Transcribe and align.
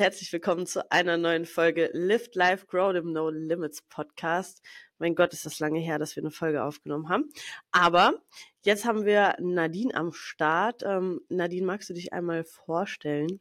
Herzlich 0.00 0.32
willkommen 0.32 0.66
zu 0.66 0.90
einer 0.90 1.18
neuen 1.18 1.44
Folge 1.44 1.90
Lift 1.92 2.34
Life 2.34 2.64
Grow 2.64 2.94
dem 2.94 3.12
No 3.12 3.28
Limits 3.28 3.82
Podcast. 3.82 4.62
Mein 4.96 5.14
Gott, 5.14 5.34
ist 5.34 5.44
das 5.44 5.58
lange 5.58 5.78
her, 5.78 5.98
dass 5.98 6.16
wir 6.16 6.22
eine 6.22 6.30
Folge 6.30 6.64
aufgenommen 6.64 7.10
haben. 7.10 7.30
Aber 7.70 8.14
jetzt 8.62 8.86
haben 8.86 9.04
wir 9.04 9.36
Nadine 9.40 9.94
am 9.94 10.14
Start. 10.14 10.82
Ähm, 10.86 11.20
Nadine, 11.28 11.66
magst 11.66 11.90
du 11.90 11.92
dich 11.92 12.14
einmal 12.14 12.44
vorstellen? 12.44 13.40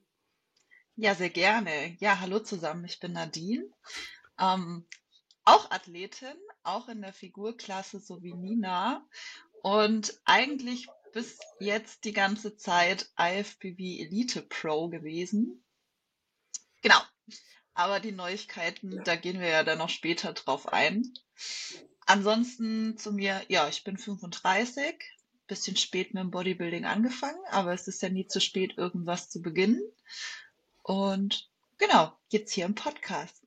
Ja, 0.97 1.15
sehr 1.15 1.29
gerne. 1.29 1.95
Ja, 1.99 2.19
hallo 2.19 2.39
zusammen. 2.39 2.83
Ich 2.83 2.99
bin 2.99 3.13
Nadine. 3.13 3.63
Ähm, 4.37 4.85
auch 5.45 5.71
Athletin, 5.71 6.35
auch 6.63 6.89
in 6.89 7.01
der 7.01 7.13
Figurklasse 7.13 8.01
so 8.01 8.21
wie 8.21 8.33
Nina. 8.33 9.07
Und 9.61 10.19
eigentlich 10.25 10.89
bis 11.13 11.39
jetzt 11.61 12.03
die 12.03 12.11
ganze 12.11 12.57
Zeit 12.57 13.09
IFBB 13.17 14.01
Elite 14.01 14.41
Pro 14.41 14.89
gewesen. 14.89 15.63
Genau. 16.81 16.99
Aber 17.73 17.99
die 17.99 18.11
Neuigkeiten, 18.11 19.01
da 19.03 19.15
gehen 19.15 19.39
wir 19.39 19.47
ja 19.47 19.63
dann 19.63 19.77
noch 19.77 19.89
später 19.89 20.33
drauf 20.33 20.71
ein. 20.71 21.13
Ansonsten 22.05 22.97
zu 22.97 23.13
mir, 23.13 23.41
ja, 23.47 23.69
ich 23.69 23.83
bin 23.83 23.97
35, 23.97 24.95
bisschen 25.47 25.75
spät 25.75 26.13
mit 26.13 26.23
dem 26.23 26.31
Bodybuilding 26.31 26.85
angefangen, 26.85 27.39
aber 27.49 27.73
es 27.73 27.87
ist 27.87 28.01
ja 28.01 28.09
nie 28.09 28.27
zu 28.27 28.39
spät, 28.39 28.77
irgendwas 28.77 29.29
zu 29.29 29.41
beginnen. 29.41 29.81
Und 30.83 31.49
genau, 31.77 32.13
jetzt 32.29 32.53
hier 32.53 32.65
im 32.65 32.75
Podcast. 32.75 33.45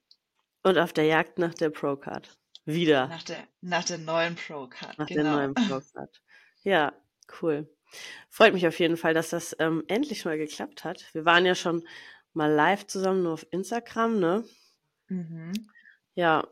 Und 0.63 0.79
auf 0.79 0.93
der 0.93 1.05
Jagd 1.05 1.39
nach 1.39 1.55
der 1.55 1.71
Pro-Card. 1.71 2.37
Wieder. 2.65 3.09
Nach 3.09 3.23
der, 3.23 3.49
nach 3.61 3.85
der 3.85 3.99
neuen 3.99 4.37
Pro-Card. 4.37 4.99
Nach 4.99 5.07
genau. 5.07 5.23
der 5.23 5.33
neuen 5.33 5.55
Pro-Card. 5.69 6.23
Ja, 6.63 6.93
cool. 7.41 7.69
Freut 8.31 8.55
mich 8.55 8.67
auf 8.67 8.79
jeden 8.79 8.97
Fall, 8.97 9.15
dass 9.15 9.31
das 9.31 9.57
ähm, 9.59 9.85
endlich 9.89 10.25
mal 10.25 10.39
geklappt 10.39 10.85
hat. 10.85 11.05
Wir 11.13 11.25
waren 11.25 11.45
ja 11.45 11.55
schon 11.55 11.87
mal 12.35 12.51
live 12.51 12.87
zusammen 12.87 13.23
nur 13.23 13.35
auf 13.35 13.47
Instagram, 13.51 14.19
ne? 14.19 14.45
Mhm. 15.09 15.53
Ja, 16.15 16.47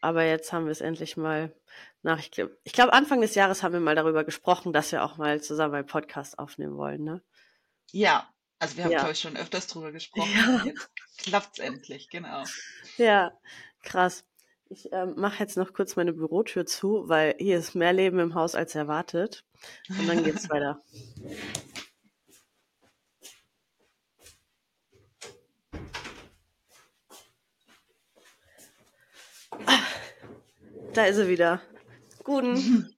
aber 0.00 0.24
jetzt 0.24 0.52
haben 0.52 0.64
wir 0.64 0.72
es 0.72 0.80
endlich 0.80 1.16
mal 1.16 1.54
nach, 2.02 2.18
ich 2.18 2.30
glaube, 2.30 2.56
ich 2.64 2.72
glaub, 2.72 2.92
Anfang 2.92 3.20
des 3.20 3.34
Jahres 3.34 3.62
haben 3.62 3.72
wir 3.72 3.80
mal 3.80 3.94
darüber 3.94 4.24
gesprochen, 4.24 4.72
dass 4.72 4.92
wir 4.92 5.04
auch 5.04 5.16
mal 5.16 5.40
zusammen 5.40 5.74
einen 5.74 5.86
Podcast 5.86 6.38
aufnehmen 6.38 6.76
wollen, 6.76 7.04
ne? 7.04 7.22
Ja, 7.92 8.28
also 8.58 8.76
wir 8.76 8.84
haben, 8.84 8.92
ja. 8.92 8.98
glaube 8.98 9.12
ich, 9.12 9.20
schon 9.20 9.36
öfters 9.36 9.66
drüber 9.66 9.92
gesprochen. 9.92 10.30
Ja. 10.34 10.64
Jetzt 10.64 10.90
klappt 11.18 11.58
es 11.58 11.64
endlich, 11.64 12.08
genau. 12.10 12.44
Ja, 12.96 13.32
krass. 13.82 14.24
Ich 14.68 14.90
ähm, 14.92 15.14
mache 15.16 15.40
jetzt 15.40 15.56
noch 15.56 15.72
kurz 15.72 15.96
meine 15.96 16.12
Bürotür 16.12 16.64
zu, 16.64 17.08
weil 17.08 17.34
hier 17.38 17.58
ist 17.58 17.74
mehr 17.74 17.92
Leben 17.92 18.18
im 18.18 18.34
Haus 18.34 18.54
als 18.54 18.74
erwartet. 18.74 19.44
Und 19.88 20.08
dann 20.08 20.24
geht's 20.24 20.48
weiter. 20.50 20.80
Da 30.94 31.06
ist 31.06 31.16
sie 31.16 31.28
wieder. 31.28 31.62
Guten. 32.22 32.94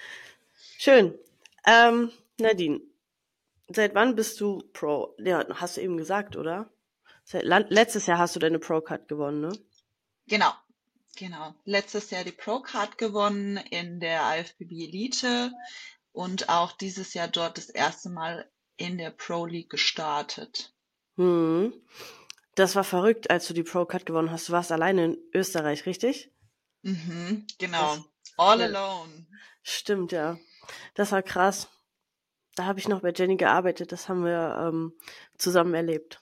Schön. 0.78 1.18
Ähm, 1.66 2.10
Nadine, 2.38 2.80
seit 3.68 3.94
wann 3.94 4.16
bist 4.16 4.40
du 4.40 4.62
Pro? 4.72 5.14
Ja, 5.18 5.44
hast 5.50 5.76
du 5.76 5.82
eben 5.82 5.98
gesagt, 5.98 6.36
oder? 6.36 6.70
Seit, 7.24 7.44
letztes 7.44 8.06
Jahr 8.06 8.18
hast 8.18 8.34
du 8.34 8.40
deine 8.40 8.58
Pro-Card 8.58 9.08
gewonnen, 9.08 9.42
ne? 9.42 9.52
Genau, 10.26 10.52
genau. 11.16 11.54
Letztes 11.64 12.10
Jahr 12.10 12.24
die 12.24 12.32
Pro-Card 12.32 12.96
gewonnen 12.96 13.58
in 13.70 14.00
der 14.00 14.22
IFBB 14.38 14.72
Elite 14.88 15.52
und 16.12 16.48
auch 16.48 16.72
dieses 16.72 17.12
Jahr 17.12 17.28
dort 17.28 17.58
das 17.58 17.68
erste 17.68 18.08
Mal 18.08 18.50
in 18.78 18.96
der 18.96 19.10
Pro 19.10 19.44
League 19.44 19.70
gestartet. 19.70 20.74
Hm. 21.16 21.74
Das 22.54 22.74
war 22.74 22.84
verrückt, 22.84 23.30
als 23.30 23.46
du 23.48 23.54
die 23.54 23.62
Pro-Card 23.62 24.06
gewonnen 24.06 24.30
hast. 24.30 24.48
Du 24.48 24.52
warst 24.52 24.72
alleine 24.72 25.04
in 25.04 25.18
Österreich, 25.34 25.84
richtig? 25.84 26.30
Mhm, 26.84 27.46
genau. 27.58 27.96
Das, 27.96 28.04
All 28.36 28.60
ja. 28.60 28.66
alone. 28.66 29.26
Stimmt, 29.62 30.12
ja. 30.12 30.38
Das 30.94 31.12
war 31.12 31.22
krass. 31.22 31.68
Da 32.54 32.66
habe 32.66 32.78
ich 32.78 32.88
noch 32.88 33.00
bei 33.00 33.12
Jenny 33.12 33.36
gearbeitet. 33.36 33.90
Das 33.90 34.08
haben 34.08 34.24
wir 34.24 34.56
ähm, 34.60 34.92
zusammen 35.38 35.74
erlebt. 35.74 36.20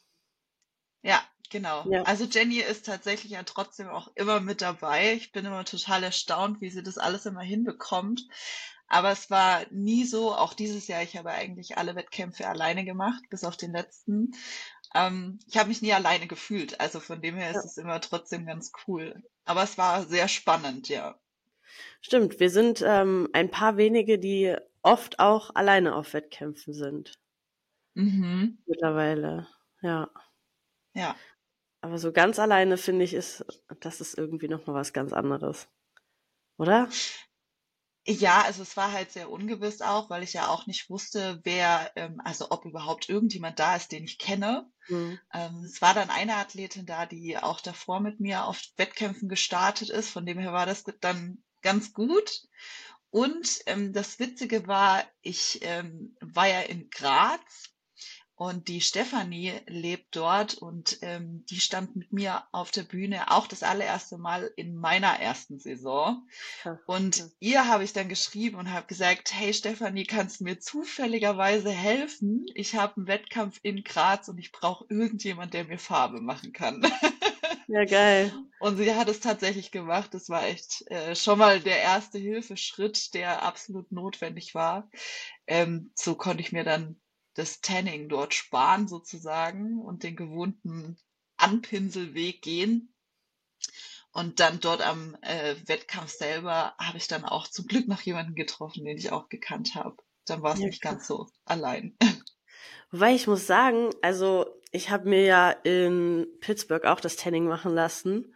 Ja, 1.02 1.22
genau. 1.50 1.84
Ja. 1.90 2.02
Also 2.04 2.24
Jenny 2.24 2.60
ist 2.60 2.86
tatsächlich 2.86 3.32
ja 3.32 3.42
trotzdem 3.42 3.88
auch 3.88 4.08
immer 4.14 4.40
mit 4.40 4.62
dabei. 4.62 5.14
Ich 5.14 5.32
bin 5.32 5.44
immer 5.44 5.64
total 5.64 6.04
erstaunt, 6.04 6.60
wie 6.60 6.70
sie 6.70 6.82
das 6.82 6.96
alles 6.96 7.26
immer 7.26 7.42
hinbekommt. 7.42 8.22
Aber 8.86 9.10
es 9.10 9.30
war 9.30 9.64
nie 9.70 10.04
so, 10.04 10.34
auch 10.34 10.54
dieses 10.54 10.86
Jahr, 10.86 11.02
ich 11.02 11.16
habe 11.16 11.30
eigentlich 11.30 11.78
alle 11.78 11.96
Wettkämpfe 11.96 12.46
alleine 12.46 12.84
gemacht, 12.84 13.22
bis 13.30 13.42
auf 13.42 13.56
den 13.56 13.72
letzten. 13.72 14.32
Ähm, 14.94 15.38
ich 15.46 15.56
habe 15.56 15.68
mich 15.68 15.82
nie 15.82 15.92
alleine 15.92 16.26
gefühlt. 16.26 16.80
Also 16.80 17.00
von 17.00 17.20
dem 17.20 17.36
her 17.36 17.50
ist 17.50 17.64
es 17.64 17.76
immer 17.78 18.00
trotzdem 18.00 18.46
ganz 18.46 18.72
cool. 18.86 19.22
Aber 19.44 19.62
es 19.62 19.78
war 19.78 20.04
sehr 20.04 20.28
spannend, 20.28 20.88
ja. 20.88 21.18
Stimmt, 22.00 22.40
wir 22.40 22.50
sind 22.50 22.82
ähm, 22.86 23.28
ein 23.32 23.50
paar 23.50 23.76
wenige, 23.76 24.18
die 24.18 24.54
oft 24.82 25.18
auch 25.18 25.54
alleine 25.54 25.94
auf 25.94 26.12
Wettkämpfen 26.12 26.74
sind. 26.74 27.18
Mhm. 27.94 28.58
Mittlerweile, 28.66 29.48
ja. 29.80 30.10
Ja. 30.94 31.16
Aber 31.80 31.98
so 31.98 32.12
ganz 32.12 32.38
alleine 32.38 32.76
finde 32.76 33.04
ich, 33.04 33.14
ist, 33.14 33.44
das 33.80 34.00
ist 34.00 34.16
irgendwie 34.16 34.48
nochmal 34.48 34.76
was 34.76 34.92
ganz 34.92 35.12
anderes. 35.12 35.68
Oder? 36.58 36.88
Ja, 38.04 38.42
also 38.42 38.62
es 38.62 38.76
war 38.76 38.90
halt 38.90 39.12
sehr 39.12 39.30
ungewiss 39.30 39.80
auch, 39.80 40.10
weil 40.10 40.24
ich 40.24 40.32
ja 40.32 40.48
auch 40.48 40.66
nicht 40.66 40.90
wusste, 40.90 41.40
wer, 41.44 41.92
ähm, 41.94 42.20
also 42.24 42.50
ob 42.50 42.64
überhaupt 42.64 43.08
irgendjemand 43.08 43.60
da 43.60 43.76
ist, 43.76 43.92
den 43.92 44.02
ich 44.04 44.18
kenne. 44.18 44.68
Mhm. 44.88 45.20
Ähm, 45.32 45.62
es 45.64 45.80
war 45.80 45.94
dann 45.94 46.10
eine 46.10 46.36
Athletin 46.36 46.84
da, 46.84 47.06
die 47.06 47.38
auch 47.38 47.60
davor 47.60 48.00
mit 48.00 48.18
mir 48.18 48.44
auf 48.44 48.60
Wettkämpfen 48.76 49.28
gestartet 49.28 49.90
ist. 49.90 50.10
Von 50.10 50.26
dem 50.26 50.38
her 50.38 50.52
war 50.52 50.66
das 50.66 50.84
dann 51.00 51.44
ganz 51.62 51.92
gut. 51.92 52.42
Und 53.10 53.60
ähm, 53.66 53.92
das 53.92 54.18
Witzige 54.18 54.66
war, 54.66 55.04
ich 55.20 55.60
ähm, 55.62 56.16
war 56.20 56.48
ja 56.48 56.60
in 56.60 56.90
Graz 56.90 57.70
und 58.42 58.66
die 58.66 58.80
Stefanie 58.80 59.52
lebt 59.68 60.16
dort 60.16 60.54
und 60.54 60.98
ähm, 61.02 61.44
die 61.48 61.60
stand 61.60 61.94
mit 61.94 62.12
mir 62.12 62.42
auf 62.50 62.72
der 62.72 62.82
Bühne 62.82 63.30
auch 63.30 63.46
das 63.46 63.62
allererste 63.62 64.18
Mal 64.18 64.50
in 64.56 64.74
meiner 64.74 65.20
ersten 65.20 65.60
Saison. 65.60 66.26
Und 66.86 67.30
ihr 67.38 67.68
habe 67.68 67.84
ich 67.84 67.92
dann 67.92 68.08
geschrieben 68.08 68.56
und 68.56 68.72
habe 68.72 68.88
gesagt, 68.88 69.32
hey 69.32 69.54
Stefanie, 69.54 70.06
kannst 70.06 70.40
du 70.40 70.44
mir 70.44 70.58
zufälligerweise 70.58 71.70
helfen? 71.70 72.46
Ich 72.56 72.74
habe 72.74 72.96
einen 72.96 73.06
Wettkampf 73.06 73.60
in 73.62 73.84
Graz 73.84 74.28
und 74.28 74.38
ich 74.38 74.50
brauche 74.50 74.86
irgendjemand, 74.88 75.54
der 75.54 75.62
mir 75.62 75.78
Farbe 75.78 76.20
machen 76.20 76.52
kann. 76.52 76.82
Ja, 77.68 77.84
geil. 77.84 78.32
Und 78.60 78.76
sie 78.76 78.94
hat 78.94 79.08
es 79.08 79.20
tatsächlich 79.20 79.70
gemacht. 79.70 80.12
Das 80.12 80.28
war 80.28 80.44
echt 80.44 80.84
äh, 80.90 81.14
schon 81.14 81.38
mal 81.38 81.60
der 81.60 81.78
erste 81.78 82.18
Hilfeschritt, 82.18 83.14
der 83.14 83.42
absolut 83.42 83.90
notwendig 83.92 84.54
war. 84.54 84.90
Ähm, 85.46 85.90
so 85.94 86.14
konnte 86.14 86.42
ich 86.42 86.52
mir 86.52 86.64
dann 86.64 87.00
das 87.34 87.60
Tanning 87.60 88.08
dort 88.08 88.34
sparen 88.34 88.88
sozusagen 88.88 89.80
und 89.80 90.02
den 90.02 90.16
gewohnten 90.16 90.98
Anpinselweg 91.36 92.42
gehen. 92.42 92.94
Und 94.12 94.40
dann 94.40 94.60
dort 94.60 94.86
am 94.86 95.16
äh, 95.22 95.56
Wettkampf 95.66 96.10
selber 96.10 96.74
habe 96.78 96.98
ich 96.98 97.08
dann 97.08 97.24
auch 97.24 97.48
zum 97.48 97.66
Glück 97.66 97.88
noch 97.88 98.02
jemanden 98.02 98.34
getroffen, 98.34 98.84
den 98.84 98.98
ich 98.98 99.10
auch 99.10 99.28
gekannt 99.30 99.74
habe. 99.74 99.96
Dann 100.26 100.42
war 100.42 100.54
es 100.54 100.60
ja, 100.60 100.66
nicht 100.66 100.82
ganz 100.82 101.06
so 101.06 101.28
allein. 101.44 101.96
Wobei 102.90 103.14
ich 103.14 103.26
muss 103.26 103.46
sagen, 103.46 103.90
also 104.02 104.46
ich 104.70 104.90
habe 104.90 105.08
mir 105.08 105.24
ja 105.24 105.50
in 105.50 106.26
Pittsburgh 106.40 106.84
auch 106.84 107.00
das 107.00 107.16
Tanning 107.16 107.46
machen 107.46 107.74
lassen. 107.74 108.34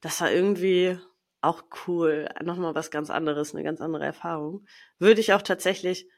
Das 0.00 0.20
war 0.20 0.30
irgendwie 0.30 0.98
auch 1.40 1.64
cool. 1.86 2.28
Nochmal 2.42 2.74
was 2.74 2.90
ganz 2.90 3.10
anderes, 3.10 3.54
eine 3.54 3.64
ganz 3.64 3.80
andere 3.80 4.04
Erfahrung. 4.04 4.66
Würde 4.98 5.20
ich 5.20 5.32
auch 5.32 5.42
tatsächlich 5.42 6.08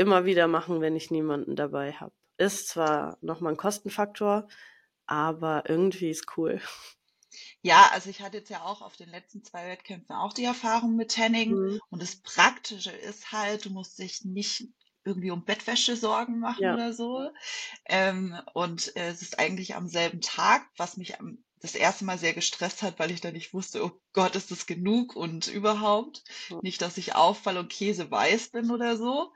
immer 0.00 0.24
wieder 0.24 0.48
machen, 0.48 0.80
wenn 0.80 0.96
ich 0.96 1.10
niemanden 1.10 1.54
dabei 1.54 1.92
habe. 1.92 2.12
Ist 2.38 2.68
zwar 2.68 3.18
nochmal 3.20 3.52
ein 3.52 3.58
Kostenfaktor, 3.58 4.48
aber 5.06 5.64
irgendwie 5.68 6.08
ist 6.08 6.26
cool. 6.36 6.60
Ja, 7.62 7.90
also 7.92 8.08
ich 8.08 8.22
hatte 8.22 8.38
jetzt 8.38 8.48
ja 8.48 8.62
auch 8.62 8.80
auf 8.80 8.96
den 8.96 9.10
letzten 9.10 9.44
zwei 9.44 9.68
Wettkämpfen 9.68 10.16
auch 10.16 10.32
die 10.32 10.44
Erfahrung 10.44 10.96
mit 10.96 11.12
Tanning. 11.12 11.52
Mhm. 11.52 11.80
Und 11.90 12.02
das 12.02 12.16
Praktische 12.16 12.92
ist 12.92 13.30
halt, 13.30 13.66
du 13.66 13.70
musst 13.70 13.98
dich 13.98 14.24
nicht 14.24 14.68
irgendwie 15.04 15.30
um 15.30 15.44
Bettwäsche 15.44 15.96
Sorgen 15.96 16.40
machen 16.40 16.62
ja. 16.62 16.74
oder 16.74 16.92
so. 16.94 17.30
Ähm, 17.86 18.36
und 18.54 18.96
äh, 18.96 19.08
es 19.08 19.22
ist 19.22 19.38
eigentlich 19.38 19.74
am 19.74 19.88
selben 19.88 20.20
Tag, 20.22 20.66
was 20.76 20.96
mich 20.96 21.20
am, 21.20 21.44
das 21.60 21.74
erste 21.74 22.04
Mal 22.06 22.18
sehr 22.18 22.32
gestresst 22.32 22.82
hat, 22.82 22.98
weil 22.98 23.10
ich 23.10 23.20
dann 23.20 23.34
nicht 23.34 23.52
wusste, 23.52 23.84
oh 23.84 23.92
Gott, 24.12 24.34
ist 24.34 24.50
das 24.50 24.66
genug 24.66 25.14
und 25.14 25.46
überhaupt. 25.48 26.24
Ja. 26.48 26.58
Nicht, 26.62 26.80
dass 26.80 26.96
ich 26.96 27.14
auffall 27.14 27.58
und 27.58 27.70
Käse 27.70 28.10
weiß 28.10 28.50
bin 28.50 28.70
oder 28.70 28.96
so. 28.96 29.32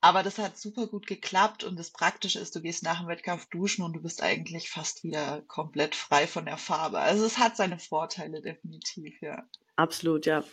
Aber 0.00 0.22
das 0.22 0.38
hat 0.38 0.56
super 0.56 0.86
gut 0.86 1.06
geklappt 1.06 1.64
und 1.64 1.76
das 1.76 1.90
Praktische 1.90 2.38
ist, 2.38 2.54
du 2.54 2.60
gehst 2.60 2.84
nach 2.84 3.00
dem 3.00 3.08
Wettkampf 3.08 3.46
duschen 3.46 3.84
und 3.84 3.94
du 3.94 4.02
bist 4.02 4.22
eigentlich 4.22 4.70
fast 4.70 5.02
wieder 5.02 5.42
komplett 5.48 5.96
frei 5.96 6.28
von 6.28 6.44
der 6.44 6.56
Farbe. 6.56 7.00
Also 7.00 7.24
es 7.24 7.38
hat 7.38 7.56
seine 7.56 7.80
Vorteile 7.80 8.40
definitiv, 8.40 9.20
ja. 9.20 9.42
Absolut, 9.74 10.26
ja. 10.26 10.44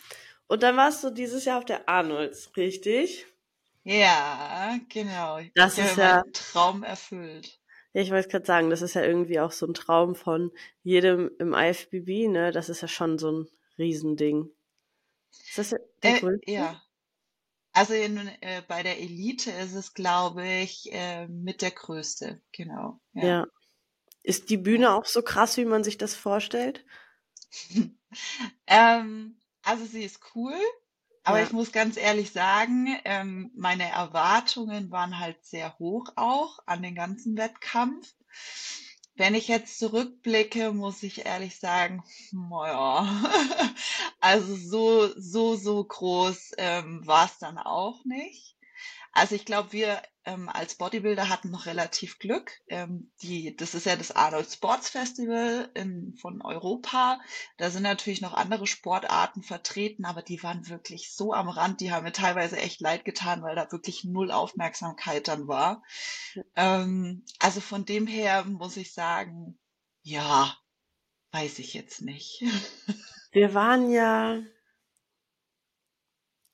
Und 0.48 0.64
dann 0.64 0.78
warst 0.78 1.04
du 1.04 1.12
dieses 1.12 1.46
Jahr 1.46 1.60
auf 1.60 1.66
der 1.66 1.88
Arnolds, 1.88 2.52
richtig? 2.58 3.26
Ja, 3.84 4.80
genau. 4.90 5.40
Das 5.54 5.78
ich 5.78 5.86
ist 5.86 5.98
ja 5.98 6.24
Traum 6.34 6.84
erfüllt. 6.84 7.60
Ja, 7.94 8.02
ich 8.02 8.12
wollte 8.12 8.30
gerade 8.30 8.46
sagen, 8.46 8.70
das 8.72 8.82
ist 8.82 8.96
ja 8.96 9.04
irgendwie 9.04 9.40
auch 9.40 9.52
so 9.52 9.68
ein 9.68 9.76
Traum 9.76 10.16
von 10.16 10.52
jedem 10.84 11.32
im 11.40 11.54
IFBB, 11.54 12.28
ne? 12.28 12.52
Das 12.52 12.68
ist 12.68 12.82
ja 12.82 12.88
schon 12.88 13.20
so 13.20 13.32
ein 13.32 13.48
Riesending. 13.78 14.50
Ist 15.32 15.58
das 15.58 15.76
der 16.02 16.24
äh, 16.24 16.38
Ja. 16.46 16.82
Also 17.76 17.94
in, 17.94 18.30
äh, 18.40 18.64
bei 18.66 18.84
der 18.84 19.02
Elite 19.02 19.52
ist 19.52 19.74
es, 19.74 19.94
glaube 19.94 20.48
ich, 20.48 20.94
äh, 20.94 21.28
mit 21.28 21.62
der 21.62 21.72
größte, 21.72 22.42
genau. 22.54 23.02
Ja. 23.12 23.26
ja. 23.26 23.48
Ist 24.24 24.50
die 24.50 24.56
Bühne 24.56 24.94
auch 24.94 25.04
so 25.04 25.22
krass, 25.22 25.58
wie 25.58 25.66
man 25.66 25.84
sich 25.84 25.98
das 25.98 26.16
vorstellt? 26.16 26.86
ähm, 28.68 29.38
also 29.62 29.84
sie 29.84 30.06
ist 30.06 30.22
cool, 30.34 30.56
aber 31.24 31.40
ja. 31.40 31.46
ich 31.46 31.52
muss 31.52 31.74
ganz 31.74 31.98
ehrlich 31.98 32.32
sagen, 32.32 32.98
ähm, 33.04 33.52
meine 33.56 33.90
Erwartungen 33.90 34.90
waren 34.90 35.20
halt 35.20 35.44
sehr 35.44 35.78
hoch 35.78 36.14
auch 36.16 36.60
an 36.66 36.82
den 36.82 36.96
ganzen 36.96 37.36
Wettkampf. 37.36 38.16
Wenn 39.16 39.34
ich 39.34 39.48
jetzt 39.48 39.80
zurückblicke, 39.80 40.72
muss 40.74 41.02
ich 41.04 41.26
ehrlich 41.26 41.58
sagen, 41.60 42.04
naja, 42.32 43.08
also 44.20 44.56
so, 44.56 45.08
so, 45.20 45.56
so 45.56 45.84
groß 45.84 46.52
ähm, 46.58 47.06
war 47.08 47.26
es 47.26 47.38
dann 47.40 47.58
auch 47.58 48.04
nicht. 48.06 48.55
Also 49.16 49.34
ich 49.34 49.46
glaube, 49.46 49.72
wir 49.72 50.02
ähm, 50.26 50.50
als 50.50 50.76
Bodybuilder 50.76 51.30
hatten 51.30 51.50
noch 51.50 51.68
relativ 51.68 52.20
Glück. 52.20 52.52
Ähm, 52.68 53.14
die, 53.22 53.56
das 53.56 53.74
ist 53.74 53.86
ja 53.86 53.96
das 53.96 54.12
Arnold 54.12 54.52
Sports 54.52 54.90
Festival 54.90 55.72
in, 55.74 56.16
von 56.20 56.42
Europa. 56.42 57.22
Da 57.58 57.70
sind 57.70 57.84
natürlich 57.84 58.20
noch 58.20 58.34
andere 58.34 58.68
Sportarten 58.68 59.42
vertreten, 59.42 60.04
aber 60.04 60.22
die 60.22 60.44
waren 60.44 60.68
wirklich 60.68 61.14
so 61.14 61.32
am 61.32 61.48
Rand. 61.48 61.80
Die 61.80 61.94
haben 61.94 62.04
mir 62.04 62.12
teilweise 62.12 62.58
echt 62.58 62.82
leid 62.82 63.06
getan, 63.06 63.42
weil 63.42 63.56
da 63.56 63.72
wirklich 63.72 64.04
null 64.04 64.32
Aufmerksamkeit 64.32 65.30
dann 65.30 65.48
war. 65.48 65.82
Ähm, 66.58 67.24
also 67.40 67.62
von 67.62 67.86
dem 67.86 68.08
her 68.08 68.44
muss 68.44 68.76
ich 68.76 68.94
sagen, 68.94 69.58
ja, 70.02 70.58
weiß 71.32 71.60
ich 71.60 71.74
jetzt 71.74 72.02
nicht. 72.02 72.44
Wir 73.32 73.54
waren 73.54 73.90
ja 73.90 74.42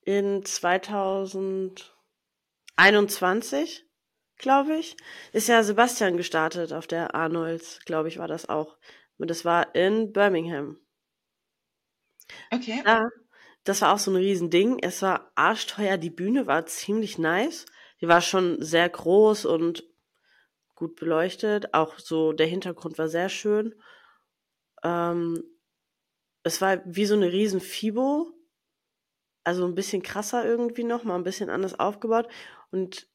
in 0.04 0.46
2000 0.46 1.92
21, 2.82 3.86
glaube 4.38 4.76
ich, 4.76 4.98
ist 5.34 5.48
ja 5.48 5.62
Sebastian 5.62 6.18
gestartet 6.18 6.74
auf 6.74 6.88
der 6.88 7.14
Arnolds, 7.14 7.80
glaube 7.86 8.08
ich, 8.08 8.18
war 8.18 8.28
das 8.28 8.50
auch. 8.50 8.76
Und 9.18 9.30
das 9.30 9.46
war 9.46 9.76
in 9.76 10.12
Birmingham. 10.12 10.80
Okay. 12.52 12.82
Ja, 12.84 13.08
das 13.66 13.84
war 13.84 13.94
auch 13.94 14.00
so 14.00 14.10
ein 14.10 14.18
Riesending. 14.18 14.80
Es 14.82 15.04
war 15.04 15.32
arschteuer. 15.36 15.98
Die 15.98 16.10
Bühne 16.10 16.48
war 16.48 16.66
ziemlich 16.66 17.20
nice. 17.20 17.68
Die 18.02 18.08
war 18.08 18.22
schon 18.22 18.60
sehr 18.64 18.90
groß 18.90 19.46
und 19.46 19.84
gut 20.74 20.96
beleuchtet. 20.96 21.76
Auch 21.76 22.00
so 22.00 22.34
der 22.34 22.48
Hintergrund 22.48 22.98
war 22.98 23.10
sehr 23.10 23.30
schön. 23.30 23.76
Ähm, 24.82 25.44
es 26.42 26.62
war 26.62 26.82
wie 26.86 27.06
so 27.06 27.14
eine 27.14 27.32
riesen 27.32 27.62
Fibo. 27.62 28.34
Also 29.44 29.66
ein 29.66 29.76
bisschen 29.76 30.04
krasser 30.04 30.46
irgendwie 30.46 30.84
noch, 30.84 31.04
mal 31.04 31.16
ein 31.16 31.24
bisschen 31.24 31.50
anders 31.50 31.80
aufgebaut. 31.80 32.28
Und 32.72 33.08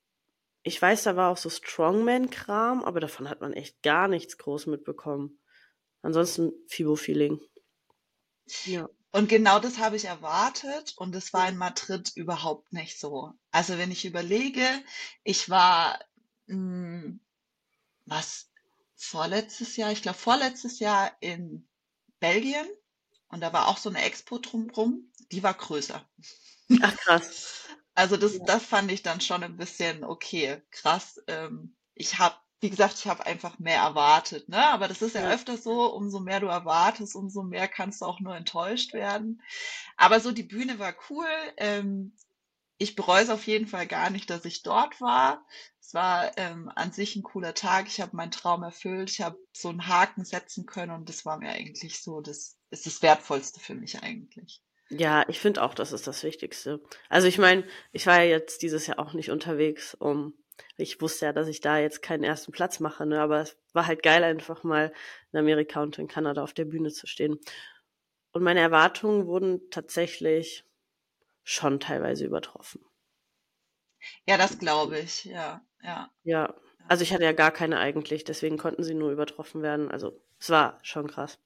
ich 0.62 0.80
weiß, 0.80 1.04
da 1.04 1.16
war 1.16 1.30
auch 1.30 1.36
so 1.36 1.48
Strongman-Kram, 1.48 2.84
aber 2.84 3.00
davon 3.00 3.28
hat 3.28 3.40
man 3.40 3.52
echt 3.52 3.82
gar 3.82 4.08
nichts 4.08 4.36
groß 4.38 4.66
mitbekommen. 4.66 5.38
Ansonsten 6.02 6.52
Fibo-Feeling. 6.68 7.40
Ja. 8.64 8.88
Und 9.12 9.28
genau 9.28 9.60
das 9.60 9.78
habe 9.78 9.96
ich 9.96 10.04
erwartet 10.04 10.92
und 10.96 11.14
es 11.14 11.32
war 11.32 11.48
in 11.48 11.56
Madrid 11.56 12.12
überhaupt 12.16 12.72
nicht 12.72 13.00
so. 13.00 13.32
Also 13.50 13.78
wenn 13.78 13.90
ich 13.90 14.04
überlege, 14.04 14.66
ich 15.24 15.48
war, 15.48 15.98
mh, 16.46 17.02
hm, 17.02 17.20
was, 18.04 18.50
vorletztes 18.96 19.76
Jahr, 19.76 19.92
ich 19.92 20.02
glaube 20.02 20.18
vorletztes 20.18 20.80
Jahr 20.80 21.16
in 21.20 21.68
Belgien 22.18 22.66
und 23.28 23.40
da 23.40 23.52
war 23.52 23.68
auch 23.68 23.78
so 23.78 23.88
eine 23.88 24.02
Expo 24.02 24.38
drumrum, 24.38 25.10
die 25.32 25.42
war 25.42 25.54
größer. 25.54 26.04
Ach 26.82 26.96
krass. 26.96 27.64
Also 27.94 28.16
das, 28.16 28.34
ja. 28.34 28.44
das 28.44 28.64
fand 28.64 28.92
ich 28.92 29.02
dann 29.02 29.20
schon 29.20 29.42
ein 29.42 29.56
bisschen 29.56 30.04
okay, 30.04 30.62
krass. 30.70 31.20
Ähm, 31.28 31.74
ich 31.94 32.18
habe, 32.18 32.36
wie 32.60 32.70
gesagt, 32.70 32.94
ich 32.98 33.06
habe 33.06 33.24
einfach 33.24 33.58
mehr 33.58 33.78
erwartet, 33.78 34.48
ne? 34.48 34.66
Aber 34.66 34.86
das 34.86 35.00
ist 35.00 35.14
ja, 35.14 35.22
ja 35.22 35.32
öfter 35.34 35.56
so, 35.56 35.92
umso 35.94 36.20
mehr 36.20 36.40
du 36.40 36.46
erwartest, 36.46 37.14
umso 37.14 37.42
mehr 37.42 37.68
kannst 37.68 38.02
du 38.02 38.04
auch 38.04 38.20
nur 38.20 38.36
enttäuscht 38.36 38.92
werden. 38.92 39.42
Aber 39.96 40.20
so 40.20 40.30
die 40.30 40.42
Bühne 40.42 40.78
war 40.78 40.94
cool. 41.08 41.26
Ähm, 41.56 42.14
ich 42.78 42.94
bereue 42.94 43.22
es 43.22 43.30
auf 43.30 43.46
jeden 43.46 43.66
Fall 43.66 43.86
gar 43.86 44.10
nicht, 44.10 44.28
dass 44.28 44.44
ich 44.44 44.62
dort 44.62 45.00
war. 45.00 45.46
Es 45.80 45.94
war 45.94 46.36
ähm, 46.36 46.70
an 46.74 46.92
sich 46.92 47.16
ein 47.16 47.22
cooler 47.22 47.54
Tag. 47.54 47.86
Ich 47.86 48.02
habe 48.02 48.14
meinen 48.14 48.30
Traum 48.30 48.62
erfüllt. 48.62 49.10
Ich 49.10 49.22
habe 49.22 49.38
so 49.52 49.70
einen 49.70 49.86
Haken 49.86 50.26
setzen 50.26 50.66
können 50.66 50.92
und 50.92 51.08
das 51.08 51.24
war 51.24 51.38
mir 51.38 51.50
eigentlich 51.50 52.02
so, 52.02 52.20
das 52.20 52.58
ist 52.70 52.84
das 52.84 53.00
Wertvollste 53.00 53.60
für 53.60 53.74
mich 53.74 54.02
eigentlich. 54.02 54.60
Ja, 54.88 55.24
ich 55.28 55.40
finde 55.40 55.62
auch, 55.62 55.74
das 55.74 55.92
ist 55.92 56.06
das 56.06 56.22
Wichtigste. 56.22 56.80
Also 57.08 57.26
ich 57.26 57.38
meine, 57.38 57.64
ich 57.92 58.06
war 58.06 58.22
ja 58.22 58.30
jetzt 58.30 58.62
dieses 58.62 58.86
Jahr 58.86 58.98
auch 58.98 59.12
nicht 59.14 59.30
unterwegs, 59.30 59.94
um 59.94 60.34
ich 60.76 61.00
wusste 61.00 61.26
ja, 61.26 61.32
dass 61.32 61.48
ich 61.48 61.60
da 61.60 61.78
jetzt 61.78 62.02
keinen 62.02 62.24
ersten 62.24 62.52
Platz 62.52 62.80
mache, 62.80 63.04
ne? 63.04 63.20
aber 63.20 63.40
es 63.40 63.56
war 63.72 63.86
halt 63.86 64.02
geil, 64.02 64.24
einfach 64.24 64.62
mal 64.62 64.92
in 65.32 65.38
Amerika 65.38 65.82
und 65.82 65.98
in 65.98 66.08
Kanada 66.08 66.42
auf 66.42 66.54
der 66.54 66.64
Bühne 66.64 66.90
zu 66.90 67.06
stehen. 67.06 67.38
Und 68.32 68.42
meine 68.42 68.60
Erwartungen 68.60 69.26
wurden 69.26 69.70
tatsächlich 69.70 70.64
schon 71.44 71.80
teilweise 71.80 72.24
übertroffen. 72.24 72.84
Ja, 74.26 74.36
das 74.36 74.58
glaube 74.58 74.98
ich, 74.98 75.24
ja, 75.24 75.62
ja. 75.82 76.10
Ja, 76.24 76.54
also 76.88 77.02
ich 77.02 77.12
hatte 77.12 77.24
ja 77.24 77.32
gar 77.32 77.50
keine 77.50 77.78
eigentlich, 77.78 78.24
deswegen 78.24 78.58
konnten 78.58 78.82
sie 78.82 78.94
nur 78.94 79.10
übertroffen 79.10 79.62
werden. 79.62 79.90
Also 79.90 80.20
es 80.38 80.50
war 80.50 80.78
schon 80.82 81.08
krass. 81.08 81.38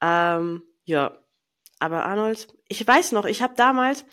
Ähm, 0.00 0.62
ja, 0.84 1.23
aber 1.84 2.06
Arnold, 2.06 2.48
ich 2.66 2.86
weiß 2.86 3.12
noch, 3.12 3.26
ich 3.26 3.42
habe 3.42 3.54
damals, 3.56 4.06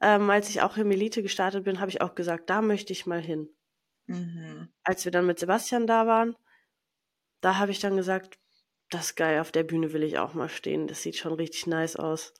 ähm, 0.00 0.30
als 0.30 0.48
ich 0.48 0.62
auch 0.62 0.76
im 0.76 0.92
Elite 0.92 1.24
gestartet 1.24 1.64
bin, 1.64 1.80
habe 1.80 1.90
ich 1.90 2.00
auch 2.00 2.14
gesagt, 2.14 2.48
da 2.48 2.62
möchte 2.62 2.92
ich 2.92 3.04
mal 3.04 3.20
hin. 3.20 3.48
Mhm. 4.06 4.68
Als 4.84 5.04
wir 5.04 5.10
dann 5.10 5.26
mit 5.26 5.40
Sebastian 5.40 5.88
da 5.88 6.06
waren, 6.06 6.36
da 7.40 7.58
habe 7.58 7.72
ich 7.72 7.80
dann 7.80 7.96
gesagt, 7.96 8.38
das 8.90 9.06
ist 9.06 9.16
geil, 9.16 9.40
auf 9.40 9.50
der 9.50 9.64
Bühne 9.64 9.92
will 9.92 10.04
ich 10.04 10.18
auch 10.18 10.34
mal 10.34 10.48
stehen. 10.48 10.86
Das 10.86 11.02
sieht 11.02 11.16
schon 11.16 11.32
richtig 11.32 11.66
nice 11.66 11.96
aus. 11.96 12.32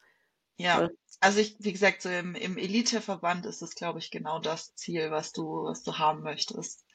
Ja, 0.56 0.76
Voll. 0.76 0.96
also 1.18 1.40
ich, 1.40 1.56
wie 1.58 1.72
gesagt, 1.72 2.02
so 2.02 2.08
im, 2.08 2.36
im 2.36 2.56
Elite-Verband 2.56 3.44
ist 3.44 3.62
es, 3.62 3.74
glaube 3.74 3.98
ich, 3.98 4.12
genau 4.12 4.38
das 4.38 4.76
Ziel, 4.76 5.10
was 5.10 5.32
du, 5.32 5.64
was 5.64 5.82
du 5.82 5.98
haben 5.98 6.22
möchtest. 6.22 6.86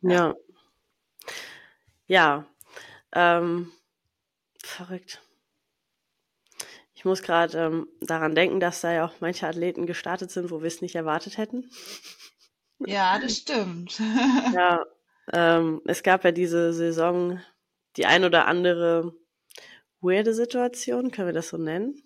Ja. 0.00 0.36
Ja. 2.06 2.46
ja. 3.10 3.40
Ähm, 3.40 3.72
verrückt. 4.62 5.20
Ich 7.02 7.04
muss 7.04 7.22
gerade 7.22 7.58
ähm, 7.58 7.88
daran 8.00 8.36
denken, 8.36 8.60
dass 8.60 8.80
da 8.80 8.92
ja 8.92 9.04
auch 9.04 9.14
manche 9.18 9.48
Athleten 9.48 9.86
gestartet 9.86 10.30
sind, 10.30 10.52
wo 10.52 10.60
wir 10.60 10.68
es 10.68 10.82
nicht 10.82 10.94
erwartet 10.94 11.36
hätten. 11.36 11.68
Ja, 12.78 13.18
das 13.18 13.38
stimmt. 13.38 13.98
ja, 14.54 14.86
ähm, 15.32 15.82
es 15.84 16.04
gab 16.04 16.22
ja 16.22 16.30
diese 16.30 16.72
Saison 16.72 17.40
die 17.96 18.06
ein 18.06 18.24
oder 18.24 18.46
andere 18.46 19.16
weirde 20.00 20.32
Situation, 20.32 21.10
können 21.10 21.26
wir 21.26 21.34
das 21.34 21.48
so 21.48 21.56
nennen? 21.56 22.00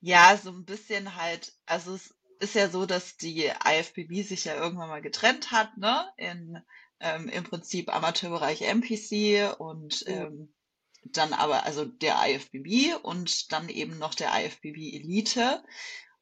Ja, 0.00 0.38
so 0.40 0.50
ein 0.50 0.64
bisschen 0.64 1.16
halt, 1.16 1.52
also 1.66 1.96
es 1.96 2.14
ist 2.38 2.54
ja 2.54 2.68
so, 2.68 2.86
dass 2.86 3.16
die 3.16 3.46
IFBB 3.46 4.22
sich 4.22 4.44
ja 4.44 4.54
irgendwann 4.54 4.90
mal 4.90 5.02
getrennt 5.02 5.50
hat, 5.50 5.76
ne? 5.76 6.08
In 6.16 6.62
ähm, 7.00 7.28
im 7.28 7.42
Prinzip 7.42 7.92
Amateurbereich 7.92 8.60
MPC 8.60 9.58
und 9.58 10.04
ähm, 10.06 10.54
dann 11.02 11.32
aber 11.32 11.64
also 11.64 11.84
der 11.84 12.16
IFBB 12.28 13.02
und 13.02 13.52
dann 13.52 13.68
eben 13.68 13.98
noch 13.98 14.14
der 14.14 14.30
IFBB 14.32 14.94
Elite. 14.94 15.62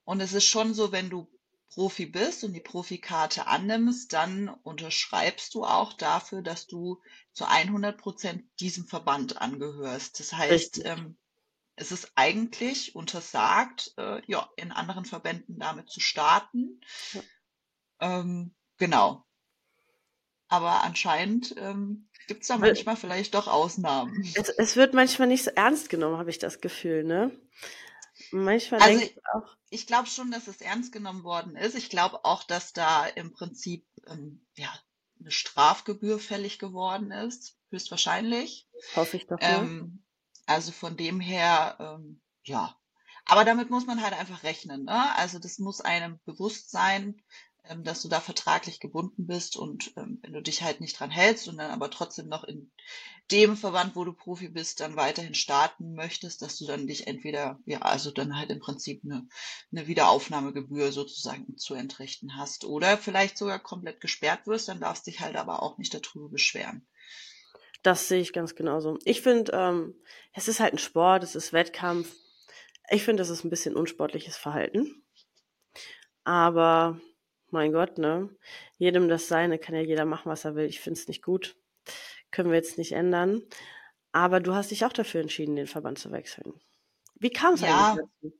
Und 0.04 0.20
es 0.20 0.32
ist 0.32 0.46
schon 0.46 0.74
so, 0.74 0.92
wenn 0.92 1.10
du 1.10 1.28
Profi 1.70 2.06
bist 2.06 2.44
und 2.44 2.54
die 2.54 2.60
Profikarte 2.60 3.46
annimmst, 3.46 4.12
dann 4.12 4.48
unterschreibst 4.48 5.54
du 5.54 5.64
auch 5.64 5.92
dafür, 5.92 6.42
dass 6.42 6.66
du 6.66 7.00
zu 7.32 7.44
100 7.46 7.98
Prozent 7.98 8.44
diesem 8.58 8.86
Verband 8.86 9.40
angehörst. 9.40 10.18
Das 10.18 10.32
heißt, 10.32 10.84
ähm, 10.84 11.18
es 11.76 11.92
ist 11.92 12.10
eigentlich 12.16 12.96
untersagt, 12.96 13.92
äh, 13.96 14.22
ja, 14.26 14.50
in 14.56 14.72
anderen 14.72 15.04
Verbänden 15.04 15.58
damit 15.58 15.90
zu 15.90 16.00
starten. 16.00 16.80
Ja. 17.12 17.22
Ähm, 18.00 18.54
genau. 18.78 19.24
Aber 20.48 20.82
anscheinend 20.82 21.54
ähm, 21.58 22.08
gibt 22.26 22.42
es 22.42 22.48
da 22.48 22.56
manchmal 22.56 22.96
vielleicht 22.96 23.34
doch 23.34 23.48
Ausnahmen. 23.48 24.24
Es, 24.34 24.48
es, 24.48 24.76
wird 24.76 24.94
manchmal 24.94 25.28
nicht 25.28 25.44
so 25.44 25.50
ernst 25.50 25.90
genommen, 25.90 26.18
habe 26.18 26.30
ich 26.30 26.38
das 26.38 26.60
Gefühl, 26.60 27.04
ne? 27.04 27.30
Manchmal 28.30 28.80
also 28.80 28.98
denke 28.98 29.14
ich 29.14 29.26
auch. 29.34 29.56
Ich 29.70 29.86
glaube 29.86 30.08
schon, 30.08 30.30
dass 30.30 30.48
es 30.48 30.60
ernst 30.60 30.92
genommen 30.92 31.22
worden 31.24 31.56
ist. 31.56 31.74
Ich 31.74 31.90
glaube 31.90 32.24
auch, 32.24 32.42
dass 32.44 32.72
da 32.72 33.06
im 33.06 33.32
Prinzip 33.32 33.86
ähm, 34.06 34.46
ja, 34.54 34.72
eine 35.20 35.30
Strafgebühr 35.30 36.18
fällig 36.18 36.58
geworden 36.58 37.10
ist, 37.10 37.56
höchstwahrscheinlich. 37.70 38.68
Hoffe 38.96 39.16
ich 39.16 39.26
doch. 39.26 39.38
Ähm, 39.40 40.02
also 40.46 40.72
von 40.72 40.96
dem 40.96 41.20
her, 41.20 41.76
ähm, 41.78 42.20
ja. 42.42 42.74
Aber 43.26 43.44
damit 43.44 43.68
muss 43.68 43.84
man 43.84 44.02
halt 44.02 44.14
einfach 44.14 44.42
rechnen. 44.42 44.84
Ne? 44.84 45.16
Also 45.16 45.38
das 45.38 45.58
muss 45.58 45.82
einem 45.82 46.18
bewusst 46.24 46.70
sein, 46.70 47.20
ähm, 47.68 47.84
dass 47.84 48.02
du 48.02 48.08
da 48.08 48.20
vertraglich 48.20 48.80
gebunden 48.80 49.26
bist 49.26 49.56
und 49.56 49.92
ähm, 49.96 50.18
wenn 50.22 50.32
du 50.32 50.42
dich 50.42 50.62
halt 50.62 50.80
nicht 50.80 50.98
dran 50.98 51.10
hältst 51.10 51.48
und 51.48 51.58
dann 51.58 51.70
aber 51.70 51.90
trotzdem 51.90 52.28
noch 52.28 52.44
in 52.44 52.70
dem 53.30 53.56
Verband, 53.56 53.94
wo 53.94 54.04
du 54.04 54.12
Profi 54.12 54.48
bist, 54.48 54.80
dann 54.80 54.96
weiterhin 54.96 55.34
starten 55.34 55.94
möchtest, 55.94 56.42
dass 56.42 56.56
du 56.58 56.66
dann 56.66 56.86
dich 56.86 57.06
entweder, 57.06 57.60
ja, 57.66 57.82
also 57.82 58.10
dann 58.10 58.36
halt 58.36 58.50
im 58.50 58.58
Prinzip 58.58 59.02
eine, 59.04 59.28
eine 59.70 59.86
Wiederaufnahmegebühr 59.86 60.92
sozusagen 60.92 61.58
zu 61.58 61.74
entrichten 61.74 62.36
hast 62.36 62.64
oder 62.64 62.96
vielleicht 62.96 63.36
sogar 63.36 63.58
komplett 63.58 64.00
gesperrt 64.00 64.46
wirst, 64.46 64.68
dann 64.68 64.80
darfst 64.80 65.06
dich 65.06 65.20
halt 65.20 65.36
aber 65.36 65.62
auch 65.62 65.78
nicht 65.78 65.94
darüber 65.94 66.28
beschweren. 66.28 66.86
Das 67.82 68.08
sehe 68.08 68.20
ich 68.20 68.32
ganz 68.32 68.54
genauso. 68.54 68.98
Ich 69.04 69.22
finde, 69.22 69.52
ähm, 69.52 69.94
es 70.32 70.48
ist 70.48 70.60
halt 70.60 70.74
ein 70.74 70.78
Sport, 70.78 71.22
es 71.22 71.34
ist 71.34 71.52
Wettkampf. 71.52 72.12
Ich 72.90 73.04
finde, 73.04 73.20
das 73.20 73.30
ist 73.30 73.44
ein 73.44 73.50
bisschen 73.50 73.76
unsportliches 73.76 74.36
Verhalten. 74.36 75.04
Aber 76.24 77.00
mein 77.52 77.72
Gott, 77.72 77.98
ne? 77.98 78.30
Jedem 78.78 79.08
das 79.08 79.28
Seine 79.28 79.58
kann 79.58 79.74
ja 79.74 79.80
jeder 79.80 80.04
machen, 80.04 80.30
was 80.30 80.44
er 80.44 80.54
will. 80.54 80.66
Ich 80.66 80.80
finde 80.80 81.00
es 81.00 81.08
nicht 81.08 81.22
gut. 81.22 81.56
Können 82.30 82.50
wir 82.50 82.56
jetzt 82.56 82.78
nicht 82.78 82.92
ändern. 82.92 83.42
Aber 84.12 84.40
du 84.40 84.54
hast 84.54 84.70
dich 84.70 84.84
auch 84.84 84.92
dafür 84.92 85.20
entschieden, 85.20 85.56
den 85.56 85.66
Verband 85.66 85.98
zu 85.98 86.10
wechseln. 86.10 86.60
Wie 87.14 87.30
kam 87.30 87.54
es 87.54 87.60
ja. 87.60 87.92
eigentlich 87.92 88.06
dazu? 88.22 88.38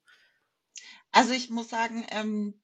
Also 1.11 1.33
ich 1.33 1.51
muss 1.51 1.69
sagen, 1.69 2.07
ähm, 2.11 2.61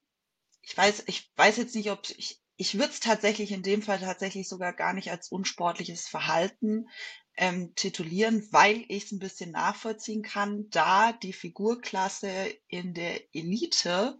ich 0.62 0.76
weiß, 0.76 1.04
ich 1.06 1.32
weiß 1.36 1.56
jetzt 1.56 1.74
nicht, 1.74 1.90
ob 1.90 2.02
ich, 2.16 2.40
ich 2.56 2.74
würde 2.74 2.90
es 2.90 3.00
tatsächlich 3.00 3.52
in 3.52 3.62
dem 3.62 3.82
Fall 3.82 3.98
tatsächlich 3.98 4.48
sogar 4.48 4.72
gar 4.72 4.92
nicht 4.92 5.10
als 5.10 5.28
unsportliches 5.28 6.06
Verhalten 6.08 6.88
ähm, 7.36 7.74
titulieren, 7.74 8.46
weil 8.52 8.84
ich 8.88 9.04
es 9.04 9.12
ein 9.12 9.18
bisschen 9.18 9.50
nachvollziehen 9.50 10.22
kann, 10.22 10.68
da 10.70 11.12
die 11.12 11.32
Figurklasse 11.32 12.30
in 12.68 12.94
der 12.94 13.34
Elite, 13.34 14.18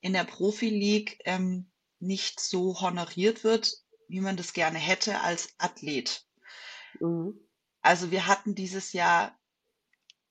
in 0.00 0.12
der 0.12 0.24
Profi-League 0.24 1.20
ähm, 1.24 1.70
nicht 1.98 2.40
so 2.40 2.80
honoriert 2.80 3.44
wird, 3.44 3.76
wie 4.08 4.20
man 4.20 4.36
das 4.36 4.52
gerne 4.52 4.78
hätte 4.78 5.20
als 5.20 5.54
Athlet. 5.58 6.24
Mhm. 6.98 7.38
Also 7.82 8.10
wir 8.10 8.26
hatten 8.26 8.54
dieses 8.54 8.92
Jahr 8.92 9.38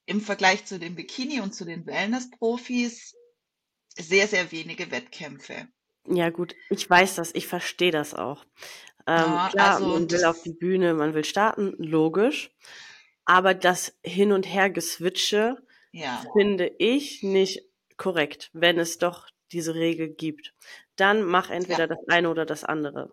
im 0.06 0.22
Vergleich 0.22 0.66
zu 0.66 0.80
den 0.80 0.96
Bikini 0.96 1.40
und 1.40 1.54
zu 1.54 1.66
den 1.66 1.86
Wellness-Profis 1.86 3.16
sehr, 3.96 4.28
sehr 4.28 4.52
wenige 4.52 4.92
Wettkämpfe. 4.92 5.68
Ja 6.06 6.30
gut, 6.30 6.56
ich 6.70 6.90
weiß 6.90 7.16
das, 7.16 7.34
ich 7.36 7.48
verstehe 7.48 7.92
das 7.92 8.14
auch. 8.14 8.46
Ähm, 9.06 9.18
ja, 9.18 9.50
klar, 9.52 9.76
also 9.76 9.88
man 9.88 10.10
will 10.10 10.26
auf 10.26 10.42
die 10.42 10.54
Bühne, 10.54 10.94
man 10.94 11.14
will 11.14 11.24
starten, 11.24 11.74
logisch. 11.78 12.52
Aber 13.26 13.54
das 13.54 13.94
Hin- 14.04 14.32
und 14.32 14.48
Her-Geswitche 14.48 15.58
ja. 15.92 16.24
finde 16.34 16.72
ich 16.80 17.22
nicht 17.22 17.64
korrekt, 17.98 18.50
wenn 18.54 18.80
es 18.80 18.98
doch 18.98 19.28
diese 19.51 19.75
Regel 19.75 20.10
gibt. 20.10 20.53
Dann 20.96 21.24
mach 21.24 21.50
entweder 21.50 21.82
ja. 21.82 21.88
das 21.88 22.00
eine 22.08 22.29
oder 22.29 22.46
das 22.46 22.63
andere. 22.63 23.12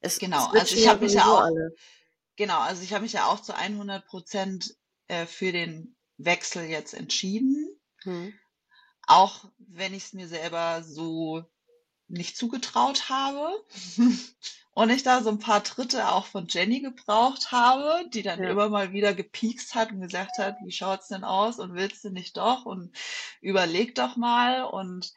Es 0.00 0.18
genau, 0.18 0.46
also 0.48 0.76
ich 0.76 0.88
habe 0.88 1.04
mich 1.04 1.14
ja 1.14 1.24
auch, 1.24 1.40
alle. 1.40 1.74
genau, 2.36 2.60
also 2.60 2.82
ich 2.82 2.92
habe 2.92 3.02
mich 3.02 3.12
ja 3.12 3.26
auch 3.26 3.40
zu 3.40 3.54
100 3.54 4.06
Prozent 4.06 4.76
äh, 5.08 5.26
für 5.26 5.52
den 5.52 5.96
Wechsel 6.18 6.64
jetzt 6.64 6.94
entschieden. 6.94 7.68
Hm. 8.02 8.34
Auch 9.06 9.44
wenn 9.58 9.94
ich 9.94 10.04
es 10.04 10.12
mir 10.12 10.28
selber 10.28 10.82
so 10.82 11.44
nicht 12.08 12.36
zugetraut 12.36 13.08
habe 13.08 13.64
und 14.72 14.90
ich 14.90 15.02
da 15.02 15.22
so 15.22 15.30
ein 15.30 15.38
paar 15.38 15.64
Tritte 15.64 16.08
auch 16.08 16.26
von 16.26 16.46
Jenny 16.48 16.80
gebraucht 16.80 17.50
habe, 17.50 18.08
die 18.10 18.22
dann 18.22 18.42
ja. 18.42 18.50
immer 18.50 18.68
mal 18.68 18.92
wieder 18.92 19.14
gepiekst 19.14 19.74
hat 19.74 19.90
und 19.90 20.00
gesagt 20.00 20.38
hat, 20.38 20.56
wie 20.64 20.72
schaut's 20.72 21.08
denn 21.08 21.24
aus 21.24 21.58
und 21.58 21.74
willst 21.74 22.04
du 22.04 22.10
nicht 22.10 22.36
doch 22.36 22.64
und 22.64 22.96
überleg 23.40 23.94
doch 23.94 24.16
mal 24.16 24.64
und 24.64 25.12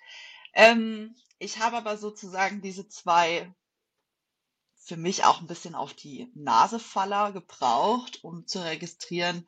ähm, 0.60 1.16
ich 1.38 1.60
habe 1.60 1.78
aber 1.78 1.98
sozusagen 1.98 2.62
diese 2.62 2.88
zwei 2.90 3.54
für 4.76 4.98
mich 4.98 5.24
auch 5.24 5.40
ein 5.40 5.48
bisschen 5.48 5.76
auf 5.76 5.94
die 5.94 6.32
Nasefaller 6.36 7.32
gebraucht, 7.32 8.24
um 8.24 8.48
zu 8.48 8.64
registrieren, 8.64 9.48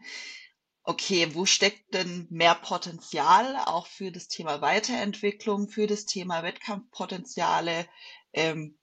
okay, 0.83 1.33
wo 1.33 1.45
steckt 1.45 1.93
denn 1.93 2.27
mehr 2.29 2.55
Potenzial 2.55 3.57
auch 3.65 3.87
für 3.87 4.11
das 4.11 4.27
Thema 4.27 4.61
Weiterentwicklung, 4.61 5.67
für 5.67 5.87
das 5.87 6.05
Thema 6.05 6.43
Wettkampfpotenziale? 6.43 7.87
Ähm, 8.33 8.77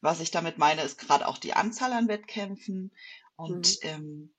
was 0.00 0.20
ich 0.20 0.30
damit 0.30 0.58
meine, 0.58 0.82
ist 0.82 0.98
gerade 0.98 1.28
auch 1.28 1.38
die 1.38 1.54
Anzahl 1.54 1.92
an 1.92 2.08
Wettkämpfen 2.08 2.90
und 3.36 3.82
mhm. 3.82 3.88
ähm, 3.88 4.34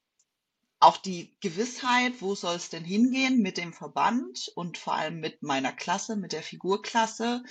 auch 0.79 0.97
die 0.97 1.35
Gewissheit, 1.41 2.21
wo 2.21 2.35
soll 2.35 2.55
es 2.55 2.69
denn 2.69 2.83
hingehen 2.83 3.41
mit 3.41 3.57
dem 3.57 3.73
Verband 3.73 4.51
und 4.55 4.77
vor 4.77 4.93
allem 4.93 5.19
mit 5.19 5.41
meiner 5.41 5.71
Klasse, 5.71 6.15
mit 6.15 6.31
der 6.31 6.43
Figurklasse. 6.43 7.43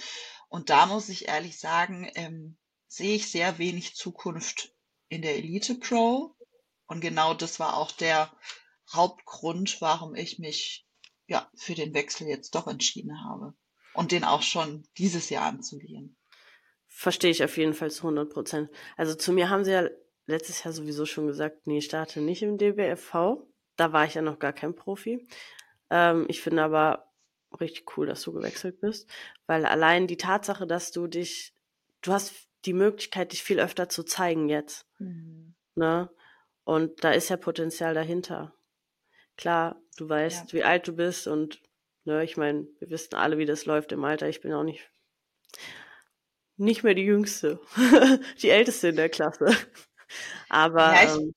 Und 0.48 0.70
da 0.70 0.86
muss 0.86 1.08
ich 1.08 1.28
ehrlich 1.28 1.58
sagen, 1.58 2.10
ähm, 2.14 2.56
sehe 2.86 3.16
ich 3.16 3.30
sehr 3.30 3.58
wenig 3.58 3.96
Zukunft 3.96 4.72
in 5.08 5.22
der 5.22 5.36
Elite 5.36 5.74
Pro. 5.74 6.36
Und 6.86 7.00
genau 7.00 7.34
das 7.34 7.58
war 7.58 7.76
auch 7.76 7.92
der 7.92 8.30
Hauptgrund, 8.92 9.80
warum 9.80 10.14
ich 10.14 10.38
mich 10.38 10.86
ja 11.26 11.50
für 11.56 11.74
den 11.74 11.94
Wechsel 11.94 12.28
jetzt 12.28 12.54
doch 12.54 12.66
entschieden 12.66 13.24
habe 13.24 13.54
und 13.94 14.12
den 14.12 14.24
auch 14.24 14.42
schon 14.42 14.86
dieses 14.98 15.30
Jahr 15.30 15.46
anzugehen. 15.46 16.16
Verstehe 16.86 17.30
ich 17.30 17.42
auf 17.42 17.56
jeden 17.56 17.74
Fall 17.74 17.90
zu 17.90 18.02
100 18.02 18.30
Prozent. 18.30 18.70
Also 18.96 19.14
zu 19.14 19.32
mir 19.32 19.48
haben 19.48 19.64
sie 19.64 19.72
ja 19.72 19.88
letztes 20.26 20.64
Jahr 20.64 20.72
sowieso 20.72 21.06
schon 21.06 21.26
gesagt, 21.26 21.66
nee, 21.66 21.78
ich 21.78 21.86
starte 21.86 22.20
nicht 22.20 22.42
im 22.42 22.58
DBFV. 22.58 23.46
Da 23.76 23.92
war 23.92 24.04
ich 24.04 24.14
ja 24.14 24.22
noch 24.22 24.38
gar 24.38 24.52
kein 24.52 24.74
Profi. 24.74 25.26
Ähm, 25.90 26.26
ich 26.28 26.40
finde 26.40 26.62
aber 26.62 27.12
richtig 27.60 27.96
cool, 27.96 28.06
dass 28.06 28.22
du 28.22 28.32
gewechselt 28.32 28.80
bist, 28.80 29.08
weil 29.46 29.64
allein 29.64 30.06
die 30.06 30.16
Tatsache, 30.16 30.66
dass 30.66 30.90
du 30.90 31.06
dich, 31.06 31.54
du 32.02 32.12
hast 32.12 32.34
die 32.64 32.72
Möglichkeit, 32.72 33.32
dich 33.32 33.42
viel 33.42 33.60
öfter 33.60 33.88
zu 33.88 34.02
zeigen 34.02 34.48
jetzt. 34.48 34.86
Mhm. 34.98 35.54
Ne? 35.74 36.10
Und 36.64 37.04
da 37.04 37.12
ist 37.12 37.28
ja 37.28 37.36
Potenzial 37.36 37.94
dahinter 37.94 38.54
klar, 39.36 39.80
du 39.96 40.08
weißt, 40.08 40.52
ja. 40.52 40.58
wie 40.58 40.64
alt 40.64 40.86
du 40.88 40.94
bist 40.94 41.26
und 41.26 41.60
ne, 42.04 42.24
ich 42.24 42.36
meine, 42.36 42.66
wir 42.78 42.90
wissen 42.90 43.14
alle, 43.14 43.38
wie 43.38 43.46
das 43.46 43.66
läuft 43.66 43.92
im 43.92 44.04
Alter. 44.04 44.28
Ich 44.28 44.40
bin 44.40 44.52
auch 44.52 44.64
nicht 44.64 44.90
nicht 46.56 46.84
mehr 46.84 46.94
die 46.94 47.02
Jüngste, 47.02 47.58
die 48.42 48.50
Älteste 48.50 48.88
in 48.88 48.96
der 48.96 49.08
Klasse. 49.08 49.46
Aber 50.48 50.94
ja, 50.94 51.04
ich, 51.04 51.10
ähm, 51.10 51.34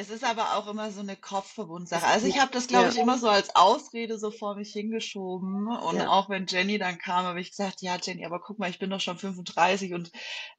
es 0.00 0.08
ist 0.08 0.24
aber 0.24 0.56
auch 0.56 0.66
immer 0.68 0.90
so 0.92 1.00
eine 1.00 1.16
Kopfverbundsache. 1.16 2.06
Also 2.06 2.26
ich 2.26 2.40
habe 2.40 2.50
das, 2.52 2.68
glaube 2.68 2.84
ja. 2.84 2.90
ich, 2.90 2.98
immer 2.98 3.18
so 3.18 3.28
als 3.28 3.54
Ausrede 3.54 4.18
so 4.18 4.30
vor 4.30 4.54
mich 4.54 4.72
hingeschoben. 4.72 5.66
Und 5.66 5.96
ja. 5.96 6.08
auch 6.08 6.30
wenn 6.30 6.46
Jenny 6.46 6.78
dann 6.78 6.96
kam, 6.96 7.26
habe 7.26 7.40
ich 7.40 7.50
gesagt, 7.50 7.82
ja, 7.82 7.98
Jenny, 8.00 8.24
aber 8.24 8.40
guck 8.40 8.58
mal, 8.58 8.70
ich 8.70 8.78
bin 8.78 8.88
doch 8.88 9.00
schon 9.00 9.18
35 9.18 9.92
und 9.92 10.10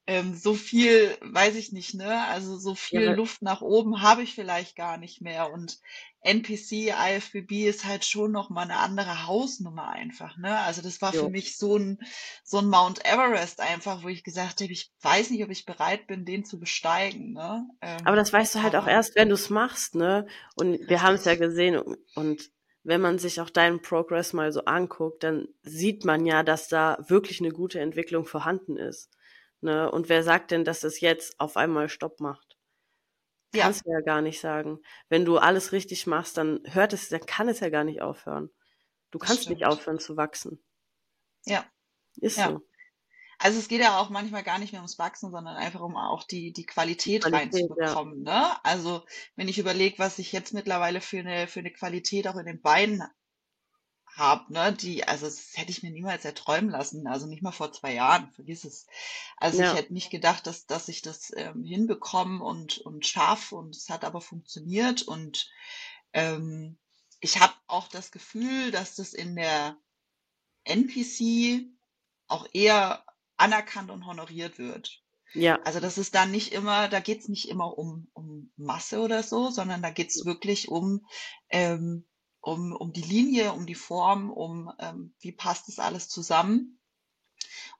ähm, 0.06 0.36
so 0.36 0.54
viel, 0.54 1.16
weiß 1.22 1.56
ich 1.56 1.72
nicht, 1.72 1.94
ne? 1.94 2.24
Also 2.26 2.56
so 2.56 2.74
viel 2.74 3.10
Luft 3.10 3.42
nach 3.42 3.62
oben 3.62 4.02
habe 4.02 4.22
ich 4.22 4.34
vielleicht 4.34 4.76
gar 4.76 4.96
nicht 4.98 5.22
mehr. 5.22 5.50
Und 5.50 5.80
NPC, 6.22 6.94
IFBB 6.94 7.66
ist 7.66 7.84
halt 7.84 8.04
schon 8.04 8.30
noch 8.30 8.48
mal 8.48 8.62
eine 8.62 8.76
andere 8.76 9.26
Hausnummer 9.26 9.88
einfach, 9.88 10.36
ne? 10.36 10.58
Also 10.60 10.80
das 10.80 11.02
war 11.02 11.12
jo. 11.14 11.24
für 11.24 11.30
mich 11.30 11.56
so 11.56 11.76
ein, 11.76 11.98
so 12.44 12.58
ein 12.58 12.68
Mount 12.68 13.04
Everest 13.04 13.60
einfach, 13.60 14.02
wo 14.02 14.08
ich 14.08 14.22
gesagt 14.22 14.60
habe, 14.60 14.72
ich 14.72 14.92
weiß 15.00 15.30
nicht, 15.30 15.42
ob 15.42 15.50
ich 15.50 15.64
bereit 15.64 16.06
bin, 16.06 16.24
den 16.24 16.44
zu 16.44 16.60
besteigen, 16.60 17.32
ne? 17.32 17.68
Ähm, 17.80 17.98
aber 18.04 18.16
das 18.16 18.32
weißt 18.32 18.54
du 18.54 18.62
halt 18.62 18.76
auch 18.76 18.86
erst, 18.86 19.16
wenn 19.16 19.28
du 19.28 19.34
es 19.34 19.50
machst, 19.50 19.94
ne? 19.94 20.26
Und 20.54 20.78
wir 20.88 21.02
haben 21.02 21.16
es 21.16 21.24
ja 21.24 21.34
gesehen 21.34 21.82
und 22.14 22.50
wenn 22.84 23.00
man 23.00 23.18
sich 23.18 23.40
auch 23.40 23.50
deinen 23.50 23.80
Progress 23.80 24.32
mal 24.32 24.52
so 24.52 24.64
anguckt, 24.64 25.22
dann 25.22 25.48
sieht 25.62 26.04
man 26.04 26.26
ja, 26.26 26.42
dass 26.42 26.68
da 26.68 26.98
wirklich 27.06 27.40
eine 27.40 27.50
gute 27.50 27.80
Entwicklung 27.80 28.26
vorhanden 28.26 28.76
ist. 28.76 29.10
Ne? 29.60 29.90
Und 29.90 30.08
wer 30.08 30.24
sagt 30.24 30.50
denn, 30.50 30.64
dass 30.64 30.82
es 30.82 31.00
jetzt 31.00 31.38
auf 31.38 31.56
einmal 31.56 31.88
Stopp 31.88 32.18
macht? 32.18 32.51
Ja. 33.54 33.64
Kannst 33.64 33.86
du 33.86 33.90
ja 33.90 34.00
gar 34.00 34.22
nicht 34.22 34.40
sagen. 34.40 34.78
Wenn 35.08 35.24
du 35.24 35.38
alles 35.38 35.72
richtig 35.72 36.06
machst, 36.06 36.36
dann 36.38 36.60
hört 36.64 36.92
es, 36.92 37.08
dann 37.10 37.26
kann 37.26 37.48
es 37.48 37.60
ja 37.60 37.68
gar 37.68 37.84
nicht 37.84 38.00
aufhören. 38.00 38.50
Du 39.10 39.18
kannst 39.18 39.50
nicht 39.50 39.66
aufhören 39.66 39.98
zu 39.98 40.16
wachsen. 40.16 40.64
Ja. 41.44 41.64
Ist 42.16 42.38
ja. 42.38 42.50
so. 42.50 42.60
Also 43.38 43.58
es 43.58 43.68
geht 43.68 43.80
ja 43.80 43.98
auch 43.98 44.08
manchmal 44.08 44.44
gar 44.44 44.58
nicht 44.58 44.72
mehr 44.72 44.80
ums 44.80 44.98
Wachsen, 44.98 45.32
sondern 45.32 45.56
einfach 45.56 45.80
um 45.80 45.96
auch 45.96 46.22
die, 46.22 46.52
die 46.52 46.64
Qualität, 46.64 47.24
Qualität 47.24 47.54
reinzubekommen. 47.54 48.24
Ja. 48.24 48.40
Ne? 48.40 48.64
Also 48.64 49.04
wenn 49.34 49.48
ich 49.48 49.58
überlege, 49.58 49.98
was 49.98 50.20
ich 50.20 50.30
jetzt 50.30 50.54
mittlerweile 50.54 51.00
für 51.00 51.18
eine, 51.18 51.48
für 51.48 51.60
eine 51.60 51.72
Qualität 51.72 52.28
auch 52.28 52.36
in 52.36 52.46
den 52.46 52.62
Beinen 52.62 53.02
habe, 54.16 54.52
ne, 54.52 54.72
die, 54.72 55.04
also 55.04 55.26
das 55.26 55.52
hätte 55.54 55.70
ich 55.70 55.82
mir 55.82 55.90
niemals 55.90 56.24
erträumen 56.24 56.70
lassen, 56.70 57.06
also 57.06 57.26
nicht 57.26 57.42
mal 57.42 57.52
vor 57.52 57.72
zwei 57.72 57.94
Jahren, 57.94 58.30
vergiss 58.32 58.64
es. 58.64 58.86
Also 59.38 59.60
ja. 59.60 59.72
ich 59.72 59.78
hätte 59.78 59.92
nicht 59.92 60.10
gedacht, 60.10 60.46
dass, 60.46 60.66
dass 60.66 60.88
ich 60.88 61.02
das 61.02 61.32
ähm, 61.34 61.64
hinbekomme 61.64 62.44
und, 62.44 62.78
und 62.78 63.06
schaffe 63.06 63.56
und 63.56 63.74
es 63.74 63.88
hat 63.88 64.04
aber 64.04 64.20
funktioniert 64.20 65.02
und 65.02 65.50
ähm, 66.12 66.78
ich 67.20 67.40
habe 67.40 67.54
auch 67.68 67.88
das 67.88 68.10
Gefühl, 68.10 68.70
dass 68.70 68.96
das 68.96 69.14
in 69.14 69.36
der 69.36 69.76
NPC 70.64 71.66
auch 72.26 72.46
eher 72.52 73.04
anerkannt 73.36 73.90
und 73.90 74.06
honoriert 74.06 74.58
wird. 74.58 75.02
Ja. 75.34 75.60
Also 75.62 75.80
das 75.80 75.96
ist 75.96 76.14
dann 76.14 76.30
nicht 76.30 76.52
immer, 76.52 76.88
da 76.88 77.00
geht's 77.00 77.28
nicht 77.28 77.48
immer 77.48 77.78
um, 77.78 78.08
um 78.12 78.52
Masse 78.56 79.00
oder 79.00 79.22
so, 79.22 79.50
sondern 79.50 79.80
da 79.82 79.90
geht's 79.90 80.24
wirklich 80.26 80.68
um 80.68 81.06
ähm, 81.48 82.04
um, 82.42 82.72
um 82.72 82.92
die 82.92 83.02
Linie, 83.02 83.52
um 83.52 83.64
die 83.66 83.74
Form, 83.74 84.30
um 84.30 84.70
ähm, 84.78 85.14
wie 85.20 85.32
passt 85.32 85.68
das 85.68 85.78
alles 85.78 86.08
zusammen. 86.08 86.78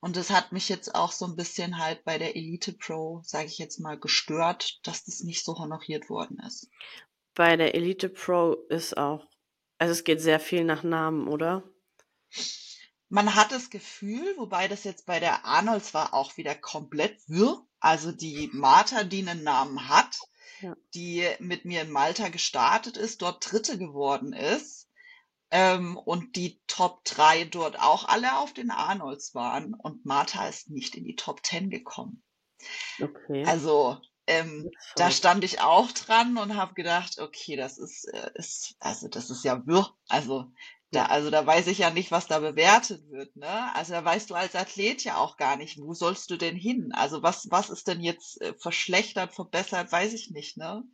Und 0.00 0.16
das 0.16 0.30
hat 0.30 0.52
mich 0.52 0.68
jetzt 0.68 0.94
auch 0.94 1.12
so 1.12 1.26
ein 1.26 1.36
bisschen 1.36 1.78
halt 1.78 2.04
bei 2.04 2.18
der 2.18 2.34
Elite 2.36 2.72
Pro, 2.72 3.20
sage 3.24 3.46
ich 3.46 3.58
jetzt 3.58 3.78
mal, 3.78 3.98
gestört, 3.98 4.80
dass 4.84 5.04
das 5.04 5.20
nicht 5.20 5.44
so 5.44 5.58
honoriert 5.58 6.08
worden 6.08 6.38
ist. 6.40 6.68
Bei 7.34 7.56
der 7.56 7.74
Elite 7.74 8.08
Pro 8.08 8.54
ist 8.68 8.96
auch, 8.96 9.26
also 9.78 9.92
es 9.92 10.04
geht 10.04 10.20
sehr 10.20 10.40
viel 10.40 10.64
nach 10.64 10.82
Namen, 10.82 11.28
oder? 11.28 11.62
Man 13.08 13.34
hat 13.34 13.52
das 13.52 13.70
Gefühl, 13.70 14.34
wobei 14.38 14.68
das 14.68 14.84
jetzt 14.84 15.06
bei 15.06 15.20
der 15.20 15.44
Arnolds 15.44 15.92
war 15.94 16.14
auch 16.14 16.36
wieder 16.36 16.54
komplett 16.54 17.20
wirr. 17.28 17.64
Also 17.78 18.12
die 18.12 18.48
Martha, 18.52 19.04
die 19.04 19.26
einen 19.26 19.42
Namen 19.42 19.88
hat, 19.88 20.18
ja. 20.62 20.76
die 20.94 21.28
mit 21.38 21.64
mir 21.64 21.82
in 21.82 21.90
Malta 21.90 22.28
gestartet 22.28 22.96
ist, 22.96 23.22
dort 23.22 23.50
Dritte 23.50 23.78
geworden 23.78 24.32
ist 24.32 24.88
ähm, 25.50 25.96
und 25.96 26.36
die 26.36 26.60
Top 26.66 27.04
3 27.04 27.44
dort 27.44 27.78
auch 27.78 28.08
alle 28.08 28.38
auf 28.38 28.52
den 28.54 28.70
Arnolds 28.70 29.34
waren 29.34 29.74
und 29.74 30.04
Martha 30.06 30.48
ist 30.48 30.70
nicht 30.70 30.94
in 30.94 31.04
die 31.04 31.16
Top 31.16 31.44
10 31.44 31.70
gekommen. 31.70 32.22
Okay. 33.00 33.44
Also 33.44 34.00
ähm, 34.26 34.70
da 34.96 35.10
stand 35.10 35.44
ich 35.44 35.60
auch 35.60 35.90
dran 35.92 36.36
und 36.38 36.56
habe 36.56 36.74
gedacht, 36.74 37.18
okay, 37.18 37.56
das 37.56 37.76
ist, 37.78 38.04
äh, 38.04 38.30
ist, 38.34 38.76
also 38.78 39.08
das 39.08 39.30
ist 39.30 39.44
ja 39.44 39.66
wirr. 39.66 39.94
Also 40.08 40.52
da, 40.92 41.06
also 41.06 41.30
da 41.30 41.46
weiß 41.46 41.68
ich 41.68 41.78
ja 41.78 41.90
nicht, 41.90 42.10
was 42.10 42.26
da 42.26 42.38
bewertet 42.38 43.10
wird, 43.10 43.34
ne? 43.34 43.74
Also 43.74 43.94
da 43.94 44.04
weißt 44.04 44.28
du 44.28 44.34
als 44.34 44.54
Athlet 44.54 45.02
ja 45.04 45.16
auch 45.16 45.38
gar 45.38 45.56
nicht, 45.56 45.78
wo 45.80 45.94
sollst 45.94 46.30
du 46.30 46.36
denn 46.36 46.54
hin? 46.54 46.92
Also 46.92 47.22
was, 47.22 47.50
was 47.50 47.70
ist 47.70 47.88
denn 47.88 48.02
jetzt 48.02 48.40
äh, 48.42 48.52
verschlechtert, 48.58 49.32
verbessert, 49.32 49.90
weiß 49.90 50.12
ich 50.12 50.30
nicht, 50.30 50.58
ne? 50.58 50.84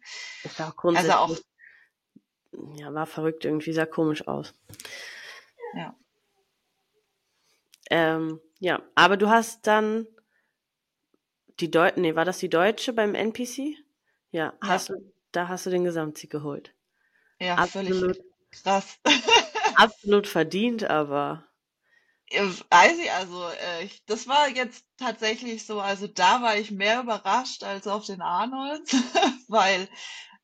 Ist 0.45 0.61
auch 0.61 0.77
grundsätzlich, 0.77 1.13
also 1.13 1.35
auch, 1.35 2.77
ja, 2.77 2.95
war 2.95 3.07
verrückt, 3.07 3.45
irgendwie 3.45 3.73
sah 3.73 3.87
komisch 3.87 4.27
aus. 4.29 4.55
Ja. 5.75 5.97
Ähm, 7.91 8.41
ja, 8.61 8.81
aber 8.95 9.17
du 9.17 9.29
hast 9.29 9.67
dann 9.67 10.07
die 11.59 11.73
Deutsche, 11.73 12.01
nee, 12.01 12.15
war 12.15 12.25
das 12.25 12.39
die 12.39 12.51
Deutsche 12.51 12.93
beim 12.93 13.17
NPC? 13.17 13.77
Ja, 14.31 14.53
ja. 14.53 14.53
hast 14.63 14.91
du, 14.91 15.13
da 15.33 15.49
hast 15.49 15.67
du 15.67 15.71
den 15.71 15.83
Gesamtsieg 15.83 16.31
geholt. 16.31 16.73
Ja, 17.41 17.57
Absolut. 17.57 17.97
völlig 17.97 18.23
krass. 18.53 18.99
absolut 19.79 20.27
verdient, 20.27 20.85
aber. 20.85 21.49
Weiß 22.71 22.99
ich, 22.99 23.11
also 23.13 23.49
äh, 23.49 23.85
ich, 23.85 24.05
das 24.05 24.27
war 24.29 24.49
jetzt 24.49 24.85
tatsächlich 24.99 25.65
so, 25.65 25.81
also 25.81 26.07
da 26.07 26.43
war 26.43 26.57
ich 26.59 26.71
mehr 26.71 27.01
überrascht 27.01 27.63
als 27.65 27.87
auf 27.87 28.05
den 28.05 28.21
Arnolds, 28.21 28.93
weil 29.49 29.89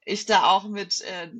ich 0.06 0.24
da 0.24 0.44
auch 0.50 0.64
mit 0.64 1.02
äh, 1.02 1.30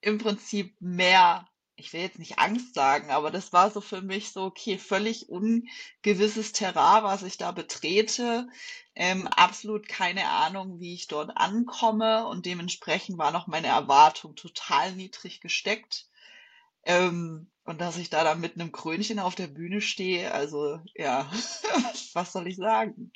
im 0.00 0.18
Prinzip 0.18 0.74
mehr, 0.80 1.46
ich 1.76 1.92
will 1.92 2.00
jetzt 2.00 2.18
nicht 2.18 2.38
Angst 2.40 2.74
sagen, 2.74 3.10
aber 3.12 3.30
das 3.30 3.52
war 3.52 3.70
so 3.70 3.80
für 3.80 4.02
mich 4.02 4.32
so, 4.32 4.44
okay, 4.44 4.78
völlig 4.78 5.28
ungewisses 5.28 6.52
Terrain, 6.52 7.04
was 7.04 7.22
ich 7.22 7.36
da 7.38 7.52
betrete, 7.52 8.48
ähm, 8.96 9.28
absolut 9.28 9.88
keine 9.88 10.28
Ahnung, 10.28 10.80
wie 10.80 10.94
ich 10.94 11.06
dort 11.06 11.36
ankomme 11.36 12.26
und 12.26 12.46
dementsprechend 12.46 13.18
war 13.18 13.30
noch 13.30 13.46
meine 13.46 13.68
Erwartung 13.68 14.34
total 14.34 14.92
niedrig 14.96 15.40
gesteckt. 15.40 16.06
Ähm, 16.86 17.50
und 17.64 17.80
dass 17.80 17.98
ich 17.98 18.10
da 18.10 18.24
dann 18.24 18.40
mit 18.40 18.54
einem 18.54 18.72
Krönchen 18.72 19.18
auf 19.18 19.34
der 19.34 19.48
Bühne 19.48 19.80
stehe, 19.80 20.32
also 20.32 20.80
ja, 20.94 21.30
was 22.14 22.32
soll 22.32 22.46
ich 22.46 22.56
sagen? 22.56 23.12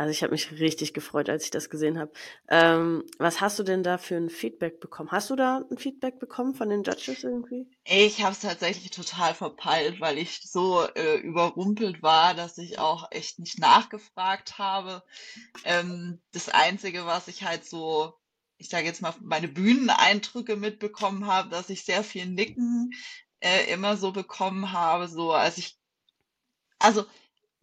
Also 0.00 0.12
ich 0.12 0.22
habe 0.22 0.32
mich 0.32 0.50
richtig 0.52 0.94
gefreut, 0.94 1.28
als 1.28 1.44
ich 1.44 1.50
das 1.50 1.68
gesehen 1.68 1.98
habe. 1.98 2.10
Ähm, 2.48 3.04
was 3.18 3.42
hast 3.42 3.58
du 3.58 3.62
denn 3.62 3.82
da 3.82 3.98
für 3.98 4.16
ein 4.16 4.30
Feedback 4.30 4.80
bekommen? 4.80 5.10
Hast 5.10 5.28
du 5.28 5.36
da 5.36 5.62
ein 5.70 5.76
Feedback 5.76 6.18
bekommen 6.18 6.54
von 6.54 6.70
den 6.70 6.84
Judges 6.84 7.22
irgendwie? 7.22 7.66
Ich 7.84 8.22
habe 8.22 8.32
es 8.32 8.40
tatsächlich 8.40 8.92
total 8.92 9.34
verpeilt, 9.34 10.00
weil 10.00 10.16
ich 10.16 10.40
so 10.50 10.86
äh, 10.94 11.16
überrumpelt 11.18 12.02
war, 12.02 12.32
dass 12.32 12.56
ich 12.56 12.78
auch 12.78 13.08
echt 13.10 13.40
nicht 13.40 13.58
nachgefragt 13.58 14.56
habe. 14.56 15.02
Ähm, 15.64 16.22
das 16.32 16.48
Einzige, 16.48 17.04
was 17.04 17.28
ich 17.28 17.42
halt 17.42 17.66
so 17.66 18.14
ich 18.60 18.68
sage 18.68 18.86
jetzt 18.86 19.00
mal, 19.00 19.14
meine 19.22 19.48
Bühneneindrücke 19.48 20.54
mitbekommen 20.54 21.26
habe, 21.26 21.48
dass 21.48 21.70
ich 21.70 21.84
sehr 21.84 22.04
viel 22.04 22.26
Nicken 22.26 22.92
äh, 23.40 23.72
immer 23.72 23.96
so 23.96 24.12
bekommen 24.12 24.72
habe, 24.72 25.08
so 25.08 25.32
als 25.32 25.56
ich, 25.56 25.78
also 26.78 27.06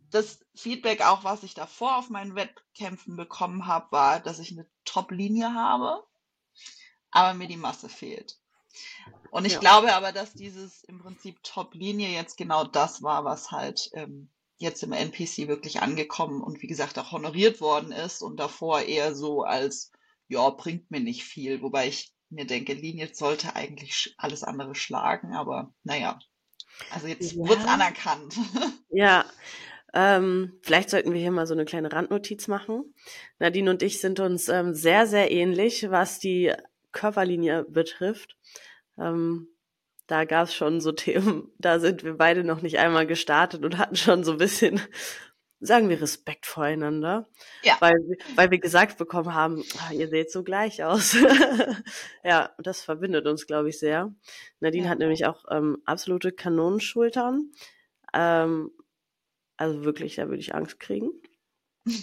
das 0.10 0.40
Feedback 0.56 1.02
auch, 1.06 1.24
was 1.24 1.44
ich 1.44 1.54
davor 1.54 1.98
auf 1.98 2.10
meinen 2.10 2.34
Wettkämpfen 2.34 3.16
bekommen 3.16 3.68
habe, 3.68 3.92
war, 3.92 4.20
dass 4.20 4.40
ich 4.40 4.52
eine 4.52 4.66
Top-Linie 4.86 5.54
habe, 5.54 6.04
aber 7.12 7.36
mir 7.36 7.48
die 7.48 7.58
Masse 7.58 7.90
fehlt. 7.90 8.40
Und 9.30 9.46
ich 9.46 9.54
ja. 9.54 9.60
glaube 9.60 9.94
aber, 9.94 10.12
dass 10.12 10.34
dieses 10.34 10.84
im 10.86 10.98
Prinzip 10.98 11.44
Top-Linie 11.44 12.10
jetzt 12.10 12.38
genau 12.38 12.64
das 12.64 13.04
war, 13.04 13.24
was 13.24 13.52
halt 13.52 13.92
ähm, 13.94 14.30
jetzt 14.58 14.82
im 14.82 14.94
NPC 14.94 15.48
wirklich 15.48 15.80
angekommen 15.80 16.42
und 16.42 16.64
wie 16.64 16.68
gesagt 16.68 16.98
auch 16.98 17.12
honoriert 17.12 17.62
worden 17.62 17.92
ist 17.92 18.24
und 18.24 18.38
davor 18.38 18.82
eher 18.82 19.14
so 19.14 19.44
als 19.44 19.92
ja, 20.28 20.50
bringt 20.50 20.92
mir 20.92 21.00
nicht 21.00 21.24
viel. 21.24 21.62
Wobei 21.62 21.88
ich 21.88 22.14
mir 22.30 22.46
denke, 22.46 22.74
Linie 22.74 23.10
sollte 23.14 23.56
eigentlich 23.56 24.14
alles 24.18 24.44
andere 24.44 24.76
schlagen, 24.76 25.34
aber 25.34 25.74
naja. 25.84 26.20
Also 26.92 27.08
jetzt 27.08 27.34
ja. 27.34 27.48
wird 27.48 27.60
es 27.60 27.66
anerkannt. 27.66 28.36
Ja, 28.90 29.26
ähm, 29.94 30.60
vielleicht 30.64 30.90
sollten 30.90 31.14
wir 31.14 31.20
hier 31.20 31.32
mal 31.32 31.46
so 31.46 31.54
eine 31.54 31.66
kleine 31.66 31.92
Randnotiz 31.92 32.48
machen. 32.48 32.96
Nadine 33.38 33.70
und 33.70 33.84
ich 33.84 34.02
sind 34.02 34.20
uns 34.20 34.50
ähm, 34.50 34.74
sehr, 34.74 35.06
sehr 35.06 35.30
ähnlich, 35.30 35.92
was 35.92 36.20
die 36.20 36.54
Körperlinie 36.92 37.66
betrifft. 37.66 38.38
Ähm, 38.98 39.50
da 40.08 40.26
gab 40.26 40.48
es 40.48 40.56
schon 40.56 40.82
so 40.82 40.92
Themen, 40.94 41.52
da 41.60 41.80
sind 41.80 42.04
wir 42.04 42.16
beide 42.16 42.44
noch 42.44 42.62
nicht 42.62 42.80
einmal 42.80 43.06
gestartet 43.06 43.64
und 43.64 43.78
hatten 43.78 43.96
schon 43.96 44.24
so 44.24 44.32
ein 44.34 44.38
bisschen 44.38 44.82
sagen 45.60 45.90
wir 45.90 46.02
Respekt 46.02 46.46
voreinander. 46.46 47.28
Ja. 47.64 47.78
Weil, 47.80 47.96
weil 48.36 48.52
wir 48.52 48.60
gesagt 48.60 48.98
bekommen 48.98 49.34
haben, 49.34 49.64
ah, 49.80 49.94
ihr 49.94 50.08
seht 50.08 50.32
so 50.32 50.44
gleich 50.44 50.84
aus. 50.84 51.16
ja, 52.24 52.52
das 52.60 52.82
verbindet 52.82 53.26
uns, 53.26 53.48
glaube 53.48 53.70
ich, 53.70 53.80
sehr. 53.80 54.14
Nadine 54.60 54.86
ja. 54.86 54.90
hat 54.90 55.00
nämlich 55.00 55.26
auch 55.26 55.46
ähm, 55.50 55.82
absolute 55.86 56.32
Kanonenschultern. 56.32 57.52
Ähm, 58.14 58.72
also 59.58 59.84
wirklich, 59.84 60.16
da 60.16 60.28
würde 60.28 60.40
ich 60.40 60.54
Angst 60.54 60.80
kriegen. 60.80 61.10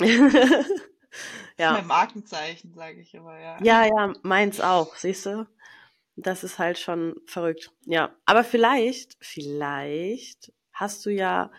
ja. 1.58 1.72
Mein 1.72 1.86
Markenzeichen, 1.86 2.74
sage 2.74 3.00
ich 3.00 3.14
immer, 3.14 3.38
ja. 3.38 3.58
Ja, 3.62 3.84
ja, 3.86 4.12
meins 4.22 4.60
auch, 4.60 4.96
siehst 4.96 5.26
du? 5.26 5.46
Das 6.16 6.44
ist 6.44 6.58
halt 6.58 6.78
schon 6.78 7.14
verrückt. 7.26 7.70
Ja, 7.86 8.14
aber 8.24 8.44
vielleicht, 8.44 9.16
vielleicht 9.20 10.52
hast 10.72 11.06
du 11.06 11.10
ja 11.10 11.50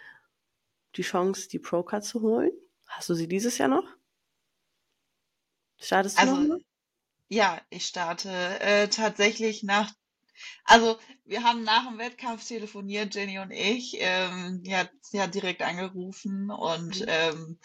die 0.96 1.04
Chance, 1.04 1.48
die 1.50 1.60
Pro-Card 1.60 2.04
zu 2.04 2.22
holen. 2.22 2.52
Hast 2.88 3.10
du 3.10 3.14
sie 3.14 3.28
dieses 3.28 3.58
Jahr 3.58 3.70
noch? 3.70 3.86
Startest 5.78 6.18
du 6.18 6.22
also, 6.22 6.36
noch? 6.36 6.60
Ja, 7.28 7.62
ich 7.70 7.86
starte 7.86 8.30
äh, 8.60 8.88
tatsächlich 8.88 9.64
nach. 9.64 9.92
Also, 10.64 10.98
wir 11.24 11.44
haben 11.44 11.64
nach 11.64 11.88
dem 11.88 11.98
Wettkampf 11.98 12.46
telefoniert, 12.46 13.16
Jenny 13.16 13.40
und 13.40 13.52
ich. 13.52 13.96
Ähm, 14.00 14.62
die 14.64 14.76
hat, 14.76 14.92
sie 15.02 15.22
hat 15.22 15.34
direkt 15.34 15.62
angerufen 15.62 16.52
und 16.52 17.00
mhm. 17.00 17.06
ähm, 17.08 17.60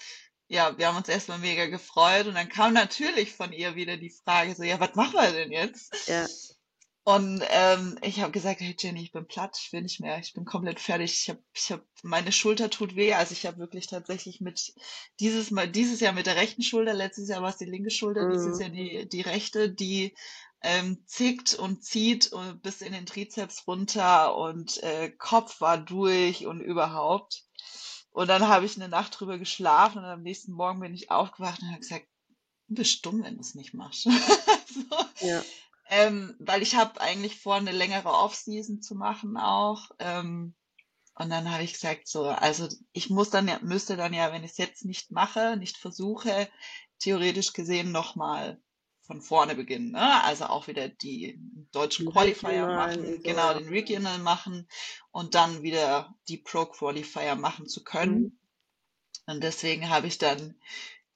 ja, 0.49 0.77
wir 0.77 0.89
haben 0.89 0.97
uns 0.97 1.09
erstmal 1.09 1.39
mega 1.39 1.67
gefreut 1.67 2.27
und 2.27 2.35
dann 2.35 2.49
kam 2.49 2.73
natürlich 2.73 3.33
von 3.33 3.53
ihr 3.53 3.77
wieder 3.77 3.97
die 3.97 4.11
Frage 4.11 4.55
so, 4.55 4.65
ja, 4.65 4.81
was 4.81 4.95
machen 4.97 5.15
wir 5.15 5.31
denn 5.31 5.53
jetzt? 5.53 6.09
Ja. 6.09 6.27
Und 7.03 7.43
ähm, 7.49 7.99
ich 8.03 8.21
habe 8.21 8.31
gesagt, 8.31 8.61
hey 8.61 8.77
Jenny, 8.79 9.03
ich 9.03 9.13
bin 9.13 9.27
platt, 9.27 9.59
ich 9.59 9.73
will 9.73 9.81
nicht 9.81 10.01
mehr, 10.01 10.19
ich 10.19 10.35
bin 10.35 10.45
komplett 10.45 10.81
fertig. 10.81 11.13
Ich 11.13 11.31
habe, 11.31 11.43
ich 11.55 11.73
hab, 11.73 11.83
meine 12.03 12.31
Schulter 12.31 12.69
tut 12.69 12.95
weh. 12.95 13.15
Also 13.15 13.33
ich 13.33 13.47
habe 13.47 13.59
wirklich 13.59 13.87
tatsächlich 13.87 14.41
mit 14.41 14.75
dieses 15.19 15.51
Mal, 15.51 15.69
dieses 15.69 16.01
Jahr 16.01 16.13
mit 16.13 16.27
der 16.27 16.37
rechten 16.37 16.63
Schulter, 16.63 16.93
letztes 16.93 17.29
Jahr 17.29 17.43
war 17.43 17.51
es 17.51 17.57
die 17.57 17.65
linke 17.65 17.91
Schulter, 17.91 18.27
mhm. 18.27 18.33
dieses 18.33 18.61
Jahr 18.61 18.69
die, 18.69 19.09
die 19.09 19.23
rechte, 19.23 19.71
die 19.71 20.15
ähm, 20.63 21.03
zickt 21.07 21.55
und 21.55 21.83
zieht 21.83 22.33
und 22.33 22.63
bis 22.63 22.83
in 22.83 22.93
den 22.93 23.07
Trizeps 23.07 23.67
runter 23.67 24.37
und 24.37 24.83
äh, 24.83 25.11
Kopf 25.11 25.63
war 25.63 25.79
durch 25.79 26.47
und 26.47 26.61
überhaupt. 26.61 27.45
Und 28.11 28.29
dann 28.29 28.49
habe 28.49 28.67
ich 28.67 28.77
eine 28.77 28.89
Nacht 28.89 29.19
drüber 29.19 29.39
geschlafen 29.39 29.99
und 29.99 30.05
am 30.05 30.23
nächsten 30.23 30.53
Morgen 30.53 30.81
bin 30.81 30.93
ich 30.93 31.11
aufgewacht 31.11 31.63
und 31.63 31.69
habe 31.69 31.81
gesagt, 31.81 32.07
du 32.69 32.75
bist 32.75 32.91
stumm, 32.93 33.23
wenn 33.23 33.37
du 33.37 33.41
es 33.41 33.55
nicht 33.55 33.73
machst. 33.73 34.03
so. 34.67 35.27
Ja. 35.27 35.43
Ähm, 35.91 36.37
weil 36.39 36.63
ich 36.63 36.77
habe 36.77 37.01
eigentlich 37.01 37.41
vor, 37.41 37.57
eine 37.57 37.73
längere 37.73 38.09
Off-Season 38.09 38.81
zu 38.81 38.95
machen 38.95 39.37
auch. 39.37 39.91
Ähm, 39.99 40.55
und 41.17 41.31
dann 41.31 41.51
habe 41.51 41.65
ich 41.65 41.73
gesagt, 41.73 42.09
so, 42.09 42.25
also 42.25 42.69
ich 42.93 43.11
muss 43.11 43.31
dann 43.31 43.49
ja, 43.49 43.59
müsste 43.61 43.97
dann 43.97 44.15
ja, 44.15 44.33
wenn 44.33 44.45
ich 44.45 44.53
es 44.53 44.59
jetzt 44.59 44.85
nicht 44.85 45.11
mache, 45.11 45.57
nicht 45.57 45.77
versuche, 45.77 46.49
theoretisch 47.01 47.53
gesehen 47.53 47.91
nochmal 47.91 48.61
von 49.03 49.21
vorne 49.21 49.57
beginnen. 49.57 49.91
Ne? 49.91 50.23
Also 50.23 50.47
auch 50.47 50.69
wieder 50.69 50.89
die 50.89 51.39
deutschen 51.73 52.11
Qualifier 52.11 52.67
machen, 52.69 53.17
so. 53.17 53.23
genau, 53.23 53.53
den 53.53 53.69
Regional 53.69 54.19
machen 54.19 54.69
und 55.11 55.35
dann 55.35 55.63
wieder 55.63 56.15
die 56.29 56.37
Pro 56.37 56.67
Qualifier 56.67 57.35
machen 57.35 57.67
zu 57.67 57.83
können. 57.83 58.21
Mhm. 58.21 58.39
Und 59.27 59.43
deswegen 59.43 59.89
habe 59.91 60.07
ich 60.07 60.19
dann 60.19 60.55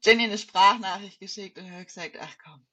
Jenny 0.03 0.25
eine 0.25 0.39
Sprachnachricht 0.39 1.21
geschickt 1.21 1.59
und 1.59 1.71
habe 1.71 1.85
gesagt, 1.85 2.17
ach 2.21 2.37
komm, 2.43 2.67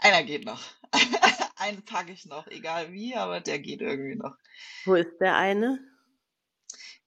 einer 0.00 0.22
geht 0.24 0.44
noch. 0.44 0.62
Einen 1.56 1.84
packe 1.84 2.12
ich 2.12 2.24
noch, 2.26 2.46
egal 2.46 2.92
wie, 2.92 3.14
aber 3.14 3.40
der 3.40 3.58
geht 3.58 3.80
irgendwie 3.80 4.16
noch. 4.16 4.34
Wo 4.84 4.94
ist 4.94 5.18
der 5.20 5.36
eine? 5.36 5.78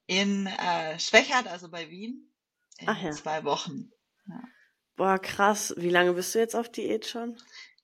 In 0.06 0.46
äh, 0.46 1.00
Schwächert, 1.00 1.48
also 1.48 1.70
bei 1.70 1.90
Wien, 1.90 2.32
in 2.78 2.90
Ach 2.90 3.02
ja. 3.02 3.12
zwei 3.12 3.44
Wochen. 3.44 3.92
Ja. 4.28 4.44
Boah, 4.96 5.18
krass. 5.18 5.74
Wie 5.78 5.90
lange 5.90 6.14
bist 6.14 6.36
du 6.36 6.40
jetzt 6.40 6.56
auf 6.56 6.70
Diät 6.70 7.08
schon? 7.08 7.38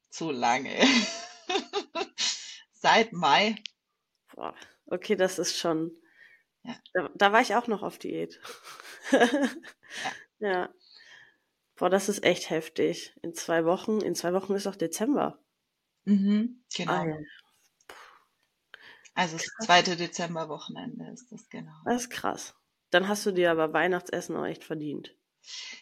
Zu 0.10 0.32
lange. 0.32 0.76
Seit 2.74 3.14
Mai. 3.14 3.56
Boah, 4.36 4.56
okay, 4.86 5.16
das 5.16 5.40
ist 5.40 5.58
schon. 5.58 5.92
Ja. 6.64 6.76
Da, 6.94 7.10
da 7.16 7.32
war 7.32 7.42
ich 7.42 7.56
auch 7.56 7.68
noch 7.68 7.82
auf 7.82 7.98
Diät. 7.98 8.40
ja. 9.12 9.30
ja. 10.40 10.70
Boah, 11.80 11.90
das 11.90 12.10
ist 12.10 12.24
echt 12.26 12.50
heftig. 12.50 13.16
In 13.22 13.34
zwei 13.34 13.64
Wochen, 13.64 14.02
in 14.02 14.14
zwei 14.14 14.34
Wochen 14.34 14.54
ist 14.54 14.66
doch 14.66 14.76
Dezember. 14.76 15.40
Mhm, 16.06 16.62
genau. 16.76 16.92
Ah, 16.92 17.06
ja. 17.08 17.18
Also 19.16 19.38
das 19.38 19.48
zweite 19.66 19.96
Dezemberwochenende 19.96 21.10
ist 21.12 21.32
das 21.32 21.50
genau. 21.50 21.72
Das 21.86 22.04
ist 22.04 22.10
krass. 22.10 22.54
Dann 22.90 23.08
hast 23.08 23.26
du 23.26 23.32
dir 23.32 23.52
aber 23.52 23.72
Weihnachtsessen 23.74 24.36
auch 24.36 24.46
echt 24.46 24.64
verdient. 24.64 25.16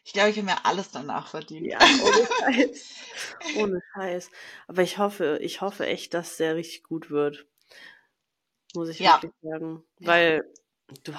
Ich 0.06 0.14
glaube, 0.14 0.30
ich 0.30 0.38
habe 0.38 0.46
mir 0.46 0.66
alles 0.66 0.92
danach 0.92 1.28
verdient. 1.30 1.68
Ja, 1.68 1.80
ohne 1.80 2.28
Scheiß. 2.40 2.96
ohne 3.58 3.82
Scheiß. 3.94 4.32
Aber 4.68 4.82
ich 4.84 4.98
hoffe, 4.98 5.40
ich 5.42 5.62
hoffe 5.62 5.86
echt, 5.88 6.14
dass 6.14 6.38
der 6.38 6.56
richtig 6.56 6.84
gut 6.84 7.10
wird. 7.10 7.48
Muss 8.76 8.90
ich 8.90 9.00
Ja. 9.00 9.16
wirklich 9.16 9.34
sagen. 9.42 9.84
Weil 10.00 10.44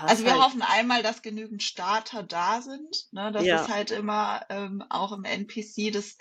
Also 0.06 0.24
wir 0.24 0.32
halt, 0.32 0.38
hoffen 0.38 0.62
einmal, 0.62 1.02
dass 1.02 1.22
genügend 1.22 1.62
Starter 1.62 2.22
da 2.22 2.62
sind. 2.62 3.06
Ne? 3.12 3.30
Das 3.32 3.46
Ja. 3.46 3.52
ist 3.52 3.68
halt 3.68 3.90
immer 3.90 4.40
ähm, 4.48 4.82
auch 4.88 5.12
im 5.12 5.24
NPC 5.24 5.90
das 5.90 6.16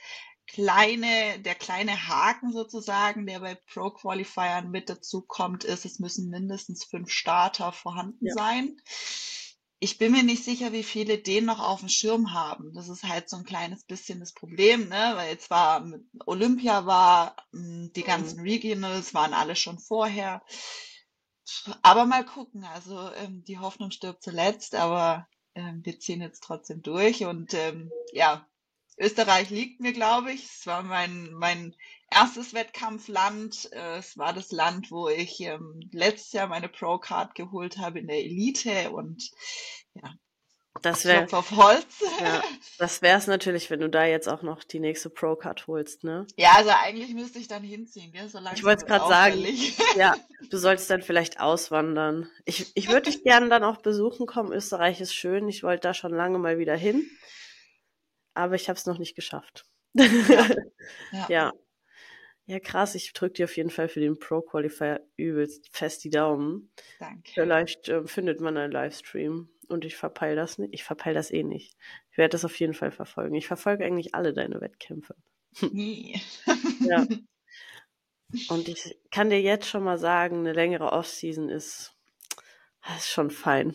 kleine, 0.48 1.40
der 1.40 1.56
kleine 1.56 2.08
Haken 2.08 2.52
sozusagen, 2.54 3.26
der 3.26 3.40
bei 3.40 3.56
Pro 3.56 3.92
Qualifiern 3.92 4.70
mit 4.72 4.90
dazu 4.90 5.22
kommt, 5.22 5.64
ist, 5.64 5.86
es 5.86 6.00
müssen 6.00 6.30
mindestens 6.30 6.86
fünf 6.86 7.10
Starter 7.12 7.72
vorhanden 7.74 8.28
Ja. 8.28 8.34
sein. 8.34 8.78
Ich 9.80 9.98
bin 10.00 10.12
mir 10.12 10.24
nicht 10.24 10.44
sicher, 10.44 10.72
wie 10.72 10.84
viele 10.84 11.20
den 11.20 11.46
noch 11.46 11.60
auf 11.60 11.80
dem 11.82 11.90
Schirm 11.90 12.34
haben. 12.34 12.74
Das 12.74 12.90
ist 12.90 13.04
halt 13.04 13.30
so 13.30 13.38
ein 13.38 13.44
kleines 13.44 13.84
bisschen 13.84 14.20
das 14.20 14.34
Problem, 14.34 14.88
ne? 14.90 15.12
Weil 15.16 15.38
zwar 15.40 15.86
Olympia 16.26 16.86
war, 16.88 17.36
mh, 17.52 17.90
die 17.96 18.04
Mhm. 18.04 18.04
ganzen 18.04 18.40
Regionals 18.40 19.14
waren 19.14 19.34
alle 19.34 19.56
schon 19.56 19.78
vorher. 19.80 20.42
Aber 21.82 22.06
mal 22.06 22.26
gucken. 22.26 22.64
Also 22.64 23.12
ähm, 23.14 23.44
die 23.46 23.60
Hoffnung 23.60 23.92
stirbt 23.92 24.24
zuletzt, 24.24 24.76
aber 24.76 25.28
ähm, 25.56 25.82
wir 25.84 26.00
ziehen 26.00 26.22
jetzt 26.22 26.44
trotzdem 26.44 26.82
durch. 26.82 27.26
Und 27.26 27.54
ähm, 27.54 27.92
ja, 28.12 28.48
Österreich 28.98 29.50
liegt 29.50 29.80
mir, 29.80 29.94
glaube 29.94 30.32
ich. 30.32 30.46
Es 30.46 30.66
war 30.66 30.84
mein, 30.84 31.32
mein 31.34 31.76
erstes 32.10 32.54
Wettkampfland. 32.54 33.72
Äh, 33.72 33.98
es 33.98 34.18
war 34.18 34.34
das 34.34 34.52
Land, 34.52 34.92
wo 34.92 35.08
ich 35.08 35.40
ähm, 35.42 35.80
letztes 35.92 36.34
Jahr 36.34 36.48
meine 36.48 36.70
Pro-Card 36.70 37.36
geholt 37.36 37.78
habe 37.78 38.00
in 38.00 38.08
der 38.08 38.24
Elite. 38.24 38.92
Und 38.92 39.30
das 40.82 41.06
wäre, 41.06 41.28
auf 41.36 41.52
Holz. 41.52 41.86
ja, 42.20 42.44
das 42.78 43.02
wäre 43.02 43.18
es 43.18 43.28
natürlich, 43.28 43.70
wenn 43.70 43.80
du 43.80 43.90
da 43.90 44.06
jetzt 44.06 44.28
auch 44.28 44.42
noch 44.42 44.63
die 44.63 44.80
nächste 44.80 45.10
Pro-Card 45.10 45.68
holst, 45.68 46.04
ne? 46.04 46.26
Ja, 46.36 46.54
also 46.56 46.70
eigentlich 46.72 47.13
müsste 47.13 47.40
ich 47.40 47.48
dann 47.48 47.63
hinziehen, 47.63 48.12
gell? 48.12 48.28
So 48.30 48.40
langsam 48.40 48.66
wollt's 48.66 48.84
wird's 48.84 48.86
grad 48.86 49.08
sagen. 49.10 49.34
auffällig. 49.36 49.78
Ja, 49.96 50.16
du 50.50 50.58
solltest 50.58 50.90
dann 50.90 51.02
vielleicht 51.02 51.40
auswandern. 51.40 52.30
Ich, 52.46 52.72
ich 52.76 52.88
würde 52.90 53.10
dich 53.10 53.24
gerne 53.24 53.50
dann 53.50 53.63
auch 53.63 53.78
besuchen 53.78 54.26
kommen. 54.28 54.52
Österreich 54.52 55.02
ist 55.02 55.13
schön. 55.13 55.48
Ich 55.50 55.63
wollte 55.63 55.82
da 55.82 55.94
schon 55.94 56.13
lange 56.13 56.40
mal 56.40 56.58
wieder 56.60 56.76
hin. 56.76 57.10
Aber 58.34 58.56
ich 58.56 58.70
habe 58.70 58.78
es 58.78 58.86
noch 58.86 59.00
nicht 59.00 59.16
geschafft. 59.16 59.66
Ja. 59.94 60.06
Ja. 61.12 61.26
Ja, 61.30 61.54
krass. 62.60 62.96
Ich 62.96 63.12
drücke 63.14 63.34
dir 63.34 63.46
auf 63.46 63.58
jeden 63.58 63.70
Fall 63.70 63.90
für 63.90 64.00
den 64.00 64.20
Pro-Qualifier 64.20 65.06
übelst 65.18 65.68
fest 65.72 66.04
die 66.04 66.10
Daumen. 66.10 66.72
Danke. 67.00 67.32
Vielleicht 67.34 67.90
äh, 67.90 68.08
findet 68.08 68.40
man 68.40 68.56
einen 68.58 68.72
Livestream 68.72 69.50
und 69.68 69.84
ich 69.84 69.98
verpeil 69.98 70.36
das 70.36 70.58
nicht. 70.58 70.74
Ich 70.74 70.84
verpeil 70.84 71.14
das 71.14 71.32
eh 71.32 71.44
nicht. 71.44 71.76
Ich 72.12 72.18
werde 72.18 72.32
das 72.32 72.46
auf 72.46 72.58
jeden 72.60 72.74
Fall 72.74 72.92
verfolgen. 72.92 73.36
Ich 73.36 73.48
verfolge 73.48 73.86
eigentlich 73.86 74.16
alle 74.16 74.34
deine 74.34 74.62
Wettkämpfe. 74.62 75.16
Nie. 75.72 76.22
Ja. 76.80 77.06
Und 78.50 78.68
ich 78.68 78.98
kann 79.10 79.30
dir 79.30 79.42
jetzt 79.42 79.68
schon 79.68 79.84
mal 79.84 79.98
sagen, 79.98 80.40
eine 80.40 80.52
längere 80.54 80.92
Offseason 80.92 81.48
ist, 81.50 81.96
ist 82.98 83.08
schon 83.08 83.32
fein. 83.32 83.74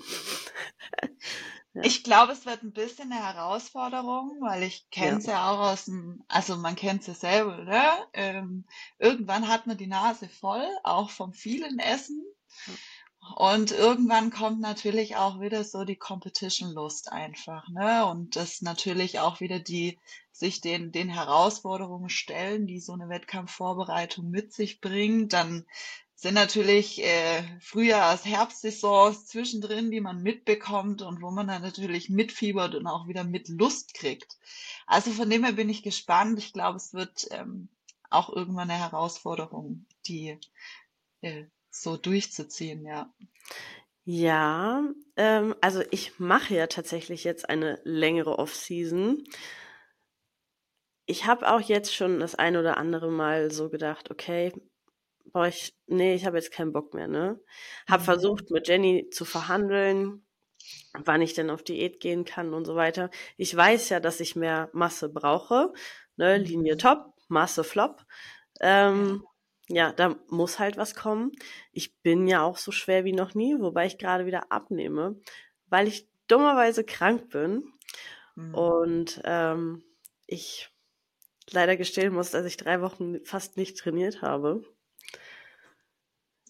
Ja. 1.74 1.82
Ich 1.84 2.04
glaube, 2.04 2.32
es 2.32 2.44
wird 2.44 2.62
ein 2.62 2.72
bisschen 2.72 3.12
eine 3.12 3.22
Herausforderung, 3.22 4.38
weil 4.40 4.62
ich 4.62 4.90
kenne 4.90 5.18
es 5.18 5.26
ja. 5.26 5.50
auch 5.50 5.58
aus 5.58 5.86
dem, 5.86 6.22
also 6.28 6.56
man 6.56 6.76
kennt 6.76 7.00
es 7.02 7.06
ja 7.06 7.14
selber, 7.14 7.62
oder? 7.62 8.06
Ähm, 8.12 8.66
irgendwann 8.98 9.48
hat 9.48 9.66
man 9.66 9.78
die 9.78 9.86
Nase 9.86 10.28
voll, 10.28 10.66
auch 10.84 11.08
vom 11.08 11.32
vielen 11.32 11.78
Essen. 11.78 12.22
Und 13.36 13.70
irgendwann 13.70 14.30
kommt 14.30 14.60
natürlich 14.60 15.16
auch 15.16 15.40
wieder 15.40 15.62
so 15.64 15.84
die 15.84 15.96
Competition-Lust 15.96 17.12
einfach, 17.12 17.68
ne? 17.68 18.04
Und 18.06 18.34
das 18.34 18.62
natürlich 18.62 19.20
auch 19.20 19.40
wieder 19.40 19.60
die, 19.60 19.98
sich 20.32 20.60
den, 20.60 20.90
den 20.90 21.08
Herausforderungen 21.08 22.08
stellen, 22.08 22.66
die 22.66 22.80
so 22.80 22.92
eine 22.92 23.08
Wettkampfvorbereitung 23.08 24.28
mit 24.28 24.52
sich 24.52 24.80
bringt. 24.80 25.32
Dann 25.32 25.66
sind 26.22 26.34
natürlich 26.34 27.02
äh, 27.02 27.42
Frühjahrs-, 27.58 28.24
Herbstsaisons 28.24 29.26
zwischendrin, 29.26 29.90
die 29.90 30.00
man 30.00 30.22
mitbekommt 30.22 31.02
und 31.02 31.20
wo 31.20 31.32
man 31.32 31.48
dann 31.48 31.62
natürlich 31.62 32.10
mitfiebert 32.10 32.76
und 32.76 32.86
auch 32.86 33.08
wieder 33.08 33.24
mit 33.24 33.48
Lust 33.48 33.92
kriegt. 33.94 34.38
Also 34.86 35.10
von 35.10 35.28
dem 35.28 35.42
her 35.42 35.54
bin 35.54 35.68
ich 35.68 35.82
gespannt. 35.82 36.38
Ich 36.38 36.52
glaube, 36.52 36.76
es 36.76 36.94
wird 36.94 37.26
ähm, 37.32 37.68
auch 38.08 38.32
irgendwann 38.32 38.70
eine 38.70 38.78
Herausforderung, 38.78 39.84
die 40.06 40.38
äh, 41.22 41.46
so 41.70 41.96
durchzuziehen, 41.96 42.86
ja. 42.86 43.12
Ja, 44.04 44.84
ähm, 45.16 45.56
also 45.60 45.82
ich 45.90 46.20
mache 46.20 46.54
ja 46.54 46.68
tatsächlich 46.68 47.24
jetzt 47.24 47.50
eine 47.50 47.80
längere 47.82 48.38
Off-Season. 48.38 49.24
Ich 51.06 51.26
habe 51.26 51.50
auch 51.52 51.60
jetzt 51.60 51.92
schon 51.92 52.20
das 52.20 52.36
ein 52.36 52.56
oder 52.56 52.76
andere 52.76 53.10
Mal 53.10 53.50
so 53.50 53.70
gedacht, 53.70 54.08
okay, 54.12 54.52
boah, 55.26 55.46
ich, 55.48 55.74
nee, 55.86 56.14
ich 56.14 56.26
habe 56.26 56.36
jetzt 56.38 56.52
keinen 56.52 56.72
Bock 56.72 56.94
mehr, 56.94 57.08
ne? 57.08 57.40
Hab 57.88 58.00
Mhm. 58.00 58.04
versucht, 58.04 58.50
mit 58.50 58.68
Jenny 58.68 59.08
zu 59.10 59.24
verhandeln, 59.24 60.26
wann 60.94 61.22
ich 61.22 61.34
denn 61.34 61.50
auf 61.50 61.62
Diät 61.62 62.00
gehen 62.00 62.24
kann 62.24 62.54
und 62.54 62.64
so 62.66 62.76
weiter. 62.76 63.10
Ich 63.36 63.54
weiß 63.56 63.88
ja, 63.90 64.00
dass 64.00 64.20
ich 64.20 64.36
mehr 64.36 64.70
Masse 64.72 65.08
brauche, 65.08 65.72
ne? 66.16 66.38
Linie 66.38 66.76
Mhm. 66.76 66.78
top, 66.78 67.14
Masse 67.28 67.64
flop. 67.64 68.04
Ähm, 68.60 69.24
ja, 69.68 69.92
da 69.92 70.16
muss 70.28 70.58
halt 70.58 70.76
was 70.76 70.94
kommen. 70.94 71.32
Ich 71.72 71.96
bin 72.02 72.28
ja 72.28 72.42
auch 72.42 72.58
so 72.58 72.72
schwer 72.72 73.04
wie 73.04 73.12
noch 73.12 73.34
nie, 73.34 73.56
wobei 73.60 73.86
ich 73.86 73.98
gerade 73.98 74.26
wieder 74.26 74.52
abnehme, 74.52 75.20
weil 75.68 75.88
ich 75.88 76.08
dummerweise 76.28 76.84
krank 76.84 77.30
bin 77.30 77.64
Mhm. 78.36 78.52
und 78.52 79.20
ähm, 79.24 79.84
ich 80.26 80.70
leider 81.50 81.76
gestehen 81.76 82.12
muss, 82.14 82.30
dass 82.30 82.46
ich 82.46 82.56
drei 82.56 82.80
Wochen 82.82 83.24
fast 83.24 83.56
nicht 83.56 83.78
trainiert 83.78 84.22
habe. 84.22 84.64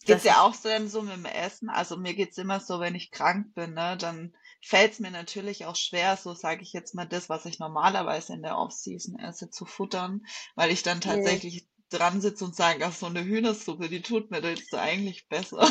Geht's 0.05 0.25
ja 0.25 0.43
auch 0.43 0.55
so 0.55 0.69
dann 0.69 0.88
so 0.88 1.03
mit 1.03 1.15
dem 1.15 1.25
Essen? 1.25 1.69
Also 1.69 1.97
mir 1.97 2.15
geht's 2.15 2.38
immer 2.38 2.61
so, 2.61 2.81
wenn 2.81 2.95
ich 2.95 3.11
krank 3.11 3.55
bin, 3.55 3.75
ne, 3.75 3.97
dann 3.97 4.35
fällt's 4.61 5.01
mir 5.01 5.11
natürlich 5.11 5.67
auch 5.67 5.77
schwer, 5.77 6.17
so 6.17 6.35
sage 6.35 6.62
ich 6.62 6.73
jetzt 6.73 6.95
mal, 6.95 7.07
das, 7.07 7.29
was 7.29 7.47
ich 7.47 7.59
normalerweise 7.59 8.33
in 8.33 8.43
der 8.43 8.59
Off-Season 8.59 9.19
esse, 9.19 9.51
zu 9.51 9.65
futtern, 9.65 10.25
weil 10.55 10.71
ich 10.71 10.83
dann 10.83 11.01
tatsächlich 11.01 11.69
dran 11.91 12.21
sitze 12.21 12.45
und 12.45 12.57
sage, 12.57 12.85
ach, 12.87 12.93
so 12.93 13.07
eine 13.07 13.25
Hühnersuppe, 13.25 13.88
die 13.88 14.03
tut 14.03 14.31
mir 14.31 14.41
jetzt 14.41 14.71
so 14.71 14.77
eigentlich 14.77 15.29
besser. 15.29 15.69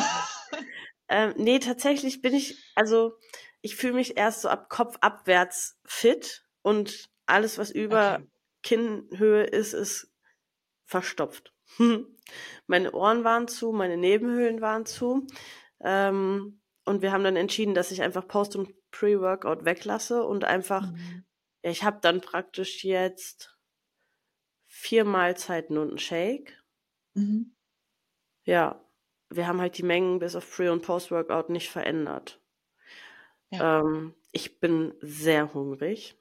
Ähm, 1.08 1.34
nee, 1.36 1.58
tatsächlich 1.58 2.22
bin 2.22 2.32
ich, 2.32 2.56
also 2.74 3.12
ich 3.60 3.76
fühle 3.76 3.92
mich 3.92 4.16
erst 4.16 4.40
so 4.40 4.48
ab 4.48 4.70
Kopf 4.70 4.96
abwärts 5.02 5.78
fit 5.84 6.46
und 6.62 7.10
alles, 7.26 7.58
was 7.58 7.70
über 7.70 8.14
Okay. 8.14 8.26
Kinnhöhe 8.62 9.44
ist, 9.44 9.74
ist 9.74 10.10
verstopft. 10.86 11.52
meine 12.66 12.92
Ohren 12.92 13.24
waren 13.24 13.48
zu, 13.48 13.72
meine 13.72 13.96
Nebenhöhlen 13.96 14.60
waren 14.60 14.86
zu. 14.86 15.26
Ähm, 15.80 16.60
und 16.84 17.02
wir 17.02 17.12
haben 17.12 17.24
dann 17.24 17.36
entschieden, 17.36 17.74
dass 17.74 17.90
ich 17.92 18.02
einfach 18.02 18.26
Post- 18.26 18.56
und 18.56 18.74
Pre-Workout 18.90 19.64
weglasse 19.64 20.24
und 20.24 20.44
einfach, 20.44 20.90
Mhm. 20.92 21.24
ja, 21.64 21.70
ich 21.70 21.84
habe 21.84 21.98
dann 22.00 22.20
praktisch 22.20 22.84
jetzt 22.84 23.56
vier 24.66 25.04
Mahlzeiten 25.04 25.78
und 25.78 25.88
einen 25.90 25.98
Shake. 25.98 26.62
Mhm. 27.14 27.54
Ja, 28.44 28.84
wir 29.30 29.46
haben 29.46 29.60
halt 29.60 29.78
die 29.78 29.82
Mengen 29.84 30.18
bis 30.18 30.36
auf 30.36 30.50
Pre- 30.50 30.72
und 30.72 30.82
Post-Workout 30.82 31.50
nicht 31.50 31.70
verändert. 31.70 32.40
Ja. 33.50 33.80
Ähm, 33.80 34.14
ich 34.32 34.60
bin 34.60 34.94
sehr 35.00 35.52
hungrig. 35.54 36.16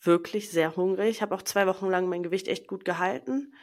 Wirklich 0.00 0.50
sehr 0.50 0.76
hungrig. 0.76 1.08
Ich 1.10 1.22
habe 1.22 1.34
auch 1.34 1.42
zwei 1.42 1.66
Wochen 1.66 1.88
lang 1.88 2.08
mein 2.08 2.22
Gewicht 2.22 2.48
echt 2.48 2.68
gut 2.68 2.84
gehalten. 2.84 3.54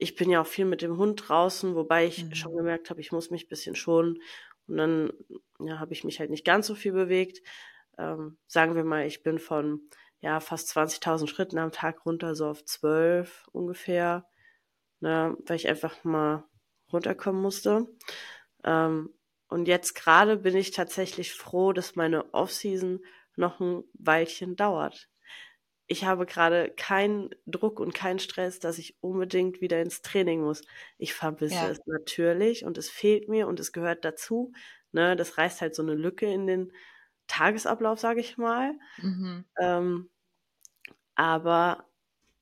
Ich 0.00 0.16
bin 0.16 0.30
ja 0.30 0.42
auch 0.42 0.46
viel 0.46 0.64
mit 0.66 0.82
dem 0.82 0.96
Hund 0.98 1.28
draußen, 1.28 1.74
wobei 1.76 2.06
ich 2.06 2.26
Mhm. 2.26 2.32
schon 2.32 2.56
gemerkt 2.56 2.90
habe, 2.90 3.00
ich 3.00 3.12
muss 3.12 3.30
mich 3.30 3.46
ein 3.46 3.48
bisschen 3.48 3.76
schonen. 3.76 4.18
Und 4.66 4.76
dann 4.78 5.12
ja, 5.60 5.78
habe 5.78 5.92
ich 5.92 6.04
mich 6.04 6.20
halt 6.20 6.30
nicht 6.30 6.44
ganz 6.44 6.66
so 6.66 6.74
viel 6.74 6.92
bewegt. 6.92 7.40
Ähm, 7.98 8.38
sagen 8.48 8.74
wir 8.76 8.84
mal, 8.84 9.06
ich 9.06 9.22
bin 9.22 9.38
von 9.38 9.82
ja, 10.20 10.40
fast 10.40 10.68
20.000 10.68 11.30
Schritten 11.30 11.58
am 11.58 11.72
Tag 11.72 12.06
runter, 12.06 12.34
so 12.34 12.46
auf 12.48 12.64
12 12.64 13.48
ungefähr. 13.52 14.26
Ne, 15.00 15.36
weil 15.46 15.56
ich 15.56 15.68
einfach 15.68 16.04
mal 16.04 16.44
runterkommen 16.92 17.40
musste. 17.42 17.88
Ähm, 18.64 19.14
Und 19.48 19.68
jetzt 19.68 19.94
gerade 19.96 20.38
bin 20.38 20.56
ich 20.56 20.72
tatsächlich 20.72 21.34
froh, 21.34 21.72
dass 21.74 21.96
meine 21.96 22.32
Offseason 22.34 23.00
noch 23.36 23.60
ein 23.60 23.84
Weilchen 23.94 24.56
dauert. 24.56 25.09
Ich 25.92 26.04
habe 26.04 26.24
gerade 26.24 26.70
keinen 26.76 27.30
Druck 27.46 27.80
und 27.80 27.92
keinen 27.92 28.20
Stress, 28.20 28.60
dass 28.60 28.78
ich 28.78 28.96
unbedingt 29.00 29.60
wieder 29.60 29.82
ins 29.82 30.02
Training 30.02 30.40
muss. 30.40 30.62
Ich 30.98 31.14
vermisse 31.14 31.56
ja. 31.56 31.68
es 31.68 31.80
natürlich 31.84 32.64
und 32.64 32.78
es 32.78 32.88
fehlt 32.88 33.28
mir 33.28 33.48
und 33.48 33.58
es 33.58 33.72
gehört 33.72 34.04
dazu. 34.04 34.52
Ne, 34.92 35.16
das 35.16 35.36
reißt 35.36 35.60
halt 35.60 35.74
so 35.74 35.82
eine 35.82 35.94
Lücke 35.94 36.32
in 36.32 36.46
den 36.46 36.72
Tagesablauf, 37.26 37.98
sage 37.98 38.20
ich 38.20 38.38
mal. 38.38 38.78
Mhm. 38.98 39.44
Ähm, 39.58 40.10
aber 41.16 41.88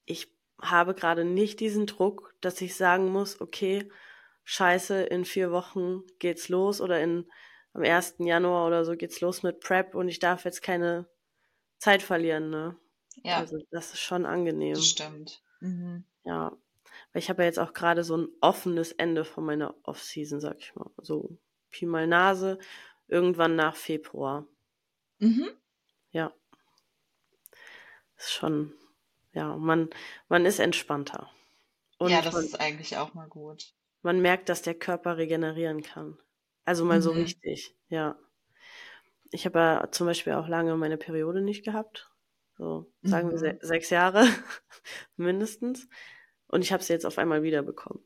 ich 0.05 0.31
habe 0.61 0.93
gerade 0.93 1.25
nicht 1.25 1.61
diesen 1.61 1.87
Druck, 1.87 2.35
dass 2.43 2.61
ich 2.61 2.77
sagen 2.77 3.09
muss, 3.11 3.41
okay, 3.41 3.91
scheiße, 4.45 5.05
in 5.05 5.25
vier 5.25 5.53
Wochen 5.53 6.03
geht's 6.19 6.51
los 6.51 6.83
oder 6.83 7.01
in, 7.01 7.31
am 7.73 7.81
1. 7.83 8.17
Januar 8.19 8.67
oder 8.67 8.85
so 8.85 8.95
geht's 8.95 9.23
los 9.23 9.43
mit 9.43 9.61
Prep 9.61 9.95
und 9.95 10.09
ich 10.09 10.19
darf 10.19 10.45
jetzt 10.45 10.61
keine 10.61 11.09
Zeit 11.79 12.03
verlieren, 12.03 12.51
ne? 12.51 12.77
Ja. 13.25 13.39
Also 13.39 13.59
das 13.71 13.93
ist 13.95 14.01
schon 14.01 14.27
angenehm. 14.27 14.75
Das 14.75 14.87
stimmt. 14.87 15.43
Mhm. 15.61 16.05
Ja. 16.25 16.57
Weil 17.13 17.23
ich 17.23 17.31
habe 17.31 17.43
ja 17.43 17.47
jetzt 17.47 17.59
auch 17.59 17.73
gerade 17.73 18.05
so 18.05 18.17
ein 18.17 18.29
offenes 18.41 18.93
Ende 18.93 19.25
von 19.25 19.45
meiner 19.45 19.75
Off-Season, 19.85 20.41
sag 20.41 20.59
ich 20.59 20.75
mal. 20.75 20.91
So 20.99 21.39
Pi 21.71 21.87
mal 21.87 22.07
Nase, 22.07 22.59
irgendwann 23.07 23.57
nach 23.57 23.77
Februar. 23.77 24.47
Mhm. 25.19 25.51
Ja. 26.11 26.33
Ist 28.17 28.33
schon, 28.33 28.73
ja, 29.33 29.57
man, 29.57 29.91
man 30.29 30.45
ist 30.45 30.59
entspannter. 30.59 31.31
Und 31.99 32.11
ja, 32.11 32.23
das 32.23 32.35
man, 32.35 32.45
ist 32.45 32.61
eigentlich 32.61 32.97
auch 32.97 33.15
mal 33.15 33.29
gut. 33.29 33.75
Man 34.03 34.21
merkt, 34.21 34.49
dass 34.49 34.63
der 34.63 34.75
Körper 34.75 35.17
regenerieren 35.17 35.83
kann. 35.83 36.19
Also 36.65 36.85
mal 36.85 36.99
mhm. 36.99 37.03
so 37.03 37.11
richtig, 37.13 37.77
ja. 37.89 38.19
Ich 39.31 39.45
habe 39.45 39.59
ja 39.59 39.89
zum 39.91 40.07
Beispiel 40.07 40.35
auch 40.35 40.49
lange 40.49 40.77
meine 40.77 40.97
Periode 40.97 41.43
nicht 41.43 41.65
gehabt. 41.65 42.11
So, 42.59 42.93
sagen 43.03 43.29
mhm. 43.29 43.33
wir 43.33 43.39
se 43.39 43.59
sechs 43.63 43.91
Jahre 43.91 44.27
mindestens. 45.17 45.89
Und 46.49 46.63
ich 46.63 46.73
habe 46.73 46.83
sie 46.83 46.93
jetzt 46.93 47.07
auf 47.07 47.19
einmal 47.19 47.43
wiederbekommen. 47.43 48.03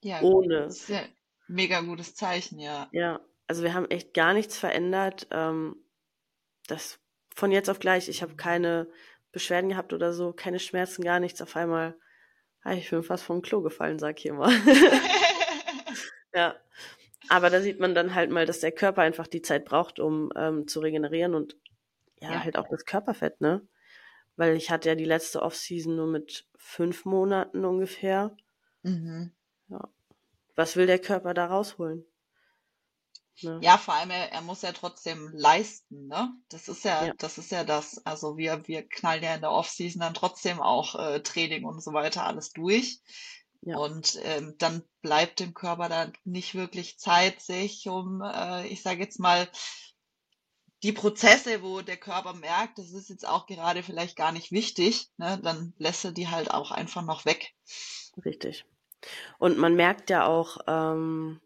Ja, 0.00 0.20
ohne. 0.20 0.62
Das 0.64 0.80
ist 0.80 0.88
ja 0.90 1.02
mega 1.48 1.80
gutes 1.80 2.14
Zeichen, 2.14 2.58
ja. 2.58 2.88
Ja, 2.92 3.20
also 3.46 3.62
wir 3.62 3.72
haben 3.72 3.90
echt 3.90 4.12
gar 4.12 4.34
nichts 4.34 4.58
verändert. 4.58 5.26
Ähm, 5.30 5.76
das 6.66 6.98
von 7.34 7.50
jetzt 7.50 7.70
auf 7.70 7.78
gleich, 7.78 8.08
ich 8.08 8.22
habe 8.22 8.36
keine 8.36 8.88
Beschwerden 9.32 9.70
gehabt 9.70 9.92
oder 9.92 10.12
so, 10.12 10.32
keine 10.32 10.58
Schmerzen, 10.58 11.02
gar 11.02 11.20
nichts. 11.20 11.40
Auf 11.40 11.56
einmal, 11.56 11.96
ah, 12.62 12.74
ich 12.74 12.90
bin 12.90 13.02
fast 13.02 13.24
vom 13.24 13.42
Klo 13.42 13.62
gefallen, 13.62 13.98
sag 13.98 14.18
ich 14.18 14.26
immer. 14.26 14.50
ja. 16.34 16.54
Aber 17.28 17.48
da 17.48 17.62
sieht 17.62 17.80
man 17.80 17.94
dann 17.94 18.14
halt 18.14 18.30
mal, 18.30 18.44
dass 18.44 18.60
der 18.60 18.72
Körper 18.72 19.00
einfach 19.00 19.26
die 19.26 19.42
Zeit 19.42 19.64
braucht, 19.64 19.98
um 19.98 20.30
ähm, 20.36 20.68
zu 20.68 20.80
regenerieren 20.80 21.34
und 21.34 21.56
ja, 22.24 22.32
ja, 22.32 22.44
halt 22.44 22.56
auch 22.56 22.68
das 22.68 22.84
Körperfett, 22.84 23.40
ne? 23.40 23.66
Weil 24.36 24.56
ich 24.56 24.70
hatte 24.70 24.88
ja 24.88 24.94
die 24.94 25.04
letzte 25.04 25.42
Offseason 25.42 25.94
nur 25.94 26.08
mit 26.08 26.48
fünf 26.56 27.04
Monaten 27.04 27.64
ungefähr. 27.64 28.36
Mhm. 28.82 29.32
Ja. 29.68 29.88
Was 30.56 30.76
will 30.76 30.86
der 30.86 30.98
Körper 30.98 31.34
da 31.34 31.46
rausholen? 31.46 32.04
Ne? 33.42 33.58
Ja, 33.62 33.78
vor 33.78 33.94
allem 33.94 34.10
er, 34.10 34.32
er 34.32 34.42
muss 34.42 34.62
ja 34.62 34.72
trotzdem 34.72 35.30
leisten, 35.34 36.06
ne? 36.06 36.32
Das 36.48 36.68
ist 36.68 36.84
ja, 36.84 37.06
ja, 37.06 37.14
das 37.18 37.38
ist 37.38 37.50
ja 37.50 37.64
das. 37.64 38.04
Also 38.06 38.36
wir, 38.36 38.66
wir 38.68 38.86
knallen 38.88 39.24
ja 39.24 39.34
in 39.34 39.40
der 39.40 39.50
Offseason 39.50 40.00
dann 40.00 40.14
trotzdem 40.14 40.60
auch 40.60 40.94
äh, 40.94 41.20
Training 41.20 41.64
und 41.64 41.82
so 41.82 41.92
weiter 41.92 42.24
alles 42.24 42.50
durch. 42.50 43.00
Ja. 43.62 43.78
Und 43.78 44.20
ähm, 44.22 44.54
dann 44.58 44.84
bleibt 45.00 45.40
dem 45.40 45.54
Körper 45.54 45.88
dann 45.88 46.12
nicht 46.24 46.54
wirklich 46.54 46.98
Zeit, 46.98 47.40
sich 47.40 47.88
um, 47.88 48.22
äh, 48.22 48.66
ich 48.68 48.82
sage 48.82 49.00
jetzt 49.00 49.18
mal, 49.18 49.48
die 50.84 50.92
Prozesse, 50.92 51.62
wo 51.62 51.80
der 51.80 51.96
Körper 51.96 52.34
merkt, 52.34 52.78
das 52.78 52.92
ist 52.92 53.08
jetzt 53.08 53.26
auch 53.26 53.46
gerade 53.46 53.82
vielleicht 53.82 54.16
gar 54.16 54.32
nicht 54.32 54.52
wichtig, 54.52 55.08
ne, 55.16 55.40
dann 55.42 55.72
lässt 55.78 56.04
er 56.04 56.12
die 56.12 56.28
halt 56.28 56.50
auch 56.50 56.70
einfach 56.70 57.02
noch 57.02 57.24
weg. 57.24 57.54
Richtig. 58.22 58.66
Und 59.38 59.56
man 59.56 59.74
merkt 59.76 60.10
ja 60.10 60.26
auch, 60.26 60.58
ähm, 60.66 61.40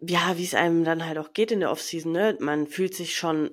ja, 0.00 0.36
wie 0.36 0.44
es 0.44 0.54
einem 0.54 0.82
dann 0.82 1.06
halt 1.06 1.16
auch 1.16 1.32
geht 1.32 1.52
in 1.52 1.60
der 1.60 1.70
Offseason, 1.70 2.10
ne? 2.10 2.36
Man 2.40 2.66
fühlt 2.66 2.94
sich 2.94 3.16
schon 3.16 3.50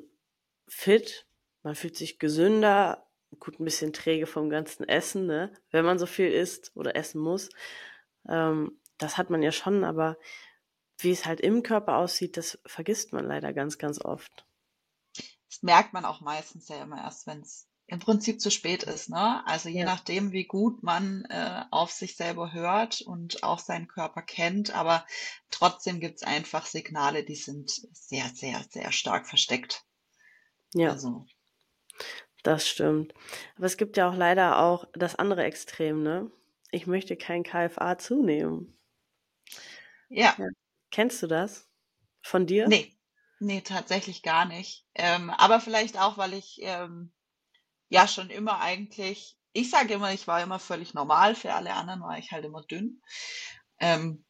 fit, 0.68 1.28
man 1.62 1.76
fühlt 1.76 1.96
sich 1.96 2.18
gesünder, 2.18 3.06
gut 3.40 3.60
ein 3.60 3.66
bisschen 3.66 3.94
träge 3.94 4.26
vom 4.26 4.50
ganzen 4.50 4.88
Essen, 4.90 5.28
ne? 5.28 5.52
Wenn 5.70 5.86
man 5.86 6.00
so 6.00 6.08
viel 6.08 6.32
isst 6.32 6.72
oder 6.76 6.96
essen 6.96 7.22
muss. 7.22 7.50
Ähm, 8.28 8.80
das 8.98 9.18
hat 9.18 9.30
man 9.30 9.44
ja 9.44 9.52
schon, 9.52 9.84
aber 9.84 10.18
wie 10.98 11.12
es 11.12 11.26
halt 11.26 11.42
im 11.42 11.64
Körper 11.64 11.98
aussieht, 11.98 12.38
das 12.38 12.60
vergisst 12.66 13.14
man 13.14 13.26
leider 13.26 13.54
ganz, 13.54 13.78
ganz 13.78 14.00
oft. 14.04 14.46
Das 15.50 15.62
merkt 15.62 15.94
man 15.94 16.06
auch 16.06 16.22
meistens 16.22 16.68
ja 16.68 16.82
immer 16.82 16.98
erst, 16.98 17.28
wenn 17.28 17.42
es 17.42 17.68
im 17.88 18.00
Prinzip 18.00 18.42
zu 18.42 18.50
spät 18.50 18.84
ist. 18.84 19.10
Ne? 19.10 19.46
Also 19.46 19.70
je 19.70 19.82
ja. 19.82 19.86
nachdem, 19.86 20.32
wie 20.32 20.46
gut 20.46 20.82
man 20.82 21.26
äh, 21.26 21.64
auf 21.72 21.92
sich 21.92 22.16
selber 22.16 22.52
hört 22.52 23.02
und 23.02 23.44
auch 23.44 23.60
seinen 23.60 23.88
Körper 23.88 24.22
kennt, 24.22 24.76
aber 24.76 25.06
trotzdem 25.52 26.00
gibt 26.00 26.18
es 26.18 26.24
einfach 26.24 26.66
Signale, 26.66 27.24
die 27.24 27.36
sind 27.36 27.70
sehr, 27.94 28.26
sehr, 28.34 28.64
sehr 28.70 28.92
stark 28.92 29.28
versteckt. 29.28 29.84
Ja. 30.74 30.92
Also. 30.92 31.26
Das 32.44 32.68
stimmt. 32.68 33.14
Aber 33.56 33.66
es 33.66 33.78
gibt 33.78 33.98
ja 33.98 34.10
auch 34.10 34.16
leider 34.16 34.60
auch 34.60 34.86
das 34.94 35.16
andere 35.16 35.44
Extrem, 35.44 36.04
ne? 36.04 36.32
Ich 36.72 36.88
möchte 36.88 37.16
kein 37.16 37.44
KFA 37.44 37.98
zunehmen. 37.98 38.78
Ja. 40.10 40.36
Kennst 40.96 41.22
du 41.22 41.28
das? 41.28 41.68
Von 42.22 42.48
dir? 42.48 42.70
Nee. 42.70 42.98
Nee, 43.42 43.60
tatsächlich 43.60 44.24
gar 44.24 44.46
nicht. 44.46 44.88
Ähm, 44.94 45.30
aber 45.30 45.60
vielleicht 45.60 46.00
auch, 46.00 46.18
weil 46.18 46.34
ich 46.34 46.60
ähm, 46.62 47.12
ja 47.90 48.08
schon 48.08 48.30
immer 48.30 48.62
eigentlich, 48.62 49.38
ich 49.52 49.70
sage 49.70 49.94
immer, 49.94 50.14
ich 50.14 50.26
war 50.26 50.42
immer 50.42 50.58
völlig 50.58 50.94
normal, 50.94 51.36
für 51.36 51.54
alle 51.54 51.74
anderen 51.74 52.00
war 52.00 52.18
ich 52.18 52.32
halt 52.32 52.46
immer 52.46 52.64
dünn. 52.64 53.02
Ähm, 53.78 54.24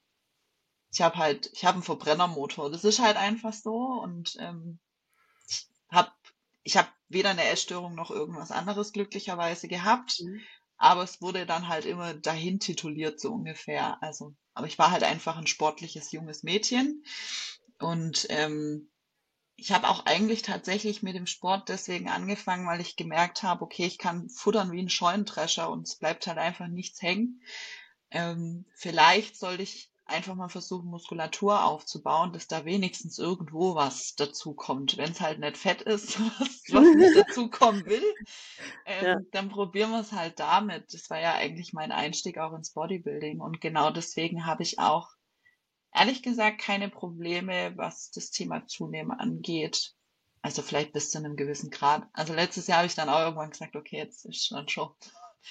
ich 0.92 1.02
habe 1.02 1.18
halt, 1.18 1.52
ich 1.54 1.66
habe 1.66 1.76
einen 1.76 1.84
Verbrennermotor, 1.84 2.72
das 2.72 2.84
ist 2.84 2.98
halt 2.98 3.18
einfach 3.18 3.54
so 3.54 3.76
und 4.02 4.36
ähm, 4.40 4.80
ich 5.48 5.68
habe 5.92 6.12
ich 6.64 6.78
hab 6.78 6.92
weder 7.10 7.30
eine 7.30 7.44
Essstörung 7.44 7.94
noch 7.94 8.10
irgendwas 8.10 8.50
anderes 8.50 8.92
glücklicherweise 8.92 9.68
gehabt, 9.68 10.20
mhm. 10.20 10.42
aber 10.78 11.04
es 11.04 11.22
wurde 11.22 11.46
dann 11.46 11.68
halt 11.68 11.86
immer 11.86 12.16
dahin 12.16 12.60
tituliert 12.60 13.20
so 13.20 13.34
ungefähr. 13.34 14.02
Also, 14.02 14.34
aber 14.56 14.68
ich 14.68 14.80
war 14.80 14.90
halt 14.90 15.04
einfach 15.04 15.38
ein 15.38 15.48
sportliches 15.48 16.12
junges 16.12 16.42
Mädchen 16.44 17.04
und 17.78 18.26
ähm, 18.30 18.90
ich 19.58 19.72
habe 19.72 19.88
auch 19.88 20.06
eigentlich 20.06 20.42
tatsächlich 20.42 21.02
mit 21.02 21.16
dem 21.16 21.28
Sport 21.28 21.70
deswegen 21.70 22.10
angefangen, 22.10 22.68
weil 22.68 22.82
ich 22.82 22.98
gemerkt 22.98 23.44
habe, 23.44 23.64
okay, 23.64 23.86
ich 23.86 23.98
kann 23.98 24.30
futtern 24.30 24.72
wie 24.72 24.82
ein 24.82 24.90
Scheunendrescher 24.90 25.70
und 25.70 25.88
es 25.88 25.96
bleibt 25.96 26.28
halt 26.28 26.38
einfach 26.38 26.68
nichts 26.68 27.02
hängen. 27.02 27.42
Ähm, 28.12 28.66
vielleicht 28.76 29.38
sollte 29.38 29.64
ich 29.64 29.92
einfach 30.06 30.36
mal 30.36 30.50
versuchen, 30.50 30.90
Muskulatur 30.90 31.66
aufzubauen, 31.66 32.32
dass 32.32 32.48
da 32.48 32.64
wenigstens 32.64 33.18
irgendwo 33.18 33.76
was 33.76 34.16
dazu 34.16 34.54
kommt. 34.54 34.98
Wenn 34.98 35.12
es 35.12 35.22
halt 35.22 35.40
nicht 35.40 35.58
fett 35.58 35.82
ist, 35.82 36.20
was, 36.40 36.64
was 36.70 36.96
nicht 36.96 37.18
dazukommen 37.28 37.86
will, 37.86 38.04
ähm, 38.86 39.06
ja. 39.06 39.18
dann 39.32 39.50
probieren 39.50 39.92
wir 39.92 40.02
es 40.02 40.12
halt 40.12 40.40
damit. 40.40 40.94
Das 40.94 41.10
war 41.10 41.20
ja 41.20 41.34
eigentlich 41.34 41.74
mein 41.74 41.92
Einstieg 41.92 42.38
auch 42.38 42.54
ins 42.54 42.72
Bodybuilding 42.72 43.42
und 43.42 43.62
genau 43.62 43.90
deswegen 43.92 44.46
habe 44.46 44.64
ich 44.64 44.80
auch 44.80 45.10
ehrlich 45.94 46.22
gesagt 46.22 46.60
keine 46.60 46.90
Probleme, 46.90 47.74
was 47.76 48.12
das 48.12 48.30
Thema 48.30 48.68
Zunehmen 48.68 49.12
angeht. 49.12 49.94
Also 50.42 50.62
vielleicht 50.62 50.94
bis 50.94 51.10
zu 51.10 51.18
einem 51.18 51.36
gewissen 51.36 51.72
Grad. 51.72 52.08
Also 52.14 52.34
letztes 52.34 52.68
Jahr 52.68 52.80
habe 52.80 52.88
ich 52.88 52.96
dann 52.96 53.10
auch 53.10 53.20
irgendwann 53.20 53.50
gesagt, 53.50 53.76
okay, 53.76 53.98
jetzt 53.98 54.26
ist 54.26 54.46
schon 54.46 54.70
schon. 54.70 54.90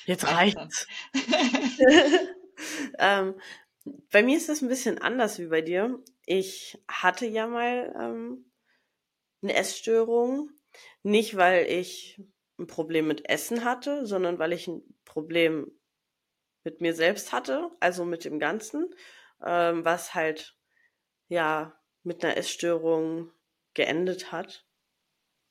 Jetzt 0.06 0.24
reicht's. 0.24 0.86
ähm, 2.98 3.34
bei 3.84 4.22
mir 4.22 4.36
ist 4.36 4.48
es 4.48 4.62
ein 4.62 4.68
bisschen 4.68 4.98
anders 4.98 5.38
wie 5.38 5.46
bei 5.46 5.60
dir. 5.60 6.02
Ich 6.26 6.78
hatte 6.88 7.26
ja 7.26 7.46
mal 7.46 7.94
ähm, 7.98 8.50
eine 9.42 9.54
Essstörung. 9.54 10.50
Nicht, 11.02 11.36
weil 11.36 11.66
ich 11.66 12.20
ein 12.58 12.66
Problem 12.66 13.06
mit 13.06 13.28
Essen 13.28 13.64
hatte, 13.64 14.06
sondern 14.06 14.38
weil 14.38 14.52
ich 14.52 14.66
ein 14.66 14.82
Problem 15.04 15.70
mit 16.64 16.80
mir 16.80 16.94
selbst 16.94 17.32
hatte, 17.32 17.70
also 17.80 18.04
mit 18.04 18.24
dem 18.24 18.38
Ganzen 18.38 18.94
ähm, 19.44 19.84
was 19.84 20.14
halt 20.14 20.56
ja 21.28 21.78
mit 22.02 22.24
einer 22.24 22.36
Essstörung 22.36 23.30
geendet 23.74 24.32
hat. 24.32 24.66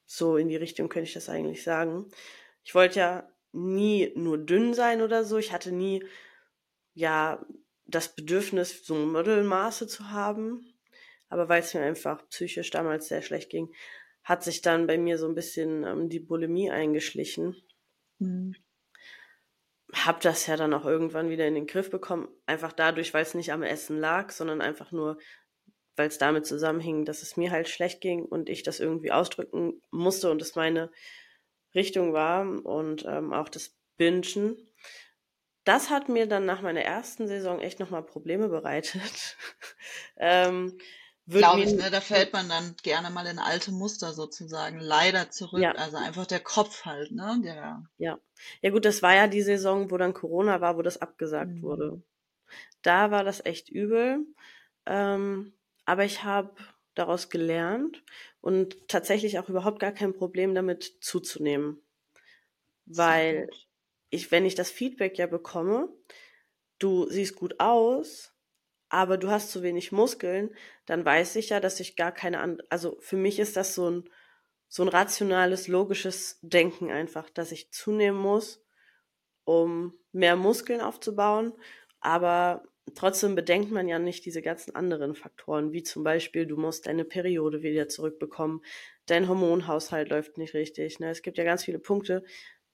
So 0.05 0.37
in 0.37 0.49
die 0.49 0.55
Richtung 0.55 0.89
könnte 0.89 1.07
ich 1.07 1.13
das 1.13 1.29
eigentlich 1.29 1.63
sagen. 1.63 2.11
Ich 2.63 2.75
wollte 2.75 2.99
ja 2.99 3.29
nie 3.51 4.11
nur 4.15 4.37
dünn 4.37 4.73
sein 4.73 5.01
oder 5.01 5.23
so. 5.23 5.37
Ich 5.37 5.51
hatte 5.51 5.71
nie 5.71 6.05
ja 6.93 7.45
das 7.95 8.15
Bedürfnis, 8.15 8.85
so 8.85 8.95
Modelmaße 8.95 9.87
zu 9.87 10.09
haben. 10.11 10.73
Aber 11.29 11.49
weil 11.49 11.61
es 11.61 11.73
mir 11.73 11.81
einfach 11.81 12.27
psychisch 12.29 12.69
damals 12.69 13.07
sehr 13.07 13.21
schlecht 13.21 13.49
ging, 13.49 13.73
hat 14.23 14.43
sich 14.43 14.61
dann 14.61 14.87
bei 14.87 14.97
mir 14.97 15.17
so 15.17 15.27
ein 15.27 15.35
bisschen 15.35 15.83
ähm, 15.83 16.09
die 16.09 16.19
Bulimie 16.19 16.71
eingeschlichen. 16.71 17.55
Mhm. 18.19 18.55
habe 19.93 20.19
das 20.21 20.47
ja 20.47 20.55
dann 20.55 20.73
auch 20.73 20.85
irgendwann 20.85 21.29
wieder 21.29 21.47
in 21.47 21.55
den 21.55 21.67
Griff 21.67 21.89
bekommen. 21.89 22.27
Einfach 22.45 22.71
dadurch, 22.71 23.13
weil 23.13 23.23
es 23.23 23.33
nicht 23.33 23.51
am 23.51 23.63
Essen 23.63 23.99
lag, 23.99 24.31
sondern 24.31 24.61
einfach 24.61 24.91
nur, 24.91 25.17
weil 25.95 26.07
es 26.07 26.17
damit 26.17 26.45
zusammenhing, 26.45 27.05
dass 27.05 27.21
es 27.21 27.37
mir 27.37 27.51
halt 27.51 27.69
schlecht 27.69 28.01
ging 28.01 28.23
und 28.25 28.49
ich 28.49 28.63
das 28.63 28.79
irgendwie 28.79 29.11
ausdrücken 29.11 29.81
musste 29.91 30.31
und 30.31 30.41
es 30.41 30.55
meine 30.55 30.91
Richtung 31.75 32.13
war 32.13 32.47
und 32.65 33.05
ähm, 33.05 33.33
auch 33.33 33.49
das 33.49 33.75
Bingen. 33.97 34.57
Das 35.63 35.89
hat 35.89 36.09
mir 36.09 36.27
dann 36.27 36.45
nach 36.45 36.61
meiner 36.61 36.81
ersten 36.81 37.27
Saison 37.27 37.59
echt 37.59 37.79
nochmal 37.79 38.03
Probleme 38.03 38.49
bereitet. 38.49 39.37
ähm, 40.17 40.77
Glaube 41.25 41.61
ich, 41.61 41.73
ne? 41.73 41.89
Da 41.89 42.01
fällt 42.01 42.33
man 42.33 42.49
dann 42.49 42.75
gerne 42.83 43.09
mal 43.09 43.25
in 43.27 43.39
alte 43.39 43.71
Muster 43.71 44.11
sozusagen 44.11 44.79
leider 44.79 45.29
zurück. 45.31 45.61
Ja. 45.61 45.71
Also 45.71 45.95
einfach 45.97 46.25
der 46.25 46.41
Kopf 46.41 46.83
halt, 46.83 47.11
ne? 47.11 47.39
Der, 47.43 47.83
Ja. 47.97 48.19
Ja 48.61 48.69
gut, 48.71 48.83
das 48.83 49.01
war 49.01 49.15
ja 49.15 49.27
die 49.27 49.41
Saison, 49.41 49.89
wo 49.89 49.97
dann 49.97 50.13
Corona 50.13 50.59
war, 50.59 50.75
wo 50.75 50.81
das 50.81 51.01
abgesagt 51.01 51.51
Mhm. 51.51 51.61
wurde. 51.61 52.03
Da 52.81 53.09
war 53.09 53.23
das 53.23 53.45
echt 53.45 53.69
übel. 53.69 54.25
Ähm, 54.85 55.53
aber 55.85 56.03
ich 56.03 56.25
habe 56.25 56.55
daraus 56.93 57.29
gelernt 57.29 58.03
und 58.41 58.89
tatsächlich 58.89 59.39
auch 59.39 59.47
überhaupt 59.47 59.79
gar 59.79 59.93
kein 59.93 60.13
Problem 60.13 60.53
damit 60.53 60.97
zuzunehmen. 60.99 61.81
Weil. 62.85 63.49
Ich, 64.13 64.31
wenn 64.31 64.45
ich 64.45 64.55
das 64.55 64.69
Feedback 64.69 65.17
ja 65.17 65.27
bekomme, 65.27 65.89
du 66.79 67.09
siehst 67.09 67.35
gut 67.35 67.59
aus, 67.59 68.33
aber 68.89 69.17
du 69.17 69.29
hast 69.29 69.51
zu 69.51 69.63
wenig 69.63 69.91
Muskeln, 69.91 70.55
dann 70.85 71.03
weiß 71.03 71.35
ich 71.37 71.49
ja, 71.49 71.59
dass 71.59 71.79
ich 71.79 71.95
gar 71.95 72.11
keine 72.11 72.39
andere, 72.39 72.67
also 72.69 72.97
für 72.99 73.17
mich 73.17 73.39
ist 73.39 73.57
das 73.57 73.73
so 73.75 73.89
ein, 73.89 74.09
so 74.67 74.83
ein 74.83 74.89
rationales, 74.89 75.67
logisches 75.67 76.39
Denken 76.41 76.91
einfach, 76.91 77.29
dass 77.29 77.51
ich 77.51 77.71
zunehmen 77.71 78.19
muss, 78.19 78.63
um 79.45 79.93
mehr 80.11 80.35
Muskeln 80.35 80.81
aufzubauen, 80.81 81.53
aber 81.99 82.63
trotzdem 82.95 83.35
bedenkt 83.35 83.71
man 83.71 83.87
ja 83.87 83.97
nicht 83.97 84.25
diese 84.25 84.41
ganzen 84.41 84.75
anderen 84.75 85.15
Faktoren, 85.15 85.71
wie 85.71 85.83
zum 85.83 86.03
Beispiel, 86.03 86.45
du 86.45 86.57
musst 86.57 86.85
deine 86.85 87.05
Periode 87.05 87.63
wieder 87.63 87.87
zurückbekommen, 87.87 88.61
dein 89.05 89.27
Hormonhaushalt 89.27 90.09
läuft 90.09 90.37
nicht 90.37 90.53
richtig. 90.53 90.99
Ne? 90.99 91.09
Es 91.09 91.21
gibt 91.21 91.37
ja 91.37 91.43
ganz 91.43 91.63
viele 91.63 91.79
Punkte, 91.79 92.23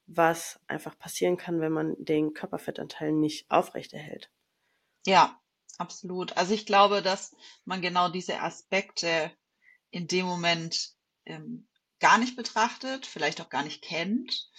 was 0.09 0.59
einfach 0.67 0.97
passieren 0.97 1.37
kann, 1.37 1.61
wenn 1.61 1.71
man 1.71 1.95
den 1.99 2.33
Körperfettanteil 2.33 3.11
nicht 3.11 3.49
aufrechterhält. 3.49 4.31
Ja, 5.05 5.39
absolut. 5.77 6.35
Also 6.35 6.53
ich 6.53 6.65
glaube, 6.65 7.01
dass 7.01 7.35
man 7.65 7.81
genau 7.81 8.09
diese 8.09 8.41
Aspekte 8.41 9.31
in 9.91 10.07
dem 10.07 10.25
Moment 10.25 10.95
ähm, 11.25 11.67
gar 11.99 12.17
nicht 12.17 12.35
betrachtet, 12.35 13.05
vielleicht 13.05 13.39
auch 13.39 13.49
gar 13.49 13.63
nicht 13.63 13.83
kennt, 13.83 14.49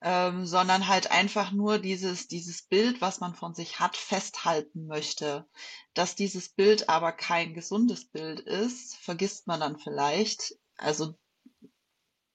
ähm, 0.00 0.46
sondern 0.46 0.88
halt 0.88 1.10
einfach 1.10 1.52
nur 1.52 1.78
dieses, 1.78 2.26
dieses 2.28 2.62
Bild, 2.62 3.00
was 3.00 3.20
man 3.20 3.34
von 3.34 3.54
sich 3.54 3.80
hat, 3.80 3.96
festhalten 3.96 4.86
möchte. 4.86 5.46
Dass 5.92 6.14
dieses 6.14 6.48
Bild 6.48 6.88
aber 6.88 7.12
kein 7.12 7.52
gesundes 7.52 8.08
Bild 8.08 8.40
ist, 8.40 8.96
vergisst 8.96 9.46
man 9.46 9.60
dann 9.60 9.78
vielleicht. 9.78 10.54
Also 10.76 11.18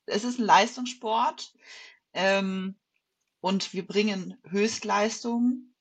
es 0.06 0.24
ist 0.24 0.40
ein 0.40 0.46
Leistungssport 0.46 1.54
ähm, 2.14 2.76
und 3.40 3.74
wir 3.74 3.86
bringen 3.86 4.38
Höchstleistungen. 4.48 5.76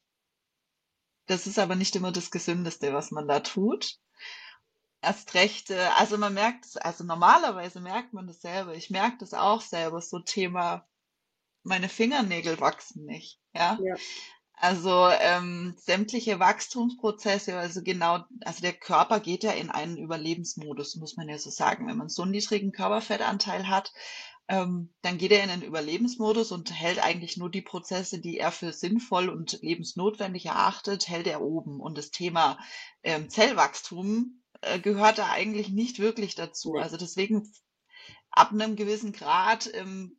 Das 1.26 1.46
ist 1.46 1.58
aber 1.58 1.76
nicht 1.76 1.94
immer 1.94 2.12
das 2.12 2.30
Gesündeste, 2.30 2.92
was 2.92 3.10
man 3.10 3.28
da 3.28 3.40
tut. 3.40 3.98
Erst 5.02 5.34
recht, 5.34 5.70
äh, 5.70 5.88
also 5.96 6.18
man 6.18 6.34
merkt 6.34 6.66
es, 6.66 6.76
also 6.76 7.04
normalerweise 7.04 7.80
merkt 7.80 8.12
man 8.12 8.26
das 8.26 8.40
selber. 8.40 8.74
Ich 8.74 8.90
merke 8.90 9.18
das 9.18 9.34
auch 9.34 9.60
selber, 9.60 10.00
so 10.02 10.18
Thema, 10.18 10.86
meine 11.62 11.88
Fingernägel 11.88 12.60
wachsen 12.60 13.04
nicht, 13.04 13.40
ja. 13.54 13.78
Ja. 13.82 13.94
Also 14.62 15.08
ähm, 15.08 15.74
sämtliche 15.78 16.38
Wachstumsprozesse, 16.38 17.56
also 17.56 17.82
genau, 17.82 18.24
also 18.44 18.60
der 18.60 18.74
Körper 18.74 19.18
geht 19.18 19.42
ja 19.42 19.52
in 19.52 19.70
einen 19.70 19.96
Überlebensmodus, 19.96 20.96
muss 20.96 21.16
man 21.16 21.30
ja 21.30 21.38
so 21.38 21.48
sagen. 21.48 21.88
Wenn 21.88 21.96
man 21.96 22.10
so 22.10 22.22
einen 22.22 22.32
niedrigen 22.32 22.70
Körperfettanteil 22.70 23.68
hat, 23.68 23.90
ähm, 24.50 24.92
dann 25.02 25.16
geht 25.16 25.30
er 25.30 25.44
in 25.44 25.50
einen 25.50 25.62
Überlebensmodus 25.62 26.50
und 26.50 26.72
hält 26.72 26.98
eigentlich 26.98 27.36
nur 27.36 27.50
die 27.50 27.62
Prozesse, 27.62 28.18
die 28.18 28.38
er 28.38 28.50
für 28.50 28.72
sinnvoll 28.72 29.28
und 29.28 29.62
lebensnotwendig 29.62 30.46
erachtet, 30.46 31.08
hält 31.08 31.28
er 31.28 31.40
oben. 31.40 31.78
Und 31.78 31.96
das 31.96 32.10
Thema 32.10 32.58
ähm, 33.04 33.30
Zellwachstum 33.30 34.42
äh, 34.62 34.80
gehört 34.80 35.18
da 35.18 35.30
eigentlich 35.30 35.68
nicht 35.68 36.00
wirklich 36.00 36.34
dazu. 36.34 36.74
Also 36.74 36.96
deswegen 36.96 37.52
ab 38.32 38.50
einem 38.50 38.74
gewissen 38.74 39.12
Grad 39.12 39.70
ähm, 39.72 40.18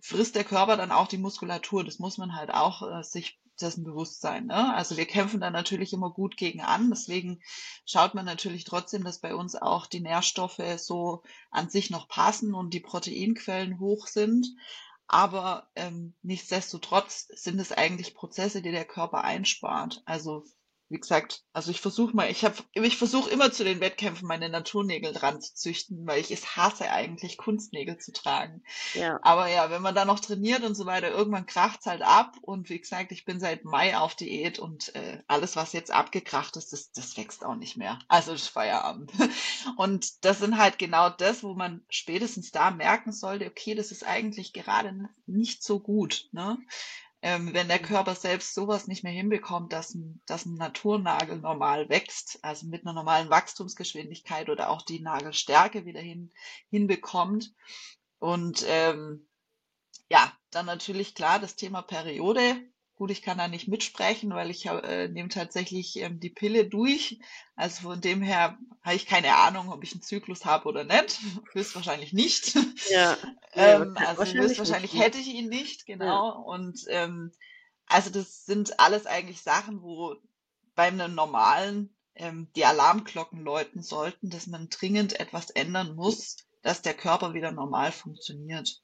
frisst 0.00 0.34
der 0.34 0.42
Körper 0.42 0.76
dann 0.76 0.90
auch 0.90 1.06
die 1.06 1.18
Muskulatur. 1.18 1.84
Das 1.84 2.00
muss 2.00 2.18
man 2.18 2.34
halt 2.34 2.50
auch 2.52 2.82
äh, 2.82 3.04
sich 3.04 3.38
dessen 3.60 3.84
bewusst 3.84 4.20
sein. 4.20 4.46
Ne? 4.46 4.74
Also 4.74 4.96
wir 4.96 5.06
kämpfen 5.06 5.40
da 5.40 5.50
natürlich 5.50 5.92
immer 5.92 6.10
gut 6.10 6.36
gegen 6.36 6.60
an. 6.60 6.90
Deswegen 6.90 7.40
schaut 7.86 8.14
man 8.14 8.24
natürlich 8.24 8.64
trotzdem, 8.64 9.04
dass 9.04 9.20
bei 9.20 9.34
uns 9.34 9.54
auch 9.54 9.86
die 9.86 10.00
Nährstoffe 10.00 10.62
so 10.76 11.22
an 11.50 11.70
sich 11.70 11.90
noch 11.90 12.08
passen 12.08 12.54
und 12.54 12.74
die 12.74 12.80
Proteinquellen 12.80 13.78
hoch 13.78 14.06
sind. 14.06 14.46
Aber 15.06 15.68
ähm, 15.76 16.14
nichtsdestotrotz 16.22 17.28
sind 17.34 17.60
es 17.60 17.72
eigentlich 17.72 18.14
Prozesse, 18.14 18.62
die 18.62 18.72
der 18.72 18.86
Körper 18.86 19.22
einspart. 19.22 20.02
Also 20.06 20.44
wie 20.94 21.00
gesagt, 21.00 21.42
also 21.52 21.72
ich 21.72 21.80
versuche 21.80 22.14
mal, 22.14 22.30
ich 22.30 22.44
habe, 22.44 22.54
ich 22.72 22.96
versuche 22.96 23.28
immer 23.28 23.50
zu 23.50 23.64
den 23.64 23.80
Wettkämpfen 23.80 24.28
meine 24.28 24.48
Naturnägel 24.48 25.12
dran 25.12 25.40
zu 25.40 25.52
züchten, 25.52 26.06
weil 26.06 26.20
ich 26.20 26.30
es 26.30 26.56
hasse 26.56 26.88
eigentlich 26.88 27.36
Kunstnägel 27.36 27.98
zu 27.98 28.12
tragen. 28.12 28.62
Ja. 28.94 29.18
Aber 29.22 29.48
ja, 29.48 29.70
wenn 29.70 29.82
man 29.82 29.96
da 29.96 30.04
noch 30.04 30.20
trainiert 30.20 30.62
und 30.62 30.76
so 30.76 30.86
weiter, 30.86 31.10
irgendwann 31.10 31.46
kracht's 31.46 31.86
halt 31.86 32.02
ab. 32.02 32.36
Und 32.42 32.70
wie 32.70 32.78
gesagt, 32.78 33.10
ich 33.10 33.24
bin 33.24 33.40
seit 33.40 33.64
Mai 33.64 33.96
auf 33.98 34.14
Diät 34.14 34.60
und 34.60 34.94
äh, 34.94 35.20
alles, 35.26 35.56
was 35.56 35.72
jetzt 35.72 35.90
abgekracht 35.90 36.56
ist, 36.56 36.72
das, 36.72 36.92
das 36.92 37.16
wächst 37.16 37.44
auch 37.44 37.56
nicht 37.56 37.76
mehr. 37.76 37.98
Also 38.06 38.30
das 38.30 38.42
ist 38.42 38.48
Feierabend. 38.48 39.10
Und 39.76 40.24
das 40.24 40.38
sind 40.38 40.58
halt 40.58 40.78
genau 40.78 41.10
das, 41.10 41.42
wo 41.42 41.54
man 41.54 41.82
spätestens 41.88 42.52
da 42.52 42.70
merken 42.70 43.12
sollte, 43.12 43.46
okay, 43.46 43.74
das 43.74 43.90
ist 43.90 44.06
eigentlich 44.06 44.52
gerade 44.52 45.08
nicht 45.26 45.64
so 45.64 45.80
gut. 45.80 46.28
Ne? 46.30 46.58
Ähm, 47.26 47.54
wenn 47.54 47.68
der 47.68 47.78
Körper 47.78 48.14
selbst 48.14 48.52
sowas 48.52 48.86
nicht 48.86 49.02
mehr 49.02 49.12
hinbekommt, 49.12 49.72
dass 49.72 49.94
ein, 49.94 50.20
dass 50.26 50.44
ein 50.44 50.56
Naturnagel 50.56 51.38
normal 51.38 51.88
wächst, 51.88 52.38
also 52.42 52.66
mit 52.66 52.82
einer 52.82 52.92
normalen 52.92 53.30
Wachstumsgeschwindigkeit 53.30 54.50
oder 54.50 54.68
auch 54.68 54.82
die 54.82 55.00
Nagelstärke 55.00 55.86
wieder 55.86 56.02
hin, 56.02 56.34
hinbekommt. 56.68 57.54
Und 58.18 58.66
ähm, 58.68 59.26
ja, 60.10 60.30
dann 60.50 60.66
natürlich 60.66 61.14
klar 61.14 61.38
das 61.38 61.56
Thema 61.56 61.80
Periode. 61.80 62.60
Gut, 62.96 63.10
ich 63.10 63.22
kann 63.22 63.38
da 63.38 63.48
nicht 63.48 63.66
mitsprechen, 63.66 64.30
weil 64.30 64.50
ich 64.50 64.66
äh, 64.66 65.08
nehme 65.08 65.28
tatsächlich 65.28 65.96
ähm, 65.96 66.20
die 66.20 66.30
Pille 66.30 66.66
durch. 66.68 67.18
Also 67.56 67.82
von 67.88 68.00
dem 68.00 68.22
her 68.22 68.56
habe 68.82 68.94
ich 68.94 69.06
keine 69.06 69.36
Ahnung, 69.36 69.70
ob 69.72 69.82
ich 69.82 69.92
einen 69.92 70.02
Zyklus 70.02 70.44
habe 70.44 70.68
oder 70.68 70.84
nicht. 70.84 71.18
Höchstwahrscheinlich 71.52 72.12
nicht. 72.12 72.54
Ja. 72.90 73.16
Ähm, 73.56 73.94
wahrscheinlich- 73.94 74.08
also 74.08 74.18
wahrscheinlich 74.18 74.42
höchstwahrscheinlich 74.48 74.92
nicht. 74.94 75.02
hätte 75.02 75.18
ich 75.18 75.28
ihn 75.28 75.48
nicht, 75.48 75.86
genau. 75.86 76.42
Und 76.42 76.80
ähm, 76.88 77.30
also 77.86 78.10
das 78.10 78.44
sind 78.46 78.80
alles 78.80 79.06
eigentlich 79.06 79.42
Sachen, 79.42 79.80
wo 79.80 80.16
bei 80.74 80.88
einem 80.88 81.14
normalen 81.14 81.96
ähm, 82.16 82.50
die 82.56 82.64
Alarmglocken 82.64 83.40
läuten 83.40 83.80
sollten, 83.80 84.28
dass 84.30 84.48
man 84.48 84.70
dringend 84.70 85.20
etwas 85.20 85.50
ändern 85.50 85.94
muss, 85.94 86.36
dass 86.62 86.82
der 86.82 86.94
Körper 86.94 87.32
wieder 87.32 87.52
normal 87.52 87.92
funktioniert. 87.92 88.80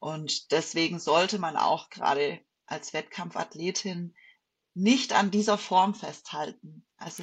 Und 0.00 0.50
deswegen 0.52 0.98
sollte 0.98 1.38
man 1.38 1.56
auch 1.56 1.88
gerade 1.88 2.40
als 2.66 2.92
Wettkampfathletin 2.92 4.14
nicht 4.74 5.12
an 5.12 5.30
dieser 5.30 5.58
Form 5.58 5.94
festhalten. 5.94 6.84
Also 6.96 7.22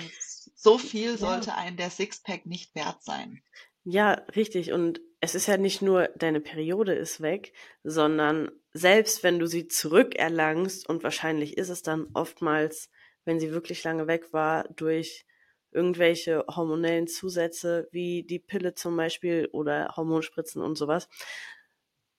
so 0.56 0.78
viel 0.78 1.12
Ja. 1.12 1.18
sollte 1.18 1.56
ein 1.56 1.78
der 1.78 1.90
Sixpack 1.90 2.46
nicht 2.46 2.76
wert 2.76 3.04
sein. 3.04 3.42
Ja, 3.84 4.14
richtig. 4.36 4.72
Und 4.72 5.02
es 5.20 5.36
ist 5.36 5.48
ja 5.48 5.58
nicht 5.58 5.82
nur 5.82 6.08
deine 6.16 6.40
Periode 6.40 6.94
ist 6.94 7.22
weg, 7.22 7.54
sondern 7.84 8.52
selbst 8.74 9.24
wenn 9.24 9.40
du 9.40 9.48
sie 9.48 9.68
zurückerlangst, 9.68 10.88
und 10.88 11.04
wahrscheinlich 11.04 11.58
ist 11.58 11.70
es 11.70 11.82
dann 11.82 12.08
oftmals, 12.14 12.90
wenn 13.26 13.40
sie 13.40 13.52
wirklich 13.52 13.84
lange 13.84 14.08
weg 14.08 14.34
war, 14.34 14.68
durch 14.70 15.26
irgendwelche 15.72 16.44
hormonellen 16.48 17.08
Zusätze 17.08 17.88
wie 17.92 18.24
die 18.24 18.40
Pille 18.40 18.76
zum 18.76 18.96
Beispiel 18.98 19.48
oder 19.52 19.94
Hormonspritzen 19.96 20.62
und 20.62 20.76
sowas. 20.78 21.08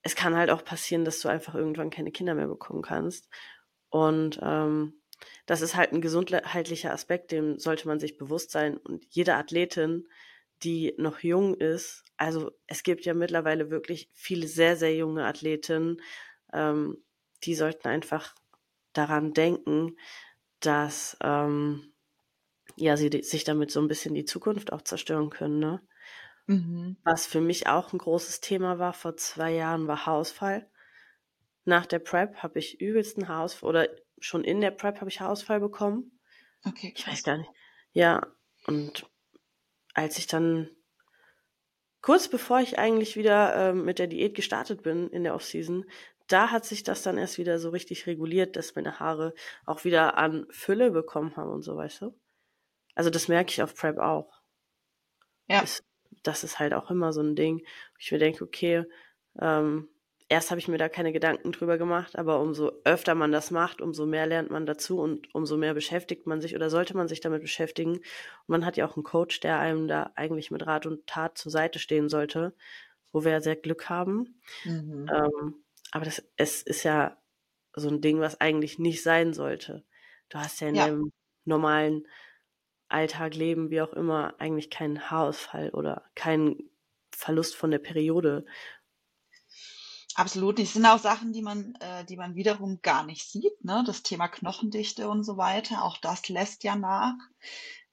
Es 0.02 0.16
kann 0.16 0.36
halt 0.36 0.50
auch 0.50 0.64
passieren, 0.64 1.04
dass 1.04 1.20
du 1.20 1.28
einfach 1.28 1.54
irgendwann 1.54 1.90
keine 1.90 2.12
Kinder 2.12 2.34
mehr 2.34 2.48
bekommen 2.48 2.82
kannst. 2.82 3.28
Und 3.88 4.40
ähm, 4.42 4.94
das 5.46 5.60
ist 5.60 5.76
halt 5.76 5.92
ein 5.92 6.00
gesundheitlicher 6.00 6.92
Aspekt, 6.92 7.30
dem 7.32 7.58
sollte 7.58 7.86
man 7.86 8.00
sich 8.00 8.16
bewusst 8.16 8.50
sein. 8.50 8.76
Und 8.76 9.04
jede 9.10 9.34
Athletin, 9.36 10.08
die 10.62 10.94
noch 10.98 11.20
jung 11.20 11.54
ist, 11.54 12.04
also 12.16 12.52
es 12.66 12.82
gibt 12.82 13.04
ja 13.04 13.14
mittlerweile 13.14 13.70
wirklich 13.70 14.08
viele 14.12 14.46
sehr, 14.46 14.76
sehr 14.76 14.94
junge 14.94 15.24
Athletinnen, 15.24 16.00
ähm, 16.52 17.02
die 17.44 17.54
sollten 17.54 17.88
einfach 17.88 18.34
daran 18.92 19.32
denken, 19.32 19.96
dass 20.60 21.16
ähm, 21.22 21.92
ja 22.76 22.96
sie 22.96 23.10
sich 23.22 23.44
damit 23.44 23.70
so 23.70 23.80
ein 23.80 23.88
bisschen 23.88 24.14
die 24.14 24.24
Zukunft 24.24 24.72
auch 24.72 24.82
zerstören 24.82 25.30
können. 25.30 25.58
Ne? 25.58 25.80
Mhm. 26.46 26.96
Was 27.04 27.26
für 27.26 27.40
mich 27.40 27.66
auch 27.68 27.92
ein 27.92 27.98
großes 27.98 28.40
Thema 28.40 28.78
war 28.78 28.92
vor 28.92 29.16
zwei 29.16 29.52
Jahren, 29.52 29.86
war 29.88 30.06
Haarausfall. 30.06 30.68
nach 31.64 31.86
der 31.86 32.00
Prep 32.00 32.36
habe 32.42 32.58
ich 32.58 32.80
übelsten 32.80 33.28
Haarausfall 33.28 33.68
oder 33.70 33.88
schon 34.18 34.44
in 34.44 34.60
der 34.60 34.72
Prep 34.72 35.00
habe 35.00 35.10
ich 35.10 35.20
Haarausfall 35.20 35.60
bekommen. 35.60 36.18
Okay. 36.64 36.92
Ich 36.96 37.06
weiß 37.06 37.22
gar 37.22 37.38
nicht. 37.38 37.50
Ja, 37.92 38.26
und 38.66 39.08
als 39.94 40.18
ich 40.18 40.26
dann 40.26 40.70
kurz 42.00 42.28
bevor 42.28 42.60
ich 42.60 42.78
eigentlich 42.78 43.16
wieder 43.16 43.54
ähm, 43.56 43.84
mit 43.84 43.98
der 43.98 44.06
Diät 44.08 44.34
gestartet 44.34 44.82
bin 44.82 45.08
in 45.10 45.24
der 45.24 45.34
Offseason, 45.34 45.84
da 46.28 46.50
hat 46.50 46.64
sich 46.64 46.82
das 46.82 47.02
dann 47.02 47.18
erst 47.18 47.38
wieder 47.38 47.58
so 47.58 47.70
richtig 47.70 48.06
reguliert, 48.06 48.56
dass 48.56 48.74
meine 48.74 48.98
Haare 49.00 49.34
auch 49.66 49.84
wieder 49.84 50.16
an 50.18 50.46
Fülle 50.50 50.90
bekommen 50.90 51.36
haben 51.36 51.50
und 51.50 51.62
so, 51.62 51.76
weißt 51.76 52.02
du? 52.02 52.18
Also 52.94 53.10
das 53.10 53.28
merke 53.28 53.50
ich 53.50 53.62
auf 53.62 53.74
Prep 53.74 53.98
auch. 53.98 54.40
Ja. 55.48 55.60
Das, 55.60 55.82
das 56.22 56.44
ist 56.44 56.58
halt 56.58 56.74
auch 56.74 56.90
immer 56.90 57.12
so 57.12 57.20
ein 57.20 57.36
Ding, 57.36 57.58
wo 57.58 57.98
ich 57.98 58.12
mir 58.12 58.18
denke, 58.18 58.44
okay, 58.44 58.84
ähm, 59.40 59.88
erst 60.32 60.50
habe 60.50 60.58
ich 60.58 60.68
mir 60.68 60.78
da 60.78 60.88
keine 60.88 61.12
Gedanken 61.12 61.52
drüber 61.52 61.76
gemacht, 61.76 62.16
aber 62.16 62.40
umso 62.40 62.72
öfter 62.84 63.14
man 63.14 63.32
das 63.32 63.50
macht, 63.50 63.82
umso 63.82 64.06
mehr 64.06 64.26
lernt 64.26 64.50
man 64.50 64.64
dazu 64.64 64.98
und 64.98 65.32
umso 65.34 65.58
mehr 65.58 65.74
beschäftigt 65.74 66.26
man 66.26 66.40
sich 66.40 66.54
oder 66.54 66.70
sollte 66.70 66.96
man 66.96 67.06
sich 67.06 67.20
damit 67.20 67.42
beschäftigen. 67.42 67.96
Und 67.96 68.04
man 68.46 68.64
hat 68.64 68.78
ja 68.78 68.86
auch 68.88 68.96
einen 68.96 69.04
Coach, 69.04 69.40
der 69.40 69.58
einem 69.58 69.88
da 69.88 70.12
eigentlich 70.14 70.50
mit 70.50 70.66
Rat 70.66 70.86
und 70.86 71.06
Tat 71.06 71.36
zur 71.36 71.52
Seite 71.52 71.78
stehen 71.78 72.08
sollte, 72.08 72.54
wo 73.12 73.24
wir 73.24 73.32
ja 73.32 73.40
sehr 73.42 73.56
Glück 73.56 73.90
haben. 73.90 74.40
Mhm. 74.64 75.06
Ähm, 75.12 75.64
aber 75.90 76.06
das, 76.06 76.22
es 76.36 76.62
ist 76.62 76.82
ja 76.82 77.18
so 77.74 77.88
ein 77.90 78.00
Ding, 78.00 78.20
was 78.20 78.40
eigentlich 78.40 78.78
nicht 78.78 79.02
sein 79.02 79.34
sollte. 79.34 79.84
Du 80.30 80.38
hast 80.38 80.60
ja 80.62 80.68
in 80.68 80.74
ja. 80.74 80.86
deinem 80.86 81.12
normalen 81.44 82.06
Alltag, 82.92 83.34
Leben, 83.34 83.70
wie 83.70 83.80
auch 83.82 83.92
immer, 83.92 84.34
eigentlich 84.38 84.70
keinen 84.70 85.10
Haarausfall 85.10 85.70
oder 85.70 86.04
keinen 86.14 86.70
Verlust 87.10 87.54
von 87.54 87.70
der 87.70 87.78
Periode. 87.78 88.44
Absolut. 90.14 90.58
Das 90.58 90.74
sind 90.74 90.84
auch 90.84 90.98
Sachen, 90.98 91.32
die 91.32 91.42
man, 91.42 91.74
äh, 91.80 92.04
die 92.04 92.16
man 92.16 92.34
wiederum 92.34 92.80
gar 92.82 93.04
nicht 93.04 93.30
sieht. 93.30 93.64
Ne? 93.64 93.82
Das 93.86 94.02
Thema 94.02 94.28
Knochendichte 94.28 95.08
und 95.08 95.24
so 95.24 95.36
weiter, 95.36 95.84
auch 95.84 95.96
das 95.98 96.28
lässt 96.28 96.64
ja 96.64 96.76
nach, 96.76 97.14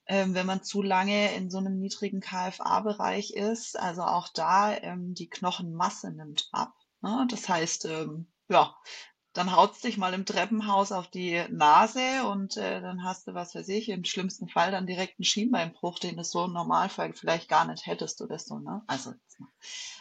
ähm, 0.06 0.34
wenn 0.34 0.46
man 0.46 0.64
zu 0.64 0.82
lange 0.82 1.34
in 1.36 1.50
so 1.50 1.60
einem 1.60 1.80
niedrigen 1.80 2.20
KFA-Bereich 2.20 3.32
ist. 3.32 3.80
Also 3.80 4.02
auch 4.02 4.28
da 4.28 4.76
ähm, 4.76 5.14
die 5.14 5.30
Knochenmasse 5.30 6.12
nimmt 6.12 6.50
ab. 6.52 6.74
Ne? 7.02 7.26
Das 7.30 7.48
heißt, 7.48 7.86
ähm, 7.86 8.28
ja, 8.50 8.76
dann 9.34 9.56
haut's 9.56 9.82
dich 9.82 9.98
mal 9.98 10.14
im 10.14 10.26
Treppenhaus 10.26 10.92
auf 10.92 11.08
die 11.08 11.44
Nase 11.50 12.26
und 12.32 12.58
äh, 12.58 12.82
dann 12.82 13.04
hast 13.04 13.28
du, 13.28 13.34
was 13.36 13.54
weiß 13.54 13.68
ich, 13.70 13.90
im 13.90 14.04
schlimmsten 14.04 14.50
Fall 14.50 14.72
dann 14.72 14.88
direkt 14.88 15.20
einen 15.20 15.26
Schienbeinbruch, 15.26 16.00
den 16.00 16.18
du 16.18 16.24
so 16.24 16.46
im 16.46 16.54
Normalfall 16.54 17.14
vielleicht 17.14 17.48
gar 17.48 17.66
nicht 17.66 17.86
hättest 17.86 18.22
oder 18.22 18.40
so, 18.40 18.58
ne? 18.58 18.82
Also, 18.88 19.14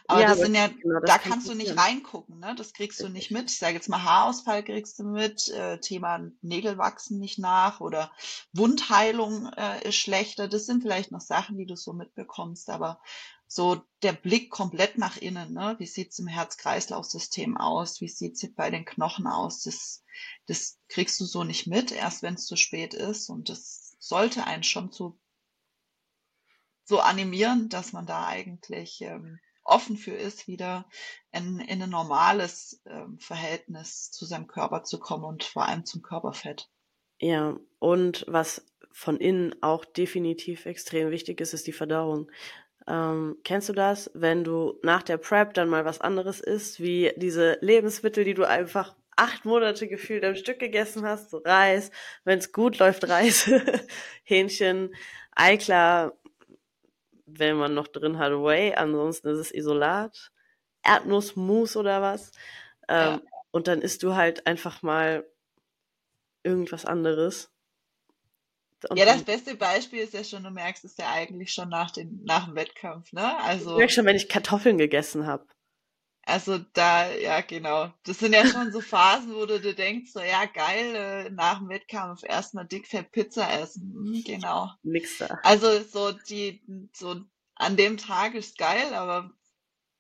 aber 0.06 0.22
ja, 0.22 0.28
das 0.28 0.38
sind 0.38 0.54
ja, 0.54 0.68
genau, 0.68 1.00
das 1.00 1.10
da 1.10 1.18
kannst 1.18 1.48
du 1.48 1.54
nicht 1.54 1.76
reingucken, 1.76 2.38
ne? 2.38 2.54
Das 2.56 2.72
kriegst 2.72 3.00
du 3.00 3.10
nicht 3.10 3.30
mit. 3.30 3.50
Ich 3.50 3.58
sage 3.58 3.74
jetzt 3.74 3.90
mal, 3.90 4.02
Haarausfall 4.02 4.62
kriegst 4.64 4.98
du 4.98 5.04
mit, 5.04 5.48
äh, 5.50 5.78
Thema 5.78 6.20
Nägel 6.40 6.78
wachsen 6.78 7.18
nicht 7.18 7.38
nach 7.38 7.80
oder 7.80 8.10
Wundheilung 8.54 9.52
äh, 9.52 9.86
ist 9.86 9.96
schlechter. 9.96 10.48
Das 10.48 10.64
sind 10.64 10.82
vielleicht 10.82 11.12
noch 11.12 11.20
Sachen, 11.20 11.58
die 11.58 11.66
du 11.66 11.76
so 11.76 11.92
mitbekommst, 11.92 12.70
aber 12.70 13.00
so 13.48 13.82
der 14.02 14.12
Blick 14.12 14.50
komplett 14.50 14.98
nach 14.98 15.16
innen. 15.16 15.54
Ne? 15.54 15.74
Wie 15.78 15.86
sieht's 15.86 16.18
im 16.18 16.26
Herz-Kreislauf-System 16.26 17.56
aus? 17.56 18.00
Wie 18.00 18.08
sieht's 18.08 18.46
bei 18.54 18.70
den 18.70 18.84
Knochen 18.84 19.26
aus? 19.26 19.62
Das, 19.62 20.04
das 20.46 20.78
kriegst 20.88 21.18
du 21.18 21.24
so 21.24 21.44
nicht 21.44 21.66
mit, 21.66 21.90
erst 21.90 22.22
wenn 22.22 22.34
es 22.34 22.46
zu 22.46 22.56
spät 22.56 22.92
ist. 22.92 23.30
Und 23.30 23.48
das 23.48 23.96
sollte 23.98 24.44
einen 24.44 24.62
schon 24.62 24.92
zu, 24.92 25.18
so 26.84 27.00
animieren, 27.00 27.70
dass 27.70 27.94
man 27.94 28.06
da 28.06 28.26
eigentlich 28.26 29.00
ähm, 29.00 29.40
offen 29.64 29.96
für 29.96 30.14
ist, 30.14 30.46
wieder 30.46 30.86
in, 31.32 31.58
in 31.60 31.82
ein 31.82 31.90
normales 31.90 32.82
ähm, 32.84 33.18
Verhältnis 33.18 34.10
zu 34.10 34.26
seinem 34.26 34.46
Körper 34.46 34.84
zu 34.84 34.98
kommen 34.98 35.24
und 35.24 35.42
vor 35.42 35.66
allem 35.66 35.86
zum 35.86 36.02
Körperfett. 36.02 36.70
Ja, 37.18 37.58
und 37.78 38.24
was 38.28 38.64
von 38.92 39.18
innen 39.18 39.62
auch 39.62 39.84
definitiv 39.84 40.66
extrem 40.66 41.10
wichtig 41.10 41.40
ist, 41.40 41.54
ist 41.54 41.66
die 41.66 41.72
Verdauung. 41.72 42.30
Ähm, 42.88 43.36
kennst 43.44 43.68
du 43.68 43.74
das, 43.74 44.10
wenn 44.14 44.44
du 44.44 44.78
nach 44.82 45.02
der 45.02 45.18
Prep 45.18 45.52
dann 45.52 45.68
mal 45.68 45.84
was 45.84 46.00
anderes 46.00 46.40
isst, 46.40 46.80
wie 46.80 47.12
diese 47.16 47.58
Lebensmittel, 47.60 48.24
die 48.24 48.34
du 48.34 48.44
einfach 48.44 48.96
acht 49.14 49.44
Monate 49.44 49.88
gefühlt 49.88 50.24
am 50.24 50.36
Stück 50.36 50.58
gegessen 50.58 51.04
hast, 51.04 51.30
so 51.30 51.38
Reis, 51.38 51.90
wenn 52.24 52.38
es 52.38 52.52
gut 52.52 52.78
läuft, 52.78 53.06
Reis, 53.08 53.50
Hähnchen, 54.24 54.94
Eiklar, 55.32 56.14
wenn 57.26 57.56
man 57.56 57.74
noch 57.74 57.88
drin 57.88 58.18
hat, 58.18 58.32
Whey, 58.32 58.74
ansonsten 58.74 59.28
ist 59.28 59.38
es 59.38 59.54
Isolat, 59.54 60.32
Erdnussmus 60.82 61.76
oder 61.76 62.00
was. 62.00 62.30
Ähm, 62.88 62.96
ja. 62.96 63.20
Und 63.50 63.68
dann 63.68 63.82
isst 63.82 64.02
du 64.02 64.14
halt 64.14 64.46
einfach 64.46 64.82
mal 64.82 65.26
irgendwas 66.42 66.86
anderes. 66.86 67.50
Ja, 68.94 69.04
das 69.04 69.24
beste 69.24 69.56
Beispiel 69.56 70.00
ist 70.00 70.14
ja 70.14 70.22
schon, 70.22 70.44
du 70.44 70.50
merkst 70.50 70.84
es 70.84 70.96
ja 70.96 71.10
eigentlich 71.10 71.52
schon 71.52 71.68
nach, 71.68 71.90
den, 71.90 72.22
nach 72.24 72.46
dem 72.46 72.54
Wettkampf, 72.54 73.12
ne? 73.12 73.36
Also, 73.40 73.72
ich 73.72 73.76
merke 73.78 73.92
schon, 73.92 74.06
wenn 74.06 74.16
ich 74.16 74.28
Kartoffeln 74.28 74.78
gegessen 74.78 75.26
habe. 75.26 75.46
Also 76.28 76.58
da, 76.74 77.10
ja 77.10 77.40
genau. 77.40 77.90
Das 78.04 78.18
sind 78.18 78.34
ja 78.34 78.46
schon 78.46 78.70
so 78.70 78.82
Phasen, 78.82 79.34
wo 79.34 79.46
du 79.46 79.58
dir 79.58 79.74
denkst, 79.74 80.12
so 80.12 80.20
ja 80.20 80.44
geil, 80.44 80.94
äh, 80.94 81.30
nach 81.30 81.58
dem 81.58 81.70
Wettkampf 81.70 82.22
erstmal 82.22 82.66
dickfett 82.66 83.10
Pizza 83.12 83.50
essen. 83.50 83.94
Hm, 83.94 84.22
genau. 84.26 84.70
Nix 84.82 85.16
da. 85.16 85.38
Also 85.42 85.82
so 85.82 86.12
die, 86.12 86.60
so 86.92 87.22
an 87.54 87.76
dem 87.78 87.96
Tag 87.96 88.34
ist 88.34 88.58
geil, 88.58 88.92
aber 88.92 89.30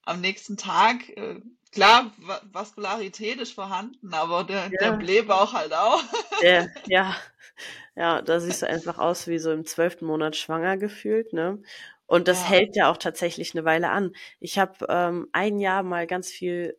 am 0.02 0.20
nächsten 0.20 0.58
Tag, 0.58 1.08
äh, 1.16 1.40
klar, 1.72 2.12
Vaskularität 2.52 3.40
ist 3.40 3.52
vorhanden, 3.52 4.12
aber 4.12 4.44
der, 4.44 4.64
ja. 4.64 4.78
der 4.80 4.92
Blähbauch 4.98 5.54
halt 5.54 5.72
auch. 5.72 6.02
Der, 6.42 6.70
ja, 6.88 7.16
ja, 7.98 8.22
da 8.22 8.38
siehst 8.38 8.62
du 8.62 8.68
einfach 8.68 8.98
aus 8.98 9.26
wie 9.26 9.40
so 9.40 9.50
im 9.50 9.66
zwölften 9.66 10.06
Monat 10.06 10.36
schwanger 10.36 10.76
gefühlt, 10.76 11.32
ne? 11.32 11.60
Und 12.06 12.28
das 12.28 12.42
ja. 12.42 12.50
hält 12.50 12.76
ja 12.76 12.90
auch 12.90 12.96
tatsächlich 12.96 13.54
eine 13.54 13.64
Weile 13.64 13.90
an. 13.90 14.12
Ich 14.38 14.56
habe 14.58 14.86
ähm, 14.88 15.28
ein 15.32 15.58
Jahr 15.58 15.82
mal 15.82 16.06
ganz 16.06 16.30
viel 16.30 16.78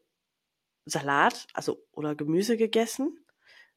Salat, 0.85 1.45
also 1.53 1.85
oder 1.91 2.15
Gemüse 2.15 2.55
gegessen, 2.55 3.19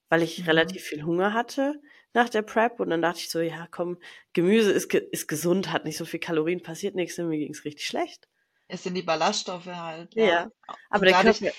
weil 0.09 0.23
ich 0.23 0.39
mhm. 0.39 0.45
relativ 0.45 0.85
viel 0.85 1.03
Hunger 1.03 1.35
hatte 1.35 1.81
nach 2.15 2.29
der 2.29 2.43
Prep 2.43 2.79
und 2.79 2.91
dann 2.91 3.03
dachte 3.03 3.19
ich 3.19 3.29
so, 3.29 3.41
ja, 3.41 3.67
komm, 3.73 3.99
Gemüse 4.35 4.71
ist, 4.71 4.89
ge 4.89 5.01
ist 5.11 5.27
gesund, 5.27 5.73
hat 5.73 5.85
nicht 5.85 5.97
so 5.97 6.05
viel 6.05 6.21
Kalorien, 6.21 6.63
passiert 6.63 6.95
nichts, 6.95 7.19
und 7.19 7.29
mir 7.29 7.39
ging's 7.39 7.65
richtig 7.65 7.87
schlecht. 7.89 8.29
Es 8.69 8.85
sind 8.85 8.95
die 8.95 9.03
Ballaststoffe 9.03 9.67
halt. 9.67 10.15
Ja, 10.15 10.25
ja. 10.25 10.51
aber 10.91 11.07
der 11.07 11.21
Körper, 11.21 11.51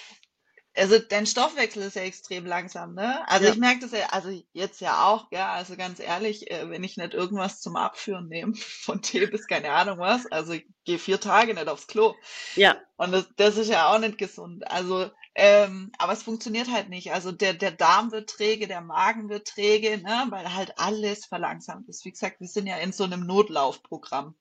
also 0.75 0.97
dein 0.97 1.27
Stoffwechsel 1.27 1.83
ist 1.83 1.95
ja 1.95 2.01
extrem 2.01 2.45
langsam, 2.45 2.95
ne? 2.95 3.27
Also 3.29 3.45
ja. 3.45 3.51
ich 3.51 3.59
merke 3.59 3.81
das 3.81 3.91
ja, 3.91 4.07
also 4.09 4.29
jetzt 4.53 4.81
ja 4.81 5.05
auch, 5.05 5.27
ja, 5.31 5.53
also 5.53 5.75
ganz 5.75 5.99
ehrlich, 5.99 6.49
äh, 6.49 6.69
wenn 6.69 6.83
ich 6.83 6.97
nicht 6.97 7.13
irgendwas 7.13 7.61
zum 7.61 7.75
Abführen 7.75 8.27
nehme, 8.27 8.55
von 8.57 9.01
Tee 9.01 9.27
bis 9.27 9.47
keine 9.47 9.71
Ahnung 9.71 9.99
was, 9.99 10.25
also 10.31 10.53
ich 10.53 10.65
gehe 10.83 10.97
vier 10.97 11.19
Tage 11.19 11.53
nicht 11.53 11.67
aufs 11.67 11.87
Klo. 11.87 12.15
Ja. 12.55 12.77
Und 12.97 13.11
das, 13.11 13.27
das 13.35 13.57
ist 13.57 13.69
ja 13.69 13.93
auch 13.93 13.99
nicht 13.99 14.17
gesund. 14.17 14.69
Also, 14.69 15.11
ähm, 15.35 15.91
aber 15.97 16.13
es 16.13 16.23
funktioniert 16.23 16.71
halt 16.71 16.89
nicht. 16.89 17.11
Also 17.11 17.31
der, 17.31 17.53
der 17.53 17.71
Darm 17.71 18.11
wird 18.11 18.29
träge, 18.29 18.67
der 18.67 18.81
Magen 18.81 19.29
wird 19.29 19.47
träge, 19.47 19.99
ne? 19.99 20.27
Weil 20.29 20.53
halt 20.53 20.77
alles 20.77 21.25
verlangsamt 21.25 21.87
ist. 21.87 22.03
Wie 22.05 22.11
gesagt, 22.11 22.39
wir 22.39 22.47
sind 22.47 22.67
ja 22.67 22.77
in 22.77 22.91
so 22.91 23.03
einem 23.03 23.25
Notlaufprogramm. 23.25 24.35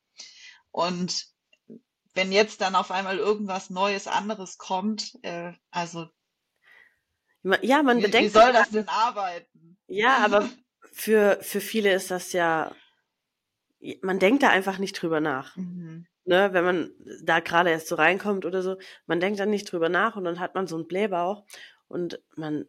Und 0.71 1.27
wenn 2.15 2.33
jetzt 2.33 2.61
dann 2.61 2.75
auf 2.75 2.91
einmal 2.91 3.19
irgendwas 3.19 3.71
Neues, 3.71 4.07
anderes 4.07 4.59
kommt, 4.59 5.19
äh, 5.23 5.53
also 5.71 6.09
ja, 7.63 7.83
man 7.83 8.01
bedenkt. 8.01 8.35
Wie 8.35 8.39
soll 8.39 8.53
das 8.53 8.71
denn 8.71 8.89
arbeiten? 8.89 9.77
Ja, 9.87 10.19
aber 10.19 10.49
für, 10.93 11.39
für 11.43 11.61
viele 11.61 11.93
ist 11.93 12.11
das 12.11 12.33
ja, 12.33 12.75
man 14.01 14.19
denkt 14.19 14.43
da 14.43 14.51
einfach 14.51 14.79
nicht 14.79 14.95
drüber 14.95 15.21
nach. 15.21 15.57
Mhm. 15.57 16.07
Ne, 16.25 16.53
wenn 16.53 16.65
man 16.65 16.91
da 17.25 17.41
gerade 17.41 17.71
erst 17.71 17.89
so 17.89 17.97
reinkommt 17.97 18.45
oder 18.45 18.63
so, 18.63 18.77
man 19.07 19.19
denkt 19.19 19.41
dann 19.41 19.51
nicht 19.51 19.73
drüber 19.73 19.89
nach 19.89 20.15
und 20.15 20.23
dann 20.23 20.39
hat 20.39 20.55
man 20.55 20.69
so 20.69 20.77
einen 20.77 20.87
Blähbauch 20.87 21.45
und 21.89 22.23
man, 22.37 22.65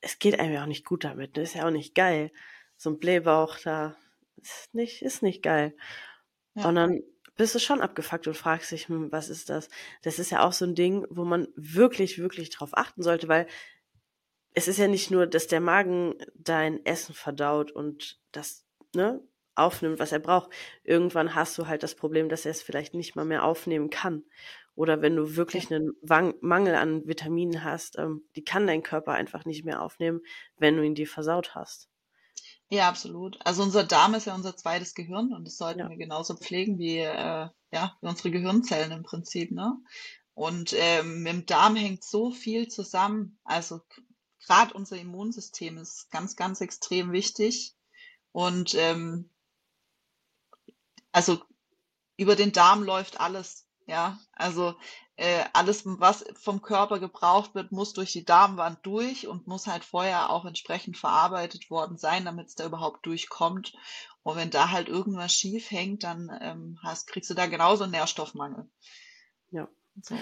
es 0.00 0.18
geht 0.18 0.40
einem 0.40 0.52
ja 0.52 0.62
auch 0.64 0.66
nicht 0.66 0.84
gut 0.84 1.04
damit, 1.04 1.36
ne? 1.36 1.44
ist 1.44 1.54
ja 1.54 1.64
auch 1.64 1.70
nicht 1.70 1.94
geil. 1.94 2.32
So 2.76 2.90
ein 2.90 2.98
Blähbauch 2.98 3.56
da 3.62 3.96
ist 4.36 4.74
nicht, 4.74 5.02
ist 5.02 5.22
nicht 5.22 5.44
geil. 5.44 5.76
Ja. 6.54 6.68
Und 6.68 6.74
dann 6.74 7.02
bist 7.36 7.54
du 7.54 7.60
schon 7.60 7.80
abgefuckt 7.80 8.26
und 8.26 8.36
fragst 8.36 8.72
dich, 8.72 8.88
hm, 8.88 9.12
was 9.12 9.28
ist 9.28 9.48
das? 9.48 9.68
Das 10.02 10.18
ist 10.18 10.30
ja 10.30 10.44
auch 10.44 10.52
so 10.52 10.64
ein 10.64 10.74
Ding, 10.74 11.06
wo 11.08 11.24
man 11.24 11.46
wirklich, 11.54 12.18
wirklich 12.18 12.50
drauf 12.50 12.70
achten 12.72 13.02
sollte, 13.02 13.28
weil 13.28 13.46
es 14.54 14.68
ist 14.68 14.78
ja 14.78 14.88
nicht 14.88 15.10
nur, 15.10 15.26
dass 15.26 15.46
der 15.46 15.60
Magen 15.60 16.14
dein 16.34 16.84
Essen 16.84 17.14
verdaut 17.14 17.70
und 17.70 18.18
das 18.32 18.66
ne, 18.94 19.22
aufnimmt, 19.54 19.98
was 19.98 20.12
er 20.12 20.18
braucht. 20.20 20.50
Irgendwann 20.84 21.34
hast 21.34 21.58
du 21.58 21.66
halt 21.66 21.82
das 21.82 21.94
Problem, 21.94 22.28
dass 22.28 22.44
er 22.44 22.52
es 22.52 22.62
vielleicht 22.62 22.94
nicht 22.94 23.16
mal 23.16 23.24
mehr 23.24 23.44
aufnehmen 23.44 23.90
kann. 23.90 24.24
Oder 24.74 25.02
wenn 25.02 25.16
du 25.16 25.34
wirklich 25.34 25.72
einen 25.72 25.92
Mangel 26.40 26.76
an 26.76 27.06
Vitaminen 27.06 27.64
hast, 27.64 27.98
ähm, 27.98 28.22
die 28.36 28.44
kann 28.44 28.66
dein 28.66 28.84
Körper 28.84 29.12
einfach 29.12 29.44
nicht 29.44 29.64
mehr 29.64 29.82
aufnehmen, 29.82 30.20
wenn 30.56 30.76
du 30.76 30.84
ihn 30.84 30.94
dir 30.94 31.08
versaut 31.08 31.56
hast. 31.56 31.88
Ja, 32.70 32.88
absolut. 32.88 33.38
Also 33.44 33.62
unser 33.62 33.82
Darm 33.82 34.14
ist 34.14 34.26
ja 34.26 34.34
unser 34.34 34.56
zweites 34.56 34.94
Gehirn 34.94 35.32
und 35.32 35.46
das 35.46 35.56
sollten 35.56 35.80
ja. 35.80 35.88
wir 35.88 35.96
genauso 35.96 36.36
pflegen 36.36 36.78
wie, 36.78 36.98
äh, 36.98 37.48
ja, 37.72 37.96
wie 38.00 38.06
unsere 38.06 38.30
Gehirnzellen 38.30 38.92
im 38.92 39.02
Prinzip, 39.02 39.50
ne? 39.50 39.76
Und 40.34 40.72
ähm, 40.78 41.24
mit 41.24 41.32
dem 41.32 41.46
Darm 41.46 41.74
hängt 41.74 42.04
so 42.04 42.30
viel 42.30 42.68
zusammen. 42.68 43.40
Also 43.42 43.80
gerade 44.44 44.74
unser 44.74 44.96
Immunsystem 44.98 45.78
ist 45.78 46.10
ganz, 46.10 46.36
ganz 46.36 46.60
extrem 46.60 47.12
wichtig. 47.12 47.74
Und 48.32 48.74
ähm, 48.74 49.30
also 51.12 51.42
über 52.16 52.36
den 52.36 52.52
Darm 52.52 52.82
läuft 52.82 53.20
alles. 53.20 53.66
Ja, 53.86 54.18
also 54.32 54.74
äh, 55.16 55.46
alles, 55.54 55.82
was 55.84 56.24
vom 56.34 56.60
Körper 56.60 57.00
gebraucht 57.00 57.54
wird, 57.54 57.72
muss 57.72 57.94
durch 57.94 58.12
die 58.12 58.24
Darmwand 58.24 58.84
durch 58.84 59.26
und 59.26 59.46
muss 59.46 59.66
halt 59.66 59.82
vorher 59.84 60.30
auch 60.30 60.44
entsprechend 60.44 60.98
verarbeitet 60.98 61.70
worden 61.70 61.96
sein, 61.96 62.24
damit 62.24 62.48
es 62.48 62.54
da 62.54 62.66
überhaupt 62.66 63.06
durchkommt. 63.06 63.72
Und 64.22 64.36
wenn 64.36 64.50
da 64.50 64.70
halt 64.70 64.88
irgendwas 64.88 65.32
schief 65.32 65.70
hängt, 65.70 66.04
dann 66.04 66.30
ähm, 66.40 66.78
hast, 66.82 67.06
kriegst 67.06 67.30
du 67.30 67.34
da 67.34 67.46
genauso 67.46 67.84
einen 67.84 67.92
Nährstoffmangel. 67.92 68.70
Ja. 69.50 69.68
So. 70.02 70.16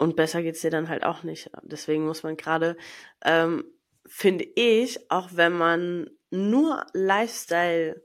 Und 0.00 0.16
besser 0.16 0.42
geht's 0.42 0.62
dir 0.62 0.70
dann 0.70 0.88
halt 0.88 1.04
auch 1.04 1.24
nicht. 1.24 1.50
Deswegen 1.60 2.06
muss 2.06 2.22
man 2.22 2.38
gerade, 2.38 2.78
ähm, 3.22 3.66
finde 4.06 4.44
ich, 4.44 5.10
auch 5.10 5.28
wenn 5.32 5.52
man 5.52 6.08
nur 6.30 6.86
Lifestyle 6.94 8.02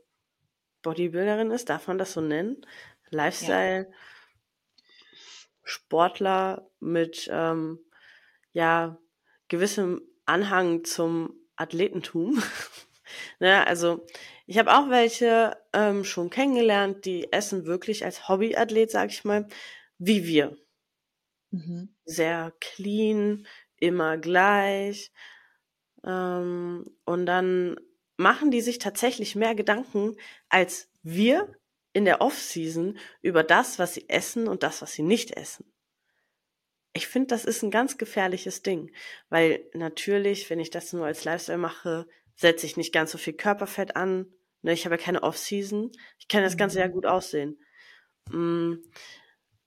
Bodybuilderin 0.82 1.52
ist, 1.52 1.70
darf 1.70 1.88
man 1.88 1.98
das 1.98 2.12
so 2.12 2.20
nennen? 2.20 2.66
Lifestyle. 3.12 3.90
Sportler 5.64 6.70
mit 6.82 7.30
ähm, 7.32 7.80
ja 8.52 9.00
gewissem 9.48 10.02
Anhang 10.26 10.84
zum 10.84 11.34
Athletentum. 11.56 12.44
ne, 13.40 13.66
also 13.66 14.06
ich 14.48 14.58
habe 14.58 14.74
auch 14.74 14.90
welche 14.90 15.56
ähm, 15.72 16.04
schon 16.04 16.30
kennengelernt, 16.30 17.06
die 17.06 17.32
essen 17.32 17.66
wirklich 17.66 18.04
als 18.04 18.28
Hobbyathlet, 18.28 18.92
sag 18.92 19.12
ich 19.12 19.24
mal, 19.24 19.48
wie 19.98 20.28
wir. 20.28 20.58
Mhm. 21.56 21.96
Sehr 22.06 22.54
clean, 22.60 23.48
immer 23.78 24.18
gleich. 24.18 25.12
Ähm, 26.04 26.86
und 27.06 27.26
dann 27.26 27.78
machen 28.18 28.52
die 28.52 28.62
sich 28.62 28.78
tatsächlich 28.78 29.36
mehr 29.36 29.56
Gedanken 29.56 30.16
als 30.50 30.90
wir 31.04 31.54
in 31.94 32.06
der 32.06 32.22
Off-Season 32.22 32.98
über 33.22 33.44
das, 33.44 33.80
was 33.80 33.94
sie 33.94 34.10
essen 34.10 34.48
und 34.48 34.64
das, 34.64 34.82
was 34.82 34.94
sie 34.94 35.04
nicht 35.04 35.32
essen. 35.32 35.72
Ich 36.94 37.08
finde, 37.08 37.28
das 37.28 37.46
ist 37.46 37.62
ein 37.62 37.72
ganz 37.72 37.98
gefährliches 37.98 38.62
Ding, 38.62 38.92
weil 39.30 39.66
natürlich, 39.74 40.50
wenn 40.50 40.60
ich 40.60 40.70
das 40.70 40.94
nur 40.94 41.06
als 41.06 41.26
Lifestyle 41.26 41.58
mache, 41.58 42.08
setze 42.36 42.66
ich 42.66 42.78
nicht 42.78 42.94
ganz 42.94 43.12
so 43.12 43.18
viel 43.18 43.34
Körperfett 43.34 43.96
an. 43.96 44.34
Ne, 44.62 44.74
ich 44.74 44.86
habe 44.86 44.96
ja 44.96 45.02
keine 45.02 45.24
Off-Season. 45.24 45.92
Ich 46.20 46.28
kann 46.28 46.42
das 46.42 46.58
Ganze 46.58 46.80
ja 46.80 46.88
mhm. 46.88 46.92
gut 46.92 47.06
aussehen. 47.06 47.60
Mm, 48.30 48.76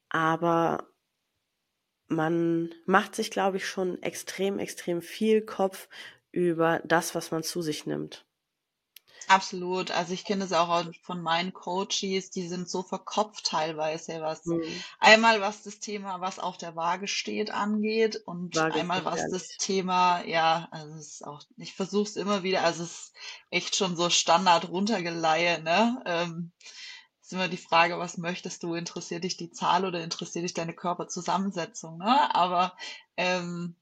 aber 0.08 0.90
man 2.08 2.74
macht 2.86 3.14
sich, 3.14 3.30
glaube 3.30 3.58
ich, 3.58 3.66
schon 3.66 4.02
extrem, 4.02 4.58
extrem 4.58 5.02
viel 5.02 5.42
Kopf 5.42 5.88
über 6.32 6.80
das, 6.84 7.14
was 7.14 7.30
man 7.30 7.42
zu 7.42 7.62
sich 7.62 7.86
nimmt. 7.86 8.24
Absolut. 9.28 9.90
Also 9.90 10.14
ich 10.14 10.24
kenne 10.24 10.44
es 10.44 10.52
auch 10.54 10.84
von 11.02 11.20
meinen 11.20 11.52
Coaches, 11.52 12.30
die 12.30 12.48
sind 12.48 12.68
so 12.68 12.82
verkopft 12.82 13.44
teilweise, 13.44 14.22
was 14.22 14.46
mhm. 14.46 14.62
einmal 14.98 15.42
was 15.42 15.62
das 15.62 15.80
Thema, 15.80 16.20
was 16.22 16.38
auf 16.38 16.56
der 16.56 16.76
Waage 16.76 17.08
steht, 17.08 17.50
angeht 17.50 18.16
und 18.24 18.56
Waage 18.56 18.80
einmal 18.80 19.04
was 19.04 19.28
das 19.30 19.48
Thema, 19.58 20.24
ja, 20.24 20.68
also 20.70 20.94
es 20.94 21.14
ist 21.14 21.26
auch, 21.26 21.42
ich 21.58 21.74
versuche 21.74 22.08
es 22.08 22.16
immer 22.16 22.42
wieder, 22.42 22.64
also 22.64 22.84
es 22.84 22.90
ist 22.90 23.12
echt 23.50 23.76
schon 23.76 23.96
so 23.96 24.08
Standard 24.08 24.70
runtergeleihe, 24.70 25.62
ne? 25.62 26.02
Ähm, 26.06 26.52
ist 27.28 27.34
immer 27.34 27.48
die 27.48 27.58
Frage, 27.58 27.98
was 27.98 28.16
möchtest 28.16 28.62
du? 28.62 28.72
Interessiert 28.72 29.22
dich 29.22 29.36
die 29.36 29.50
Zahl 29.50 29.84
oder 29.84 30.02
interessiert 30.02 30.44
dich 30.44 30.54
deine 30.54 30.72
Körperzusammensetzung? 30.72 31.98
Ne? 31.98 32.34
Aber 32.34 32.72
ähm, 33.18 33.76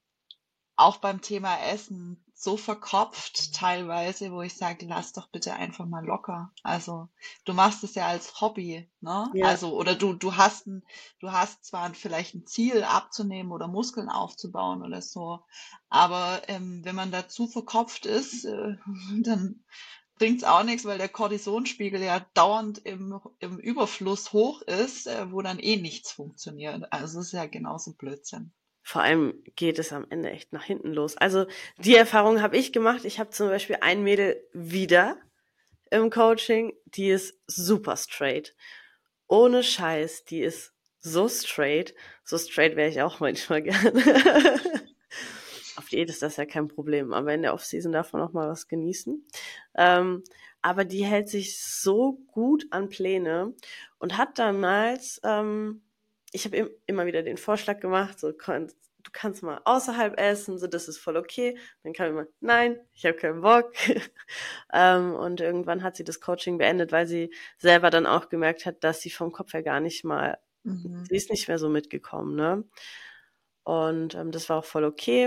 auch 0.75 0.97
beim 0.97 1.21
Thema 1.21 1.57
Essen 1.61 2.21
so 2.33 2.57
verkopft 2.57 3.53
teilweise, 3.55 4.33
wo 4.33 4.41
ich 4.41 4.57
sage, 4.57 4.85
lass 4.85 5.13
doch 5.13 5.29
bitte 5.29 5.53
einfach 5.53 5.85
mal 5.85 6.05
locker. 6.05 6.51
Also 6.61 7.07
du 7.45 7.53
machst 7.53 7.85
es 7.85 7.95
ja 7.95 8.07
als 8.07 8.41
Hobby, 8.41 8.91
ne? 8.99 9.31
Ja. 9.33 9.45
Also 9.45 9.73
oder 9.77 9.95
du 9.95 10.11
du 10.11 10.35
hast 10.35 10.67
ein, 10.67 10.83
du 11.21 11.31
hast 11.31 11.63
zwar 11.63 11.93
vielleicht 11.93 12.35
ein 12.35 12.45
Ziel 12.45 12.83
abzunehmen 12.83 13.53
oder 13.53 13.69
Muskeln 13.69 14.09
aufzubauen 14.09 14.83
oder 14.83 15.01
so, 15.01 15.39
aber 15.87 16.41
ähm, 16.49 16.83
wenn 16.83 16.95
man 16.95 17.11
dazu 17.11 17.47
verkopft 17.47 18.05
ist, 18.05 18.43
äh, 18.43 18.75
dann 19.23 19.63
bringt's 20.17 20.43
auch 20.43 20.63
nichts, 20.63 20.85
weil 20.85 20.97
der 20.97 21.09
Kortisonspiegel 21.09 22.01
ja 22.01 22.25
dauernd 22.33 22.79
im, 22.79 23.19
im 23.39 23.59
Überfluss 23.59 24.33
hoch 24.33 24.61
ist, 24.61 25.07
äh, 25.07 25.31
wo 25.31 25.41
dann 25.41 25.59
eh 25.59 25.77
nichts 25.77 26.11
funktioniert. 26.11 26.91
Also 26.91 27.19
es 27.19 27.27
ist 27.27 27.33
ja 27.33 27.45
genauso 27.45 27.93
Blödsinn 27.93 28.51
vor 28.87 29.01
allem 29.01 29.43
geht 29.57 29.79
es 29.79 29.91
am 29.91 30.07
Ende 30.09 30.31
echt 30.31 30.53
nach 30.53 30.63
hinten 30.63 30.93
los. 30.93 31.17
Also 31.17 31.45
die 31.77 31.97
Erfahrung 31.97 32.41
habe 32.41 32.55
ich 32.55 32.71
gemacht. 32.71 33.03
Ich 33.03 33.19
habe 33.19 33.31
zum 33.31 33.49
Beispiel 33.49 33.79
ein 33.81 34.01
Mädel 34.01 34.41
wieder 34.53 35.17
im 35.91 36.09
Coaching, 36.09 36.73
die 36.85 37.09
ist 37.09 37.37
super 37.47 37.97
straight. 37.97 38.55
Ohne 39.27 39.61
Scheiß, 39.61 40.23
die 40.23 40.39
ist 40.39 40.73
so 40.99 41.27
straight. 41.27 41.95
So 42.23 42.37
straight 42.37 42.77
wäre 42.77 42.89
ich 42.89 43.01
auch 43.01 43.19
manchmal 43.19 43.61
gerne. 43.63 44.86
Auf 45.77 45.87
Diät 45.89 46.09
ist 46.09 46.21
das 46.21 46.37
ja 46.37 46.45
kein 46.45 46.67
Problem, 46.67 47.13
aber 47.13 47.33
in 47.33 47.43
der 47.43 47.53
Offseason 47.53 47.91
darf 47.91 48.11
man 48.11 48.21
auch 48.21 48.33
mal 48.33 48.49
was 48.49 48.67
genießen. 48.67 49.25
Ähm, 49.75 50.23
aber 50.61 50.85
die 50.85 51.05
hält 51.05 51.29
sich 51.29 51.63
so 51.63 52.19
gut 52.27 52.65
an 52.71 52.89
Pläne 52.89 53.53
und 53.99 54.17
hat 54.17 54.39
damals 54.39 55.21
ähm, 55.23 55.83
ich 56.31 56.45
habe 56.45 56.75
immer 56.85 57.05
wieder 57.05 57.23
den 57.23 57.37
Vorschlag 57.37 57.79
gemacht, 57.79 58.19
so 58.19 58.31
du 58.31 59.11
kannst 59.11 59.43
mal 59.43 59.61
außerhalb 59.63 60.19
essen, 60.19 60.57
so 60.57 60.67
das 60.67 60.87
ist 60.87 60.97
voll 60.97 61.17
okay. 61.17 61.57
Dann 61.83 61.93
kam 61.93 62.09
immer, 62.09 62.27
nein, 62.41 62.79
ich 62.93 63.05
habe 63.05 63.15
keinen 63.15 63.41
Bock. 63.41 63.71
ähm, 64.73 65.13
und 65.15 65.41
irgendwann 65.41 65.83
hat 65.83 65.95
sie 65.95 66.03
das 66.03 66.19
Coaching 66.19 66.57
beendet, 66.57 66.91
weil 66.91 67.07
sie 67.07 67.33
selber 67.57 67.89
dann 67.89 68.05
auch 68.05 68.29
gemerkt 68.29 68.65
hat, 68.65 68.83
dass 68.83 69.01
sie 69.01 69.09
vom 69.09 69.31
Kopf 69.31 69.53
her 69.53 69.63
gar 69.63 69.79
nicht 69.79 70.03
mal, 70.03 70.37
mhm. 70.63 71.05
sie 71.09 71.15
ist 71.15 71.29
nicht 71.29 71.47
mehr 71.47 71.59
so 71.59 71.69
mitgekommen, 71.69 72.35
ne? 72.35 72.63
Und 73.67 74.15
ähm, 74.15 74.31
das 74.31 74.47
war 74.47 74.59
auch 74.59 74.65
voll 74.65 74.85
okay. 74.85 75.25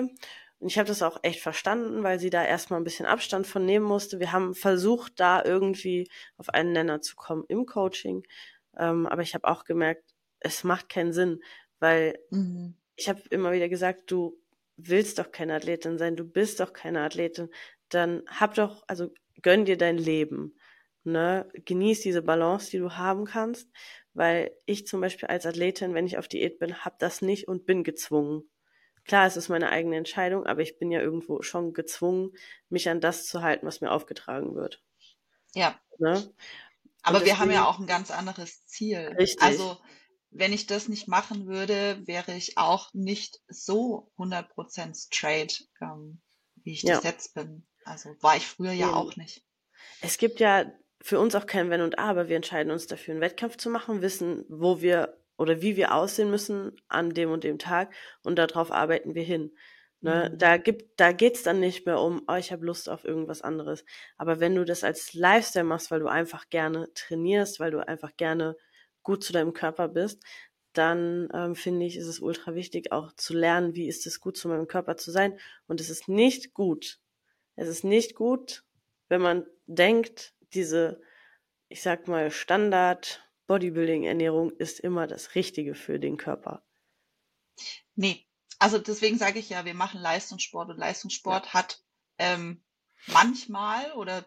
Und 0.61 0.69
ich 0.69 0.79
habe 0.79 0.89
das 0.89 1.03
auch 1.03 1.19
echt 1.23 1.41
verstanden, 1.41 2.03
weil 2.03 2.19
sie 2.19 2.31
da 2.31 2.43
erstmal 2.43 2.81
ein 2.81 2.85
bisschen 2.85 3.05
Abstand 3.05 3.47
von 3.47 3.67
nehmen 3.67 3.85
musste. 3.85 4.19
Wir 4.19 4.33
haben 4.33 4.55
versucht, 4.55 5.21
da 5.21 5.45
irgendwie 5.45 6.09
auf 6.39 6.49
einen 6.49 6.73
Nenner 6.73 7.03
zu 7.03 7.17
kommen 7.17 7.45
im 7.49 7.67
Coaching. 7.67 8.23
Ähm, 8.79 9.07
aber 9.07 9.21
ich 9.21 9.35
habe 9.35 9.47
auch 9.47 9.65
gemerkt, 9.65 10.15
es 10.39 10.65
macht 10.65 10.89
keinen 10.89 11.13
Sinn, 11.13 11.43
weil 11.81 12.19
mhm. 12.31 12.77
ich 12.97 13.11
habe 13.11 13.21
immer 13.29 13.53
wieder 13.53 13.69
gesagt, 13.69 14.11
du 14.11 14.41
willst 14.79 15.19
doch 15.19 15.33
keine 15.33 15.57
Athletin 15.57 15.99
sein, 15.99 16.17
du 16.17 16.25
bist 16.25 16.61
doch 16.61 16.73
keine 16.73 17.03
Athletin, 17.03 17.51
dann 17.91 18.23
hab 18.27 18.55
doch, 18.55 18.85
also 18.87 19.13
gönn 19.43 19.67
dir 19.67 19.77
dein 19.77 19.99
Leben, 19.99 20.57
ne? 21.05 21.47
Genieß 21.67 22.01
diese 22.01 22.23
Balance, 22.23 22.71
die 22.71 22.79
du 22.79 22.93
haben 22.93 23.27
kannst, 23.27 23.69
weil 24.15 24.51
ich 24.67 24.87
zum 24.87 25.01
Beispiel 25.01 25.29
als 25.29 25.47
Athletin, 25.47 25.95
wenn 25.95 26.07
ich 26.07 26.19
auf 26.19 26.29
Diät 26.29 26.59
bin, 26.59 26.85
hab 26.85 26.99
das 26.99 27.23
nicht 27.23 27.49
und 27.49 27.67
bin 27.67 27.85
gezwungen. 27.85 28.51
Klar, 29.05 29.27
es 29.27 29.37
ist 29.37 29.49
meine 29.49 29.71
eigene 29.71 29.97
Entscheidung, 29.97 30.47
aber 30.47 30.61
ich 30.63 30.79
bin 30.79 30.91
ja 30.91 31.01
irgendwo 31.01 31.43
schon 31.43 31.73
gezwungen, 31.73 32.33
mich 32.69 32.89
an 32.89 33.01
das 33.01 33.27
zu 33.27 33.43
halten, 33.43 33.67
was 33.67 33.81
mir 33.81 33.91
aufgetragen 33.91 34.55
wird. 34.55 34.83
Ja. 35.55 35.81
Ne? 35.99 36.33
Aber 37.03 37.25
wir 37.25 37.39
haben 37.39 37.51
ja 37.51 37.67
auch 37.67 37.79
ein 37.79 37.87
ganz 37.87 38.11
anderes 38.11 38.67
Ziel. 38.67 39.15
Richtig. 39.19 39.43
Also 39.43 39.79
wenn 40.31 40.53
ich 40.53 40.67
das 40.67 40.89
nicht 40.89 41.09
machen 41.09 41.47
würde, 41.47 42.01
wäre 42.07 42.35
ich 42.35 42.57
auch 42.57 42.93
nicht 42.95 43.41
so 43.49 44.13
100% 44.19 44.95
straight, 44.95 45.69
ähm, 45.81 46.21
wie 46.57 46.73
ich 46.73 46.83
ja. 46.83 46.97
das 46.97 47.05
jetzt 47.05 47.35
bin. 47.35 47.67
Also 47.85 48.15
war 48.21 48.37
ich 48.37 48.47
früher 48.47 48.73
ja, 48.73 48.89
ja 48.89 48.95
auch 48.95 49.17
nicht. 49.17 49.45
Es 50.03 50.19
gibt 50.19 50.41
ja 50.41 50.71
für 51.03 51.19
uns 51.19 51.35
auch 51.35 51.47
kein 51.47 51.71
Wenn 51.71 51.81
und 51.81 51.99
Aber. 51.99 52.29
Wir 52.29 52.37
entscheiden 52.37 52.73
uns 52.73 52.87
dafür, 52.87 53.13
einen 53.13 53.21
Wettkampf 53.21 53.57
zu 53.57 53.71
machen, 53.71 54.03
wissen, 54.03 54.45
wo 54.49 54.81
wir 54.81 55.17
oder 55.37 55.63
wie 55.63 55.77
wir 55.77 55.95
aussehen 55.95 56.31
müssen 56.31 56.77
an 56.89 57.11
dem 57.11 57.31
und 57.31 57.45
dem 57.45 57.59
Tag 57.59 57.95
und 58.23 58.37
darauf 58.39 58.71
arbeiten 58.71 59.15
wir 59.15 59.23
hin. 59.23 59.53
Ne? 60.03 60.31
Mhm. 60.31 60.39
Da 60.39 60.57
gibt, 60.59 61.01
da 61.01 61.13
geht's 61.13 61.43
dann 61.43 61.61
nicht 61.61 61.87
mehr 61.87 61.99
um, 61.99 62.23
oh, 62.29 62.35
ich 62.35 62.53
habe 62.53 62.65
Lust 62.65 62.89
auf 62.89 63.05
irgendwas 63.05 63.43
anderes. 63.43 63.85
Aber 64.17 64.41
wenn 64.41 64.55
du 64.55 64.65
das 64.65 64.85
als 64.85 65.15
Lifestyle 65.15 65.65
machst, 65.65 65.91
weil 65.91 66.01
du 66.01 66.09
einfach 66.09 66.49
gerne 66.51 66.89
trainierst, 66.95 67.61
weil 67.61 67.71
du 67.71 67.87
einfach 67.87 68.17
gerne 68.17 68.57
gut 69.03 69.25
zu 69.25 69.33
deinem 69.33 69.53
Körper 69.53 69.89
bist, 69.89 70.23
dann 70.73 71.29
ähm, 71.35 71.55
finde 71.55 71.87
ich, 71.87 71.97
ist 71.97 72.07
es 72.07 72.21
ultra 72.21 72.55
wichtig, 72.55 72.93
auch 72.93 73.13
zu 73.13 73.35
lernen, 73.35 73.75
wie 73.75 73.89
ist 73.89 74.07
es 74.07 74.21
gut 74.21 74.37
zu 74.37 74.49
meinem 74.49 74.69
Körper 74.69 74.97
zu 74.97 75.11
sein. 75.11 75.39
Und 75.67 75.81
es 75.81 75.91
ist 75.91 76.09
nicht 76.09 76.55
gut. 76.55 76.99
Es 77.57 77.69
ist 77.69 77.83
nicht 77.83 78.15
gut, 78.15 78.63
wenn 79.09 79.21
man 79.21 79.47
denkt, 79.67 80.35
diese, 80.55 81.01
ich 81.69 81.83
sag 81.83 82.09
mal, 82.09 82.31
Standard 82.31 83.23
Bodybuilding-Ernährung 83.47 84.51
ist 84.51 84.81
immer 84.81 85.07
das 85.07 85.35
Richtige 85.35 85.75
für 85.75 85.99
den 85.99 86.17
Körper. 86.17 86.63
Nee, 87.95 88.27
also 88.59 88.79
deswegen 88.79 89.19
sage 89.19 89.39
ich 89.39 89.49
ja, 89.49 89.65
wir 89.65 89.75
machen 89.75 90.01
Leistungssport 90.01 90.71
und 90.71 90.79
Leistungssport 90.79 91.47
ja. 91.47 91.55
hat 91.55 91.83
ähm, 92.19 92.63
manchmal 93.07 93.93
oder 93.93 94.25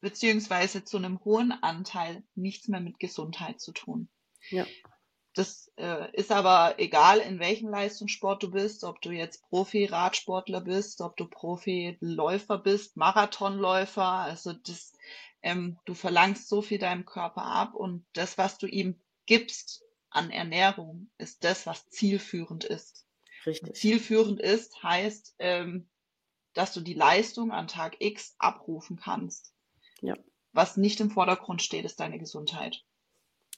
beziehungsweise 0.00 0.84
zu 0.84 0.96
einem 0.96 1.24
hohen 1.24 1.52
Anteil 1.62 2.22
nichts 2.34 2.68
mehr 2.68 2.80
mit 2.80 2.98
Gesundheit 2.98 3.60
zu 3.60 3.72
tun. 3.72 4.08
Ja. 4.50 4.66
das 5.34 5.70
äh, 5.76 6.10
ist 6.16 6.32
aber 6.32 6.78
egal, 6.78 7.18
in 7.18 7.38
welchem 7.38 7.68
Leistungssport 7.68 8.42
du 8.42 8.50
bist, 8.50 8.84
ob 8.84 9.00
du 9.02 9.10
jetzt 9.10 9.42
Profi-Radsportler 9.48 10.60
bist, 10.60 11.00
ob 11.00 11.16
du 11.16 11.26
Profi-Läufer 11.26 12.58
bist, 12.58 12.96
Marathonläufer. 12.96 14.02
Also 14.02 14.52
das, 14.52 14.92
ähm, 15.42 15.78
du 15.84 15.94
verlangst 15.94 16.48
so 16.48 16.62
viel 16.62 16.78
deinem 16.78 17.04
Körper 17.04 17.44
ab 17.44 17.74
und 17.74 18.04
das, 18.12 18.38
was 18.38 18.58
du 18.58 18.66
ihm 18.66 19.00
gibst 19.26 19.82
an 20.10 20.30
Ernährung, 20.30 21.10
ist 21.18 21.44
das, 21.44 21.66
was 21.66 21.88
zielführend 21.88 22.64
ist. 22.64 23.06
Richtig. 23.46 23.74
Zielführend 23.76 24.40
ist, 24.40 24.82
heißt, 24.82 25.36
ähm, 25.38 25.88
dass 26.52 26.74
du 26.74 26.80
die 26.80 26.94
Leistung 26.94 27.52
an 27.52 27.68
Tag 27.68 27.96
X 28.00 28.34
abrufen 28.38 28.96
kannst. 28.96 29.54
Ja. 30.02 30.16
Was 30.52 30.76
nicht 30.76 31.00
im 31.00 31.10
Vordergrund 31.10 31.62
steht, 31.62 31.84
ist 31.84 32.00
deine 32.00 32.18
Gesundheit. 32.18 32.84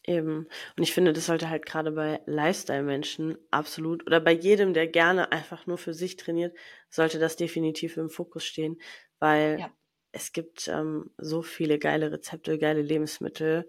Eben. 0.04 0.48
Und 0.76 0.82
ich 0.82 0.92
finde, 0.92 1.12
das 1.12 1.26
sollte 1.26 1.48
halt 1.48 1.64
gerade 1.64 1.92
bei 1.92 2.20
Lifestyle-Menschen 2.26 3.38
absolut 3.50 4.04
oder 4.06 4.20
bei 4.20 4.32
jedem, 4.32 4.74
der 4.74 4.88
gerne 4.88 5.30
einfach 5.30 5.66
nur 5.66 5.78
für 5.78 5.94
sich 5.94 6.16
trainiert, 6.16 6.56
sollte 6.90 7.18
das 7.18 7.36
definitiv 7.36 7.96
im 7.96 8.10
Fokus 8.10 8.44
stehen, 8.44 8.80
weil 9.20 9.60
ja. 9.60 9.72
Es 10.12 10.32
gibt 10.32 10.68
ähm, 10.68 11.10
so 11.18 11.42
viele 11.42 11.78
geile 11.78 12.12
Rezepte, 12.12 12.58
geile 12.58 12.82
Lebensmittel, 12.82 13.68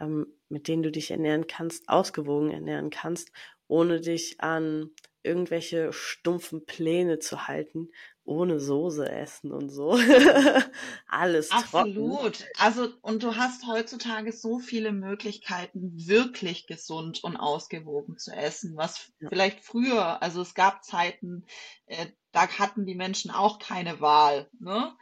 ähm, 0.00 0.26
mit 0.48 0.68
denen 0.68 0.82
du 0.82 0.90
dich 0.90 1.10
ernähren 1.10 1.46
kannst, 1.46 1.88
ausgewogen 1.88 2.50
ernähren 2.50 2.90
kannst, 2.90 3.30
ohne 3.68 4.00
dich 4.00 4.40
an 4.40 4.90
irgendwelche 5.22 5.92
stumpfen 5.92 6.66
Pläne 6.66 7.18
zu 7.18 7.46
halten, 7.46 7.88
ohne 8.24 8.60
Soße 8.60 9.10
essen 9.10 9.52
und 9.52 9.70
so. 9.70 9.92
Alles 11.08 11.50
Absolut. 11.50 12.38
Trocken. 12.38 12.50
Also, 12.58 12.88
und 13.00 13.22
du 13.22 13.36
hast 13.36 13.66
heutzutage 13.66 14.32
so 14.32 14.58
viele 14.58 14.92
Möglichkeiten, 14.92 15.92
wirklich 15.94 16.66
gesund 16.66 17.24
und 17.24 17.36
ausgewogen 17.36 18.18
zu 18.18 18.32
essen, 18.32 18.76
was 18.76 19.12
ja. 19.20 19.28
vielleicht 19.28 19.60
früher, 19.60 20.22
also 20.22 20.42
es 20.42 20.54
gab 20.54 20.84
Zeiten, 20.84 21.46
äh, 21.86 22.06
da 22.32 22.48
hatten 22.48 22.84
die 22.84 22.96
Menschen 22.96 23.30
auch 23.30 23.58
keine 23.58 24.00
Wahl. 24.00 24.48
Ne? 24.58 24.94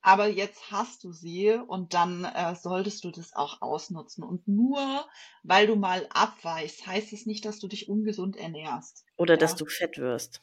Aber 0.00 0.28
jetzt 0.28 0.70
hast 0.70 1.04
du 1.04 1.12
sie 1.12 1.50
und 1.50 1.94
dann 1.94 2.24
äh, 2.24 2.54
solltest 2.54 3.04
du 3.04 3.10
das 3.10 3.34
auch 3.34 3.60
ausnutzen. 3.60 4.22
Und 4.22 4.46
nur 4.46 5.06
weil 5.42 5.66
du 5.66 5.76
mal 5.76 6.06
abweichst, 6.10 6.86
heißt 6.86 7.12
es 7.12 7.26
nicht, 7.26 7.44
dass 7.44 7.58
du 7.58 7.68
dich 7.68 7.88
ungesund 7.88 8.36
ernährst. 8.36 9.04
Oder 9.16 9.34
ja? 9.34 9.38
dass 9.38 9.56
du 9.56 9.66
fett 9.66 9.98
wirst. 9.98 10.42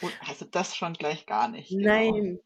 Und 0.00 0.12
also 0.26 0.44
das 0.44 0.76
schon 0.76 0.94
gleich 0.94 1.26
gar 1.26 1.48
nicht. 1.48 1.70
Genau. 1.70 1.86
Nein. 1.86 2.40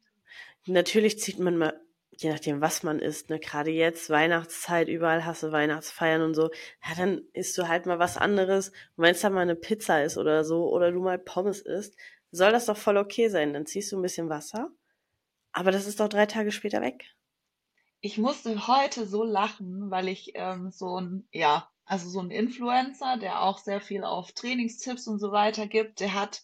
Natürlich 0.67 1.19
zieht 1.19 1.39
man 1.39 1.57
mal, 1.57 1.81
je 2.11 2.31
nachdem, 2.31 2.61
was 2.61 2.83
man 2.83 2.99
isst, 2.99 3.31
ne, 3.31 3.41
gerade 3.41 3.71
jetzt, 3.71 4.11
Weihnachtszeit, 4.11 4.89
überall 4.89 5.25
hast 5.25 5.43
du 5.43 5.53
Weihnachtsfeiern 5.53 6.21
und 6.21 6.35
so, 6.35 6.51
ja, 6.87 6.95
dann 6.97 7.23
isst 7.33 7.57
du 7.57 7.67
halt 7.67 7.87
mal 7.87 7.99
was 7.99 8.19
anderes. 8.19 8.69
Und 8.97 9.05
wenn 9.05 9.13
es 9.13 9.21
dann 9.23 9.33
mal 9.33 9.41
eine 9.41 9.57
Pizza 9.57 10.05
ist 10.05 10.19
oder 10.19 10.45
so, 10.45 10.69
oder 10.69 10.93
du 10.93 11.01
mal 11.01 11.19
Pommes 11.19 11.63
isst, 11.63 11.97
soll 12.31 12.53
das 12.53 12.67
doch 12.67 12.77
voll 12.77 12.99
okay 12.99 13.29
sein. 13.29 13.55
Dann 13.55 13.67
ziehst 13.67 13.91
du 13.91 13.97
ein 13.97 14.03
bisschen 14.03 14.29
Wasser 14.29 14.71
aber 15.53 15.72
das 15.72 15.86
ist 15.86 16.01
doch 16.01 16.09
drei 16.09 16.26
Tage 16.26 16.53
später 16.53 16.80
weg. 16.80 17.05
Ich 18.01 18.16
musste 18.16 18.66
heute 18.66 19.07
so 19.07 19.24
lachen, 19.24 19.90
weil 19.90 20.09
ich 20.09 20.32
ähm, 20.34 20.70
so 20.70 20.98
ein, 20.98 21.28
ja, 21.32 21.70
also 21.84 22.09
so 22.09 22.20
ein 22.20 22.30
Influencer, 22.30 23.18
der 23.18 23.42
auch 23.42 23.59
sehr 23.59 23.80
viel 23.80 24.05
auf 24.05 24.32
Trainingstipps 24.32 25.07
und 25.07 25.18
so 25.18 25.32
weiter 25.32 25.66
gibt, 25.66 26.01
der 26.01 26.14
hat 26.14 26.42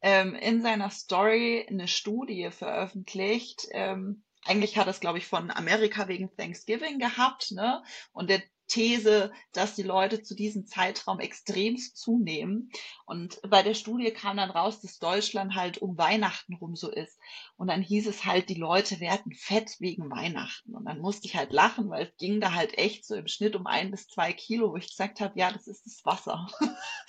ähm, 0.00 0.34
in 0.34 0.62
seiner 0.62 0.90
Story 0.90 1.66
eine 1.68 1.86
Studie 1.86 2.50
veröffentlicht. 2.50 3.66
Ähm, 3.70 4.24
eigentlich 4.44 4.78
hat 4.78 4.88
es, 4.88 5.00
glaube 5.00 5.18
ich, 5.18 5.26
von 5.26 5.50
Amerika 5.50 6.08
wegen 6.08 6.34
Thanksgiving 6.36 6.98
gehabt, 6.98 7.52
ne? 7.52 7.82
Und 8.12 8.30
der 8.30 8.42
These, 8.68 9.32
dass 9.52 9.74
die 9.74 9.82
Leute 9.82 10.22
zu 10.22 10.34
diesem 10.34 10.66
Zeitraum 10.66 11.20
extremst 11.20 11.96
zunehmen. 11.96 12.70
Und 13.04 13.40
bei 13.48 13.62
der 13.62 13.74
Studie 13.74 14.10
kam 14.10 14.36
dann 14.36 14.50
raus, 14.50 14.80
dass 14.80 14.98
Deutschland 14.98 15.54
halt 15.54 15.78
um 15.78 15.96
Weihnachten 15.96 16.54
rum 16.54 16.74
so 16.74 16.90
ist. 16.90 17.18
Und 17.56 17.68
dann 17.68 17.82
hieß 17.82 18.06
es 18.06 18.24
halt, 18.24 18.48
die 18.48 18.54
Leute 18.54 19.00
werden 19.00 19.32
fett 19.32 19.76
wegen 19.78 20.10
Weihnachten. 20.10 20.74
Und 20.74 20.84
dann 20.84 21.00
musste 21.00 21.26
ich 21.26 21.36
halt 21.36 21.52
lachen, 21.52 21.88
weil 21.90 22.06
es 22.06 22.16
ging 22.16 22.40
da 22.40 22.52
halt 22.52 22.76
echt 22.78 23.04
so 23.04 23.14
im 23.14 23.28
Schnitt 23.28 23.56
um 23.56 23.66
ein 23.66 23.90
bis 23.90 24.08
zwei 24.08 24.32
Kilo, 24.32 24.72
wo 24.72 24.76
ich 24.76 24.88
gesagt 24.88 25.20
habe, 25.20 25.38
ja, 25.38 25.50
das 25.52 25.66
ist 25.66 25.86
das 25.86 26.04
Wasser. 26.04 26.46